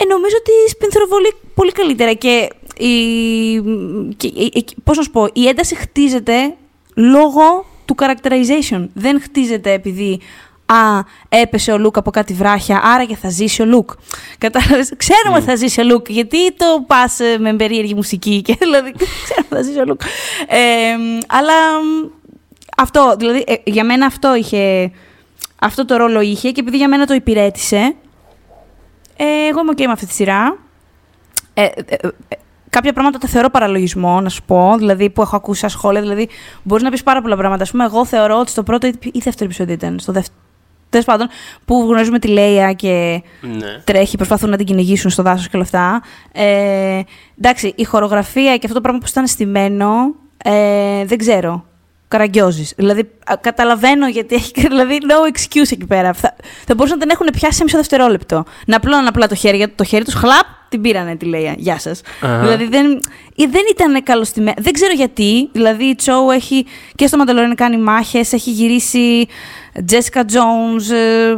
Ε, 0.00 0.04
νομίζω 0.04 0.36
ότι 0.40 0.50
σπινθροβολεί 0.70 1.34
πολύ 1.54 1.72
καλύτερα 1.72 2.12
και, 2.12 2.48
η, 2.76 2.92
και 4.16 4.26
η- 4.26 4.50
η- 4.54 4.64
πώς 4.84 4.96
να 4.96 5.02
σου 5.02 5.10
πω, 5.10 5.28
η 5.32 5.46
ένταση 5.48 5.74
χτίζεται 5.74 6.54
λόγω 6.94 7.64
του 7.84 7.94
characterization. 7.98 8.88
Δεν 8.94 9.20
χτίζεται 9.22 9.72
επειδή 9.72 10.20
«Α, 10.66 11.00
έπεσε 11.28 11.72
ο 11.72 11.78
Λουκ 11.78 11.96
από 11.96 12.10
κάτι 12.10 12.32
βράχια, 12.34 12.80
άρα 12.84 13.04
και 13.04 13.16
θα 13.16 13.28
ζήσει 13.28 13.62
ο 13.62 13.64
Λουκ». 13.64 13.90
Κατάλαβες, 14.38 14.92
ξέρουμε 14.96 15.36
ότι 15.36 15.44
θα 15.44 15.54
ζήσει 15.56 15.80
ο 15.80 15.84
Λουκ, 15.84 16.10
γιατί 16.10 16.52
το 16.52 16.84
πας 16.86 17.20
ε, 17.20 17.38
με 17.38 17.54
περίεργη 17.54 17.94
μουσική 17.94 18.42
και 18.42 18.56
δηλαδή 18.62 18.92
ξέρουμε 18.92 19.46
ότι 19.50 19.54
θα 19.54 19.62
ζήσει 19.62 19.78
ο 19.78 19.84
Λουκ. 19.84 20.00
Ε, 20.48 20.56
αλλά 21.28 21.52
μ, 21.82 22.08
αυτό, 22.76 23.14
δηλαδή 23.18 23.44
ε, 23.46 23.54
για 23.64 23.84
μένα 23.84 24.06
αυτό 24.06 24.34
είχε, 24.34 24.90
αυτό 25.60 25.84
το 25.84 25.96
ρόλο 25.96 26.20
είχε 26.20 26.50
και 26.50 26.60
επειδή 26.60 26.76
για 26.76 26.88
μένα 26.88 27.06
το 27.06 27.14
υπηρέτησε, 27.14 27.94
ε, 29.20 29.48
εγώ 29.48 29.60
είμαι 29.60 29.72
ok 29.76 29.84
με 29.86 29.92
αυτή 29.92 30.06
τη 30.06 30.12
σειρά. 30.12 30.58
Ε, 31.54 31.62
ε, 31.62 31.70
ε, 31.86 31.96
ε, 32.28 32.36
κάποια 32.70 32.92
πράγματα 32.92 33.18
τα 33.18 33.28
θεωρώ 33.28 33.50
παραλογισμό, 33.50 34.20
να 34.20 34.28
σου 34.28 34.42
πω. 34.42 34.74
Δηλαδή, 34.78 35.10
που 35.10 35.22
έχω 35.22 35.36
ακούσει 35.36 35.60
σαν 35.60 35.70
σχόλια. 35.70 36.00
Δηλαδή, 36.00 36.28
μπορείς 36.62 36.84
να 36.84 36.90
πεις 36.90 37.02
πάρα 37.02 37.22
πολλά 37.22 37.36
πράγματα. 37.36 37.64
Α 37.64 37.66
πούμε, 37.70 37.84
εγώ 37.84 38.04
θεωρώ 38.04 38.38
ότι 38.38 38.50
στο 38.50 38.62
πρώτο 38.62 38.86
ή 38.86 38.94
ή 39.02 39.18
δεύτερο 39.18 39.44
επεισόδιο 39.44 39.74
ήταν. 39.74 39.98
Στο 39.98 40.12
δεύτερο. 40.12 40.38
Τέλος 40.90 41.06
πάντων, 41.06 41.28
που 41.64 41.84
γνωρίζουμε 41.88 42.18
τη 42.18 42.28
Λέια 42.28 42.72
και 42.72 43.22
ναι. 43.40 43.82
τρέχει, 43.84 44.16
προσπαθούν 44.16 44.50
να 44.50 44.56
την 44.56 44.66
κυνηγήσουν 44.66 45.10
στο 45.10 45.22
δάσος 45.22 45.48
και 45.48 45.56
όλα 45.56 45.64
αυτά. 45.64 46.02
Ε, 46.32 47.00
εντάξει, 47.38 47.72
η 47.76 47.84
χορογραφία 47.84 48.52
και 48.56 48.66
αυτό 48.66 48.74
το 48.74 48.80
πράγμα 48.80 49.00
που 49.00 49.06
ήταν 49.10 49.26
στημένο, 49.26 50.14
ε, 50.44 51.04
δεν 51.04 51.18
ξέρω. 51.18 51.64
Καραγκιόζης. 52.08 52.72
Δηλαδή, 52.76 53.00
α, 53.00 53.34
καταλαβαίνω 53.40 54.08
γιατί 54.08 54.34
έχει. 54.34 54.52
Δηλαδή, 54.68 54.98
no 55.02 55.32
excuse 55.36 55.72
εκεί 55.72 55.86
πέρα. 55.86 56.12
Θα, 56.12 56.36
θα 56.66 56.74
μπορούσαν 56.74 56.98
να 56.98 57.04
την 57.04 57.14
έχουν 57.14 57.28
πιάσει 57.32 57.56
σε 57.56 57.64
μισό 57.64 57.76
δευτερόλεπτο. 57.76 58.44
Να 58.66 58.80
πλώναν 58.80 59.06
απλά 59.06 59.26
το 59.28 59.34
χέρι, 59.34 59.68
το 59.68 59.84
χέρι 59.84 60.04
τους, 60.04 60.14
χλαπ, 60.14 60.46
την 60.68 60.80
πήρανε 60.80 61.16
τη 61.16 61.24
Λέια. 61.24 61.54
Γεια 61.58 61.78
σας. 61.78 62.00
Αχα. 62.20 62.38
Δηλαδή, 62.38 62.66
δεν, 62.66 62.86
ε, 63.36 63.46
δεν 63.46 63.62
ήταν 63.70 64.02
καλωστημένο. 64.02 64.56
Δεν 64.60 64.72
ξέρω 64.72 64.92
γιατί. 64.92 65.48
Δηλαδή, 65.52 65.84
η 65.84 65.94
Τσόου 65.94 66.30
έχει 66.30 66.66
και 66.94 67.06
στο 67.06 67.16
Μανταλόριαν 67.16 67.54
κάνει 67.54 67.78
μάχες, 67.78 68.32
έχει 68.32 68.50
γυρίσει 68.50 69.26
Jessica 69.90 70.20
Jones, 70.20 70.94
ε, 70.94 71.34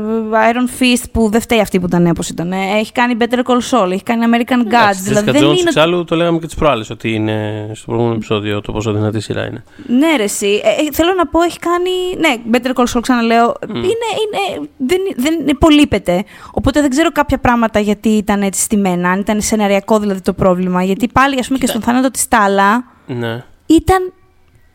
Iron 0.52 0.82
Fist, 0.82 1.04
που 1.12 1.28
δεν 1.30 1.40
φταίει 1.40 1.60
αυτή 1.60 1.80
που 1.80 1.86
ήταν 1.86 2.06
όπως 2.06 2.28
ήταν. 2.28 2.52
Έχει 2.52 2.92
κάνει 2.92 3.16
Better 3.20 3.38
Call 3.44 3.58
Saul, 3.70 3.90
έχει 3.90 4.02
κάνει 4.02 4.24
American 4.30 4.58
Gods. 4.58 4.64
Εντάξει, 4.66 5.02
Δηλαδή, 5.02 5.30
Jessica 5.30 5.32
δεν 5.32 5.42
Jones, 5.42 5.58
είναι. 5.58 5.62
εξάλλου 5.66 6.04
το 6.04 6.16
λέγαμε 6.16 6.38
και 6.38 6.46
τις 6.46 6.54
προάλλες 6.54 6.90
ότι 6.90 7.14
είναι 7.14 7.68
στο 7.74 7.84
προηγούμενο 7.86 8.14
επεισόδιο 8.16 8.60
το 8.60 8.72
πόσο 8.72 8.92
δυνατή 8.92 9.20
σειρά 9.20 9.46
είναι. 9.46 9.64
Ναι, 9.86 10.16
ρε, 10.16 10.22
εσύ. 10.22 10.60
Ε, 10.64 10.82
ε, 10.82 10.88
θέλω 10.92 11.12
να 11.16 11.26
πω, 11.26 11.42
έχει 11.42 11.58
κάνει. 11.58 11.90
Ναι, 12.18 12.36
Better 12.52 12.80
Call 12.80 12.92
Saul, 12.94 13.00
ξαναλέω. 13.02 13.54
Είναι, 13.68 13.82
είναι, 13.84 14.68
δεν, 14.76 14.98
δεν 15.16 15.48
υπολείπεται. 15.48 16.24
Οπότε 16.52 16.80
δεν 16.80 16.90
ξέρω 16.90 17.10
κάποια 17.12 17.38
πράγματα 17.38 17.78
γιατί 17.80 18.08
ήταν 18.08 18.42
έτσι 18.42 18.62
στημένα. 18.62 19.10
Αν 19.20 19.26
ήταν 19.26 19.40
σεναριακό 19.40 19.98
δηλαδή 19.98 20.20
το 20.20 20.32
πρόβλημα. 20.32 20.82
Γιατί 20.82 21.08
πάλι, 21.08 21.38
ας 21.38 21.46
πούμε, 21.46 21.58
και 21.58 21.66
στον 21.66 21.80
θάνατο 21.82 22.10
της 22.10 22.28
Τάλα 22.28 22.84
Ναι. 23.06 23.44
ήταν 23.66 24.12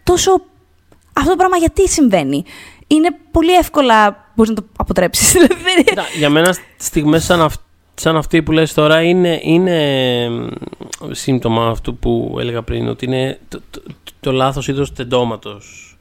τόσο. 0.03 0.31
Αυτό 1.13 1.29
το 1.29 1.35
πράγμα 1.35 1.57
γιατί 1.57 1.87
συμβαίνει; 1.89 2.43
Είναι 2.87 3.09
πολύ 3.31 3.53
εύκολα 3.53 4.25
μπορείς 4.35 4.51
να 4.51 4.61
το 4.61 4.67
αποτρέψεις. 4.77 5.31
Δηλαδή, 5.33 5.53
δεν 5.53 5.71
είναι- 5.73 5.83
Κοίτα, 5.83 6.03
για 6.17 6.29
μένα 6.29 6.55
στιγμές 6.77 7.23
σαν, 7.23 7.41
αυ- 7.41 7.61
σαν 7.93 8.15
αυτή 8.15 8.43
που 8.43 8.51
λες 8.51 8.73
τώρα 8.73 9.01
είναι, 9.01 9.39
είναι 9.43 10.29
μ, 10.29 10.47
σύμπτωμα 11.11 11.67
αυτού 11.67 11.95
που 11.97 12.37
έλεγα 12.39 12.61
πριν, 12.61 12.87
ότι 12.87 13.05
είναι 13.05 13.39
το, 13.47 13.61
το, 13.71 13.81
το 14.19 14.31
λάθος 14.31 14.67
είδος 14.67 14.93
τεντώματος. 14.93 15.97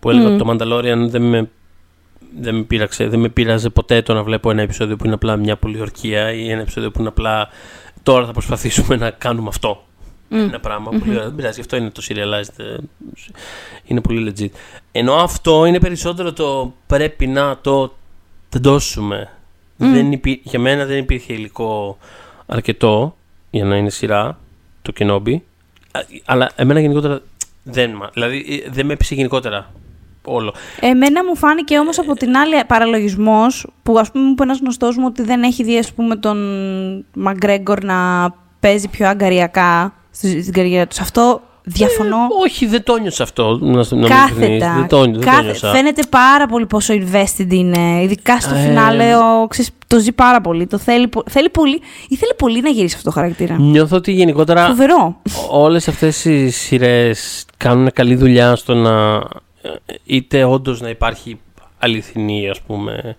Που 0.00 0.10
έλεγα 0.10 0.28
Μμ. 0.28 0.34
ότι 0.34 0.38
το 0.44 0.50
Mandalorian 0.50 1.08
δεν 1.08 1.22
με, 1.22 1.50
δεν, 2.40 2.54
με 2.54 2.62
πείραξε, 2.62 3.06
δεν 3.08 3.20
με 3.20 3.28
πείραζε 3.28 3.68
ποτέ 3.70 4.02
το 4.02 4.14
να 4.14 4.22
βλέπω 4.22 4.50
ένα 4.50 4.62
επεισόδιο 4.62 4.96
που 4.96 5.04
είναι 5.04 5.14
απλά 5.14 5.36
μια 5.36 5.56
πολιορκία 5.56 6.32
ή 6.32 6.50
ένα 6.50 6.60
επεισόδιο 6.60 6.90
που 6.90 6.98
είναι 7.00 7.08
απλά 7.08 7.48
τώρα 8.02 8.26
θα 8.26 8.32
προσπαθήσουμε 8.32 8.96
να 8.96 9.10
κάνουμε 9.10 9.48
αυτό. 9.48 9.84
Ένα 10.30 10.60
πράγμα. 10.60 10.90
Πολύ 10.90 11.10
ωραίο. 11.10 11.22
Δεν 11.22 11.34
πειράζει, 11.34 11.54
γι' 11.54 11.60
αυτό 11.60 11.76
είναι 11.76 11.90
το 11.90 12.02
serialized. 12.08 12.64
ε, 12.64 12.76
Είναι 13.84 14.00
πολύ 14.00 14.32
legit. 14.38 14.48
Ενώ 14.92 15.14
αυτό 15.14 15.64
είναι 15.66 15.78
περισσότερο 15.80 16.32
το 16.32 16.74
πρέπει 16.86 17.26
να 17.26 17.58
το 17.60 17.94
τεντώσουμε. 18.48 19.30
Δεν 19.76 20.12
υπή... 20.12 20.40
Για 20.44 20.58
μένα 20.58 20.84
δεν 20.84 20.98
υπήρχε 20.98 21.32
υλικό 21.32 21.98
αρκετό 22.46 23.16
για 23.50 23.64
να 23.64 23.76
είναι 23.76 23.90
σειρά 23.90 24.38
το 24.82 24.92
Kenobi. 24.98 25.34
Α, 25.92 26.00
Αλλά 26.24 26.50
εμένα 26.56 26.80
γενικότερα 26.80 27.20
δεν, 27.62 27.94
μα- 27.96 28.10
δηλαδή, 28.12 28.62
ε, 28.66 28.70
δεν 28.70 28.86
με 28.86 28.92
έπεισε 28.92 29.14
γενικότερα 29.14 29.72
όλο. 30.24 30.54
Εμένα 30.80 31.24
μου 31.24 31.36
φάνηκε 31.36 31.78
όμως 31.78 31.98
από 31.98 32.14
την 32.14 32.36
άλλη 32.36 32.54
παραλογισμός 32.66 33.66
που 33.82 33.98
ας 33.98 34.10
πούμε 34.10 34.24
μου 34.24 34.30
είπε 34.30 34.42
ένας 34.42 34.58
γνωστός 34.58 34.96
μου 34.96 35.04
ότι 35.06 35.22
δεν 35.22 35.42
έχει 35.42 35.62
δει 35.64 35.78
ας 35.78 35.92
πούμε 35.92 36.16
τον 36.16 36.36
Μαγκρέγκορ 37.14 37.84
να 37.84 37.94
παίζει 38.60 38.88
πιο 38.88 39.08
αγκαριακά 39.08 39.94
στη- 40.10 40.40
στην 40.42 40.52
καριέρα 40.52 40.86
του. 40.86 40.94
Σε 40.94 41.02
αυτό 41.02 41.40
διαφωνώ 41.64 42.16
Όχι, 42.44 42.66
δεν 42.66 42.82
το 42.82 42.96
νιώσα 42.98 43.22
αυτό. 43.22 43.58
Να, 43.60 43.66
να 43.66 43.86
είμαι 43.92 44.06
ειλικρινής. 44.06 44.60
κάθετα. 44.62 44.74
Δεν 44.78 44.86
το, 44.88 45.00
δεν 45.00 45.12
το 45.12 45.18
Κάθε- 45.20 45.42
νιώσα. 45.42 45.70
Φαίνεται 45.70 46.02
πάρα 46.10 46.46
πολύ 46.46 46.66
πόσο 46.66 46.94
invested 46.94 47.46
είναι. 47.52 48.02
Ειδικά 48.02 48.40
στο 48.40 48.54
Ε, 48.54 48.58
φινάλε 48.58 49.16
ο, 49.16 49.46
ξέρεις, 49.46 49.70
το 49.86 49.98
ζει 49.98 50.12
πάρα 50.12 50.40
πολύ. 50.40 50.66
Το 50.66 50.78
θέλει, 50.78 51.08
πο- 51.08 51.24
θέλει 51.30 51.48
πολύ. 51.48 51.80
Ήθελε 52.08 52.34
πολύ 52.34 52.60
να 52.60 52.68
γυρίσει 52.68 52.94
αυτό 52.96 53.10
το 53.10 53.14
χαρακτήρα. 53.14 53.56
Νιώθω 53.58 53.96
ότι 53.96 54.12
γενικότερα 54.12 54.66
Φοβερό. 54.66 55.16
όλες 55.50 55.88
αυτές 55.88 56.24
οι 56.24 56.50
σειρές 56.50 57.44
κάνουν 57.56 57.90
καλή 57.92 58.14
δουλειά 58.14 58.56
στο 58.56 58.74
να 58.74 58.90
ε, 59.14 59.20
είτε 60.04 60.44
όντως 60.44 60.80
να 60.80 60.88
υπάρχει 60.88 61.40
αληθινή 61.78 62.48
ας 62.48 62.60
πούμε 62.60 63.16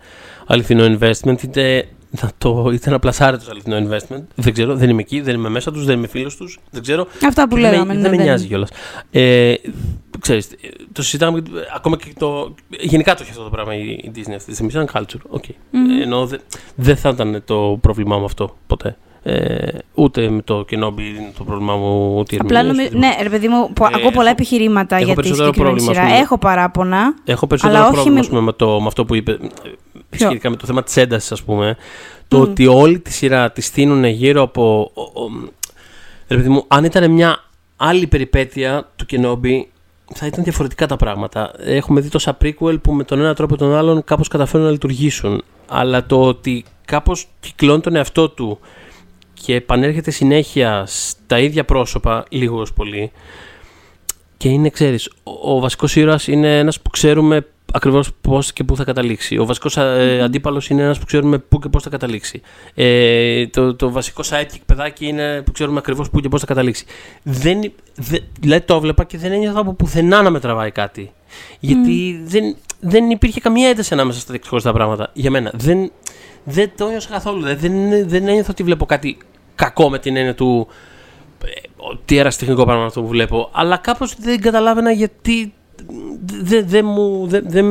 αληθινό 0.48 0.98
investment 1.00 1.44
είτε 1.44 1.88
να, 2.22 2.32
το, 2.38 2.70
είτε 2.74 2.90
να 2.90 3.00
πλασάρει 3.00 3.38
το 3.38 3.46
αληθινό 3.50 3.78
investment. 3.78 4.24
Δεν 4.36 4.54
ξέρω, 4.54 4.76
δεν 4.76 4.90
είμαι 4.90 5.02
εκεί, 5.02 5.22
δεν 5.22 5.36
είμαι 5.36 5.50
μέσα 5.50 5.72
τους 5.72 5.86
δεν 5.86 5.98
είμαι 5.98 6.08
φίλος 6.08 6.36
τους, 6.36 6.60
δεν 6.72 6.82
ξέρω. 6.82 7.08
Αυτά 7.28 7.48
που 7.48 7.56
δεν, 7.56 7.64
λέγαμε. 7.64 7.86
με, 7.86 7.94
ναι, 7.94 8.02
δεν 8.02 8.10
με 8.12 8.18
δεν- 8.18 8.26
νοιάζει 8.26 8.48
κιόλας. 8.48 8.70
Ε, 9.12 9.54
ξέρεις, 10.20 10.52
ε, 10.52 10.56
το 10.92 11.02
συζητάμε 11.04 11.42
και- 11.42 11.52
ακόμα 11.76 11.98
και 11.98 12.14
το 12.18 12.54
γενικά 12.70 13.14
το 13.16 13.20
έχει 13.22 13.32
αυτό 13.32 13.44
το 13.44 13.50
πράγμα 13.50 13.76
η, 13.76 13.90
η 13.92 14.12
Disney 14.16 14.34
αυτή 14.36 14.46
τη 14.50 14.54
στιγμή 14.54 14.72
σαν 14.72 14.90
culture. 14.94 15.38
Okay. 15.40 15.54
ενώ 16.02 16.26
δεν 16.26 16.40
δεν 16.76 16.96
θα 16.98 17.10
ήταν 17.10 17.42
το 17.46 17.78
πρόβλημά 17.82 18.18
μου 18.18 18.26
αυτό 18.26 18.58
ποτέ 18.68 18.98
ε, 19.24 19.68
ούτε 19.94 20.30
με 20.30 20.42
το 20.42 20.60
Kenobi 20.60 21.00
είναι 21.00 21.32
το 21.38 21.44
πρόβλημά 21.44 21.76
μου 21.76 22.16
ούτε 22.18 22.36
οι 22.36 22.38
Απλά 22.42 22.60
ερμηνείες, 22.60 22.92
νομίζω. 22.92 23.08
ούτε- 23.08 23.18
Ναι, 23.18 23.24
ρε 23.24 23.30
παιδί 23.30 23.48
μου, 23.48 23.74
που 23.74 23.84
Ε, 23.86 23.88
ακούω 23.94 24.12
πολλά 24.12 24.22
έχω- 24.30 24.30
επιχειρήματα 24.30 24.96
έχω 24.96 25.06
για 25.06 25.16
τη 25.16 25.22
περισσότερο 25.22 25.46
συγκεκριμένη 25.54 25.76
πρόβλημα, 25.84 25.94
σειρά. 25.94 26.06
ας 26.06 26.12
πούμε. 26.14 26.24
Έχω 26.26 26.38
παράπονα. 26.38 27.14
Έχω 27.26 27.48
περισσότερο 27.48 27.78
Αλλά 27.80 27.86
όχι 27.88 27.94
πρόβλημα 27.96 28.16
με- 28.20 28.22
ας 28.26 28.30
πούμε, 28.30 28.42
με, 28.42 28.52
το, 28.54 28.80
με 28.82 28.88
αυτό 28.88 29.06
που 29.06 29.16
είπε 29.16 29.32
ε, 29.32 30.18
σχετικά 30.18 30.50
με 30.50 30.56
το 30.56 30.66
θέμα 30.66 30.84
της 30.84 30.98
έντασης 30.98 31.32
ας 31.32 31.44
πούμε. 31.44 31.78
Το 32.28 32.38
Μμμ. 32.38 32.44
ότι 32.44 32.68
όλη 32.68 33.00
τη 33.00 33.12
σειρά 33.14 33.52
τη 33.52 33.62
στείνουν 33.62 34.04
γύρω 34.04 34.42
από... 34.42 34.92
ο- 34.94 35.02
ο- 35.24 35.50
ρε 36.28 36.36
παιδί 36.38 36.50
μου, 36.50 36.64
αν 36.68 36.84
ήταν 36.84 37.12
μια 37.12 37.44
άλλη 37.78 38.08
περιπέτεια 38.08 38.90
του 38.96 39.06
Kenobi 39.12 39.62
θα 40.16 40.26
ήταν 40.26 40.44
διαφορετικά 40.44 40.88
τα 40.88 40.96
πράγματα. 40.96 41.52
Έχουμε 41.60 42.02
δει 42.02 42.10
τόσα 42.10 42.38
prequel 42.44 42.82
που 42.82 42.92
με 42.94 43.04
τον 43.04 43.20
ένα 43.20 43.34
τρόπο 43.34 43.54
ή 43.54 43.58
τον 43.58 43.76
άλλον 43.76 44.04
κάπως 44.04 44.28
καταφέρουν 44.28 44.66
να 44.66 44.72
λειτουργήσουν. 44.72 45.44
Αλλά 45.68 46.06
το 46.06 46.22
ότι 46.22 46.64
κάπως 46.86 47.26
κυκλώνει 47.40 47.82
τον 47.82 47.96
εαυτό 47.96 48.30
του 48.30 48.60
και 49.44 49.56
επανέρχεται 49.56 50.12
συνέχεια 50.12 50.84
στα 50.88 51.40
ίδια 51.40 51.66
πρόσωπα, 51.66 52.26
λίγος 52.30 52.74
πολύ. 52.74 53.12
Και 54.38 54.50
είναι, 54.50 54.70
ξέρεις, 54.70 55.10
ο, 55.24 55.56
ο 55.56 55.60
βασικός 55.60 55.96
ήρωας 55.96 56.28
είναι 56.28 56.60
ένας 56.60 56.82
που 56.82 56.90
ξέρουμε 56.90 57.46
ακριβώς 57.74 58.14
πώς 58.22 58.54
και 58.54 58.64
πού 58.64 58.76
θα 58.76 58.84
καταλήξει. 58.84 59.38
Ο 59.38 59.46
βασικός 59.46 59.78
ε, 59.78 60.22
αντίπαλος 60.24 60.70
είναι 60.70 60.82
ένας 60.82 61.00
που 61.00 61.06
ξέρουμε 61.06 61.38
πού 61.38 61.60
και 61.60 61.70
πώς 61.70 61.84
θα 61.84 61.90
καταλήξει. 61.90 62.42
Ε, 62.74 63.48
το, 63.48 63.76
το 63.76 63.92
βασικό 63.92 64.22
sidekick 64.30 64.62
παιδάκι 64.66 65.08
είναι 65.08 65.42
που 65.42 65.52
ξέρουμε 65.52 65.78
ακριβώς 65.78 66.10
πού 66.10 66.20
και 66.20 66.30
πώς 66.30 66.40
θα 66.40 66.46
καταλήξει. 66.46 66.86
Δεν, 67.24 67.72
δε, 67.96 68.18
δηλαδή 68.40 68.66
το 68.66 68.76
έβλεπα 68.76 69.04
και 69.04 69.18
δεν 69.18 69.32
ένιωθα 69.32 69.60
από 69.60 69.74
πουθενά 69.74 70.22
να 70.22 70.30
με 70.30 70.40
τραβάει 70.40 70.72
κάτι. 70.72 71.12
Γιατί 71.60 72.22
δεν, 72.26 72.56
δεν 72.80 73.10
υπήρχε 73.10 73.40
καμία 73.40 73.70
ένταση 73.70 73.94
ανάμεσα 73.94 74.20
στα 74.20 74.62
τα 74.64 74.74
πράγματα 74.74 75.10
για 75.14 75.32
μένα. 75.32 75.52
Δεν, 75.56 75.92
δεν 76.44 76.72
το 76.78 76.86
ένιωσα 76.86 77.10
καθόλου. 77.10 77.42
Δεν, 77.42 78.08
δεν 78.10 78.28
ένιωθα 78.28 78.52
ότι 78.52 78.64
βλέπω 78.64 78.86
κάτι 78.86 79.18
κακό 79.56 79.90
με 79.90 80.00
την 80.00 80.16
έννοια 80.16 80.36
του. 80.36 80.68
Ε, 81.46 81.50
τι 82.06 82.18
αεραστεχνικό 82.18 82.64
πράγμα 82.66 82.86
αυτό 82.86 83.02
που 83.02 83.08
βλέπω. 83.08 83.50
Αλλά 83.54 83.78
κάπως 83.78 84.16
δεν 84.20 84.42
καταλάβαινα 84.42 84.92
γιατί 84.92 85.54
δεν 86.42 86.64
δε 86.68 86.84
μου, 86.84 87.28
δε, 87.28 87.42
δε, 87.42 87.62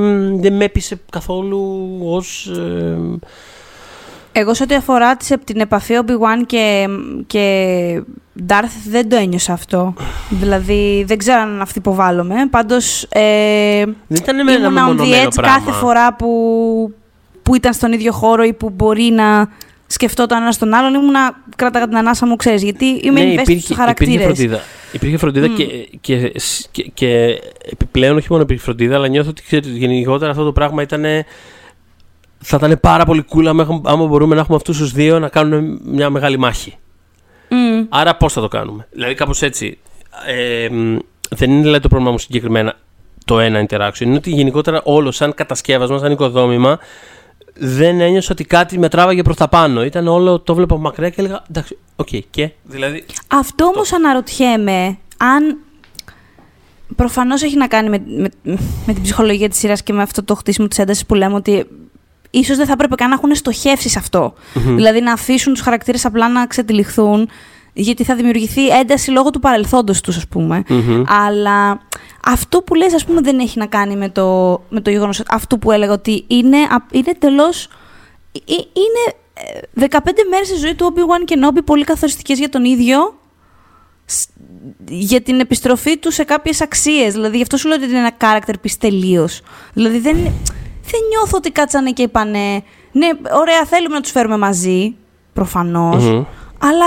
δε 0.40 0.50
με 0.50 0.64
έπεισε 0.64 1.00
καθόλου 1.10 1.98
ως... 2.02 2.46
Ε... 2.46 2.96
Εγώ 4.34 4.54
σε 4.54 4.62
ό,τι 4.62 4.74
αφορά 4.74 5.16
την 5.44 5.60
επαφή 5.60 5.94
Obi-Wan 6.04 6.46
και, 6.46 6.88
και 7.26 8.02
Darth 8.48 8.88
δεν 8.88 9.08
το 9.08 9.16
ένιωσα 9.16 9.52
αυτό. 9.52 9.94
δηλαδή 10.30 11.04
δεν 11.06 11.18
ξέρω 11.18 11.40
αν 11.40 11.60
αυτή 11.60 11.78
υποβάλλομαι. 11.78 12.34
Πάντως 12.50 13.02
ε, 13.02 13.84
δεν 14.06 14.22
ήταν 14.22 14.44
με 14.44 14.52
ένα 14.52 14.94
έτσι 15.22 15.40
κάθε 15.40 15.72
φορά 15.72 16.14
που, 16.14 16.28
που 17.42 17.54
ήταν 17.54 17.72
στον 17.72 17.92
ίδιο 17.92 18.12
χώρο 18.12 18.42
ή 18.42 18.52
που 18.52 18.70
μπορεί 18.70 19.02
να 19.02 19.48
σκεφτόταν 19.92 20.42
ένας 20.42 20.58
τον 20.58 20.74
άλλον, 20.74 20.94
ήμουν 20.94 21.10
να 21.10 21.36
κράταγα 21.56 21.88
την 21.88 21.96
ανάσα 21.96 22.26
μου, 22.26 22.36
ξέρεις. 22.36 22.62
Γιατί 22.62 22.84
είμαι 22.84 23.22
ναι, 23.22 23.32
ευαίσθητο 23.32 23.60
στους 23.60 23.76
χαρακτήρες. 23.76 24.14
Υπήρχε 24.14 24.34
φροντίδα. 24.34 24.60
Υπήρχε 24.92 25.16
φροντίδα 25.16 25.46
mm. 25.46 25.54
και, 25.56 25.64
και, 26.00 26.32
και, 26.70 26.82
και, 26.94 27.40
επιπλέον 27.70 28.16
όχι 28.16 28.26
μόνο 28.30 28.42
υπήρχε 28.42 28.62
φροντίδα, 28.62 28.94
αλλά 28.94 29.08
νιώθω 29.08 29.30
ότι 29.30 29.42
ξέρετε, 29.42 29.68
γενικότερα 29.68 30.30
αυτό 30.30 30.44
το 30.44 30.52
πράγμα 30.52 30.82
ήταν. 30.82 31.04
Θα 32.44 32.56
ήταν 32.56 32.78
πάρα 32.80 33.04
πολύ 33.04 33.24
cool 33.34 33.46
άμα 33.84 34.06
μπορούμε 34.06 34.34
να 34.34 34.40
έχουμε 34.40 34.56
αυτούς 34.56 34.78
τους 34.78 34.92
δύο 34.92 35.18
να 35.18 35.28
κάνουν 35.28 35.80
μια 35.84 36.10
μεγάλη 36.10 36.38
μάχη. 36.38 36.76
Mm. 37.48 37.86
Άρα 37.88 38.16
πώς 38.16 38.32
θα 38.32 38.40
το 38.40 38.48
κάνουμε; 38.48 38.88
Δηλαδή 38.92 39.14
κάπως 39.14 39.42
έτσι. 39.42 39.78
Ε, 40.26 40.68
δεν 41.28 41.50
είναι 41.50 41.62
δηλαδή, 41.62 41.82
το 41.82 41.88
πρόβλημα 41.88 42.12
μου 42.12 42.18
συγκεκριμένα 42.18 42.76
το 43.24 43.40
ένα 43.40 43.66
interaction. 43.68 44.00
Είναι 44.00 44.16
ότι 44.16 44.30
γενικότερα 44.30 44.80
όλο 44.84 45.10
σαν 45.10 45.34
κατασκεύασμα, 45.34 45.98
σαν 45.98 46.12
οικοδόμημα, 46.12 46.78
δεν 47.54 48.00
ένιωσα 48.00 48.28
ότι 48.32 48.44
κάτι 48.44 48.78
με 48.78 48.88
τράβαγε 48.88 49.22
προς 49.22 49.36
τα 49.36 49.48
πάνω. 49.48 49.84
Ήταν 49.84 50.08
όλο, 50.08 50.40
το 50.40 50.54
βλέπω 50.54 50.78
μακριά 50.78 51.10
και 51.10 51.20
έλεγα 51.20 51.42
εντάξει, 51.50 51.78
ok, 51.96 52.08
okay, 52.12 52.20
και; 52.30 52.50
Δηλαδή, 52.62 53.04
Αυτό 53.28 53.64
όμως 53.64 53.92
αναρωτιέμαι 53.92 54.98
αν. 55.16 55.58
Προφανώς 56.96 57.42
έχει 57.42 57.56
να 57.56 57.66
κάνει 57.66 57.88
με, 57.88 58.02
με, 58.06 58.58
με 58.86 58.92
την 58.92 59.02
ψυχολογία 59.02 59.48
της 59.48 59.58
σειράς 59.58 59.82
και 59.82 59.92
με 59.92 60.02
αυτό 60.02 60.24
το 60.24 60.34
χτίσιμο 60.34 60.68
της 60.68 60.78
έντασης 60.78 61.06
που 61.06 61.14
λέμε 61.14 61.34
ότι 61.34 61.66
ίσως 62.30 62.56
δεν 62.56 62.66
θα 62.66 62.72
έπρεπε 62.72 62.94
καν 62.94 63.08
να 63.08 63.14
έχουν 63.14 63.34
στοχεύσει 63.34 63.88
σε 63.88 63.98
αυτό. 63.98 64.34
Δηλαδή 64.54 65.00
να 65.00 65.12
αφήσουν 65.12 65.52
τους 65.52 65.62
χαρακτήρες 65.62 66.04
απλά 66.04 66.28
να 66.28 66.46
ξετυλιχθούν, 66.46 67.28
γιατί 67.72 68.04
θα 68.04 68.14
δημιουργηθεί 68.14 68.68
ένταση 68.68 69.10
λόγω 69.10 69.30
του 69.30 69.40
παρελθόντος 69.40 70.00
τους, 70.00 70.16
ας 70.16 70.26
πούμε. 70.28 70.62
Αλλά 71.06 71.80
αυτό 72.24 72.62
που 72.62 72.74
λες, 72.74 72.94
ας 72.94 73.04
πούμε, 73.04 73.20
δεν 73.20 73.38
έχει 73.38 73.58
να 73.58 73.66
κάνει 73.66 73.96
με 73.96 74.08
το, 74.08 74.60
με 74.68 74.80
το 74.80 74.90
γεγονός 74.90 75.22
αυτό 75.28 75.58
που 75.58 75.70
έλεγα, 75.72 75.92
ότι 75.92 76.24
είναι, 76.26 76.58
είναι 76.90 77.14
τελώς... 77.18 77.68
Είναι 78.56 79.14
15 79.80 79.84
ε, 80.04 80.10
μέρες 80.30 80.46
στη 80.46 80.56
ζωή 80.56 80.74
του 80.74 80.94
Obi-Wan 80.94 81.24
και 81.24 81.38
Nobi 81.44 81.58
πολύ 81.64 81.84
καθοριστικές 81.84 82.38
για 82.38 82.48
τον 82.48 82.64
ίδιο, 82.64 83.18
για 84.88 85.20
την 85.20 85.40
επιστροφή 85.40 85.98
του 85.98 86.10
σε 86.10 86.24
κάποιες 86.24 86.60
αξίες. 86.60 87.12
Δηλαδή, 87.12 87.36
γι' 87.36 87.42
αυτό 87.42 87.56
σου 87.56 87.68
λέω 87.68 87.76
ότι 87.76 87.86
είναι 87.86 87.98
ένα 87.98 88.12
character 88.20 88.52
piece 88.52 88.76
τελείως. 88.78 89.40
Δηλαδή, 89.72 89.98
δεν, 89.98 90.14
δεν 90.82 91.00
νιώθω 91.08 91.36
ότι 91.36 91.50
κάτσανε 91.50 91.90
και 91.90 92.02
είπανε, 92.02 92.62
ναι, 92.92 93.08
ωραία, 93.40 93.64
θέλουμε 93.64 93.94
να 93.94 94.00
τους 94.00 94.10
φέρουμε 94.10 94.36
μαζί, 94.36 94.94
αλλά 96.58 96.86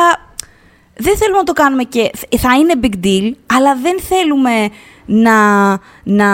δεν 0.98 1.18
θέλουμε 1.18 1.38
να 1.38 1.44
το 1.44 1.54
κάνουμε 1.54 1.84
και 1.84 2.12
θα 2.38 2.56
είναι 2.56 2.74
big 2.82 3.06
deal, 3.06 3.32
αλλά 3.46 3.76
δεν 3.76 4.00
θέλουμε 4.02 4.70
να, 5.06 5.70
να 6.04 6.28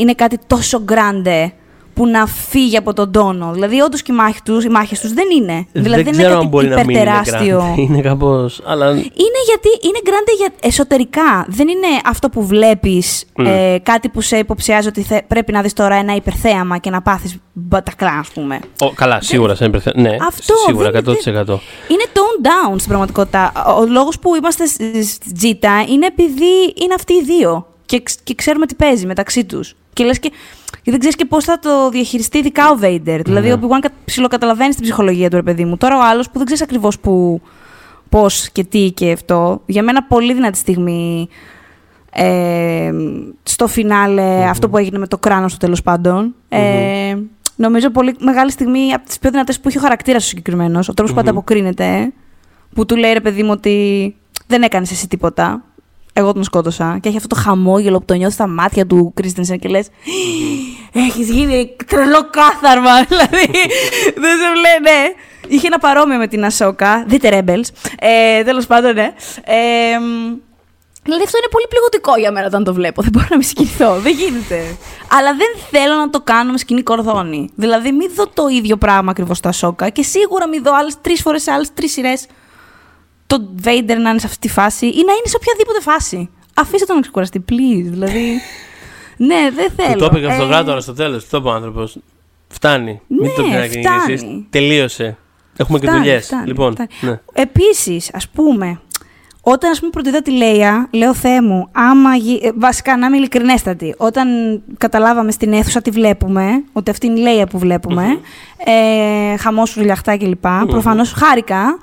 είναι 0.00 0.14
κάτι 0.14 0.38
τόσο 0.46 0.84
grande 0.88 1.50
που 1.94 2.06
να 2.06 2.26
φύγει 2.26 2.76
από 2.76 2.92
τον 2.92 3.12
τόνο. 3.12 3.52
Δηλαδή, 3.52 3.80
όντως 3.80 4.02
και 4.02 4.12
οι 4.12 4.14
μάχες 4.14 5.00
τους 5.00 5.00
τους 5.00 5.12
δεν 5.12 5.26
είναι. 5.40 5.66
Δεν 5.72 5.82
δηλαδή, 5.82 6.02
δεν 6.02 6.14
είναι 6.14 6.22
κάτι 6.22 6.66
υπερτεράστιο. 6.66 7.74
Είναι, 7.76 7.82
είναι 7.82 8.00
κάπω. 8.00 8.50
Αλλά... 8.64 8.90
Είναι 8.90 9.40
γιατί 9.46 9.68
είναι 9.80 9.98
grande 10.04 10.36
για 10.36 10.48
εσωτερικά. 10.60 11.46
Δεν 11.48 11.68
είναι 11.68 11.86
αυτό 12.04 12.28
που 12.28 12.46
βλέπεις 12.46 13.24
ε, 13.36 13.76
κάτι 13.82 14.08
που 14.08 14.20
σε 14.20 14.36
υποψιάζει 14.36 14.88
ότι 14.88 15.06
πρέπει 15.26 15.52
να 15.52 15.62
δεις 15.62 15.72
τώρα 15.72 15.94
ένα 15.94 16.14
υπερθέαμα 16.14 16.78
και 16.78 16.90
να 16.90 17.02
πάθεις 17.02 17.36
μπατακλά, 17.52 18.18
ας 18.18 18.28
πούμε. 18.28 18.60
Ο, 18.78 18.90
καλά, 18.90 19.20
σίγουρα 19.20 19.54
σε 19.54 19.64
υπερθέαμα. 19.64 20.00
Ναι, 20.00 20.16
αυτό, 20.28 20.54
σίγουρα 20.66 20.90
100%. 20.90 20.94
είναι 21.88 22.06
tone 22.12 22.46
down 22.46 22.74
στην 22.74 22.88
πραγματικότητα. 22.88 23.52
Ο 23.78 23.86
λόγος 23.86 24.18
που 24.18 24.34
είμαστε 24.34 24.66
στη 24.66 25.32
Τζίτα 25.34 25.84
είναι 25.88 26.06
επειδή 26.06 26.74
είναι 26.82 26.94
αυτοί 26.94 27.12
οι 27.12 27.22
δύο. 27.22 27.66
Και, 27.86 28.02
και 28.24 28.34
ξέρουμε 28.34 28.66
τι 28.66 28.74
παίζει 28.74 29.06
μεταξύ 29.06 29.44
τους. 29.44 29.74
Και 29.92 30.04
λες 30.04 30.18
και 30.18 30.32
και 30.84 30.90
δεν 30.90 30.98
ξέρεις 30.98 31.16
και 31.16 31.24
πώς 31.24 31.44
θα 31.44 31.58
το 31.58 31.88
διαχειριστεί, 31.90 32.38
ειδικά 32.38 32.70
ο 32.70 32.76
Βέιντερ. 32.76 33.22
Δηλαδή, 33.22 33.50
ο 33.50 33.58
Obi-Wan 33.60 33.86
ψιλοκαταλαβαίνει 34.04 34.74
την 34.74 34.82
ψυχολογία 34.82 35.30
του, 35.30 35.36
ρε 35.36 35.42
παιδί 35.42 35.64
μου. 35.64 35.76
Τώρα 35.76 35.96
ο 35.96 36.00
άλλος 36.02 36.26
που 36.26 36.32
δεν 36.36 36.44
ξέρεις 36.44 36.62
ακριβώς 36.62 36.98
πώς 38.08 38.50
και 38.50 38.64
τι 38.64 38.90
και 38.90 39.12
αυτό. 39.12 39.62
Για 39.66 39.82
μένα, 39.82 40.02
πολύ 40.02 40.34
δυνατή 40.34 40.58
στιγμή 40.58 41.28
ε, 42.12 42.92
στο 43.42 43.66
φιναλε 43.66 44.44
αυτό 44.48 44.68
που 44.68 44.76
έγινε 44.76 44.98
με 44.98 45.06
το 45.06 45.18
κράνος 45.18 45.52
του 45.52 45.58
τέλος 45.58 45.82
πάντων. 45.82 46.34
Ε, 46.48 47.16
νομίζω 47.56 47.90
πολύ 47.90 48.16
μεγάλη 48.20 48.50
στιγμή 48.50 48.92
από 48.92 49.06
τις 49.06 49.18
πιο 49.18 49.30
δυνατές 49.30 49.60
που 49.60 49.68
έχει 49.68 49.78
ο 49.78 49.80
χαρακτήρας 49.80 50.22
του 50.22 50.28
συγκεκριμένος. 50.28 50.88
Ο 50.88 50.94
τρόπος 50.94 51.14
που 51.14 51.20
ανταποκρίνεται. 51.20 52.12
Που 52.74 52.86
του 52.86 52.96
λέει 52.96 53.12
ρε 53.12 53.20
παιδί 53.20 53.42
μου 53.42 53.50
ότι 53.50 54.16
δεν 54.46 54.62
έκανες 54.62 54.90
εσύ 54.90 55.08
τίποτα 55.08 55.62
εγώ 56.16 56.32
τον 56.32 56.44
σκότωσα 56.44 56.98
και 57.00 57.08
έχει 57.08 57.16
αυτό 57.16 57.28
το 57.28 57.40
χαμόγελο 57.40 57.98
που 57.98 58.04
το 58.04 58.14
νιώθεις 58.14 58.34
στα 58.34 58.46
μάτια 58.46 58.86
του 58.86 59.12
Κρίστενσεν 59.14 59.58
και 59.58 59.68
λες. 59.68 59.88
Έχεις 60.94 61.30
γίνει 61.30 61.76
τρελό 61.86 62.30
κάθαρμα. 62.30 63.02
Δηλαδή, 63.08 63.50
δεν 64.14 64.38
σε 64.38 64.50
βλέπει, 64.52 64.82
ναι. 64.82 65.14
Είχε 65.48 65.66
ένα 65.66 65.78
παρόμοιο 65.78 66.18
με 66.18 66.26
την 66.26 66.44
Ασόκα. 66.44 67.04
Δείτε 67.06 67.28
Rebels. 67.32 67.68
Ε, 67.98 68.42
Τέλος 68.42 68.66
πάντων, 68.66 68.94
ναι. 68.94 69.14
Ε, 69.44 69.98
δηλαδή 71.02 71.22
αυτό 71.24 71.38
είναι 71.38 71.48
πολύ 71.50 71.66
πληγωτικό 71.68 72.16
για 72.18 72.32
μένα 72.32 72.46
όταν 72.46 72.64
το 72.64 72.74
βλέπω. 72.74 73.02
Δεν 73.02 73.10
μπορώ 73.12 73.26
να 73.30 73.36
με 73.36 73.42
συγκινηθώ. 73.42 73.98
δεν 73.98 74.12
γίνεται. 74.12 74.76
Αλλά 75.08 75.34
δεν 75.34 75.48
θέλω 75.70 75.94
να 75.94 76.10
το 76.10 76.20
κάνω 76.20 76.52
με 76.52 76.58
σκηνή 76.58 76.82
κορδόνη. 76.82 77.50
Δηλαδή, 77.54 77.92
μην 77.92 78.10
δω 78.14 78.26
το 78.28 78.46
ίδιο 78.48 78.76
πράγμα 78.76 79.10
ακριβώς 79.10 79.38
στο 79.38 79.48
Ασόκα 79.48 79.88
και 79.88 80.02
σίγουρα 80.02 80.48
μην 80.48 80.62
δω 80.62 80.76
άλλες 80.76 81.00
τρεις 81.00 81.20
φορές 81.20 81.42
σε 81.42 81.50
άλλες 81.50 81.72
τρεις 81.74 81.92
σειρές 81.92 82.26
το 83.26 83.48
Vader 83.64 83.96
να 84.00 84.10
είναι 84.10 84.18
σε 84.18 84.26
αυτή 84.26 84.38
τη 84.38 84.48
φάση 84.48 84.86
ή 84.86 85.02
να 85.06 85.12
είναι 85.12 85.26
σε 85.26 85.36
οποιαδήποτε 85.36 85.80
φάση. 85.80 86.30
Αφήστε 86.54 86.86
τον 86.86 86.94
να 86.94 87.00
ξεκουραστεί, 87.00 87.44
please. 87.48 87.84
Δηλαδή. 87.84 88.40
Ναι, 89.16 89.50
δεν 89.54 89.70
θέλω. 89.76 89.92
Του 89.92 89.98
το 89.98 90.04
έπαιγε 90.04 90.26
αυτό 90.26 90.48
το 90.48 90.64
τώρα 90.64 90.80
στο 90.80 90.92
τέλος. 90.92 91.28
Το 91.28 91.36
είπε 91.36 91.48
ο 91.48 91.52
άνθρωπος. 91.52 91.98
Φτάνει. 92.48 93.00
Ναι, 93.06 93.20
Μην 93.20 93.30
το 93.36 93.42
ξανακυνηγήσει. 93.42 94.46
Τελείωσε. 94.50 95.16
Έχουμε 95.56 95.78
και 95.78 95.90
δουλειές. 95.90 96.30
Λοιπόν, 96.44 96.76
ναι. 97.00 97.20
Επίσης, 97.32 98.10
ας 98.14 98.28
πούμε, 98.28 98.80
όταν 99.46 99.70
ας 99.70 99.78
πούμε 99.78 99.90
προτείνω 99.90 100.22
τη 100.22 100.30
Λέια, 100.30 100.88
λέω 100.90 101.14
Θεέ 101.14 101.42
μου, 101.42 101.68
άμα 101.72 102.10
ε, 102.42 102.50
βασικά 102.54 102.96
να 102.96 103.06
είμαι 103.06 103.16
ειλικρινέστατη, 103.16 103.94
όταν 103.96 104.28
καταλάβαμε 104.78 105.30
στην 105.30 105.52
αίθουσα 105.52 105.82
τι 105.82 105.90
βλέπουμε, 105.90 106.64
ότι 106.72 106.90
αυτή 106.90 107.06
είναι 107.06 107.20
η 107.20 107.22
Λέια 107.22 107.46
που 107.46 107.58
βλέπουμε, 107.58 108.04
mm-hmm. 108.06 108.62
ε, 109.32 109.36
χαμός, 109.36 109.76
κλπ. 110.18 110.44
Mm-hmm. 110.44 110.64
Προφανώς 110.68 111.12
χάρηκα, 111.12 111.78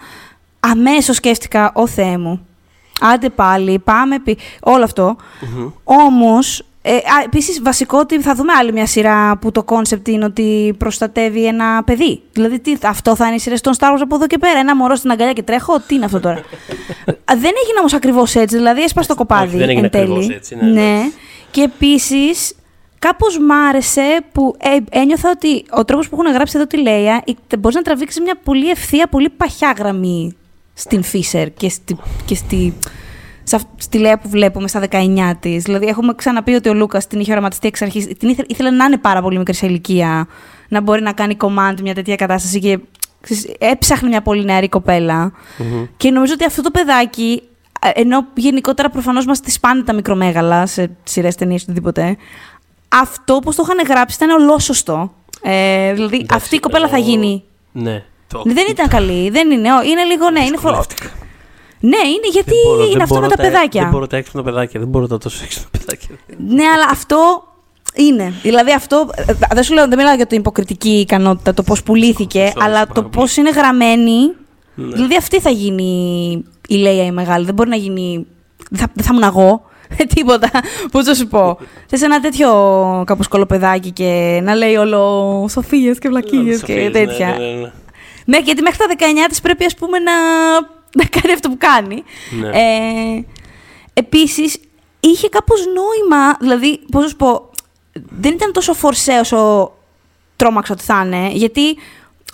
αμέσως 0.59 1.15
σκέφτηκα, 1.15 1.71
ο 1.73 1.87
Θεέ 1.87 2.17
μου, 2.17 2.45
άντε 3.01 3.29
πάλι, 3.29 3.79
πάμε, 3.79 4.19
πι... 4.19 4.37
όλο 4.59 4.83
αυτό. 4.83 5.15
Mm-hmm. 5.17 5.71
Όμως, 5.83 6.65
ε, 6.81 6.97
επίσης 7.25 7.61
βασικό 7.61 7.97
ότι 7.99 8.21
θα 8.21 8.35
δούμε 8.35 8.53
άλλη 8.53 8.71
μια 8.71 8.85
σειρά 8.85 9.37
που 9.37 9.51
το 9.51 9.63
concept 9.63 10.07
είναι 10.07 10.25
ότι 10.25 10.75
προστατεύει 10.77 11.45
ένα 11.45 11.83
παιδί. 11.83 12.21
Δηλαδή, 12.31 12.59
τι, 12.59 12.75
αυτό 12.83 13.15
θα 13.15 13.25
είναι 13.25 13.35
η 13.35 13.39
σειρά 13.39 13.55
των 13.59 13.73
Star 13.77 13.93
Wars 13.93 13.99
από 14.01 14.15
εδώ 14.15 14.27
και 14.27 14.37
πέρα. 14.37 14.59
Ένα 14.59 14.75
μωρό 14.75 14.95
στην 14.95 15.11
αγκαλιά 15.11 15.33
και 15.33 15.43
τρέχω, 15.43 15.79
τι 15.79 15.95
είναι 15.95 16.05
αυτό 16.05 16.19
τώρα; 16.19 16.35
δεν 17.43 17.51
έγινε 17.63 17.79
όμως 17.79 17.93
ακριβώς 17.93 18.35
έτσι, 18.35 18.55
δηλαδή 18.55 18.81
έσπασε 18.81 19.07
το 19.07 19.15
κοπάδι 19.15 19.57
δεν 19.57 19.69
εν 19.69 19.89
τέλει. 19.89 20.33
Έτσι, 20.33 20.55
ναι, 20.55 20.69
ναι. 20.69 21.11
Και 21.51 21.61
επίσης, 21.61 22.55
Κάπως 22.99 23.39
μ' 23.39 23.51
άρεσε 23.51 24.19
που 24.31 24.55
ε, 24.59 24.99
ένιωθα 24.99 25.29
ότι 25.29 25.65
ο 25.69 25.85
τρόπος 25.85 26.09
που 26.09 26.17
έχουν 26.19 26.33
γράψει 26.33 26.57
εδώ 26.57 26.67
τη 26.67 26.77
Λέια 26.77 27.23
μπορείς 27.59 27.75
να 27.75 27.81
τραβήξεις 27.81 28.21
μια 28.21 28.35
πολύ 28.43 28.69
ευθεία, 28.69 29.07
πολύ 29.07 29.29
παχιά 29.29 29.73
γραμμή 29.77 30.35
στην 30.73 31.03
Φίσερ 31.03 31.53
και 31.53 31.69
στη, 31.69 31.97
και 32.25 32.35
στη, 32.35 32.73
στη 33.77 33.97
Λέα 33.97 34.17
που 34.19 34.29
βλέπουμε 34.29 34.67
στα 34.67 34.79
19 34.91 35.31
της. 35.39 35.63
Δηλαδή, 35.63 35.85
έχουμε 35.85 36.13
ξαναπεί 36.15 36.53
ότι 36.53 36.69
ο 36.69 36.73
Λούκας 36.73 37.07
την 37.07 37.19
είχε 37.19 37.31
οραματιστεί 37.31 37.67
εξ 37.67 37.81
αρχής. 37.81 38.05
Την 38.17 38.29
ήθελε, 38.29 38.45
ήθελε 38.49 38.69
να 38.69 38.85
είναι 38.85 38.97
πάρα 38.97 39.21
πολύ 39.21 39.37
μικρή 39.37 39.53
σε 39.53 39.65
ηλικία, 39.65 40.27
να 40.67 40.81
μπορεί 40.81 41.01
να 41.01 41.13
κάνει 41.13 41.37
command 41.39 41.81
μια 41.81 41.93
τέτοια 41.93 42.15
κατάσταση 42.15 42.59
και 42.59 42.79
ξέρεις, 43.21 43.47
έψαχνε 43.59 44.07
μια 44.07 44.21
πολύ 44.21 44.43
νεαρή 44.43 44.69
κοπέλα. 44.69 45.31
Και 45.97 46.11
νομίζω 46.11 46.33
ότι 46.33 46.45
αυτό 46.45 46.61
το 46.61 46.71
παιδάκι, 46.71 47.41
ε, 47.81 47.89
ενώ 47.93 48.25
γενικότερα 48.33 48.89
προφανώς 48.89 49.25
μας 49.25 49.39
τη 49.39 49.51
σπάνε 49.51 49.83
τα 49.83 49.93
μικρομέγαλα 49.93 50.65
σε 50.65 50.91
σειρές 51.03 51.35
ταινίες 51.35 51.61
οτιδήποτε, 51.63 52.17
αυτό 52.87 53.39
που 53.39 53.53
το 53.53 53.63
είχαν 53.65 53.77
γράψει 53.87 54.15
ήταν 54.23 54.41
ολόσωστο. 54.41 55.13
Ε, 55.41 55.93
δηλαδή 55.93 56.15
Εντάξει, 56.15 56.35
αυτή 56.35 56.55
η 56.55 56.59
κοπέλα 56.59 56.87
θα 56.87 56.95
εγώ- 56.97 57.05
γίνει. 57.07 57.43
Ναι. 57.71 58.03
Το... 58.27 58.41
Δεν 58.45 58.65
ήταν 58.69 58.87
καλή, 58.87 59.29
δεν 59.29 59.51
είναι. 59.51 59.73
Ω, 59.73 59.81
Είναι 59.81 60.03
λίγο, 60.03 60.29
ναι, 60.29 60.39
είναι 60.39 60.57
φο... 60.57 60.83
Δυσκολεύτηκα. 61.81 61.87
Ναι, 62.03 62.09
είναι 62.09 62.27
γιατί 62.31 62.49
Δεν 62.49 62.59
μπορώ, 62.67 62.81
είναι 62.83 62.91
δεν 62.91 63.01
αυτό 63.01 63.15
μπορώ 63.15 63.27
με 63.27 63.35
τα 63.35 63.43
τα- 63.43 63.49
παιδάκια. 63.49 63.81
Δεν 63.81 63.91
μπορώ 63.91 64.07
τα 64.07 64.17
έξυπνα 64.17 64.43
παιδάκια. 64.43 64.79
Δεν 64.79 64.89
μπορώ 64.89 65.07
τα 65.07 65.17
τόσο 65.17 65.39
έξυπνα 65.43 65.69
παιδάκια. 65.79 66.09
Ναι, 66.47 66.63
αλλά 66.63 66.85
αυτό 66.91 67.43
είναι. 67.95 68.33
Δηλαδή 68.41 68.71
αυτό. 68.73 69.09
ε, 69.15 69.33
Δεν 69.53 69.63
σου 69.63 69.73
λέω, 69.73 69.87
δεν 69.87 69.97
μιλάω 69.97 70.15
για 70.15 70.25
την 70.27 70.37
υποκριτική 70.39 70.89
ικανότητα, 70.99 71.53
το 71.53 71.63
πώς 71.63 71.83
πουλήθηκε, 71.83 72.39
Ευχαριστώ, 72.39 72.63
αλλά 72.63 72.79
πάρα 72.79 72.93
το 72.93 73.03
πολύ. 73.03 73.27
πώ 73.27 73.33
είναι 73.41 73.49
γραμμένη. 73.49 74.19
Ναι. 74.75 74.93
Δηλαδή 74.95 75.15
αυτή 75.15 75.39
θα 75.39 75.49
γίνει 75.49 75.89
η 76.67 76.75
Λέια 76.75 77.05
η 77.05 77.11
μεγάλη. 77.11 77.45
Δεν 77.45 77.53
μπορεί 77.53 77.69
να 77.69 77.75
γίνει. 77.75 78.25
Δεν 78.69 78.79
θα, 78.79 78.87
δεν 78.93 79.05
θα 79.05 79.09
ήμουν 79.13 79.23
εγώ. 79.27 79.61
Ε, 79.97 80.03
Τίποτα. 80.15 80.49
Πώς 80.91 81.05
θα 81.05 81.13
σου 81.15 81.27
πω. 81.27 81.57
Θε 81.87 82.05
ένα 82.05 82.19
τέτοιο 82.19 82.49
κάπως 83.05 83.27
κολοπεδάκι 83.27 83.91
και 83.91 84.39
να 84.43 84.55
λέει 84.55 84.75
όλο 84.75 85.45
Σοφίες 85.51 85.99
και 85.99 86.09
βλακίες 86.09 86.59
και 86.63 86.71
Σοφίες, 86.73 86.91
τέτοια. 86.91 87.27
Ναι, 87.27 87.45
ναι, 87.45 87.51
ναι. 87.61 87.71
Ναι, 88.25 88.37
γιατί 88.39 88.61
μέχρι 88.61 88.77
τα 88.77 88.85
19 88.97 89.03
της 89.29 89.41
πρέπει 89.41 89.65
ας 89.65 89.75
πούμε 89.75 89.97
να, 89.99 90.11
να 90.97 91.05
κάνει 91.05 91.33
αυτό 91.33 91.49
που 91.49 91.57
κάνει. 91.59 92.03
Ναι. 92.39 92.47
Ε, 92.47 93.23
επίσης, 93.93 94.57
είχε 94.99 95.29
κάπως 95.29 95.59
νόημα, 95.65 96.37
δηλαδή, 96.39 96.79
πώς 96.91 97.01
να 97.03 97.09
σου 97.09 97.15
πω, 97.15 97.49
δεν 98.09 98.33
ήταν 98.33 98.51
τόσο 98.51 98.73
φορσέ 98.73 99.11
όσο 99.21 99.71
τρόμαξα 100.35 100.73
ότι 100.73 100.83
θα 100.83 101.03
είναι, 101.05 101.29
γιατί 101.33 101.61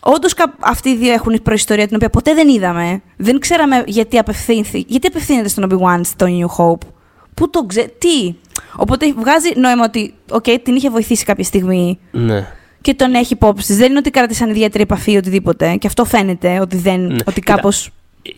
όντως 0.01 0.33
κα- 0.33 0.55
αυτοί 0.59 0.89
οι 0.89 0.95
δύο 0.95 1.13
έχουν 1.13 1.39
προϊστορία 1.43 1.87
την 1.87 1.95
οποία 1.95 2.09
ποτέ 2.09 2.33
δεν 2.33 2.47
είδαμε. 2.47 3.01
Δεν 3.17 3.39
ξέραμε 3.39 3.83
γιατί, 3.87 4.17
απευθύνθη, 4.17 4.83
γιατί 4.87 5.07
απευθύνεται 5.07 5.47
στον 5.47 5.69
Obi-Wan 5.71 5.99
στο 6.03 6.25
New 6.29 6.45
Hope. 6.57 6.87
Πού 7.33 7.49
το 7.49 7.65
ξέρει, 7.65 7.93
τι; 7.97 8.33
Οπότε 8.75 9.13
βγάζει 9.13 9.51
νόημα 9.55 9.83
ότι, 9.83 10.13
οκ, 10.31 10.43
την 10.63 10.75
είχε 10.75 10.89
βοηθήσει 10.89 11.25
κάποια 11.25 11.43
στιγμή 11.43 11.99
Ναι. 12.11 12.47
και 12.81 12.93
τον 12.93 13.13
έχει 13.13 13.33
υπόψη 13.33 13.67
της. 13.67 13.77
Δεν 13.77 13.89
είναι 13.89 13.97
ότι 13.99 14.09
κράτησαν 14.09 14.49
ιδιαίτερη 14.49 14.83
επαφή 14.83 15.11
ή 15.11 15.17
οτιδήποτε. 15.17 15.75
Και 15.75 15.87
αυτό 15.87 16.05
φαίνεται 16.05 16.59
ότι, 16.59 16.77
δεν, 16.77 16.99
Ναι. 17.05 17.13
ότι 17.25 17.39
Κοίτα, 17.41 17.53
κάπως... 17.53 17.85
Ε, 17.85 17.89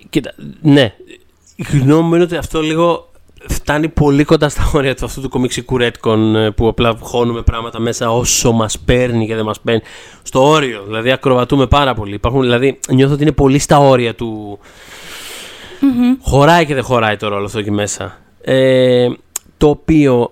Κοίτα, 0.10 0.34
ναι. 0.62 0.94
Η 1.56 1.64
γνώμη 1.78 2.08
μου 2.08 2.14
είναι 2.16 2.24
ότι 2.24 2.36
αυτό 2.36 2.62
λίγο 2.62 3.12
φτάνει 3.48 3.90
πολύ 3.90 4.24
κοντά 4.24 4.50
στα 4.50 4.72
όρια 4.74 4.96
του 4.96 5.06
αυτού 5.06 5.22
του 5.22 5.30
κομιξικού 5.30 5.78
retcon 5.78 6.36
ε, 6.36 6.52
που 6.52 6.68
απλά 6.68 6.98
χώνουμε 7.00 7.42
πράγματα 7.42 7.80
μέσα 7.80 8.12
όσο 8.12 8.52
μας 8.52 8.80
παίρνει 8.80 9.28
και 9.28 9.36
δεν 9.36 9.46
μας 9.46 9.60
παίρνει. 9.60 9.82
Στο 10.24 10.48
όριο, 10.48 10.84
δηλαδή 10.86 11.12
ακροβατούμε 11.12 11.68
πάρα 11.68 11.94
πολύ. 11.94 12.14
Υπάρχουν, 12.14 12.42
δηλαδή 12.42 12.80
νιώθω 12.90 13.14
ότι 13.14 13.22
είναι 13.22 13.32
πολύ 13.32 13.60
στα 13.60 13.78
όρια 13.80 14.16
του. 14.16 14.60
Χωράει 16.22 16.66
και 16.66 16.74
δεν 16.74 16.84
χωράει 16.84 17.18
το 17.18 17.28
ρόλο 17.28 17.46
αυτό 17.46 17.60
εκεί 17.60 17.72
μέσα. 17.72 18.18
Ε, 18.42 19.08
το 19.58 19.70
οποίο 19.70 20.32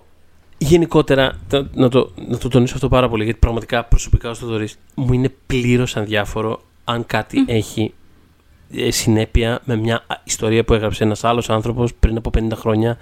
γενικότερα, 0.57 1.39
το- 1.49 1.67
να 1.73 1.89
το, 1.89 2.11
να 2.27 2.37
το 2.37 2.47
τονίσω 2.47 2.73
αυτό 2.75 2.87
πάρα 2.87 3.09
πολύ, 3.09 3.23
γιατί 3.23 3.39
πραγματικά 3.39 3.83
προσωπικά 3.83 4.29
ως 4.29 4.37
Θοδωρής 4.39 4.77
μου 4.95 5.13
είναι 5.13 5.33
πλήρως 5.45 5.97
αδιάφορο 5.97 6.61
αν 6.83 7.05
κάτι 7.05 7.43
έχει 7.47 7.81
ε, 7.81 7.91
συνέπεια 8.89 9.59
με 9.63 9.75
μια 9.75 9.95
α, 10.07 10.15
ιστορία 10.23 10.63
που 10.63 10.73
έγραψε 10.73 11.03
ένας 11.03 11.23
άλλος 11.23 11.49
άνθρωπος 11.49 11.93
πριν 11.93 12.17
από 12.17 12.29
50 12.37 12.41
χρόνια. 12.55 12.97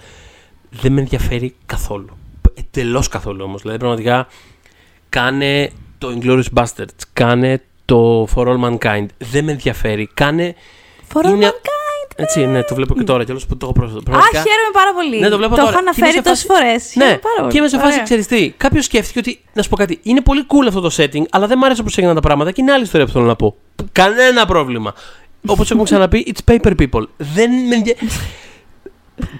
Δεν 0.69 0.91
με 0.93 0.99
ενδιαφέρει 1.01 1.55
καθόλου. 1.65 2.17
Εντελώς 2.53 3.07
καθόλου 3.07 3.43
όμως. 3.43 3.61
Δηλαδή 3.61 3.79
πραγματικά 3.79 4.27
κάνε 5.09 5.71
το 5.97 6.17
Inglourious 6.19 6.61
Basterds, 6.63 6.99
κάνε 7.13 7.61
το 7.85 8.27
For 8.35 8.47
All 8.47 8.59
Mankind. 8.63 9.05
Δεν 9.17 9.43
με 9.43 9.51
ενδιαφέρει. 9.51 10.09
Κάνε... 10.13 10.55
For 11.13 11.25
all 11.25 11.29
είναι- 11.29 11.47
mankind. 11.51 12.11
Έτσι, 12.17 12.45
ναι, 12.45 12.63
το 12.63 12.75
βλέπω 12.75 12.93
και 12.93 13.03
τώρα 13.03 13.23
κιόλας 13.23 13.45
που 13.45 13.57
το 13.57 13.65
έχω 13.65 13.73
πρόσφατα. 13.73 13.99
Α, 13.99 14.03
Πραγματικά- 14.03 14.37
χαίρομαι 14.39 14.71
πάρα 14.73 14.93
πολύ. 14.93 15.19
ναι, 15.19 15.29
το 15.29 15.37
βλέπω 15.37 15.55
το 15.55 15.61
τώρα. 15.61 15.69
έχω 15.69 15.79
Και 15.79 15.85
είμαι 15.87 15.89
αναφέρει 15.97 16.11
σε 16.17 16.21
τόσες 16.29 16.45
φάση- 16.45 16.63
φορές. 16.63 16.95
Ναι, 16.95 17.17
πάρα 17.17 17.35
πολύ. 17.39 17.51
και 17.51 17.57
είμαι 17.57 17.67
σε 17.67 17.77
φάση, 17.77 17.91
Ωραία. 17.91 18.03
ξέρεις 18.03 18.27
τι. 18.27 18.49
Κάποιος 18.57 18.85
σκέφτηκε 18.85 19.19
ότι, 19.19 19.39
να 19.53 19.61
σου 19.61 19.69
πω 19.69 19.75
κάτι, 19.75 19.99
είναι 20.03 20.21
πολύ 20.21 20.45
cool 20.47 20.65
αυτό 20.67 20.81
το 20.81 20.91
setting, 20.97 21.23
αλλά 21.29 21.47
δεν 21.47 21.57
μου 21.59 21.65
άρεσε 21.65 21.81
όπως 21.81 21.97
έγιναν 21.97 22.15
τα 22.15 22.21
πράγματα 22.21 22.51
και 22.51 22.61
είναι 22.61 22.71
άλλη 22.71 22.83
ιστορία 22.83 23.05
που 23.05 23.11
θέλω 23.11 23.25
να 23.25 23.35
πω. 23.35 23.55
Κανένα 23.91 24.45
πρόβλημα. 24.45 24.93
Όπως 25.47 25.69
έχουμε 25.71 25.83
ξαναπεί, 25.83 26.33
it's 26.35 26.51
paper 26.53 26.71
people. 26.79 27.03
Δεν 27.17 27.51
με. 27.67 27.75
ενδια- 27.75 27.95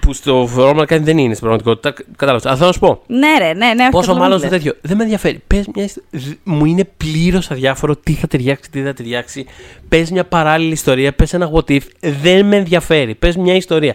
που 0.00 0.12
στο 0.12 0.48
Ρώμα 0.56 0.84
κάνει 0.84 1.04
δεν 1.04 1.18
είναι 1.18 1.34
στην 1.34 1.46
πραγματικότητα. 1.46 1.94
Κατάλαβες. 2.16 2.46
Αλλά 2.46 2.54
θέλω 2.56 2.66
να 2.66 2.72
σου 2.72 2.78
πω. 2.80 3.02
Ναι, 3.06 3.28
ρε, 3.38 3.52
ναι, 3.52 3.52
ναι. 3.52 3.82
όχι, 3.82 3.90
Πόσο 3.90 4.12
καταλαβαίνω 4.12 4.18
μάλλον 4.18 4.40
τι 4.40 4.46
στο 4.46 4.54
λες. 4.54 4.62
τέτοιο. 4.64 4.78
Δεν 4.82 4.96
με 4.96 5.02
ενδιαφέρει. 5.02 5.42
Πες 5.46 5.66
μια 5.74 5.84
ιστο- 5.84 6.02
δ- 6.10 6.32
Μου 6.44 6.64
είναι 6.64 6.84
πλήρως 6.96 7.50
αδιάφορο 7.50 7.96
τι 7.96 8.12
θα 8.12 8.26
ταιριάξει, 8.26 8.70
τι 8.70 8.78
δεν 8.78 8.86
θα 8.88 8.94
ταιριάξει. 8.94 9.46
Πες 9.88 10.10
μια 10.10 10.24
παράλληλη 10.24 10.72
ιστορία, 10.72 11.12
πες 11.14 11.32
ένα 11.32 11.50
what 11.54 11.70
if. 11.70 11.80
Δεν 12.00 12.46
με 12.46 12.56
ενδιαφέρει. 12.56 13.14
Πες 13.14 13.36
μια 13.36 13.54
ιστορία. 13.54 13.94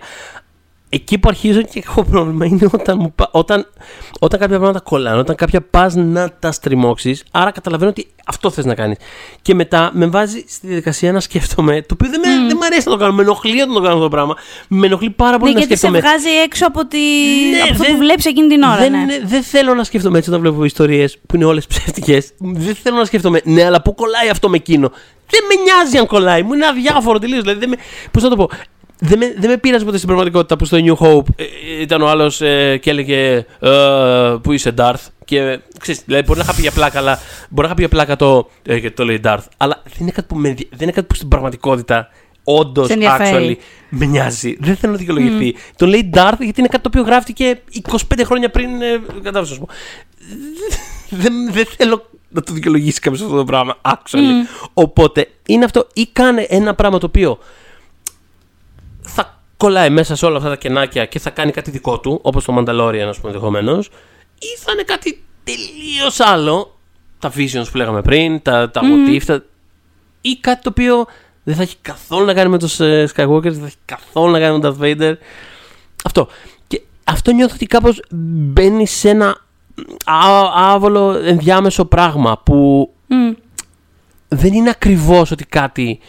Εκεί 0.93 1.17
που 1.17 1.29
αρχίζω 1.29 1.61
και 1.61 1.83
έχω 1.87 2.03
πρόβλημα 2.03 2.45
είναι 2.45 2.69
όταν, 2.71 2.97
μου, 3.01 3.13
πα- 3.15 3.29
όταν, 3.31 3.67
όταν 4.19 4.39
κάποια 4.39 4.55
πράγματα 4.57 4.79
κολλάνε, 4.79 5.17
όταν 5.19 5.35
κάποια 5.35 5.61
πας 5.61 5.95
να 5.95 6.31
τα 6.39 6.51
στριμώξεις. 6.51 7.23
Άρα 7.31 7.51
καταλαβαίνω 7.51 7.89
ότι 7.89 8.07
αυτό 8.25 8.49
θες 8.49 8.65
να 8.65 8.75
κάνεις. 8.75 8.97
Και 9.41 9.53
μετά 9.55 9.89
με 9.93 10.07
βάζει 10.07 10.45
στη 10.47 10.67
διαδικασία 10.67 11.11
να 11.11 11.19
σκέφτομαι, 11.19 11.81
το 11.81 11.93
οποίο 11.93 12.09
δεν, 12.09 12.19
με, 12.19 12.47
δεν 12.47 12.57
μ' 12.57 12.63
αρέσει 12.63 12.81
να 12.85 12.91
το 12.91 12.97
κάνω. 12.99 13.13
Με 13.13 13.21
ενοχλεί 13.21 13.61
όταν 13.61 13.73
το 13.73 13.79
κάνω 13.79 13.87
αυτό 13.93 14.03
το 14.03 14.09
πράγμα. 14.09 14.35
Με 14.67 14.85
ενοχλεί 14.85 15.09
πάρα 15.09 15.37
πολύ 15.37 15.53
Ναι, 15.53 15.59
να 15.59 15.65
γιατί 15.65 15.79
σε 15.81 15.87
σκέφτομαι. 15.87 16.09
βγάζει 16.13 16.29
έξω 16.45 16.65
από, 16.67 16.85
τη... 16.87 16.97
Ναι, 17.51 17.57
από 17.61 17.71
αυτό 17.71 17.83
δεν- 17.83 17.91
που 17.93 17.97
βλέπεις 17.99 18.25
εκείνη 18.25 18.47
την 18.47 18.61
ώρα. 18.63 18.77
δεν, 18.77 18.91
ναι. 18.91 18.97
είναι- 18.97 19.21
δεν 19.23 19.43
θέλω 19.43 19.73
να 19.73 19.83
σκέφτομαι 19.83 20.17
έτσι 20.17 20.29
όταν 20.29 20.41
βλέπω 20.41 20.63
ιστορίες 20.65 21.17
που 21.27 21.35
είναι 21.35 21.45
όλες 21.45 21.67
ψεύτικες. 21.67 22.31
Δεν 22.39 22.75
θέλω 22.75 22.97
να 22.97 23.05
σκέφτομαι, 23.05 23.41
ναι, 23.43 23.63
αλλά 23.65 23.81
πού 23.81 23.95
κολλάει 23.95 24.29
αυτό 24.29 24.49
με 24.49 24.55
εκείνο; 24.57 24.91
Δεν 25.29 25.39
με 25.49 25.63
νοιάζει 25.63 25.97
αν 25.97 26.05
κολλάει. 26.05 26.43
Μου 26.43 26.53
είναι 26.53 26.65
αδιάφορο 26.65 27.19
τελείως. 27.19 27.41
Δηλαδή, 27.41 27.59
δεν 27.59 27.69
με, 27.69 27.75
πώς 28.11 28.23
να 28.23 28.29
το 28.29 28.35
πω; 28.35 28.49
Δεν 29.03 29.17
με, 29.17 29.33
δεν 29.37 29.49
με 29.49 29.57
πείραζε 29.57 29.85
ποτέ 29.85 29.95
στην 29.97 30.07
πραγματικότητα 30.07 30.55
που 30.57 30.65
στο 30.65 30.77
New 30.81 30.95
Hope 30.95 31.25
ε, 31.35 31.43
ε, 31.43 31.81
ήταν 31.81 32.01
ο 32.01 32.07
άλλος 32.09 32.37
και 32.79 32.89
έλεγε 32.89 33.45
ε, 33.59 34.35
Πού 34.41 34.51
είσαι, 34.51 34.73
Darth. 34.77 35.05
Και 35.25 35.59
ξέρεις, 35.79 36.01
δηλαδή 36.05 36.23
μπορεί 36.25 36.39
να 36.39 36.45
είχα 36.45 36.55
πει 36.55 36.61
για 36.61 36.71
πλάκα, 36.71 36.97
αλλά 36.99 37.19
μπορεί 37.49 37.61
να 37.61 37.65
είχα 37.65 37.73
πει 37.73 37.79
για 37.81 37.89
πλάκα 37.89 38.15
το. 38.15 38.49
Ε, 38.65 38.79
και 38.79 38.91
το 38.91 39.05
λέει 39.05 39.19
Darth. 39.23 39.43
Αλλά 39.57 39.81
δεν 39.85 39.93
είναι 39.99 40.11
κάτι 40.11 40.27
που, 40.27 40.35
με, 40.35 40.47
ενδια- 40.49 40.67
δεν 40.69 40.81
είναι 40.81 40.91
κάτι 40.91 41.07
που 41.07 41.15
στην 41.15 41.27
πραγματικότητα 41.27 42.07
όντως 42.43 42.87
Σε 42.87 42.93
ενδιαφέρει. 42.93 43.57
actually 43.59 43.63
με 43.89 44.05
νοιάζει. 44.05 44.57
Δεν 44.59 44.75
θέλω 44.75 44.91
να 44.91 44.97
δικαιολογηθεί. 44.97 45.55
Τον 45.75 45.89
λέει 45.89 46.09
Darth 46.13 46.37
γιατί 46.39 46.59
είναι 46.59 46.69
κάτι 46.69 46.83
το 46.83 46.89
οποίο 46.93 47.01
γράφτηκε 47.03 47.61
25 47.89 47.97
χρόνια 48.23 48.49
πριν. 48.49 48.81
Ε, 48.81 49.01
Κατάλαβε 49.23 49.39
να 49.39 49.45
σου 49.45 49.59
πω. 49.59 49.67
Δεν, 51.09 51.33
δεν 51.51 51.65
θέλω 51.77 52.09
να 52.29 52.41
το 52.41 52.53
δικαιολογήσει 52.53 52.99
κάποιος 52.99 53.21
αυτό 53.21 53.35
το 53.35 53.43
πράγμα. 53.43 53.77
Actually. 53.81 54.67
Οπότε 54.73 55.27
είναι 55.45 55.65
αυτό. 55.65 55.87
Ή 55.93 56.07
κάνε 56.13 56.41
ένα 56.49 56.75
πράγμα 56.75 56.97
το 56.97 57.05
οποίο 57.05 57.37
θα 57.37 57.41
κολλάει 59.61 59.89
μέσα 59.89 60.15
σε 60.15 60.25
όλα 60.25 60.37
αυτά 60.37 60.49
τα 60.49 60.55
κενάκια 60.55 61.05
και 61.05 61.19
θα 61.19 61.29
κάνει 61.29 61.51
κάτι 61.51 61.71
δικό 61.71 61.99
του, 61.99 62.19
όπως 62.21 62.45
το 62.45 62.55
Mandalorian, 62.57 63.05
ας 63.09 63.17
πούμε, 63.19 63.31
ενδεχομένως, 63.31 63.87
ή 64.39 64.57
θα 64.59 64.71
είναι 64.71 64.83
κάτι 64.83 65.23
τελείως 65.43 66.19
άλλο. 66.19 66.77
Τα 67.19 67.31
visions 67.35 67.65
που 67.71 67.77
λέγαμε 67.77 68.01
πριν, 68.01 68.41
τα, 68.41 68.71
τα 68.71 68.81
what 68.83 69.09
if, 69.09 69.23
τα- 69.25 69.43
ή 70.21 70.35
κάτι 70.41 70.61
το 70.61 70.69
οποίο 70.69 71.05
δεν 71.43 71.55
θα 71.55 71.61
έχει 71.61 71.75
καθόλου 71.81 72.25
να 72.25 72.33
κάνει 72.33 72.49
με 72.49 72.59
τους 72.59 72.79
ε, 72.79 73.09
Skywalker, 73.15 73.41
δεν 73.41 73.59
θα 73.59 73.65
έχει 73.65 73.75
καθόλου 73.85 74.31
να 74.31 74.39
κάνει 74.39 74.57
με 74.57 74.61
τον 74.61 74.77
Darth 74.79 74.83
Vader. 74.83 75.13
Αυτό. 76.03 76.27
Και 76.67 76.81
αυτό 77.03 77.31
νιώθω 77.31 77.53
ότι 77.55 77.65
κάπως 77.65 78.01
μπαίνει 78.11 78.87
σε 78.87 79.09
ένα 79.09 79.27
α- 80.05 80.71
άβολο 80.73 81.11
ενδιάμεσο 81.23 81.85
πράγμα 81.85 82.37
που 82.45 82.89
Μμ. 83.07 83.31
δεν 84.27 84.53
είναι 84.53 84.69
ακριβώς 84.69 85.31
ότι 85.31 85.45
κάτι 85.45 85.99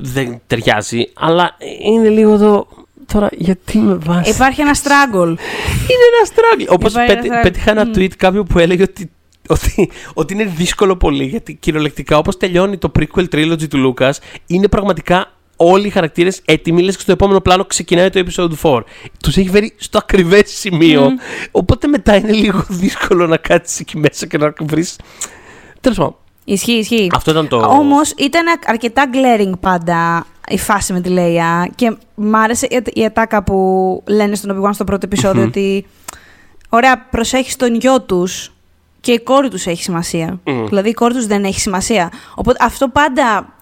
δεν 0.00 0.40
ταιριάζει, 0.46 1.10
αλλά 1.14 1.56
είναι 1.84 2.08
λίγο 2.08 2.32
εδώ. 2.32 2.66
Τώρα, 3.12 3.28
γιατί 3.32 3.78
με 3.78 3.94
βάζεις; 3.94 4.34
Υπάρχει 4.34 4.60
ένα 4.60 4.74
struggle. 4.74 5.26
Είναι 5.88 6.04
ένα 6.12 6.28
struggle. 6.34 6.66
Όπως 6.74 6.92
Υπάρχει 6.92 7.12
ένα 7.12 7.38
struggle. 7.38 7.42
πέτυχα 7.42 7.70
ένα 7.70 7.84
Μμ. 7.84 7.90
tweet 7.94 8.12
κάποιου 8.16 8.44
που 8.44 8.58
έλεγε 8.58 8.82
ότι, 8.82 9.10
ότι, 9.48 9.90
ότι 10.14 10.34
είναι 10.34 10.44
δύσκολο 10.44 10.96
πολύ. 10.96 11.24
Γιατί 11.24 11.54
κυριολεκτικά 11.54 12.18
όπως 12.18 12.36
τελειώνει 12.36 12.78
το 12.78 12.92
prequel 12.98 13.24
trilogy 13.32 13.68
του 13.68 13.94
Lucas, 13.98 14.12
είναι 14.46 14.68
πραγματικά 14.68 15.32
όλοι 15.56 15.86
οι 15.86 15.90
χαρακτήρες 15.90 16.40
έτοιμοι. 16.44 16.82
Λες 16.82 16.94
και 16.96 17.02
στο 17.02 17.12
επόμενο 17.12 17.40
πλάνο 17.40 17.64
ξεκινάει 17.64 18.10
το 18.10 18.24
episode 18.26 18.50
4. 18.62 18.80
Τους 19.22 19.36
έχει 19.36 19.48
φέρει 19.48 19.74
στο 19.76 19.98
ακριβές 19.98 20.50
σημείο. 20.50 21.10
Οπότε 21.50 21.86
μετά 21.86 22.16
είναι 22.16 22.32
λίγο 22.32 22.64
δύσκολο 22.68 23.26
να 23.26 23.36
κάτσεις 23.36 23.80
εκεί 23.80 23.98
μέσα 23.98 24.26
και 24.26 24.38
να 24.38 24.52
βρει. 24.60 24.86
Τέλος 25.80 25.98
πάντων. 25.98 26.16
Ισχύει, 26.50 26.72
ισχύει. 26.72 27.10
Αυτό 27.14 27.30
ήταν 27.30 27.48
το. 27.48 27.56
Όμως 27.56 28.10
ήταν 28.16 28.44
αρκετά 28.66 29.04
glaring 29.12 29.52
πάντα 29.60 30.26
η 30.48 30.58
φάση 30.58 30.92
με 30.92 31.00
τη 31.00 31.08
Λέια 31.08 31.70
και 31.74 31.96
μ' 32.14 32.34
άρεσε 32.34 32.66
η- 32.70 33.00
η 33.00 33.04
ατάκα 33.04 33.42
που 33.42 34.02
λένε 34.06 34.34
στον 34.34 34.62
Obi-Wan 34.64 34.70
στο 34.72 34.84
πρώτο 34.84 35.06
επεισόδιο 35.06 35.42
ότι 35.42 35.86
ωραία, 36.68 36.98
προσέχεις 37.10 37.56
τον 37.56 37.74
γιο 37.74 38.00
τους 38.00 38.52
και 39.00 39.12
η 39.12 39.20
κόρη 39.20 39.48
τους 39.48 39.66
έχει 39.66 39.82
σημασία. 39.82 40.38
Μμμ. 40.44 40.66
Δηλαδή 40.66 40.88
η 40.88 40.92
κόρη 40.94 41.14
τους 41.14 41.26
δεν 41.26 41.44
έχει 41.44 41.60
σημασία. 41.60 42.10
Οπότε 42.34 42.64
αυτό 42.64 42.88
πάντα 42.88 43.54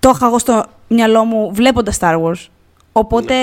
το 0.00 0.12
είχα 0.14 0.26
εγώ 0.26 0.38
στο 0.38 0.64
μυαλό 0.88 1.24
μου 1.24 1.50
βλέποντας 1.54 1.98
Star 2.00 2.22
Wars. 2.22 2.46
Οπότε 2.92 3.34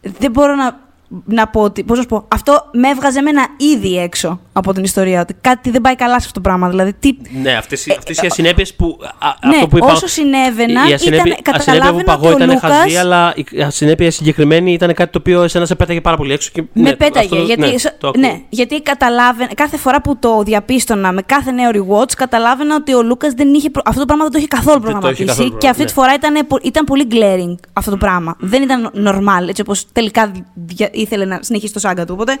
δεν 0.00 0.30
μπορώ 0.30 0.54
να. 0.54 0.78
Να 1.24 1.46
πω 1.48 1.60
ότι. 1.60 1.82
Πώς 1.84 1.96
να 1.96 2.02
σου 2.02 2.08
πω, 2.08 2.24
αυτό 2.28 2.64
με 2.72 2.88
έβγαζε 2.88 3.18
εμένα 3.18 3.46
ήδη 3.56 3.98
έξω 3.98 4.40
από 4.52 4.72
την 4.72 4.84
ιστορία. 4.84 5.20
Ότι 5.20 5.34
κάτι 5.40 5.70
δεν 5.70 5.80
πάει 5.80 5.94
καλά 5.96 6.12
σε 6.12 6.26
αυτό 6.26 6.32
το 6.32 6.40
πράγμα. 6.40 6.68
Δηλαδή, 6.68 6.92
τι... 6.92 7.16
Ναι, 7.42 7.52
αυτές 7.52 7.86
οι 7.86 8.26
ασυνέπειες 8.26 8.74
που. 8.74 8.98
Α, 9.18 9.48
ναι, 9.48 9.54
αυτό 9.54 9.66
που 9.68 9.76
είπα, 9.76 9.86
όσο 9.92 10.06
συνέβαιναν, 10.06 10.88
η 10.88 10.92
ασυνέπεια, 10.92 11.36
ήταν, 11.38 11.54
ασυνέπεια 11.54 11.92
που 11.92 11.96
καταλάβαινα 11.98 12.04
παγώ 12.04 12.26
ότι 12.26 12.34
ο 12.34 12.36
ήταν 12.44 12.48
Λούκας 12.54 12.70
χαζή, 12.76 12.96
αλλά 12.96 13.34
η 13.50 13.62
ασυνέπεια 13.62 14.10
συγκεκριμένη 14.10 14.72
ήταν 14.72 14.94
κάτι 14.94 15.12
το 15.12 15.18
οποίο 15.18 15.42
εσένα 15.42 15.66
σε 15.66 15.74
πέταγε 15.74 16.00
πάρα 16.00 16.16
πολύ 16.16 16.32
έξω. 16.32 16.50
Και, 16.52 16.62
με 16.72 16.82
ναι, 16.82 16.96
πέταγε. 16.96 17.24
αυτό- 17.24 17.36
γιατί, 17.46 17.60
ναι, 17.60 17.78
σο- 17.78 17.92
το 17.98 18.08
ακούω. 18.08 18.20
ναι, 18.22 18.40
γιατί 18.48 18.82
καταλάβαινα, 18.82 19.54
κάθε 19.54 19.76
φορά 19.76 20.00
που 20.00 20.18
το 20.18 20.42
διαπίστωνα 20.42 21.12
με 21.12 21.22
κάθε 21.22 21.50
νέο 21.50 21.70
rewatch, 21.74 22.12
καταλάβαινα 22.16 22.74
ότι 22.74 22.94
ο 22.94 23.02
Λούκας 23.02 23.32
δεν 23.32 23.54
είχε. 23.54 23.70
προ- 23.70 23.88
Αυτό 23.88 24.00
το 24.00 24.06
πράγμα 24.06 24.22
δεν 24.24 24.32
το 24.32 24.38
είχε 24.38 24.48
καθόλου 24.48 24.80
Δεν 24.80 24.82
το 24.82 24.88
είχε 24.88 24.98
προγραμματίσει. 25.00 25.26
καθόλου 25.38 25.58
και 25.58 25.68
αυτή 25.68 25.84
τη 25.84 25.92
προγραμμα- 25.92 26.18
φορά 26.20 26.32
ήταν, 26.34 26.46
πο- 26.46 26.58
ήταν 26.62 26.84
πολύ 26.84 27.06
glaring 27.10 27.54
αυτό 27.72 27.90
το 27.90 27.96
πράγμα. 27.96 28.36
Δεν 28.38 28.62
ήταν 28.62 28.90
normal, 28.94 29.48
έτσι 29.48 29.60
όπως 29.60 29.84
τελικά 29.92 30.32
δια- 30.54 30.90
ήθελε 31.00 31.24
να 31.24 31.38
συνεχίσει 31.42 31.72
το 31.72 31.78
σάγκα 31.78 32.04
του. 32.04 32.12
Οπότε 32.18 32.38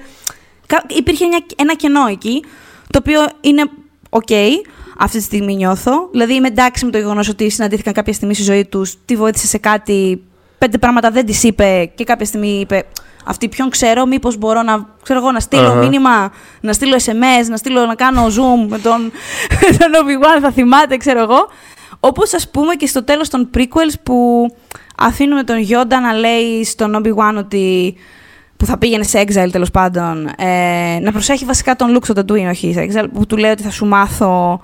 κα- 0.66 0.84
υπήρχε 0.88 1.26
μια, 1.26 1.38
ένα 1.56 1.74
κενό 1.74 2.06
εκεί, 2.10 2.44
το 2.90 2.98
οποίο 2.98 3.20
είναι 3.40 3.64
οκ. 4.10 4.28
αυτή 4.98 5.18
τη 5.18 5.22
στιγμή 5.24 5.54
νιώθω. 5.54 6.08
Δηλαδή 6.10 6.34
είμαι 6.34 6.48
εντάξει 6.48 6.84
με 6.84 6.90
το 6.90 6.98
γεγονός 6.98 7.28
ότι 7.28 7.48
συναντήθηκαν 7.50 7.92
κάποια 7.92 8.12
στιγμή 8.12 8.34
στη 8.34 8.42
ζωή 8.42 8.64
τους, 8.64 8.94
τη 9.04 9.16
βοήθησε 9.16 9.46
σε 9.46 9.58
κάτι, 9.58 10.22
πέντε 10.58 10.78
πράγματα 10.78 11.10
δεν 11.10 11.26
της 11.26 11.42
είπε 11.42 11.90
και 11.94 12.04
κάποια 12.04 12.26
στιγμή 12.26 12.48
είπε 12.60 12.84
αυτή 13.24 13.48
ποιον 13.48 13.70
ξέρω, 13.70 14.06
μήπως 14.06 14.36
μπορώ 14.36 14.62
να, 14.62 14.86
ξέρω 15.02 15.18
εγώ, 15.18 15.32
να 15.32 15.40
στείλω 15.40 15.66
Αχα. 15.66 15.74
μήνυμα, 15.74 16.32
να 16.60 16.72
στείλω 16.72 16.96
SMS, 17.04 17.46
να, 17.48 17.56
στείλω, 17.56 17.86
να 17.86 17.94
κάνω 17.94 18.26
zoom 18.26 18.68
με 18.68 18.78
τον, 18.78 19.00
με 19.70 19.76
τον 19.76 19.90
Obi-Wan, 20.04 20.40
θα 20.42 20.50
θυμάται, 20.50 20.96
ξέρω 20.96 21.20
εγώ. 21.22 21.48
Όπως 22.00 22.34
ας 22.34 22.50
πούμε 22.50 22.74
και 22.74 22.86
στο 22.86 23.04
τέλος 23.04 23.28
των 23.28 23.50
prequels 23.56 23.94
που 24.02 24.46
αφήνουμε 24.98 25.42
τον 25.44 25.56
Yoda 25.68 25.98
να 26.02 26.12
λέει 26.12 26.64
στον 26.64 26.96
Obi-Wan 26.96 27.34
ότι 27.38 27.94
που 28.58 28.66
θα 28.66 28.78
πήγαινε 28.78 29.04
σε 29.04 29.24
exile 29.26 29.48
τέλος 29.52 29.70
πάντων, 29.70 30.30
ε, 30.36 30.98
να 31.02 31.12
προσέχει 31.12 31.44
βασικά 31.44 31.76
τον 31.76 31.96
Luke 31.96 32.04
στο 32.04 32.14
Tatooine, 32.16 32.48
όχι 32.50 32.72
σε 32.72 32.88
exile, 32.90 33.06
που 33.12 33.26
του 33.26 33.36
λέει 33.36 33.50
ότι 33.50 33.62
θα 33.62 33.70
σου 33.70 33.86
μάθω 33.86 34.60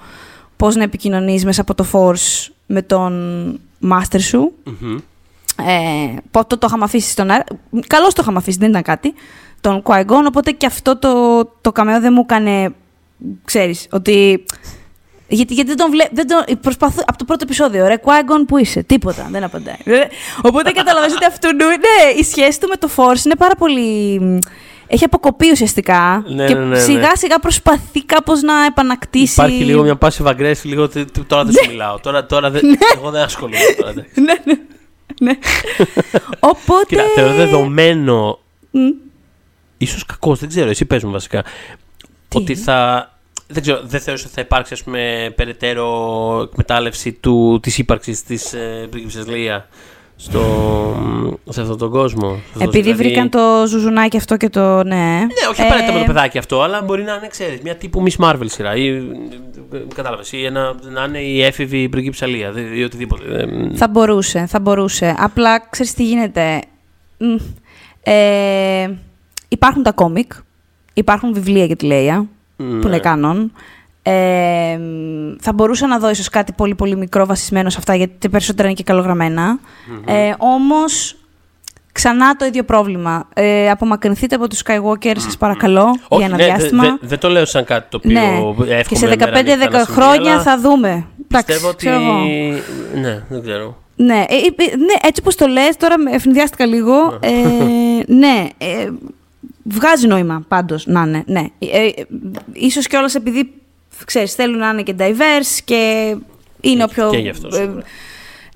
πώς 0.57 0.77
να 0.77 0.83
επικοινωνείς 0.83 1.45
μέσα 1.45 1.61
από 1.61 1.75
το 1.75 1.87
Force 1.93 2.53
με 2.67 2.83
τον 2.83 3.61
master 3.91 4.21
σου. 4.21 4.53
Μμμ. 4.65 4.97
Ε, 5.67 6.17
πότε 6.31 6.57
το 6.57 6.67
είχαμε 6.67 6.85
αφήσει 6.85 7.11
στον 7.11 7.31
αέρα. 7.31 7.45
Καλώς 7.87 8.15
το 8.15 8.21
είχαμε 8.23 8.39
αφήσει, 8.39 8.59
δεν 8.59 8.69
ήταν 8.71 8.83
κάτι. 8.83 9.15
Τον 9.61 9.83
Qui-Gon, 9.85 10.25
οπότε 10.27 10.51
και 10.51 10.67
αυτό 10.67 10.99
το, 10.99 11.45
το 11.61 11.73
καμεό 11.73 12.01
δεν 12.01 12.13
μου 12.13 12.21
έκανε. 12.29 12.75
Ξέρεις, 13.45 13.89
ότι. 13.91 14.45
Γιατί, 15.29 15.55
γιατί 15.55 15.69
δεν 15.69 15.77
τον 15.77 15.91
βλέπω. 15.91 16.15
Τον, 16.15 16.61
προσπαθώ, 16.61 17.03
από 17.07 17.19
το 17.19 17.25
πρώτο 17.25 17.41
επεισόδιο, 17.45 17.87
ρε, 17.87 17.95
Qui-Gon 18.05 18.45
που 18.47 18.59
είσαι. 18.59 18.83
Τίποτα, 18.83 19.29
δεν 19.31 19.45
απαντάει. 19.45 19.77
Ε, 19.85 20.01
Οπότε 20.43 20.71
καταλαβαίνεις 20.71 21.15
ότι 21.15 21.25
αυτού. 21.25 21.55
Ναι, 21.57 22.19
η 22.21 22.23
σχέση 22.23 22.61
του 22.61 22.69
με 22.69 22.77
το 22.77 22.89
Force 22.97 23.25
είναι 23.25 23.37
πάρα 23.37 23.55
πολύ. 23.55 24.21
Έχει 24.87 25.05
αποκοπεί 25.05 25.51
ουσιαστικά. 25.51 26.25
Ναι, 26.27 26.47
και 26.47 26.55
ναι, 26.55 26.61
ναι, 26.61 26.67
ναι. 26.67 26.79
σιγά 26.79 27.17
σιγά 27.17 27.39
προσπαθεί 27.39 28.05
κάπως 28.05 28.43
να 28.43 28.65
επανακτήσει. 28.65 29.33
Υπάρχει 29.41 29.65
λίγο 29.65 29.83
μια 29.83 29.99
passive 30.01 30.27
aggressive, 30.27 30.63
λίγο 30.63 30.83
ότι 30.83 31.05
т- 31.05 31.27
τώρα 31.27 31.45
δεν 31.45 31.53
σου 31.53 31.71
μιλάω. 31.71 31.99
Τώρα, 32.01 32.27
τώρα 32.27 32.51
δεν, 32.51 32.63
εγώ 32.97 33.11
δεν 33.11 33.23
ασχολούμαι 33.23 33.59
τώρα. 33.77 33.91
εντάξει. 33.91 34.21
ναι, 34.21 34.35
ναι. 34.45 34.55
ναι. 35.21 35.39
Οπότε. 36.39 36.85
Κοίτα, 36.89 37.03
θεωρώ 37.15 37.35
δεδομένο, 37.35 38.39
Μ. 38.71 38.79
ίσως 39.79 40.07
κακός, 40.07 40.39
δεν 40.39 40.49
ξέρω, 40.49 40.71
εσύ 40.71 40.85
πες 40.85 41.05
μου 41.05 41.11
βασικά, 41.11 41.43
Τι; 42.29 42.37
ότι 42.39 42.55
θα... 42.57 43.09
Δεν 43.47 43.63
ξέρω, 43.63 43.81
δεν 43.85 44.01
θεωρείς 44.01 44.25
ότι 44.25 44.33
θα 44.35 44.41
υπάρξει 44.41 44.73
ας 44.73 44.83
πούμε, 44.83 45.33
περαιτέρω 45.37 45.89
εκμετάλλευση 46.51 47.13
του, 47.13 47.59
της 47.63 47.79
ύπαρξης 47.79 48.23
της 48.23 48.53
ε, 48.53 48.87
πρίγκιψης 48.91 49.27
Λία 49.27 49.69
στο, 50.17 50.41
σε 51.49 51.61
αυτόν 51.61 51.79
τον 51.79 51.91
κόσμο; 51.91 52.29
σε 52.29 52.43
αυτό, 52.53 52.65
Επειδή 52.65 52.83
δηλαδή- 52.83 53.03
βρήκαν 53.03 53.29
το 53.31 53.65
ζουζουνάκι 53.67 54.17
αυτό 54.17 54.37
και 54.37 54.49
το 54.49 54.85
ναι. 54.85 54.95
Ναι, 55.19 55.27
όχι 55.51 55.61
Ε, 55.61 55.65
απαραίτητα 55.65 55.93
με 55.93 55.99
το 55.99 56.05
παιδάκι 56.05 56.39
αυτό, 56.39 56.63
αλλά 56.63 56.83
μπορεί 56.83 57.03
να 57.03 57.15
είναι, 57.15 57.27
ξέρεις, 57.27 57.61
μια 57.61 57.77
τύπου 57.77 58.03
Miss 58.07 58.25
Marvel 58.25 58.45
σειρά 58.45 58.77
ή, 58.77 58.89
ε, 58.89 59.03
κατάλαβες, 59.95 60.33
ή 60.33 60.45
ένα, 60.45 60.75
να 60.93 61.05
είναι 61.05 61.19
η 61.19 61.43
έφηβη 61.43 61.89
πριγκίψα 61.89 62.27
Λία 62.27 62.53
ή 62.75 62.83
οτιδήποτε. 62.83 63.25
Ε, 63.35 63.77
Θα 63.77 63.89
μπορούσε, 63.89 64.47
θα 64.47 64.61
μπορούσε. 64.61 65.15
Απλά 65.19 65.67
ξέρεις 65.71 65.95
τι 65.95 66.05
γίνεται. 66.05 66.61
Μ, 67.19 67.35
Ε, 68.07 68.91
υπάρχουν 69.49 69.83
τα 69.83 69.93
κόμικ, 69.93 70.33
υπάρχουν 70.95 71.33
βιβλία 71.35 71.65
για 71.65 71.77
τη 71.77 71.87
Λέια, 71.87 72.27
που 72.57 72.63
ναι. 72.65 72.87
είναι 72.87 72.99
κάνον. 72.99 73.53
Ε, 74.03 74.79
μ, 74.79 75.35
θα 75.41 75.53
μπορούσα 75.53 75.87
να 75.87 75.99
δω 75.99 76.11
ίσως 76.11 76.29
κάτι 76.29 76.53
πολύ 76.53 76.75
πολύ 76.75 76.97
μικρό 76.97 77.27
βασισμένο 77.27 77.71
σε 77.71 77.77
αυτά, 77.79 77.95
γιατί 77.95 78.29
περισσότερα 78.29 78.69
είναι 78.69 78.77
και 78.77 78.83
καλογραμμένα. 78.83 79.59
Ε, 80.07 80.33
όμως, 80.39 81.17
ξανά 81.93 82.37
το 82.37 82.45
ίδιο 82.45 82.63
πρόβλημα. 82.65 83.29
Ε, 83.35 83.71
απομακρυνθείτε 83.71 84.35
από 84.35 84.49
τους 84.49 84.63
Skywalker, 84.67 85.13
σας 85.19 85.37
παρακαλώ, 85.37 85.85
Όχι, 85.85 85.99
για 86.23 86.27
ένα 86.27 86.37
ναι, 86.37 86.45
δε- 86.47 86.55
διάστημα. 86.55 86.83
δε- 86.83 86.97
δεν 87.01 87.19
το 87.19 87.29
λέω 87.29 87.45
σαν 87.45 87.65
κάτι 87.65 87.87
το 87.91 87.97
οποίο 87.97 88.11
Ναι, 88.13 88.21
εύχομαι 88.21 88.83
και 88.89 88.95
σε 88.97 89.07
μέρα 89.07 89.15
νύχτα 89.17 89.57
15-10 89.57 89.71
να 89.71 89.79
συμβεί, 89.85 89.93
χρόνια 90.01 90.33
αλλά 90.33 90.43
θα 90.43 90.59
δούμε. 90.61 90.89
Εντάξει, 91.29 91.47
Πιστεύω 91.47 91.69
ότι. 91.69 91.77
ξέρω 91.77 92.01
εγώ. 92.03 92.15
Ναι, 93.01 93.23
δεν 93.29 93.43
ξέρω. 93.43 93.77
Ναι, 93.97 94.25
ε, 94.29 94.35
ε, 94.35 94.77
ναι, 94.77 94.95
έτσι 95.03 95.21
όπως 95.21 95.35
το 95.37 95.47
λες, 95.47 95.77
τώρα 95.77 95.99
με 95.99 96.11
ευνηδιάστηκα 96.11 96.67
λίγο. 96.67 97.19
Ε, 97.21 97.31
ναι, 98.07 98.49
ε, 98.59 98.89
βγάζει 99.65 100.07
νόημα 100.07 100.45
πάντως 100.49 100.87
να 100.87 101.03
είναι, 101.03 101.23
ναι. 101.27 101.45
Ε, 101.59 101.87
ε, 101.87 101.93
ίσως 102.53 102.87
κιόλας 102.87 103.15
επειδή, 103.15 103.53
ξέρεις, 104.05 104.35
θέλουν 104.35 104.59
να 104.59 104.69
είναι 104.69 104.83
και 104.83 104.95
diverse 104.99 105.61
και 105.65 106.17
είναι 106.61 106.83
ο 106.83 106.87
πιο... 106.87 107.11
Και 107.11 107.17
γι' 107.17 107.29
αυτό, 107.29 107.49
ε, 107.49 107.51
σίγουρα. 107.51 107.83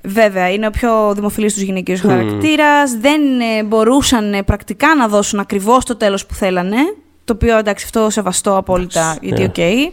Βέβαια, 0.02 0.50
είναι 0.50 0.66
ο 0.66 0.70
πιο 0.70 1.14
δημοφιλής 1.14 1.54
τους 1.54 1.62
γυναικείος 1.62 2.00
χαρακτήρας. 2.00 2.96
Δεν 3.00 3.40
ε, 3.40 3.62
μπορούσαν 3.62 4.32
ε, 4.32 4.42
πρακτικά 4.42 4.94
να 4.94 5.08
δώσουν 5.08 5.38
ακριβώς 5.38 5.84
το 5.84 5.96
τέλος 5.96 6.26
που 6.26 6.34
θέλανε. 6.34 6.76
Το 7.24 7.32
οποίο, 7.32 7.58
εντάξει, 7.58 7.84
αυτό 7.84 8.10
σεβαστό 8.10 8.56
απόλυτα, 8.56 9.18
γιατί 9.20 9.42
ok. 9.42 9.92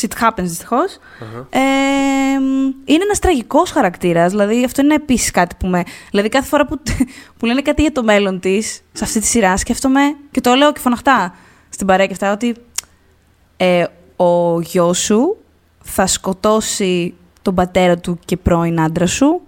Shit 0.00 0.22
happens, 0.22 0.42
δυστυχώς. 0.42 0.98
Ε, 1.50 1.58
μ, 2.38 2.64
είναι 2.84 3.04
ένας 3.04 3.18
τραγικός 3.18 3.70
χαρακτήρας. 3.70 4.30
Δηλαδή, 4.30 4.64
αυτό 4.64 4.82
είναι 4.82 4.94
επίσης 4.94 5.30
κάτι 5.30 5.54
που 5.58 5.66
με... 5.66 5.82
Δηλαδή, 6.10 6.28
κάθε 6.28 6.48
φορά 6.48 6.66
που, 6.66 6.80
που 7.38 7.46
λένε 7.46 7.62
κάτι 7.62 7.82
για 7.82 7.92
το 7.92 8.02
μέλλον 8.02 8.40
της, 8.40 8.80
σε 8.92 9.04
αυτή 9.04 9.20
τη 9.20 9.26
σειρά, 9.26 9.56
σκέφτομαι 9.56 10.00
και 10.30 10.40
το 10.40 10.54
λέω 10.54 10.72
και 10.72 10.80
φωναχτά 10.80 11.34
στην 11.68 11.86
παρέα 11.86 12.06
και 12.06 12.12
αυτά, 12.12 12.32
ότι 12.32 12.54
ε, 13.56 13.84
ο 14.16 14.60
γιος 14.60 14.98
σου 14.98 15.36
θα 15.82 16.06
σκοτώσει 16.06 17.14
τον 17.42 17.54
πατέρα 17.54 17.98
του 17.98 18.18
και 18.24 18.36
πρώην 18.36 18.80
άντρα 18.80 19.06
σου 19.06 19.40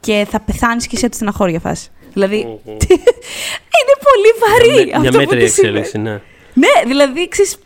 και 0.00 0.26
θα 0.30 0.40
πεθάνεις 0.40 0.86
και 0.86 0.92
εσύ 0.94 1.02
από 1.04 1.10
τη 1.10 1.16
στεναχώρια 1.16 1.60
φάση. 1.60 1.88
Δηλαδή, 2.12 2.36
είναι 3.76 3.94
πολύ 4.06 4.30
βαρύ 4.40 4.84
Μια, 4.84 4.96
αυτό 4.96 5.00
μια 5.00 5.10
που 5.10 5.16
μέτρια 5.16 5.46
της 5.46 5.56
είπε. 5.58 5.66
εξέλιξη, 5.66 5.98
ναι. 5.98 6.20
Ναι, 6.54 6.82
δηλαδή, 6.86 7.28
ξέρεις... 7.28 7.58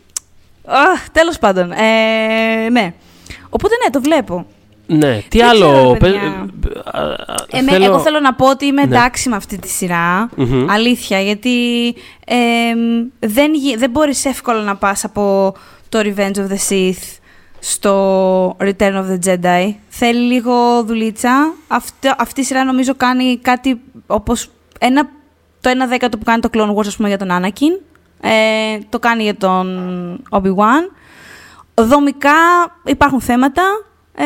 Αχ, 0.69 1.09
τέλος 1.11 1.39
πάντων. 1.39 1.71
Ε, 1.71 2.69
ναι. 2.69 2.93
Οπότε 3.49 3.73
ναι, 3.83 3.89
το 3.89 4.01
βλέπω. 4.01 4.45
Ναι, 4.87 5.21
τι 5.27 5.37
Δεν 5.37 5.47
άλλο. 5.49 5.71
ξέρω, 5.71 5.89
πες- 5.99 5.99
παιδιά. 6.13 6.45
α, 6.91 7.01
α, 7.01 7.35
Εμέ, 7.49 7.85
Εγώ 7.85 7.99
θέλω 7.99 8.19
να 8.19 8.33
πω 8.33 8.49
ότι 8.49 8.65
είμαι 8.65 8.85
Ναι. 8.85 8.95
εντάξει 8.95 9.29
με 9.29 9.35
αυτή 9.35 9.57
τη 9.57 9.67
σειρά. 9.67 10.29
Μμμ. 10.35 10.69
Αλήθεια, 10.71 11.19
γιατί 11.19 11.87
ε, 12.25 12.35
δεν, 13.19 13.53
γι- 13.53 13.75
δεν 13.77 13.89
μπορείς 13.89 14.25
εύκολα 14.25 14.61
να 14.61 14.75
πας 14.75 15.03
από 15.03 15.53
το 15.89 15.99
Revenge 15.99 16.35
of 16.35 16.47
the 16.47 16.69
Sith 16.69 17.17
στο 17.59 18.57
Return 18.59 18.93
of 18.93 19.05
the 19.11 19.19
Jedi. 19.25 19.73
Θέλει 19.89 20.19
λίγο 20.33 20.83
δουλίτσα. 20.83 21.53
Αυτό, 21.67 22.13
αυτή 22.17 22.41
η 22.41 22.43
σειρά 22.43 22.63
νομίζω 22.63 22.93
κάνει 22.95 23.37
κάτι 23.41 23.81
όπως 24.07 24.49
ένα, 24.79 25.09
το 25.61 25.69
ένα 25.69 25.87
δέκατο 25.87 26.17
που 26.17 26.23
κάνει 26.23 26.41
το 26.41 26.49
Clone 26.53 26.75
Wars 26.75 26.87
ας 26.87 26.95
πούμε, 26.95 27.07
για 27.07 27.17
τον 27.17 27.27
Anakin. 27.31 27.81
Ε, 28.21 28.79
το 28.89 28.99
κάνει 28.99 29.23
για 29.23 29.35
τον 29.35 29.67
Obi-Wan. 30.29 30.91
Δομικά 31.73 32.31
υπάρχουν 32.85 33.21
θέματα, 33.21 33.63
ε, 34.15 34.25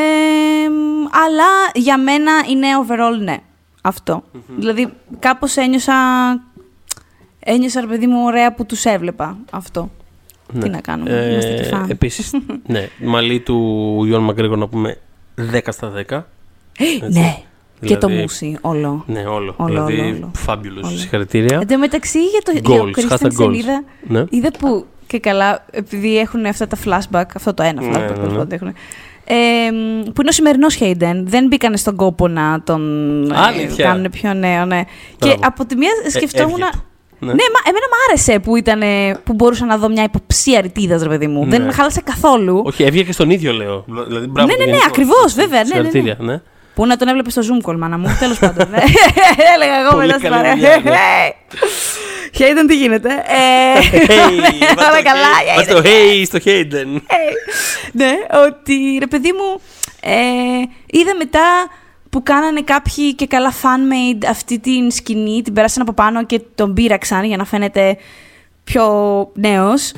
αλλά 1.25 1.45
για 1.73 1.97
μένα 1.97 2.31
είναι 2.49 2.67
overall 2.87 3.19
ναι. 3.23 3.37
Αυτό. 3.81 4.23
Δηλαδή, 4.57 4.93
κάπως 5.19 5.55
ένιωσα, 5.57 5.93
ένιωσα, 7.39 7.81
ρε 7.81 7.87
παιδί 7.87 8.07
μου, 8.07 8.23
ωραία 8.25 8.53
που 8.53 8.65
τους 8.65 8.85
έβλεπα 8.85 9.37
αυτό. 9.51 9.89
Τι 10.59 10.69
να 10.69 10.81
κάνουμε, 10.81 11.11
είμαστε 11.11 11.53
και 11.55 11.63
φαν. 11.63 11.89
Επίσης, 11.89 12.33
Ε, 12.33 12.37
ναι, 12.67 12.89
μαλλί 12.99 13.39
του 13.39 13.55
Γιώργου 14.05 14.25
Μαγκρέγκο 14.25 14.55
να 14.55 14.67
πούμε 14.67 14.97
10 15.51 15.59
στα 15.71 15.91
10. 16.09 16.21
ναι, 17.09 17.37
και 17.87 17.97
το 17.97 18.07
Δηλαδή, 18.07 18.21
μουσι, 18.23 18.57
όλο. 18.61 19.03
Ναι, 19.07 19.19
όλο. 19.25 19.53
Όλο, 19.57 19.85
δηλαδή, 19.85 19.99
όλο, 19.99 20.09
όλο. 20.09 20.31
fabulous. 20.47 20.83
Όλο. 20.87 20.97
Συγχαρητήρια. 20.97 21.57
Εν 21.61 21.67
τω 21.67 21.77
μεταξύ, 21.77 22.19
για 22.19 22.39
το, 22.43 22.51
για 22.51 22.61
Goals, 22.83 22.91
το 22.91 23.01
hashtag 23.09 23.27
Christian 23.41 23.45
goals. 23.45 23.53
είδα, 23.55 23.83
Ναι. 24.07 24.23
είδα 24.29 24.51
που 24.59 24.85
και 25.07 25.19
καλά, 25.19 25.65
επειδή 25.71 26.17
έχουν 26.19 26.45
αυτά 26.45 26.67
τα 26.67 26.77
flashback, 26.85 27.23
αυτό 27.35 27.53
το 27.53 27.63
ένα 27.63 27.81
Ναι, 27.81 27.87
flashback 27.87 27.99
ναι, 27.99 28.05
τέλος 28.07 28.31
ναι. 28.31 28.37
πάντων 28.37 28.47
έχουν, 28.51 28.67
ε, 29.25 29.33
που 30.13 30.21
είναι 30.21 30.29
ο 30.29 30.31
σημερινός 30.31 30.77
Hayden. 30.81 31.21
Δεν 31.23 31.47
μπήκανε 31.47 31.77
στον 31.77 31.95
κόπο 31.95 32.27
να 32.27 32.61
τον 32.63 32.81
ε, 33.31 33.35
Αλήθεια. 33.37 33.85
κάνουν 33.85 34.09
πιο 34.11 34.33
νέο, 34.33 34.65
ναι. 34.65 34.81
Και 35.17 35.27
Μπράβο. 35.27 35.41
από 35.43 35.65
τη 35.65 35.75
μία 35.75 35.89
σκεφτόμουν. 36.09 36.51
έβγε 36.51 36.69
του. 36.71 36.83
Ναι, 37.19 37.27
Ναι. 37.27 37.33
μα, 37.33 37.59
εμένα 37.69 37.85
μου 37.91 37.97
άρεσε 38.09 38.39
που, 38.39 38.55
ήταν, 38.55 38.81
που 39.23 39.33
μπορούσα 39.33 39.65
να 39.65 39.77
δω 39.77 39.89
μια 39.89 40.03
υποψία 40.03 40.61
ρητίδα, 40.61 40.97
ρε 41.03 41.09
παιδί 41.09 41.27
μου. 41.27 41.45
Δεν 41.49 41.59
Ναι. 41.59 41.65
με 41.65 41.71
χάλασε 41.73 42.01
καθόλου. 42.01 42.61
Όχι, 42.65 42.83
έβγαινε 42.83 43.05
και 43.05 43.11
στον 43.11 43.29
ίδιο, 43.29 43.53
λέω. 43.53 43.83
Δηλαδή, 44.07 44.27
μπράβο 44.27 44.47
Ναι, 44.47 44.53
του 44.53 44.59
ναι, 44.59 44.65
ναι, 44.65 44.71
γενικώς. 44.71 44.85
ακριβώς, 44.85 45.33
βέβαια, 45.33 45.63
ναι, 45.63 46.01
ναι, 46.01 46.15
ναι. 46.19 46.41
Συγχαρητήρια, 46.73 46.75
ναι. 46.75 46.75
Πού 46.75 46.85
να 46.85 46.97
τον 46.97 47.07
έβλεπες 47.07 47.33
στο 47.33 47.41
Zoom 47.41 47.69
call, 47.69 47.77
μάνα 47.77 47.97
μου. 47.97 48.15
Τέλος 48.19 48.39
πάντων. 48.39 48.69
ναι. 48.69 48.77
Έλεγα 49.55 49.79
εγώ 49.81 49.89
Πολύ 49.91 50.05
μετά 50.05 50.17
στην 50.17 50.29
καλή 50.29 50.41
παρέα. 50.43 50.53
δουλειά, 50.55 50.81
ναι. 50.83 51.29
Χέιντεν, 52.35 52.67
τι 52.67 52.75
γίνεται; 52.75 53.09
Ε, 53.09 53.79
Hey, 54.07 54.77
Όλα 54.89 55.01
καλά. 55.03 55.27
Βάζ 55.55 55.65
το 55.67 55.81
hey 55.85 56.23
στο 56.25 56.39
Hayden. 56.45 57.01
ναι, 57.91 58.11
ότι 58.47 58.97
ρε 58.99 59.07
παιδί 59.07 59.31
μου, 59.31 59.61
ε, 60.01 60.13
είδα 60.85 61.15
μετά 61.17 61.39
που 62.09 62.23
κάνανε 62.23 62.61
κάποιοι 62.61 63.15
και 63.15 63.27
καλά 63.27 63.51
fan-made 63.51 64.25
αυτή 64.29 64.59
την 64.59 64.91
σκηνή, 64.91 65.41
την 65.41 65.53
πέρασαν 65.53 65.81
από 65.81 65.93
πάνω 65.93 66.25
και 66.25 66.41
τον 66.55 66.73
πείραξαν 66.73 67.23
για 67.23 67.37
να 67.37 67.45
φαίνεται 67.45 67.97
πιο 68.63 68.85
νέος. 69.33 69.91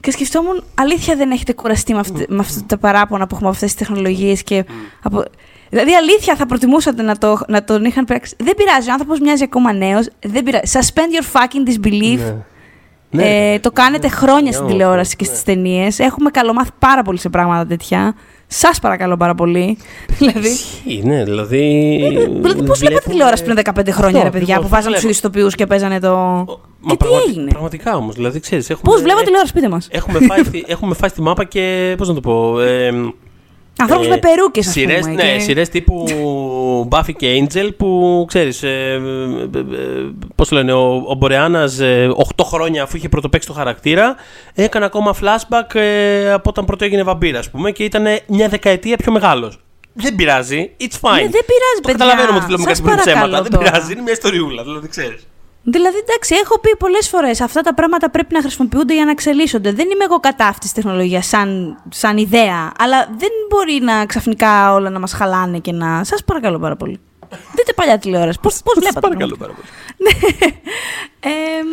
Και 0.00 0.10
σκεφτόμουν, 0.10 0.64
αλήθεια 0.74 1.16
δεν 1.16 1.30
έχετε 1.30 1.52
κουραστεί 1.52 1.92
με, 1.92 1.98
αυτή, 1.98 2.24
με 2.28 2.38
αυτά 2.40 2.62
τα 2.66 2.78
παράπονα 2.78 3.26
που 3.26 3.34
έχουμε 3.34 3.48
από 3.48 3.56
αυτές 3.56 3.74
τις 3.74 3.86
τεχνολογίες 3.86 4.42
και 4.42 4.64
από... 5.02 5.24
Δηλαδή, 5.70 5.94
αλήθεια 5.94 6.36
θα 6.36 6.46
προτιμούσατε 6.46 7.02
να, 7.02 7.18
το, 7.18 7.38
να 7.48 7.64
τον 7.64 7.84
είχαν 7.84 8.04
πειράξει. 8.04 8.34
Δεν 8.38 8.54
πειράζει, 8.54 8.88
ο 8.88 8.92
άνθρωπος 8.92 9.20
μοιάζει 9.20 9.42
ακόμα 9.42 9.72
νέος. 9.72 10.08
Δεν 10.26 10.42
πειράζει. 10.42 10.72
Suspend 10.72 11.20
your 11.20 11.36
fucking 11.36 11.70
disbelief. 11.70 12.34
Ναι. 13.10 13.52
Ε, 13.52 13.58
το 13.58 13.70
κάνετε 13.70 14.08
χρόνια 14.08 14.52
στην 14.52 14.64
Ναι, 14.64 14.70
τηλεόραση 14.70 15.16
και 15.16 15.24
ναι. 15.24 15.30
στις 15.30 15.42
ταινίες. 15.44 15.98
Έχουμε 15.98 16.30
καλομάθει 16.30 16.70
πάρα 16.78 17.02
πολύ 17.02 17.18
σε 17.18 17.28
πράγματα 17.28 17.66
τέτοια. 17.66 18.14
Σας 18.46 18.80
παρακαλώ 18.80 19.16
πάρα 19.16 19.34
πολύ. 19.34 19.78
δηλαδή, 20.18 20.48
Ισχύει, 20.48 21.02
ναι, 21.04 21.24
δηλαδή. 21.24 21.98
δηλαδή 22.40 22.62
πώς 22.62 22.78
βλέπατε 22.78 23.10
τηλεόραση 23.10 23.44
πριν 23.44 23.58
15 23.64 23.88
χρόνια, 23.90 24.22
ρε 24.22 24.30
παιδιά, 24.30 24.60
που 24.60 24.68
βάζανε 24.68 24.86
τους 24.86 24.94
τους 24.94 25.02
ίδιους 25.02 25.18
ηθοποιούς 25.18 25.54
και 25.54 25.66
παίζανε 25.66 26.00
το... 26.00 26.44
Και 26.86 26.96
τι 26.96 27.06
έγινε; 27.28 27.50
Πραγματικά 27.50 27.96
όμως. 27.96 28.14
Δηλαδή, 28.14 28.40
ξέρεις, 28.40 28.70
έχουμε, 28.70 28.92
Πώς 28.92 29.02
βλέπατε 29.02 29.24
τηλεόραση, 29.24 29.52
πείτε 29.52 29.68
μας. 29.68 29.88
Έχουμε 29.90 30.18
φάει, 30.20 30.44
στη, 30.44 30.64
έχουμε 30.66 30.94
φάει 30.94 31.08
στη 31.08 31.22
μάπα 31.22 31.44
και. 31.44 31.94
Πώς 31.98 32.08
να 32.08 32.14
το 32.14 32.20
πω. 32.20 32.56
Ε, 33.78 33.82
Ανθρώπους 33.82 34.06
ε, 34.06 34.08
με 34.10 34.16
περούκες, 34.18 34.66
ας 34.66 34.72
σειρές, 34.72 35.00
πούμε. 35.00 35.12
Ναι, 35.12 35.22
και- 35.32 35.38
σειρές 35.38 35.68
τύπου 35.68 36.04
Buffy 36.90 37.12
και 37.16 37.46
Angel 37.48 37.68
που 37.76 38.24
ξέρεις, 38.28 38.62
ε, 38.62 38.68
ε, 39.54 39.58
ε, 39.58 39.62
πώς 40.34 40.48
το 40.48 40.54
λένε, 40.54 40.72
ο, 40.72 41.04
ο 41.06 41.14
Μπορεάνας 41.14 41.78
ε, 41.80 42.10
8 42.36 42.44
χρόνια 42.44 42.82
αφού 42.82 42.96
είχε 42.96 43.08
πρωτοπαίξει 43.08 43.48
το 43.48 43.54
χαρακτήρα 43.54 44.16
έκανε 44.54 44.84
ακόμα 44.84 45.14
flashback 45.20 45.74
ε, 45.74 46.32
από 46.32 46.50
όταν 46.50 46.64
πρώτο 46.64 46.84
έγινε 46.84 47.02
βαμπύρα, 47.02 47.38
ας 47.38 47.50
πούμε, 47.50 47.70
και 47.70 47.84
ήταν 47.84 48.04
μια 48.26 48.48
δεκαετία 48.48 48.96
πιο 48.96 49.12
μεγάλος. 49.12 49.58
Δεν 49.92 50.14
πειράζει, 50.14 50.70
it's 50.80 50.84
fine. 50.84 51.12
Ναι, 51.12 51.18
δεν 51.20 51.30
πειράζει, 51.30 51.80
το 51.82 51.88
παιδιά. 51.88 51.92
καταλαβαίνουμε 52.06 52.38
ότι 52.44 52.50
λέμε 52.50 52.62
Σας 52.62 52.66
κάτι 52.72 52.82
που 52.82 52.88
είναι 52.88 52.96
ψέματα. 53.00 53.20
παρακαλώ 53.20 53.42
Δεν 53.42 53.52
τώρα. 53.52 53.70
πειράζει, 53.70 53.92
είναι 53.92 54.02
μια 54.02 54.12
ιστοριούλα, 54.12 54.62
δηλαδή 54.62 54.88
ξέρεις. 54.88 55.26
Δηλαδή, 55.68 55.96
εντάξει, 55.96 56.34
έχω 56.34 56.60
πει 56.60 56.76
πολλές 56.76 57.08
φορές 57.08 57.40
αυτά 57.40 57.60
τα 57.60 57.74
πράγματα 57.74 58.10
πρέπει 58.10 58.34
να 58.34 58.40
χρησιμοποιούνται 58.40 58.94
για 58.94 59.04
να 59.04 59.10
εξελίσσονται. 59.10 59.72
Δεν 59.72 59.90
είμαι 59.90 60.04
εγώ 60.04 60.20
κατά 60.20 60.46
αυτής 60.46 60.72
της 60.72 60.82
τεχνολογίας 60.82 61.26
σαν, 61.26 61.78
σαν 61.88 62.16
ιδέα, 62.16 62.72
αλλά 62.78 63.06
δεν 63.18 63.30
μπορεί 63.48 63.80
να 63.82 64.06
ξαφνικά 64.06 64.72
όλα 64.72 64.90
να 64.90 64.98
μας 64.98 65.12
χαλάνε 65.12 65.58
και 65.58 65.72
να. 65.72 66.04
Σας 66.04 66.24
παρακαλώ 66.24 66.58
πάρα 66.58 66.76
πολύ. 66.76 67.00
Δείτε 67.54 67.72
παλιά 67.74 67.98
τηλεόραση. 67.98 68.38
Πώ 68.42 68.50
Σας 68.50 68.62
βλέπατε. 68.76 69.00
παρακαλώ 69.00 69.36
πάρα 69.38 69.52
πολύ. 69.52 69.68
Εμ, 71.58 71.68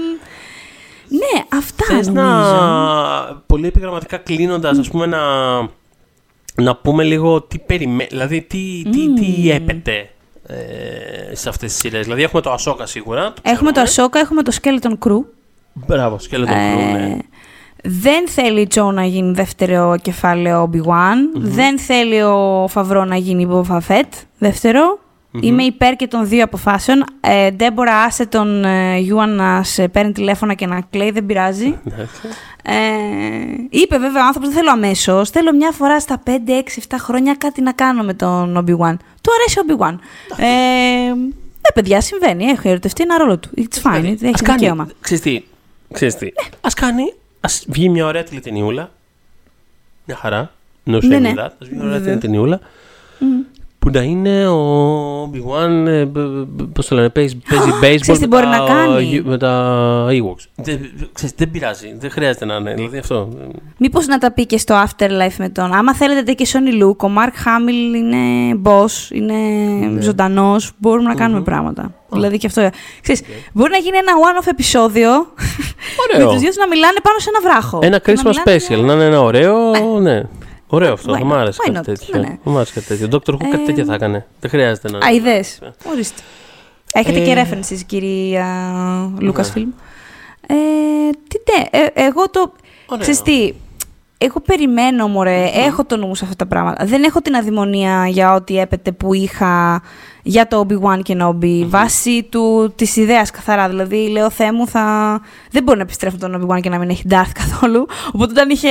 ναι, 1.07 1.43
αυτά 1.57 1.85
Θες 1.85 2.07
νομίζω. 2.07 2.21
να 2.21 3.43
πολύ 3.45 3.67
επιγραμματικά 3.67 4.17
κλείνοντας, 4.17 4.77
ας 4.77 4.89
πούμε, 4.89 5.05
να, 5.05 5.21
να 6.55 6.75
πούμε 6.75 7.03
λίγο 7.03 7.41
τι 7.41 7.59
περιμένει, 7.59 8.09
δηλαδή 8.09 8.41
τι, 8.41 8.83
τι, 8.91 9.13
τι 9.13 9.51
έπεται 9.51 10.12
ε, 10.47 11.35
σε 11.35 11.49
αυτές 11.49 11.71
τις 11.71 11.79
σειρές. 11.79 12.03
Δηλαδή 12.03 12.23
έχουμε 12.23 12.41
το 12.41 12.51
Ασόκα 12.51 12.85
σίγουρα. 12.85 13.33
Έχουμε 13.41 13.71
το 13.71 13.83
ξέρουμε. 13.83 13.89
Ασόκα, 13.89 14.19
έχουμε 14.19 14.43
το 14.43 14.57
Skeleton 14.61 15.07
Crew. 15.07 15.23
Μπράβο, 15.73 16.19
σκέλετο 16.19 16.53
Ε, 16.53 16.91
ναι. 16.91 17.17
Δεν 17.83 18.27
θέλει 18.27 18.61
η 18.61 18.67
Τζο 18.67 18.91
να 18.91 19.05
γίνει 19.05 19.33
δεύτερο 19.33 19.95
κεφάλαιο 20.01 20.69
Obi-Wan. 20.71 21.17
Δεν 21.33 21.79
θέλει 21.79 22.21
ο 22.21 22.67
Φαβρό 22.69 23.05
να 23.05 23.15
γίνει 23.15 23.47
Boba 23.51 23.79
Fett 23.87 24.09
δεύτερο. 24.37 24.99
Είμαι 25.39 25.63
υπέρ 25.63 25.95
και 25.95 26.07
των 26.07 26.27
δύο 26.27 26.43
αποφάσεων. 26.43 27.03
Ε, 27.21 27.51
Deborah, 27.51 27.95
άσε 27.97 28.25
τον 28.25 28.63
ε, 28.65 28.97
Ewan 28.97 29.35
να 29.35 29.63
σε 29.63 29.87
παίρνει 29.87 30.11
τηλέφωνα 30.11 30.53
και 30.53 30.65
να 30.65 30.81
κλαίει, 30.89 31.11
δεν 31.11 31.25
πειράζει. 31.25 31.77
Εντάξει. 31.87 32.21
Ε, 32.65 32.73
είπε 33.69 33.97
βέβαια 33.97 34.23
ο 34.23 34.25
άνθρωπος: 34.25 34.49
Δεν 34.49 34.57
θέλω 34.57 34.71
αμέσως. 34.71 35.29
Θέλω 35.29 35.53
μια 35.55 35.71
φορά 35.71 35.99
στα 35.99 36.23
5, 36.25 36.29
6, 36.29 36.31
7 36.31 36.95
χρόνια 36.99 37.35
κάτι 37.35 37.61
να 37.61 37.71
κάνω 37.71 38.03
με 38.03 38.13
τον 38.13 38.57
Obi-Wan. 38.57 38.95
Του 39.21 39.31
αρέσει 39.33 39.59
ο 39.59 39.63
Obi-Wan. 39.67 39.95
Ε, 40.37 40.45
ναι, 41.15 41.71
παιδιά, 41.73 42.01
συμβαίνει. 42.01 42.43
Έχει 42.45 42.67
ερωτευτεί 42.67 43.03
ένα 43.03 43.17
ρόλο 43.17 43.37
του. 43.37 43.49
It's 43.57 43.81
fine. 43.91 44.03
Έχει 44.03 44.27
Ας 44.33 44.41
κάνει, 44.41 44.59
δικαίωμα. 44.59 44.87
ξέρεις 45.01 45.23
τι, 45.23 45.43
ξέρεις 45.93 46.15
τι, 46.15 46.27
ας 46.61 46.73
κάνει, 46.73 47.13
ας 47.41 47.65
βγει 47.67 47.89
μια 47.89 48.05
ωραία 48.05 48.23
τηλεταινιούλα, 48.23 48.91
μια 50.05 50.15
χαρά, 50.15 50.51
no 50.85 50.95
shame 50.95 51.03
Ναι, 51.03 51.17
in 51.17 51.21
ναι. 51.21 51.33
that, 51.37 51.49
ας 51.59 51.67
βγει 51.67 51.75
μια 51.75 51.83
ωραία 51.85 51.97
Βέβαια. 51.97 52.17
τηλετενιούλα, 52.17 52.59
που 53.83 53.89
να 53.93 54.01
είναι 54.01 54.47
ο 54.47 55.23
Obi-Wan, 55.23 55.87
ε, 55.87 56.05
μπ- 56.05 56.17
μπ- 56.47 56.73
πώς 56.73 56.87
το 56.87 56.95
λένε, 56.95 57.09
παίζει, 57.09 57.35
παίζει 57.49 57.69
baseball 57.81 58.01
Ξέρεις 58.01 58.21
τι 58.21 58.27
με, 58.27 58.35
μπορεί 58.35 58.43
τα, 58.43 58.49
να 58.57 58.65
κάνει; 58.65 59.21
με 59.25 59.37
τα 59.37 60.05
Ewoks. 60.09 60.45
Δεν, 60.55 60.79
ξέρεις, 61.13 61.35
δεν 61.37 61.51
πειράζει, 61.51 61.95
δεν 61.99 62.11
χρειάζεται 62.11 62.45
να 62.45 62.55
είναι, 62.55 62.73
δηλαδή 62.73 62.97
αυτό. 62.97 63.29
Μήπως 63.77 64.07
να 64.07 64.17
τα 64.17 64.31
πει 64.31 64.45
και 64.45 64.57
στο 64.57 64.83
Afterlife 64.83 65.35
με 65.37 65.49
τον. 65.49 65.73
Άμα 65.73 65.93
θέλετε 65.95 66.33
και 66.33 66.47
Sony 66.53 66.83
Luke, 66.83 67.07
ο 67.07 67.11
Mark 67.17 67.33
Hamill 67.47 67.95
είναι 67.95 68.17
boss, 68.63 69.11
είναι 69.11 69.33
Ναι. 69.93 70.01
ζωντανός, 70.01 70.71
μπορούμε 70.77 71.07
να 71.07 71.15
κάνουμε 71.15 71.41
πράγματα. 71.41 71.93
Δηλαδή 72.11 72.37
και 72.37 72.47
αυτό. 72.47 72.69
Ξέρεις, 73.01 73.21
Μπορεί 73.53 73.71
να 73.71 73.77
γίνει 73.77 73.97
ένα 73.97 74.11
one-off 74.13 74.47
επεισόδιο 74.49 75.09
με 76.07 76.13
Ωραίο. 76.15 76.29
τους 76.31 76.39
δύο 76.41 76.49
να 76.57 76.67
μιλάνε 76.67 76.97
πάνω 77.03 77.19
σε 77.19 77.29
ένα 77.35 77.51
βράχο. 77.51 77.79
Ένα 77.81 77.99
Και 77.99 78.11
να 78.11 78.21
Christmas 78.21 78.25
μιλάνε- 78.45 78.61
special, 78.81 78.85
να 78.87 78.93
είναι 78.93 79.05
ένα 79.05 79.21
ωραίο, 79.21 79.71
ναι. 79.99 80.21
Ωραίο 80.73 80.93
αυτό, 80.93 81.13
Why 81.13 81.17
θα 81.17 81.25
μου 81.25 81.33
not? 81.33 81.37
άρεσε 81.37 81.59
Why 81.67 81.71
κάτι 81.73 81.79
not? 81.79 81.83
τέτοιο. 81.83 82.19
Ναι, 82.19 82.27
ναι. 82.27 82.37
Θα 82.43 82.49
μου 82.49 82.55
άρεσε 82.55 82.73
κάτι 82.73 82.85
τέτοιο. 82.87 83.07
Dr. 83.11 83.33
Who 83.33 83.37
κάτι 83.49 83.63
Ε, 83.63 83.65
τέτοιο 83.65 83.85
θα 83.85 83.93
έκανε. 83.93 84.25
Δεν 84.39 84.49
χρειάζεται 84.49 84.91
να 84.91 84.97
είναι. 85.11 85.29
Αιδές. 85.29 85.59
Ορίστε. 85.91 86.21
Έχετε 86.93 87.19
και 87.19 87.31
Ε, 87.31 87.43
references, 87.43 87.81
κυρία 87.85 88.45
Lucasfilm. 89.21 89.67
Ε, 90.47 90.55
τι 91.27 91.37
ναι, 91.51 91.79
ε, 91.79 91.87
εγώ 91.93 92.29
το... 92.29 92.53
Ωραίο. 92.85 93.01
Ξέρεις 93.01 93.21
τι, 93.21 93.53
εγώ 94.17 94.39
περιμένω, 94.39 95.07
μωρέ, 95.07 95.49
έχω 95.53 95.85
το 95.85 95.97
νου 95.97 96.07
μου 96.07 96.15
σε 96.15 96.23
αυτά 96.23 96.35
τα 96.35 96.45
πράγματα. 96.45 96.85
Δεν 96.85 97.03
έχω 97.03 97.21
την 97.21 97.35
αδημονία 97.35 98.07
για 98.07 98.33
ό,τι 98.33 98.59
έπεται 98.59 98.91
που 98.91 99.13
είχα 99.13 99.81
για 100.23 100.47
το 100.47 100.65
Obi-Wan 100.67 100.99
και 101.03 101.17
Nobi. 101.21 101.63
Βάσει 101.65 102.23
του, 102.31 102.73
της 102.75 102.95
ιδέας 102.95 103.31
καθαρά. 103.31 103.69
Δηλαδή, 103.69 104.09
λέω, 104.09 104.29
Θεέ 104.29 104.51
μου, 104.51 104.67
θα... 104.67 105.21
δεν 105.51 105.63
μπορεί 105.63 105.77
να 105.77 105.83
επιστρέφω 105.83 106.17
τον 106.17 106.47
Obi-Wan 106.47 106.61
και 106.61 106.69
να 106.69 106.77
μην 106.77 106.89
έχει 106.89 107.03
Darth 107.09 107.31
καθόλου. 107.33 107.87
Οπότε 108.07 108.31
όταν 108.31 108.49
είχε... 108.49 108.69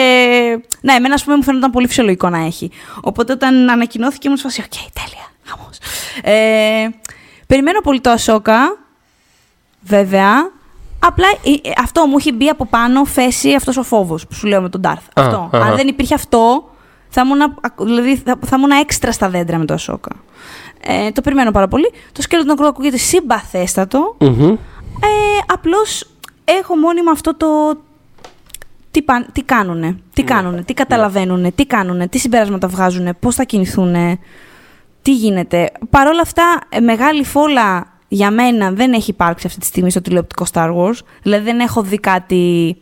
Ναι, 0.81 0.93
εμένα, 0.93 1.15
ας 1.15 1.24
πούμε, 1.24 1.37
μου 1.37 1.43
φαίνονταν 1.43 1.70
πολύ 1.70 1.87
φυσιολογικό 1.87 2.29
να 2.29 2.39
έχει. 2.39 2.70
Οπότε 3.01 3.33
όταν 3.33 3.70
ανακοινώθηκε, 3.70 4.27
ήμουν 4.27 4.39
σε 4.39 4.43
φάση, 4.43 4.61
οκ, 4.65 5.03
τέλεια, 5.03 5.27
χαμός. 5.45 5.79
Ε, 6.23 6.89
περιμένω 7.47 7.81
πολύ 7.81 8.01
το 8.01 8.11
Ahsoka, 8.11 8.79
βέβαια. 9.81 10.33
Απλά 11.05 11.27
ε, 11.29 11.69
ε, 11.69 11.73
αυτό 11.83 12.07
μου 12.07 12.16
έχει 12.19 12.33
μπει 12.33 12.49
από 12.49 12.66
πάνω 12.66 13.05
φάση 13.05 13.55
αυτός 13.55 13.77
ο 13.77 13.83
φόβος 13.83 14.27
που 14.27 14.35
σου 14.35 14.47
λέω 14.47 14.61
με 14.61 14.69
τον 14.69 14.81
Darth. 14.85 15.07
Α, 15.15 15.23
αυτό. 15.23 15.51
αχα. 15.53 15.65
Αν 15.65 15.77
δεν 15.77 15.89
υπήρχε 15.89 16.15
αυτό, 16.15 16.70
θα 17.09 17.23
ήμουν, 17.24 17.41
ακ- 17.61 17.83
δηλαδή, 17.83 18.16
θα, 18.16 18.39
θα 18.47 18.57
ήμουν 18.57 18.70
έξτρα 18.70 19.12
στα 19.12 19.29
δέντρα 19.29 19.59
με 19.59 19.65
το 19.65 19.74
Ahsoka. 19.74 20.11
Ε, 20.87 21.11
το 21.11 21.21
περιμένω 21.21 21.51
πάρα 21.51 21.69
πολύ. 21.69 21.93
Το 22.13 22.23
Skeleton 22.23 22.55
Crew 22.59 22.65
ακούγεται 22.65 22.97
συμπαθέστατο. 22.97 24.17
Μμμ. 24.21 24.43
Ε, 24.43 24.57
απλώς 25.47 26.11
έχω 26.45 26.77
μόνιμα 26.77 27.11
αυτό 27.11 27.37
το... 27.37 27.47
Τι, 28.91 29.03
παν- 29.03 29.33
τι 29.33 29.43
κάνουνε, 29.43 29.97
τι 30.13 30.23
κάνουνε, 30.23 30.63
τι 30.63 30.75
καταλαβαίνουνε, 30.75 31.51
τι 31.51 31.67
κάνουνε, 31.67 32.09
τι 32.09 32.19
συμπεράσματα 32.19 32.69
βγάζουνε, 32.69 33.13
πώς 33.13 33.35
θα 33.35 33.45
κινηθούνε, 33.45 34.19
τι 35.03 35.15
γίνεται. 35.15 35.71
Παρ' 35.91 36.07
όλα 36.07 36.21
αυτά, 36.21 36.43
ε, 36.69 36.81
μεγάλη 36.81 37.25
φόλα 37.25 37.87
για 38.09 38.31
μένα 38.31 38.71
δεν 38.71 38.93
έχει 38.93 39.11
υπάρξει 39.11 39.47
αυτή 39.47 39.61
τη 39.61 39.67
στιγμή 39.67 39.91
στο 39.91 40.01
τηλεοπτικό 40.01 40.45
Star 40.53 40.75
Wars. 40.77 40.99
Δηλαδή 41.23 41.45
δεν 41.45 41.61
έχω 41.61 41.83
δει 41.83 41.99
κάτι... 41.99 42.77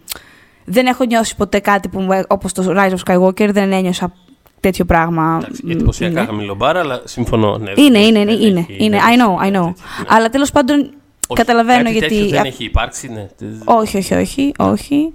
Δεν 0.64 0.86
έχω 0.86 1.04
νιώσει 1.04 1.36
ποτέ 1.36 1.58
κάτι 1.58 1.88
που, 1.88 2.00
μου- 2.00 2.22
όπως 2.28 2.52
το 2.52 2.74
Rise 2.76 2.94
of 2.94 2.98
Skywalker, 3.14 3.48
δεν 3.52 3.72
ένιωσα 3.72 4.12
τέτοιο 4.60 4.84
πράγμα. 4.84 5.38
Εντάξει, 5.42 5.62
εντυπωσιακά 5.70 6.20
Ναι. 6.20 6.26
χαμηλομπάρα, 6.26 6.80
αλλά 6.80 7.00
συμφωνώ. 7.04 7.58
Ναι, 7.58 7.70
Είναι, 7.76 7.98
δεν 7.98 8.02
είναι, 8.08 8.18
είναι, 8.18 8.30
έχει- 8.32 8.46
είναι, 8.46 8.66
δεν 8.68 8.76
είναι. 8.78 8.96
έχει 8.96 9.04
I 9.08 9.20
know, 9.20 9.34
I 9.34 9.38
κάτι 9.38 9.48
know. 9.48 9.52
τέτοιο, 9.52 9.74
ναι. 9.98 10.04
Αλλά 10.08 10.28
τέλος 10.28 10.50
πάντων 10.50 10.78
Όχι, 10.80 10.92
καταλαβαίνω 11.40 11.78
κάτι 11.82 11.92
γιατί... 11.92 12.08
τέτοιο 12.14 12.26
α- 12.26 12.42
δεν 12.42 12.44
έχει 12.44 12.64
υπάρξει, 12.64 13.08
ναι. 13.08 13.26
όχι, 13.64 13.96
όχι, 13.96 14.14
όχι, 14.14 14.52
όχι. 14.58 15.12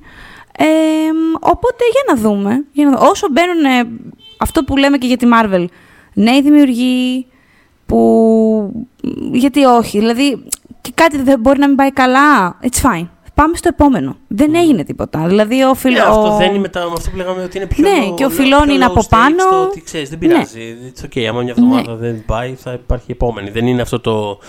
Ε, 0.58 0.66
οπότε 1.40 1.84
για 1.92 2.14
να 2.16 2.22
δούμε. 2.22 2.66
Για 2.72 2.86
να 2.86 2.92
δούμε. 2.98 3.08
Όσο 3.10 3.28
μπαίνουν 3.32 3.64
ε, 3.66 3.90
αυτό 4.38 4.64
που 4.64 4.78
λέμε 4.78 4.98
και 4.98 5.08
για 5.08 5.18
τη 5.18 5.26
Marvel, 5.34 5.66
νέοι 6.14 6.42
δημιουργοί 6.42 7.26
που... 7.86 8.88
Γιατί 9.32 9.64
όχι, 9.64 10.00
δηλαδή 10.00 10.44
και 10.82 10.92
κάτι 10.94 11.22
δεν 11.22 11.40
μπορεί 11.40 11.60
να 11.60 11.68
μην 11.68 11.76
πάει 11.76 11.92
καλά, 11.92 12.60
it's 12.62 12.82
fine. 12.90 13.08
Πάμε 13.36 13.58
στο 13.58 13.68
επόμενο. 13.72 14.16
Δεν 14.28 14.56
έγινε 14.56 14.84
τίποτα. 14.84 15.28
Δηλαδή 15.28 15.64
ο 15.64 15.68
Ναι, 15.68 15.76
φιλό... 15.76 16.04
αυτό 16.04 16.36
δεν 16.38 16.50
είναι 16.50 16.60
μετά 16.60 16.86
με 16.86 16.94
αυτό 16.98 17.10
που 17.10 17.16
λέγαμε 17.18 17.44
ότι 17.44 17.58
είναι 17.58 17.66
πιο. 17.68 17.84
Ναι, 17.90 18.00
και 18.00 18.10
ο 18.10 18.14
πιο 18.14 18.30
φιλόν 18.30 18.70
είναι 18.70 18.86
low 18.86 18.90
από 18.90 19.00
stakes, 19.02 19.10
πάνω. 19.10 19.50
Το 19.50 19.62
ότι 19.64 19.82
ξέρεις, 19.82 20.10
δεν 20.10 20.20
Ναι. 20.22 20.28
πειράζει. 20.28 20.76
It's 20.96 21.06
okay. 21.06 21.22
Άμα 21.24 21.42
μια 21.42 21.52
εβδομάδα 21.58 21.96
δεν 21.96 22.26
πάει, 22.26 22.54
θα 22.56 22.74
υπάρχει 22.74 23.12
επόμενη. 23.12 23.50
Δεν 23.50 23.68
είναι 23.68 23.82
αυτό 23.82 24.00
το. 24.00 24.40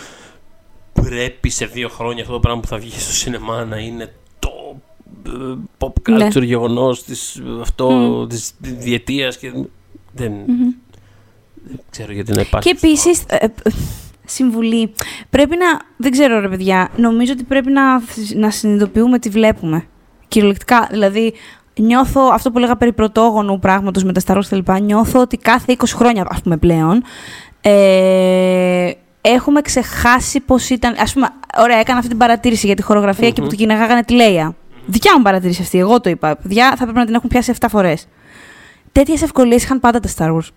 Πρέπει 0.92 1.48
σε 1.50 1.66
δύο 1.66 1.88
χρόνια 1.88 2.20
αυτό 2.22 2.32
το 2.34 2.40
πράγμα 2.40 2.60
που 2.60 2.66
θα 2.66 2.76
βγει 2.78 2.90
στο 2.98 3.12
σινεμά 3.12 3.64
να 3.64 3.76
είναι 3.78 4.12
το 4.38 4.76
ε, 5.26 5.54
pop 5.78 6.08
Ναι. 6.10 6.26
culture 6.28 6.42
γεγονός 6.44 7.04
της, 7.04 7.42
αυτό 7.60 8.26
της 8.26 8.52
διετίας 8.60 9.36
και 9.36 9.50
δεν, 10.12 10.32
Δεν 11.68 11.80
ξέρω 11.90 12.12
γιατί 12.12 12.32
να 12.32 12.40
υπάρχει. 12.40 12.68
Και 12.70 12.76
επίσης. 12.82 13.24
Συμβουλή. 14.26 14.92
Πρέπει 15.30 15.56
να. 15.56 15.66
Δεν 15.96 16.10
ξέρω, 16.10 16.40
ρε 16.40 16.48
παιδιά. 16.48 16.88
Νομίζω 16.96 17.32
ότι 17.32 17.44
πρέπει 17.44 17.70
να, 17.70 17.82
να 18.34 18.50
συνειδητοποιούμε 18.50 19.18
τι 19.18 19.28
βλέπουμε. 19.28 19.84
Κυριολεκτικά. 20.28 20.88
Δηλαδή, 20.90 21.32
νιώθω 21.80 22.20
αυτό 22.32 22.50
που 22.50 22.58
λέγα 22.58 22.76
περί 22.76 22.92
πρωτόγονου 22.92 23.58
πράγματος 23.58 24.04
με 24.04 24.12
τα 24.12 24.20
Star 24.26 24.40
Wars 24.64 24.82
Νιώθω 24.82 25.20
ότι 25.20 25.36
κάθε 25.36 25.76
20 25.78 25.84
χρόνια, 25.94 26.26
ας 26.28 26.42
πούμε 26.42 26.56
πλέον, 26.56 27.02
ε, 27.60 28.90
έχουμε 29.20 29.60
ξεχάσει 29.60 30.40
πώς 30.40 30.70
ήταν. 30.70 30.92
Α 30.92 31.12
πούμε, 31.14 31.28
ωραία, 31.58 31.78
έκανα 31.78 31.98
αυτή 31.98 32.10
την 32.10 32.18
παρατήρηση 32.18 32.66
για 32.66 32.76
τη 32.76 32.82
χορογραφια 32.82 33.30
και 33.30 33.40
που 33.40 33.46
την 33.46 33.58
κυνηγάγανε 33.58 34.02
τη 34.02 34.14
Λέια. 34.14 34.54
Δικιά 34.86 35.16
μου 35.16 35.22
παρατήρηση 35.22 35.62
αυτή, 35.62 35.78
εγώ 35.78 36.00
το 36.00 36.10
είπα. 36.10 36.36
Παιδιά 36.36 36.74
θα 36.76 36.82
πρέπει 36.82 36.98
να 36.98 37.04
την 37.04 37.14
έχουν 37.14 37.28
πιάσει 37.28 37.52
7 37.60 37.66
φορές. 37.70 38.06
Τέτοιες 38.92 39.22
ευκολίες 39.22 39.62
είχαν 39.62 39.80
πάντα 39.80 40.00
τα 40.00 40.08
Star 40.16 40.36
Wars. 40.36 40.48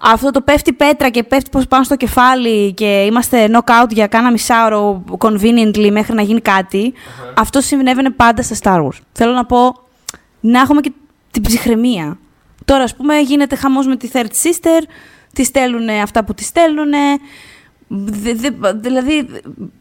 Αυτό 0.00 0.30
το 0.30 0.40
πέφτει 0.40 0.72
πέτρα 0.72 1.08
και 1.08 1.22
πέφτει 1.22 1.50
πως 1.50 1.66
πάνω 1.66 1.84
στο 1.84 1.96
κεφάλι 1.96 2.72
και 2.72 3.04
είμαστε 3.10 3.48
knockout 3.52 3.90
για 3.90 4.06
κάνα 4.06 4.30
μισάωρο 4.30 5.04
conveniently 5.18 5.90
μέχρι 5.90 6.14
να 6.14 6.22
γίνει 6.22 6.40
Αυτό 7.34 7.60
συνέβαινε 7.60 8.10
πάντα 8.10 8.42
στα 8.42 8.56
Star 8.62 8.84
Wars. 8.84 8.98
Θέλω 9.12 9.32
να 9.32 9.44
πω 9.44 9.74
να 10.40 10.60
έχουμε 10.60 10.80
και 10.80 10.92
την 11.30 11.42
ψυχραιμία. 11.42 12.18
Τώρα, 12.64 12.82
ας 12.82 12.96
πούμε, 12.96 13.18
γίνεται 13.18 13.56
χαμός 13.56 13.86
με 13.86 13.96
τη 13.96 14.10
Third 14.12 14.18
Sister, 14.18 14.82
τη 15.32 15.44
στέλνουν 15.44 15.88
αυτά 15.88 16.24
που 16.24 16.34
τη 16.34 16.44
στέλνουν. 16.44 16.92
δηλαδή, 18.80 19.26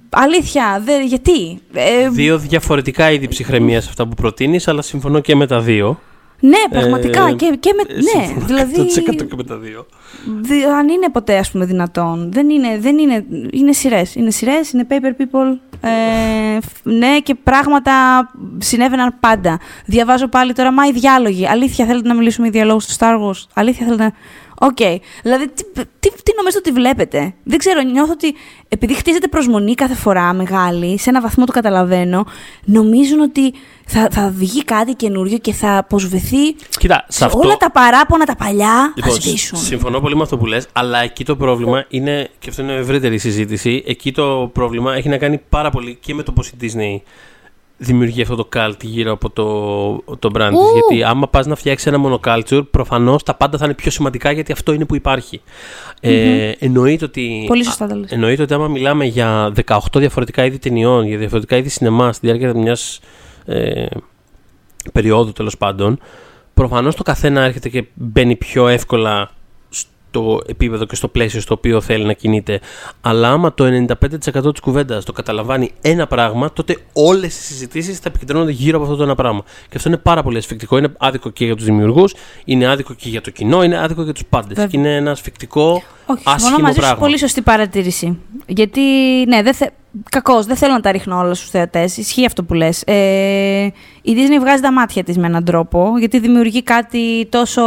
αλήθεια, 0.09 0.81
δε, 0.85 1.03
γιατί; 1.03 1.59
Ε, 1.73 2.09
δύο 2.09 2.37
διαφορετικά 2.37 3.11
είδη 3.11 3.27
ψυχραιμίας 3.27 3.87
αυτά 3.87 4.07
που 4.07 4.15
προτείνεις, 4.15 4.67
αλλά 4.67 4.81
συμφωνώ 4.81 5.19
και 5.19 5.35
με 5.35 5.47
τα 5.47 5.59
δύο. 5.59 5.99
Ναι, 6.45 6.57
πραγματικά. 6.69 7.27
Ε, 7.27 7.33
και, 7.33 7.57
και 7.59 7.73
με, 7.75 7.93
ναι, 7.93 8.45
δηλαδή. 8.45 8.73
100% 8.75 9.15
και 9.15 9.35
με 9.35 9.43
τα 9.43 9.57
δύο. 9.57 9.85
αν 10.77 10.89
είναι 10.89 11.09
ποτέ, 11.11 11.37
ας 11.37 11.51
πούμε, 11.51 11.65
δυνατόν. 11.65 12.31
Δεν 12.31 12.49
είναι. 12.49 12.77
Δεν 12.79 12.97
είναι, 12.97 13.25
είναι 13.51 13.73
σειρές. 13.73 14.15
Είναι 14.15 14.31
σειρές, 14.31 14.71
είναι 14.71 14.87
paper 14.89 15.21
people. 15.21 15.57
Ε, 15.81 16.57
ναι, 16.83 17.19
και 17.19 17.35
πράγματα 17.35 17.91
συνέβαιναν 18.57 19.15
πάντα. 19.19 19.59
Διαβάζω 19.85 20.27
πάλι 20.27 20.53
τώρα, 20.53 20.71
μα 20.71 20.85
οι 20.85 20.91
διάλογοι. 20.91 21.47
Αλήθεια, 21.47 21.85
θέλετε 21.85 22.07
να 22.07 22.13
μιλήσουμε 22.13 22.47
για 22.47 22.59
διαλόγους 22.59 22.83
στο 22.83 22.93
Star 22.99 23.29
Wars; 23.29 23.47
Αλήθεια, 23.53 23.85
θέλετε 23.85 24.03
να. 24.03 24.13
Ok. 24.63 24.77
Okay. 24.79 24.97
Δηλαδή, 25.23 25.47
τι, 25.47 25.63
τι, 25.73 26.09
τι 26.23 26.31
νομίζετε 26.37 26.69
ότι 26.69 26.71
βλέπετε; 26.71 27.33
Δεν 27.43 27.57
ξέρω, 27.57 27.81
νιώθω 27.81 28.11
ότι 28.11 28.33
επειδή 28.67 28.93
χτίζεται 28.93 29.27
προσμονή 29.27 29.73
κάθε 29.73 29.95
φορά 29.95 30.33
μεγάλη, 30.33 30.99
σε 30.99 31.09
ένα 31.09 31.21
βαθμό 31.21 31.45
το 31.45 31.51
καταλαβαίνω, 31.51 32.25
νομίζουν 32.63 33.19
ότι 33.19 33.53
θα, 33.85 34.07
θα 34.11 34.33
βγει 34.35 34.63
κάτι 34.63 34.93
καινούριο 34.93 35.37
και 35.37 35.53
θα 35.53 35.77
αποσβεθεί 35.77 36.53
Κοίτα, 36.77 37.05
σε 37.07 37.25
αυτό... 37.25 37.39
όλα 37.39 37.57
τα 37.57 37.71
παράπονα 37.71 38.25
τα 38.25 38.35
παλιά 38.35 38.93
λοιπόν, 38.95 39.13
θα 39.13 39.19
σβήσουν. 39.21 39.57
Συμφωνώ 39.57 39.99
πολύ 39.99 40.15
με 40.15 40.21
αυτό 40.21 40.37
που 40.37 40.45
λες, 40.45 40.67
αλλά 40.73 40.99
εκεί 40.99 41.25
το 41.25 41.35
πρόβλημα 41.35 41.85
είναι, 41.89 42.29
και 42.39 42.49
αυτό 42.49 42.61
είναι 42.61 42.73
ευρύτερη 42.73 43.17
συζήτηση, 43.17 43.83
εκεί 43.85 44.11
το 44.11 44.49
πρόβλημα 44.53 44.95
έχει 44.95 45.09
να 45.09 45.17
κάνει 45.17 45.41
πάρα 45.49 45.69
πολύ 45.69 45.97
και 46.01 46.13
με 46.13 46.23
το 46.23 46.31
πώς 46.31 46.47
η 46.47 46.53
Disney 46.61 47.01
δημιουργεί 47.83 48.21
αυτό 48.21 48.35
το 48.35 48.47
cult 48.53 48.75
γύρω 48.81 49.11
από 49.11 49.29
το, 49.29 50.17
το 50.19 50.29
brand 50.33 50.49
της. 50.49 50.71
Γιατί 50.73 51.03
άμα 51.03 51.27
πας 51.27 51.45
να 51.45 51.55
φτιάξεις 51.55 51.87
ένα 51.91 51.99
monoculture, 52.05 52.61
προφανώς 52.71 53.23
τα 53.23 53.35
πάντα 53.35 53.57
θα 53.57 53.65
είναι 53.65 53.73
πιο 53.73 53.91
σημαντικά 53.91 54.31
γιατί 54.31 54.51
αυτό 54.51 54.73
είναι 54.73 54.85
που 54.85 54.95
υπάρχει. 54.95 55.41
Ε, 55.99 56.51
εννοείται 56.59 57.05
ότι, 57.05 57.43
Πολύ 57.47 57.63
σωστά 57.63 57.87
το 57.87 58.05
εννοείται 58.09 58.41
ότι 58.41 58.53
άμα 58.53 58.67
μιλάμε 58.67 59.05
για 59.05 59.53
18 59.65 59.77
διαφορετικά 59.95 60.45
είδη 60.45 60.57
ταινιών, 60.57 61.05
για 61.07 61.17
διαφορετικά 61.17 61.57
είδη 61.57 61.69
σινεμά 61.69 62.13
στη 62.13 62.27
διάρκεια 62.27 62.55
μιας 62.55 62.99
ε, 63.45 63.85
περίοδου 64.91 65.31
τέλος 65.31 65.57
πάντων, 65.57 65.99
προφανώς 66.53 66.95
το 66.95 67.03
καθένα 67.03 67.41
έρχεται 67.41 67.69
και 67.69 67.85
μπαίνει 67.93 68.35
πιο 68.35 68.67
εύκολα 68.67 69.29
το 70.13 70.39
επίπεδο 70.47 70.85
και 70.85 70.95
στο 70.95 71.07
πλαίσιο 71.07 71.41
στο 71.41 71.53
οποίο 71.53 71.81
θέλει 71.81 72.05
να 72.05 72.13
κινείται. 72.13 72.59
Αλλά 73.01 73.29
άμα 73.29 73.53
το 73.53 73.65
95% 73.65 74.51
της 74.51 74.59
κουβέντας 74.61 75.05
το 75.05 75.11
καταλαμβάνει 75.11 75.71
ένα 75.81 76.07
πράγμα, 76.07 76.53
τότε 76.53 76.77
όλες 76.93 77.39
οι 77.39 77.41
συζητήσεις 77.41 77.99
θα 77.99 78.09
επικεντρώνονται 78.09 78.51
γύρω 78.51 78.75
από 78.75 78.85
αυτό 78.85 78.97
το 78.97 79.03
ένα 79.03 79.15
πράγμα. 79.15 79.43
Και 79.69 79.77
αυτό 79.77 79.89
είναι 79.89 79.97
πάρα 79.97 80.23
πολύ 80.23 80.37
ασφικτικό. 80.37 80.77
Είναι 80.77 80.93
άδικο 80.97 81.29
και 81.29 81.45
για 81.45 81.55
τους 81.55 81.65
δημιουργούς, 81.65 82.13
είναι 82.45 82.67
άδικο 82.67 82.93
και 82.93 83.09
για 83.09 83.21
το 83.21 83.29
κοινό, 83.29 83.63
είναι 83.63 83.77
άδικο 83.77 84.03
για 84.03 84.13
τους 84.13 84.25
πάντες. 84.29 84.57
Και 84.57 84.77
είναι 84.77 84.95
ένα 84.95 85.11
ασφικτικό 85.11 85.83
Όχι, 86.05 86.23
άσχημο 86.25 86.57
μαζί 86.57 86.79
πράγμα. 86.79 86.99
πολύ 86.99 87.17
σωστή 87.17 87.41
παρατήρηση. 87.41 88.19
Γιατί, 88.45 88.81
ναι, 89.27 89.41
δεν 89.41 89.53
θε... 89.53 89.67
Κακώς, 90.09 90.45
δεν 90.45 90.55
θέλω 90.55 90.73
να 90.73 90.79
τα 90.79 90.91
ρίχνω 90.91 91.17
όλα 91.17 91.33
στους 91.33 91.49
θεατές. 91.49 91.97
Ισχύει 91.97 92.25
αυτό 92.25 92.43
που 92.43 92.53
λες. 92.53 92.81
Ε, 92.85 93.63
η 94.01 94.13
Disney 94.15 94.39
βγάζει 94.39 94.61
τα 94.61 94.71
μάτια 94.71 95.03
της 95.03 95.17
με 95.17 95.27
έναν 95.27 95.43
τρόπο, 95.43 95.93
γιατί 95.99 96.19
δημιουργεί 96.19 96.63
κάτι 96.63 97.25
τόσο 97.29 97.61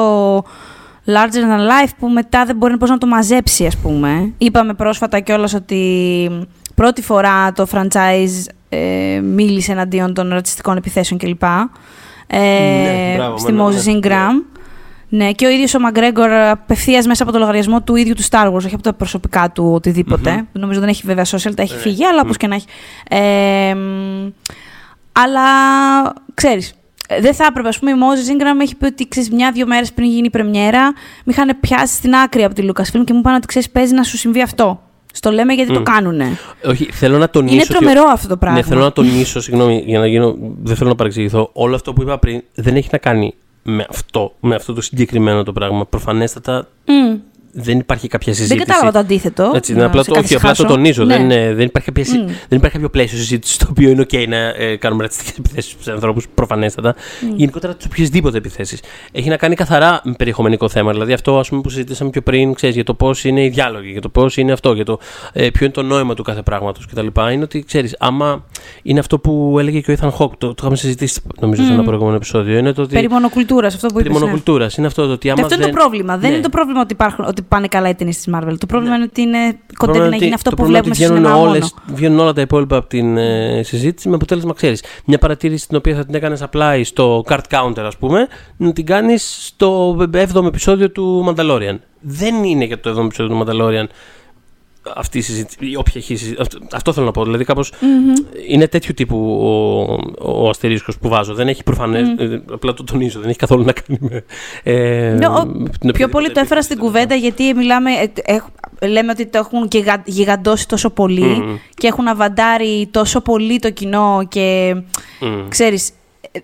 larger 1.07 1.43
than 1.43 1.61
life 1.61 1.91
που 1.99 2.09
μετά 2.09 2.45
δεν 2.45 2.57
μπορεί 2.57 2.77
πώς 2.77 2.91
να 2.91 2.99
το 2.99 3.07
μαζέψει, 3.07 3.67
ας 3.67 3.77
πούμε. 3.77 4.33
Είπαμε 4.39 4.75
πρόσφατα 4.75 5.21
κιόλας 5.21 5.55
ότι 5.55 6.31
πρώτη 6.75 7.03
φορά 7.03 7.53
το 7.53 7.67
franchise 7.73 8.51
ε, 8.69 9.21
μίλησε 9.23 9.73
εναντίον 9.73 10.15
των 10.15 10.29
ρατσιστικών 10.29 10.77
επιθέσεων 10.77 11.21
κλπ. 11.21 11.43
Ε, 12.27 12.39
ναι, 12.39 13.19
στη 13.37 13.55
Moses 13.59 14.01
Ingram. 14.01 14.57
Ναι, 15.09 15.33
και 15.33 15.47
ο 15.47 15.49
ίδιος 15.49 15.75
ο 15.75 15.81
Μαγκρέγκορ 15.81 16.33
απευθείας 16.33 17.07
μέσα 17.07 17.23
από 17.23 17.33
το 17.33 17.39
λογαριασμό 17.39 17.83
του 17.83 17.97
ίδιου 17.97 18.15
του 18.15 18.25
Star 18.31 18.53
Wars, 18.53 18.55
όχι 18.55 18.75
από 18.75 18.83
τα 18.83 18.93
προσωπικά 18.93 19.51
του 19.51 19.71
οτιδήποτε. 19.75 20.41
Mm-hmm. 20.41 20.61
Νομίζω 20.61 20.81
δεν 20.81 20.89
έχει 20.89 21.03
βέβαια 21.07 21.25
social, 21.25 21.53
τα 21.55 21.63
έχει 21.63 21.75
ναι. 21.75 21.81
φύγει, 21.81 22.05
αλλά 22.05 22.21
όπως 22.21 22.37
και 22.37 22.47
να 22.47 22.55
έχει. 22.55 22.67
Ε, 23.09 23.77
αλλά 25.13 25.43
ξέρεις, 26.35 26.71
ε, 26.71 26.75
δεν 27.21 27.35
θα 27.35 27.45
έπρεπε. 27.49 27.69
Α 27.69 27.73
πούμε, 27.79 27.91
η 27.91 27.95
Μόζη 27.95 28.33
Ingram 28.39 28.61
έχει 28.61 28.77
πει 28.77 28.85
ότι 28.85 29.09
ξέρεις 29.09 29.31
μια-δύο 29.31 29.67
μέρες 29.67 29.93
πριν 29.93 30.11
γίνει 30.11 30.27
η 30.27 30.31
πρεμιέρα, 30.31 30.93
με 31.25 31.33
είχαν 31.33 31.57
πιάσει 31.61 31.95
στην 31.95 32.15
άκρη 32.15 32.45
από 32.45 32.55
τη 32.55 32.67
Lucasfilm 32.67 33.03
και 33.05 33.13
μου 33.13 33.19
είπαν 33.19 33.35
ότι 33.35 33.47
ξέρεις, 33.47 33.71
παίζει 33.71 33.95
να 33.95 34.03
σου 34.03 34.17
συμβεί 34.17 34.43
αυτό. 34.43 34.81
Στο 35.13 35.31
λέμε 35.31 35.53
γιατί 35.53 35.73
το 35.73 35.83
κάνουνε. 35.83 36.39
Όχι, 36.65 36.89
θέλω 36.93 37.19
να 37.19 37.31
τονίσω. 37.31 37.55
Είναι 37.55 37.65
τρομερό 37.65 38.03
αυτό 38.03 38.29
το 38.29 38.37
πράγμα. 38.37 38.59
Ναι, 38.59 38.65
θέλω 38.65 38.81
να 38.81 38.93
τονίσω, 38.93 39.41
συγγνώμη, 39.41 39.83
για 39.87 39.99
να 39.99 40.07
γίνω. 40.07 40.37
Δεν 40.63 40.77
θέλω 40.77 40.89
να 40.89 40.95
παρεξηγηθώ. 40.95 41.51
Όλο 41.53 41.75
αυτό 41.75 41.93
που 41.93 42.03
είπα 42.03 42.19
πριν 42.19 42.43
δεν 42.55 42.77
έχει 42.77 42.89
να 42.93 42.99
κάνει 42.99 43.35
με 43.63 43.87
αυτό, 43.91 44.35
με 44.41 44.55
αυτό 44.55 44.73
το 44.73 44.81
συγκεκριμένο 44.81 45.43
το 45.43 45.53
πράγμα. 45.53 45.87
Προφανέστατα 45.87 46.69
mm 46.87 47.19
δεν 47.59 47.79
υπάρχει 47.79 48.09
κάποια 48.09 48.35
συζήτηση. 48.35 48.59
Δεν 48.59 48.67
κατάλαβα 48.67 48.93
το 48.93 48.99
αντίθετο. 48.99 49.53
Έτσι, 49.55 49.75
να, 49.75 49.85
απλά, 49.85 50.05
το, 50.05 50.19
όχι, 50.19 50.35
απλά 50.35 50.55
το 50.55 50.65
τονίζω. 50.65 51.05
Ναι. 51.05 51.17
Δεν, 51.17 51.29
δεν, 51.29 51.67
υπάρχει 51.67 51.93
κάποια, 51.93 52.05
mm. 52.05 52.31
δεν 52.49 52.59
υπάρχει 52.59 52.77
κάποιο 52.77 52.91
πλαίσιο 52.91 53.19
συζήτησης 53.19 53.55
στο 53.55 53.67
οποίο 53.71 53.91
είναι 53.91 54.07
OK 54.11 54.29
να 54.29 54.37
ε, 54.37 54.77
κάνουμε 54.77 55.03
ρατσιστικές 55.03 55.39
επιθέσεις 55.39 55.71
στους 55.71 55.89
ανθρώπους, 55.89 56.29
προφανέστατα. 56.35 56.95
Mm. 56.95 57.35
Γενικότερα 57.37 57.75
τις 57.75 57.87
οποιασδήποτε 57.87 58.39
επιθέσεις. 58.39 58.81
Έχει 59.13 59.29
να 59.29 59.37
κάνει 59.37 59.55
καθαρά 59.55 60.01
με 60.05 60.13
περιεχομενικό 60.13 60.69
θέμα. 60.69 60.93
Δηλαδή 60.93 61.13
αυτό 61.13 61.39
ας 61.39 61.49
πούμε, 61.49 61.61
που 61.61 61.69
συζητήσαμε 61.69 62.11
πιο 62.11 62.23
πριν, 62.23 62.55
ξέρεις, 62.55 62.75
για 62.75 62.85
το 62.85 62.95
πώς 62.95 63.25
είναι 63.25 63.45
οι 63.45 63.49
διάλογοι, 63.49 63.91
για 63.91 64.01
το 64.01 64.09
πώς 64.09 64.37
είναι 64.37 64.53
αυτό, 64.53 64.73
για 64.73 64.85
το 64.85 64.99
ε, 65.33 65.51
ποιο 65.51 65.65
είναι 65.65 65.75
το 65.75 65.83
νόημα 65.83 66.15
του 66.15 66.23
κάθε 66.23 66.43
πράγματος 66.43 66.87
κτλ. 66.87 67.07
Είναι 67.33 67.43
ότι 67.43 67.65
ξέρεις, 67.65 67.97
άμα 67.99 68.45
είναι 68.83 68.99
αυτό 68.99 69.19
που 69.19 69.57
έλεγε 69.59 69.81
και 69.81 69.91
ο 69.91 69.97
Ethan 70.01 70.11
Hawke, 70.19 70.37
το, 70.39 70.47
το 70.47 70.55
είχαμε 70.59 70.77
συζητήσει 70.77 71.21
νομίζω 71.41 71.63
mm. 71.63 71.67
σε 71.67 71.73
ένα 71.73 71.83
προηγούμενο 71.83 72.17
επεισόδιο. 72.17 72.59
Είναι 72.59 72.73
το 72.73 72.83
ότι. 72.83 72.95
Περί 72.95 73.09
μονοκουλτούρας, 73.09 73.75
αυτό 73.75 73.87
που 73.87 74.01
είπες. 74.01 74.13
Περί 74.13 74.21
μονοκουλτούρας. 74.21 74.69
Ναι. 74.69 74.75
Είναι 74.79 74.87
αυτό 74.87 75.07
το 75.07 75.13
ότι 75.13 75.31
άμα. 75.31 75.43
αυτό 75.43 75.55
είναι 75.55 75.65
το 75.65 75.71
πρόβλημα. 75.71 76.17
Δεν 76.17 76.29
ναι. 76.29 76.35
είναι 76.35 76.45
το 76.45 76.49
πρόβλημα 76.49 76.81
ότι, 76.81 76.93
υπάρχουν, 76.93 77.25
ότι 77.25 77.43
πάνε 77.49 77.69
καλά 77.69 77.89
οι 77.89 77.95
ταινίες 77.95 78.17
της 78.17 78.35
Marvel. 78.35 78.55
Το 78.59 78.67
πρόβλημα 78.67 78.97
ναι. 78.97 78.97
είναι 78.97 79.09
ότι 79.11 79.21
είναι, 79.21 79.59
κοντεύει 79.77 80.09
να 80.09 80.17
γίνει 80.17 80.35
αυτό 80.35 80.51
που 80.51 80.65
βλέπουμε 80.65 80.95
στο 80.95 81.05
σινεμά 81.05 81.35
όλες, 81.37 81.75
Βγαίνουν 81.87 82.19
όλα 82.19 82.33
τα 82.33 82.41
υπόλοιπα 82.41 82.77
από 82.77 82.87
την 82.89 83.17
ε, 83.17 83.63
συζήτηση 83.63 84.09
με 84.09 84.15
αποτέλεσμα, 84.15 84.53
ξέρεις. 84.53 84.83
Μια 85.05 85.19
παρατήρηση 85.19 85.69
την 85.69 85.77
οποία 85.77 85.95
θα 85.95 86.05
την 86.05 86.15
έκανες 86.15 86.43
απλά 86.43 86.85
στο 86.85 87.25
card 87.29 87.41
counter, 87.51 87.83
ας 87.83 87.97
πούμε, 87.97 88.27
να 88.57 88.73
την 88.73 88.87
κάνεις 88.87 89.47
στο 89.47 89.97
7ο 90.13 90.45
επεισόδιο 90.47 90.91
του 90.91 91.25
Mandalorian. 91.29 91.79
Δεν 92.01 92.45
είναι 92.45 92.65
για 92.65 92.81
το 92.81 92.91
7ο 92.99 93.05
επεισόδιο 93.05 93.37
του 93.37 93.45
Mandalorian 93.45 93.87
αυτή 94.95 95.19
η 95.19 95.21
συζήτηση, 95.21 95.75
όποια 95.77 95.93
έχει 95.95 96.17
συζήτηση, 96.17 96.49
αυτό 96.73 96.93
θέλω 96.93 97.07
να 97.07 97.13
πω. 97.13 97.25
Δηλαδή, 97.25 97.45
κάπως 97.45 97.73
mm-hmm. 97.73 98.49
είναι 98.49 98.69
τέτοιου 98.69 98.95
τύπου 98.95 99.41
ο, 100.21 100.43
ο 100.43 100.49
αστερίσκος 100.49 100.99
που 100.99 101.09
βάζω. 101.09 101.35
Δεν 101.35 101.49
έχει 101.49 101.63
προφανές. 101.63 102.09
Mm. 102.19 102.41
Απλά 102.53 102.75
το 102.75 102.85
τονίζω, 102.85 103.21
δεν 103.21 103.29
έχει 103.29 103.39
καθόλου 103.39 103.65
να 103.65 103.73
κάνει 103.73 103.99
με. 104.01 104.25
Ε, 104.63 105.19
no, 105.21 105.47
με 105.83 105.93
πιο 105.93 106.09
πολύ 106.09 106.31
το 106.31 106.41
έφερα 106.41 106.63
στην 106.63 106.79
κουβέντα 106.79 107.15
γιατί 107.15 107.55
μιλάμε. 107.55 107.91
Ε, 108.23 108.39
λέμε 108.87 109.11
ότι 109.11 109.27
το 109.27 109.39
έχουν 109.39 109.69
γιγαντώσει 110.05 110.69
τόσο 110.69 110.91
πολύ 110.91 111.37
mm. 111.41 111.59
και 111.75 111.87
έχουν 111.87 112.09
αβαντάρει 112.09 112.89
τόσο 112.91 113.21
πολύ 113.21 113.59
το 113.59 113.71
κοινό 113.71 114.27
και 114.29 114.77
mm. 115.21 115.45
ξέρεις, 115.49 115.91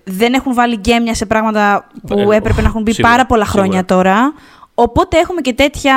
δεν 0.05 0.35
έχουν 0.35 0.55
βάλει 0.55 0.77
γκέμια 0.77 1.15
σε 1.15 1.27
πράγματα 1.27 1.87
που 2.07 2.33
ε, 2.33 2.37
έπρεπε 2.37 2.61
να 2.61 2.67
έχουν 2.67 2.83
μπει 2.83 3.01
πάρα 3.01 3.27
πολλά 3.27 3.45
χρόνια 3.45 3.85
τώρα. 3.85 4.33
Οπότε 4.75 5.19
έχουμε 5.19 5.41
και 5.41 5.53
τέτοια 5.53 5.95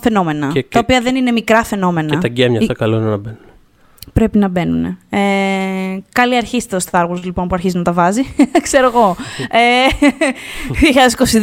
φαινόμενα. 0.00 0.50
Και, 0.52 0.64
τα 0.68 0.78
οποία 0.78 1.00
δεν 1.00 1.16
είναι 1.16 1.30
μικρά 1.30 1.64
φαινόμενα. 1.64 2.10
Και 2.10 2.16
τα 2.16 2.28
γκέμια 2.28 2.60
θα 2.66 2.74
καλό 2.74 2.96
είναι 2.96 3.08
να 3.08 3.16
μπαίνουν. 3.16 3.38
Πρέπει 4.12 4.38
να 4.38 4.48
μπαίνουν. 4.48 4.98
Ε, 5.10 5.18
καλή 6.12 6.36
αρχή 6.36 6.60
στο 6.60 6.78
Star 6.90 7.10
Wars 7.10 7.22
λοιπόν 7.22 7.48
που 7.48 7.54
αρχίζει 7.54 7.76
να 7.76 7.82
τα 7.82 7.92
βάζει. 7.92 8.22
ξέρω 8.66 8.86
εγώ. 8.86 9.16
ε, 9.50 9.86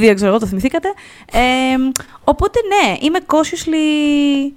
2022 0.09 0.11
ξέρω 0.15 0.29
εγώ, 0.29 0.39
το 0.39 0.45
θυμηθήκατε. 0.45 0.87
Ε, 1.31 1.39
οπότε 2.23 2.59
ναι, 2.67 2.97
είμαι 2.99 3.19
cautiously... 3.27 4.51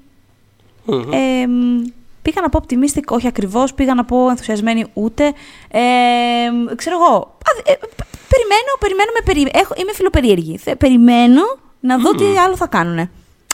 Ε, 1.13 1.47
πήγα 2.23 2.41
να 2.41 2.49
πω 2.49 2.61
optimistic, 2.63 3.05
όχι 3.09 3.27
ακριβώς. 3.27 3.75
Πήγα 3.75 3.95
να 3.95 4.05
πω 4.05 4.29
ενθουσιασμένη 4.29 4.87
ούτε. 4.93 5.25
Ε, 5.71 5.81
ξέρω 6.77 6.97
εγώ. 7.01 7.37
Ε, 7.65 7.73
περιμένω, 8.29 8.71
περιμένω 8.79 9.11
με 9.15 9.21
περι... 9.25 9.61
Έχω, 9.63 9.75
είμαι 9.77 9.93
φιλοπερίεργη. 9.93 10.61
Περιμένω 10.79 11.43
να 11.87 11.99
δω 11.99 12.11
τι 12.11 12.25
άλλο 12.25 12.57
θα 12.57 12.67
κάνουν. 12.67 13.11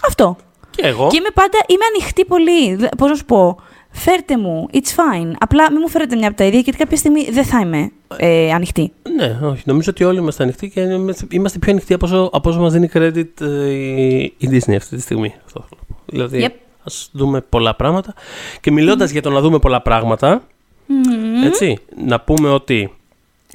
Αυτό. 0.06 0.36
Και 0.70 0.82
εγώ. 0.86 1.06
Και 1.10 1.16
είμαι 1.16 1.28
πάντα, 1.34 1.58
είμαι 1.66 1.84
ανοιχτή 1.94 2.24
πολύ. 2.24 2.88
Πώς 2.98 3.08
να 3.10 3.14
σου 3.16 3.24
πω. 3.24 3.60
Φέρτε 3.92 4.38
μου, 4.38 4.68
it's 4.72 4.76
fine. 4.76 5.32
Απλά 5.38 5.70
μην 5.70 5.78
μου 5.82 5.88
φέρετε 5.88 6.16
μια 6.16 6.28
από 6.28 6.36
τα 6.36 6.44
ίδια, 6.44 6.60
γιατί 6.60 6.78
κάποια 6.78 6.96
στιγμή 6.96 7.30
δεν 7.30 7.44
θα 7.44 7.60
είμαι 7.60 7.90
ε, 8.16 8.52
ανοιχτή. 8.52 8.92
Ναι, 9.16 9.38
όχι. 9.48 9.62
Νομίζω 9.66 9.90
ότι 9.90 10.04
όλοι 10.04 10.18
είμαστε 10.18 10.42
ανοιχτοί 10.42 10.70
και 10.70 10.80
είμαστε 11.28 11.58
πιο 11.58 11.72
ανοιχτοί 11.72 11.94
από 11.94 12.06
όσο, 12.06 12.30
από 12.32 12.50
όσο 12.50 12.60
μας 12.60 12.72
δίνει 12.72 12.88
credit 12.94 13.40
ε, 13.40 13.68
η, 13.70 14.34
η 14.38 14.48
Disney 14.50 14.74
αυτή 14.76 14.96
τη 14.96 15.02
στιγμή. 15.02 15.34
Αυτό 15.46 15.64
θέλω 15.68 15.80
να 15.88 15.94
πω. 15.94 16.02
Δηλαδή, 16.06 16.46
Yep. 16.48 16.54
ας 16.84 17.08
δούμε 17.12 17.40
πολλά 17.40 17.74
πράγματα. 17.76 18.14
Και 18.60 18.70
μιλώντας 18.70 19.10
για 19.10 19.22
το 19.22 19.30
να 19.30 19.40
δούμε 19.40 19.58
πολλά 19.58 19.82
πράγματα, 19.82 20.42
έτσι, 21.44 21.78
να 22.06 22.20
πούμε 22.20 22.48
ότι 22.50 22.94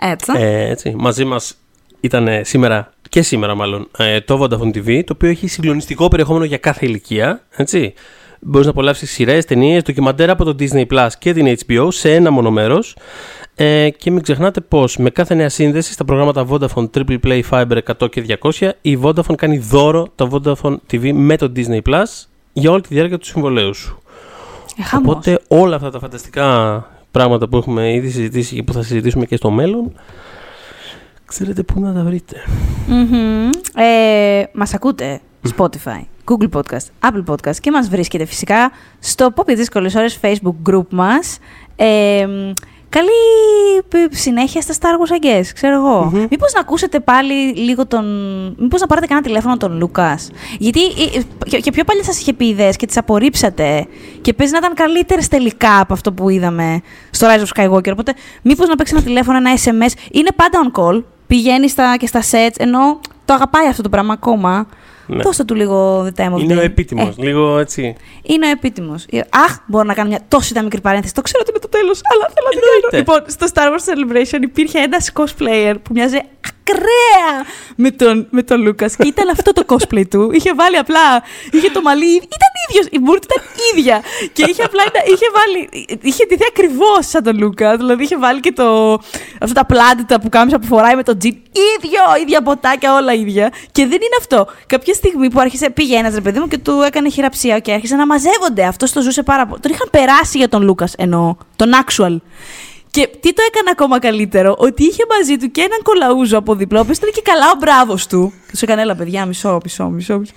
Έτσι. 0.01 0.31
ε, 0.35 0.69
έτσι, 0.69 0.93
μαζί 0.97 1.25
μας 1.25 1.57
ήταν 2.05 2.27
σήμερα 2.41 2.91
και 3.09 3.21
σήμερα 3.21 3.55
μάλλον 3.55 3.87
ε, 3.97 4.21
το 4.21 4.41
Vodafone 4.41 4.77
TV, 4.77 5.01
το 5.05 5.13
οποίο 5.13 5.29
έχει 5.29 5.47
συγκλονιστικό 5.47 6.07
περιεχόμενο 6.07 6.45
για 6.45 6.57
κάθε 6.57 6.85
ηλικία. 6.85 7.41
Έτσι. 7.55 7.93
Μπορείς 8.39 8.65
να 8.65 8.71
απολαύσεις 8.71 9.11
σειρές, 9.11 9.45
ταινίες, 9.45 9.81
ντοκιμαντέρ 9.83 10.29
από 10.29 10.43
το 10.43 10.55
Disney 10.59 10.85
Plus 10.87 11.07
και 11.19 11.33
την 11.33 11.57
HBO 11.65 11.87
σε 11.91 12.13
ένα 12.13 12.31
μόνο 12.31 12.51
μέρος. 12.51 12.95
Ε, 13.55 13.89
και 13.89 14.11
μην 14.11 14.21
ξεχνάτε 14.21 14.61
πως 14.61 14.97
με 14.97 15.09
κάθε 15.09 15.35
νέα 15.35 15.49
σύνδεση 15.49 15.93
στα 15.93 16.05
προγράμματα 16.05 16.47
Vodafone 16.49 16.89
Triple 16.93 17.17
Play 17.23 17.41
Fiber 17.49 17.77
100 17.99 18.09
και 18.09 18.37
200 18.41 18.69
η 18.81 18.99
Vodafone 19.01 19.35
κάνει 19.35 19.57
δώρο 19.57 20.07
το 20.15 20.29
Vodafone 20.31 20.75
TV 20.91 21.11
με 21.13 21.37
το 21.37 21.51
Disney 21.55 21.81
Plus 21.89 22.03
για 22.53 22.71
όλη 22.71 22.81
τη 22.81 22.93
διάρκεια 22.93 23.17
του 23.17 23.25
συμβολέου 23.25 23.73
σου. 23.73 24.01
Ε, 24.79 24.83
χαμός. 24.83 25.15
Οπότε 25.15 25.39
όλα 25.47 25.75
αυτά 25.75 25.89
τα 25.89 25.99
φανταστικά 25.99 26.87
πράγματα 27.11 27.47
που 27.47 27.57
έχουμε 27.57 27.93
ήδη 27.93 28.09
συζητήσει 28.09 28.55
και 28.55 28.63
που 28.63 28.73
θα 28.73 28.81
συζητήσουμε 28.81 29.25
και 29.25 29.35
στο 29.35 29.49
μέλλον, 29.49 29.91
ξέρετε 31.25 31.63
πού 31.63 31.79
να 31.79 31.93
τα 31.93 32.03
βρείτε. 32.03 32.35
Μμμ. 32.87 33.49
Ε, 33.75 34.43
μας 34.53 34.73
ακούτε 34.73 35.19
Spotify, 35.57 36.01
Google 36.25 36.49
Podcast, 36.59 37.09
Apple 37.09 37.23
Podcast 37.33 37.55
και 37.61 37.71
μας 37.71 37.89
βρίσκεται 37.89 38.25
φυσικά 38.25 38.71
στο 38.99 39.27
Pop 39.35 39.45
για 39.45 39.55
δύσκολες 39.55 39.95
ώρες 39.95 40.19
Facebook 40.21 40.69
group 40.71 40.85
μας. 40.89 41.37
Ε, 41.75 42.25
μ, 42.27 42.51
καλή 42.89 43.09
π- 43.87 44.13
συνέχεια 44.15 44.61
στα 44.61 44.73
Star 44.73 44.83
Wars, 44.83 45.11
I 45.21 45.25
guess, 45.25 45.45
ξέρω 45.53 45.75
εγώ. 45.75 46.11
Μήπως 46.29 46.53
να 46.53 46.59
ακούσετε 46.59 46.99
πάλι 46.99 47.33
λίγο 47.55 47.85
τον... 47.87 48.05
Μήπως 48.59 48.81
να 48.81 48.87
πάρετε 48.87 49.07
κανένα 49.07 49.25
τηλέφωνο 49.27 49.57
τον 49.57 49.77
Λούκας. 49.77 50.29
Γιατί 50.59 50.81
ε, 50.83 51.17
ε, 51.17 51.21
και- 51.49 51.59
και 51.59 51.71
πιο 51.71 51.83
παλιά 51.83 52.03
σας 52.03 52.19
είχε 52.19 52.33
πει 52.33 52.45
ιδέες 52.45 52.75
και 52.75 52.85
τις 52.85 52.97
απορρίψατε. 52.97 53.85
Και 54.21 54.33
παίζει 54.33 54.51
να 54.53 54.57
ήταν 54.57 54.73
καλύτερες 54.73 55.27
τελικά 55.27 55.79
από 55.79 55.93
αυτό 55.93 56.13
που 56.13 56.29
είδαμε 56.29 56.81
στο 57.09 57.27
Rise 57.27 57.43
of 57.45 57.47
Skywalker. 57.69 57.91
Οπότε 57.91 58.13
μήπως 58.41 58.67
να 58.67 58.75
παίξει 58.75 58.93
ένα 58.95 59.03
τηλέφωνο, 59.05 59.37
ένα 59.37 59.51
SMS. 59.55 59.91
Είναι 60.11 60.29
πάντα 60.35 60.59
on 60.71 60.79
call. 60.79 61.03
Πηγαίνεις 61.27 61.71
στα, 61.71 61.97
και 61.97 62.07
στα 62.07 62.21
sets, 62.31 62.55
ενώ 62.57 62.99
το 63.25 63.33
αγαπάει 63.33 63.67
αυτό 63.67 63.81
το 63.81 63.89
πράγμα 63.89 64.13
ακόμα. 64.13 64.67
Ναι. 65.07 65.23
Δώστε 65.23 65.43
του 65.43 65.55
λίγο 65.55 66.01
the 66.03 66.21
time 66.21 66.33
of 66.33 66.39
Είναι 66.39 66.53
day. 66.53 66.57
ο 66.57 66.61
επίτιμος. 66.61 67.07
Ε, 67.17 67.21
Λίγο 67.23 67.57
έτσι. 67.59 67.95
είναι 68.21 68.47
ο 68.47 68.49
επίτιμος. 68.49 69.05
Αχ, 69.29 69.57
μπορώ 69.65 69.83
να 69.83 69.93
κάνω 69.93 70.09
μια 70.09 70.19
τόσο 70.27 70.47
ήταν 70.51 70.63
μικρή 70.63 70.81
παρένθεση. 70.81 71.13
Το 71.13 71.21
ξέρω 71.21 71.39
ότι 71.41 71.51
είναι 71.51 71.59
το 71.59 71.69
τέλος, 71.69 72.01
αλλά 72.13 72.29
θέλω 72.33 72.47
να 72.47 72.51
την 72.51 72.61
κάνω. 72.61 72.75
Εννοείται. 72.75 72.97
Λοιπόν, 72.97 73.23
στο 73.27 73.47
Star 73.53 73.67
Wars 73.73 73.85
Celebration 73.91 74.41
υπήρχε 74.43 74.79
ένας 74.79 75.11
cosplayer 75.13 75.75
που 75.83 75.93
μοιάζει 75.93 76.17
ακραία 76.69 77.45
με 77.75 77.91
τον, 77.91 78.27
με 78.29 78.43
τον 78.43 78.61
Λούκας. 78.61 78.95
Και 78.95 79.07
ήταν 79.07 79.29
αυτό 79.29 79.51
το 79.53 79.63
cosplay 79.67 80.03
του. 80.09 80.31
Είχε 80.33 80.53
βάλει 80.53 80.77
απλά. 80.77 81.23
Είχε 81.51 81.69
το 81.69 81.81
μαλλί. 81.81 82.15
Ήταν 82.15 82.51
ίδιος. 82.69 82.85
Η 82.91 82.99
μπουρτ 82.99 83.23
ήταν 83.23 83.43
ίδια. 83.73 84.01
Και 84.33 84.45
είχε 84.49 84.63
απλά. 84.63 84.83
ήταν- 84.87 85.03
Είχε 85.13 85.25
βάλει. 85.37 85.87
Είχε 86.01 86.25
ντυθεί 86.25 86.43
ακριβώς 86.49 87.07
σαν 87.07 87.23
τον 87.23 87.37
Λούκα. 87.37 87.77
Δηλαδή 87.77 88.03
είχε 88.03 88.17
βάλει 88.17 88.39
και 88.39 88.51
το. 88.51 88.93
Αυτά 89.41 89.53
τα 89.53 89.65
πλάτητα 89.65 90.19
που 90.19 90.29
κάμισα 90.29 90.59
που 90.59 90.65
φοράει 90.67 90.95
με 90.95 91.03
το 91.03 91.17
τζιν. 91.17 91.35
ίδιο, 91.77 92.01
ίδια 92.21 92.41
ποτάκια, 92.41 92.93
όλα 92.93 93.13
ίδια. 93.13 93.49
Και 93.71 93.81
δεν 93.81 93.91
είναι 94.01 94.15
αυτό. 94.19 94.47
Κάποια 94.67 94.93
στιγμή 94.93 95.29
που 95.29 95.39
άρχισε, 95.39 95.69
πήγε 95.69 95.95
ένας 95.97 96.13
ρε 96.13 96.21
παιδί 96.21 96.39
μου 96.39 96.47
και 96.47 96.57
του 96.57 96.81
έκανε 96.85 97.09
χειραψία 97.09 97.59
και 97.59 97.71
άρχισε 97.73 97.95
να 97.95 98.05
μαζεύονται. 98.05 98.65
Αυτό 98.65 98.93
το 98.93 99.01
ζούσε 99.01 99.23
πάρα 99.23 99.45
πολύ. 99.47 99.61
Τον 99.61 99.71
είχαν 99.71 99.87
περάσει 99.91 100.37
για 100.37 100.49
τον 100.49 100.61
Λούκας 100.63 100.93
εννοώ. 100.97 101.35
Τον 101.55 101.69
actual. 101.85 102.17
Και 102.95 103.09
τι 103.19 103.33
το 103.33 103.41
έκανε 103.47 103.69
ακόμα 103.71 103.99
καλύτερο, 103.99 104.55
ότι 104.57 104.83
είχε 104.83 105.03
μαζί 105.17 105.37
του 105.37 105.51
και 105.51 105.61
έναν 105.61 105.79
κολαούζο 105.83 106.37
από 106.37 106.55
δίπλα, 106.55 106.79
ο 106.79 106.81
οποίος 106.81 106.97
ήταν 106.97 107.09
και 107.11 107.21
καλά 107.21 107.45
ο 107.53 107.57
μπράβος 107.59 108.07
του. 108.07 108.33
Και 108.45 108.51
του 108.51 108.59
έκανε, 108.61 108.81
έλα 108.81 108.95
παιδιά, 108.95 109.25
μισό, 109.25 109.59
μισό, 109.63 109.85
μισό. 109.89 110.17
μισό». 110.17 110.33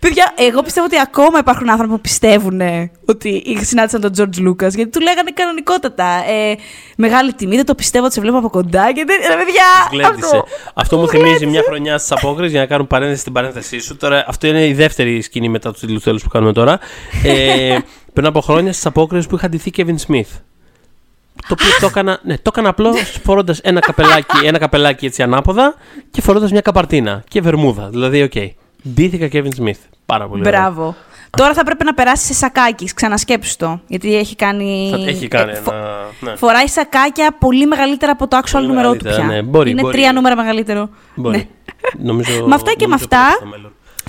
παιδιά, 0.00 0.32
εγώ 0.36 0.62
πιστεύω 0.62 0.86
ότι 0.86 1.00
ακόμα 1.00 1.38
υπάρχουν 1.38 1.70
άνθρωποι 1.70 1.92
που 1.92 2.00
πιστεύουν 2.00 2.60
ότι 3.04 3.42
συνάντησαν 3.60 4.00
τον 4.00 4.12
George 4.16 4.48
Lucas, 4.48 4.74
γιατί 4.74 4.90
του 4.90 5.00
λέγανε 5.00 5.30
κανονικότατα. 5.34 6.04
Ε, 6.04 6.56
μεγάλη 6.96 7.34
τιμή, 7.34 7.56
δεν 7.56 7.64
το 7.64 7.74
πιστεύω 7.74 8.04
ότι 8.04 8.14
σε 8.14 8.20
βλέπω 8.20 8.38
από 8.38 8.50
κοντά. 8.50 8.92
Και 8.92 9.04
δεν, 9.06 9.16
ρε 9.28 9.36
παιδιά, 9.36 9.64
Γλέντισε. 9.90 10.36
αυτό, 10.36 10.44
Αυτό 10.74 10.96
μου 10.98 11.08
θυμίζει 11.08 11.46
μια 11.46 11.62
χρονιά 11.66 11.98
στις 11.98 12.12
απόκριες 12.12 12.50
για 12.50 12.60
να 12.60 12.66
κάνουν 12.66 12.86
παρένθεση 12.86 13.20
στην 13.20 13.32
παρένθεσή 13.32 13.78
σου. 13.78 13.96
Τώρα, 13.96 14.24
αυτό 14.28 14.46
είναι 14.46 14.66
η 14.66 14.72
δεύτερη 14.72 15.22
σκηνή 15.22 15.48
μετά 15.48 15.72
του 15.72 15.78
τίτλου 15.80 16.00
τέλου 16.00 16.18
που 16.18 16.28
κάνουμε 16.28 16.52
τώρα. 16.52 16.78
Ε, 17.24 17.78
πριν 18.14 18.26
από 18.26 18.40
χρόνια 18.40 18.72
στις 18.72 18.86
απόκριες 18.86 19.26
που 19.26 19.34
είχα 19.36 19.48
ντυθεί 19.48 19.70
Kevin 19.76 19.96
Smith. 20.06 20.40
Το 21.48 21.54
οποίο 21.58 21.68
το 21.80 21.86
έκανα, 21.86 22.18
ναι, 22.22 22.34
το 22.36 22.42
έκανα 22.52 22.68
απλώς 22.68 23.18
φορώντας 23.24 23.58
ένα 23.58 23.80
καπελάκι, 23.80 24.36
ένα 24.46 24.58
καπελάκι 24.58 25.06
έτσι 25.06 25.22
ανάποδα 25.22 25.74
και 26.10 26.20
φορώντας 26.20 26.50
μια 26.50 26.60
καμπαρντίνα 26.60 27.24
και 27.28 27.40
βερμούδα. 27.40 27.88
Δηλαδή, 27.88 28.22
οκ. 28.22 28.32
Ντύθηκα 28.88 29.28
Kevin 29.32 29.62
Smith. 29.62 29.78
Πάρα 30.06 30.28
πολύ. 30.28 30.40
ωραία. 30.46 30.60
Μπράβο. 30.60 30.94
Τώρα 31.36 31.54
θα 31.54 31.64
πρέπει 31.64 31.84
να 31.84 31.94
περάσει 31.94 32.24
σε 32.26 32.32
σακάκι, 32.34 32.94
ξανασκέψου 32.94 33.56
το. 33.56 33.80
Γιατί 33.86 34.16
έχει 34.16 34.36
κάνει. 34.36 34.88
Θα- 34.90 35.10
Έχει 35.10 35.28
κάνει 35.28 35.50
ε, 35.50 35.54
φο- 35.54 35.72
ένα. 35.74 35.86
Ναι. 36.20 36.36
Φοράει 36.36 36.66
σακάκια 36.68 37.36
πολύ 37.38 37.66
μεγαλύτερα 37.66 38.12
από 38.12 38.28
το 38.28 38.36
actual 38.36 38.48
Πολύ 38.52 38.66
νούμερό 38.66 38.90
του 38.92 38.98
μεγαλύτερα, 39.02 39.28
πια. 39.28 39.36
ναι. 39.36 39.42
Μπορεί, 39.42 39.70
Είναι 39.70 39.80
μπορεί. 39.80 39.96
τρία 39.96 40.12
νούμερα 40.12 40.36
μεγαλύτερο. 40.36 40.88
Μπορεί. 41.14 41.36
Ναι. 41.36 41.46
Νομίζω, 42.10 42.46
Με 42.46 42.54
αυτά 42.54 42.72
και 42.76 42.86
με 42.86 42.94
νομίζω 42.94 43.04
αυτά, 43.12 43.38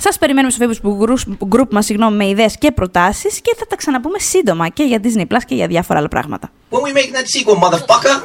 Σας 0.00 0.18
περιμένουμε 0.18 0.50
στο 0.50 0.66
Facebook 0.66 0.98
group, 1.06 1.18
group 1.58 1.68
μας 1.70 1.84
συγγνώμη, 1.84 2.16
με 2.16 2.28
ιδέες 2.28 2.58
και 2.58 2.72
προτάσεις 2.72 3.40
και 3.40 3.54
θα 3.58 3.66
τα 3.66 3.76
ξαναπούμε 3.76 4.18
σύντομα 4.18 4.68
και 4.68 4.82
για 4.82 5.00
Disney 5.02 5.26
Plus 5.34 5.42
και 5.46 5.54
για 5.54 5.66
διάφορα 5.66 5.98
άλλα 5.98 6.08
πράγματα. 6.08 6.50
When 6.70 6.76
we 6.76 6.92
making 6.92 7.14
that 7.14 7.26
sequel, 7.26 7.56
motherfucker? 7.56 8.22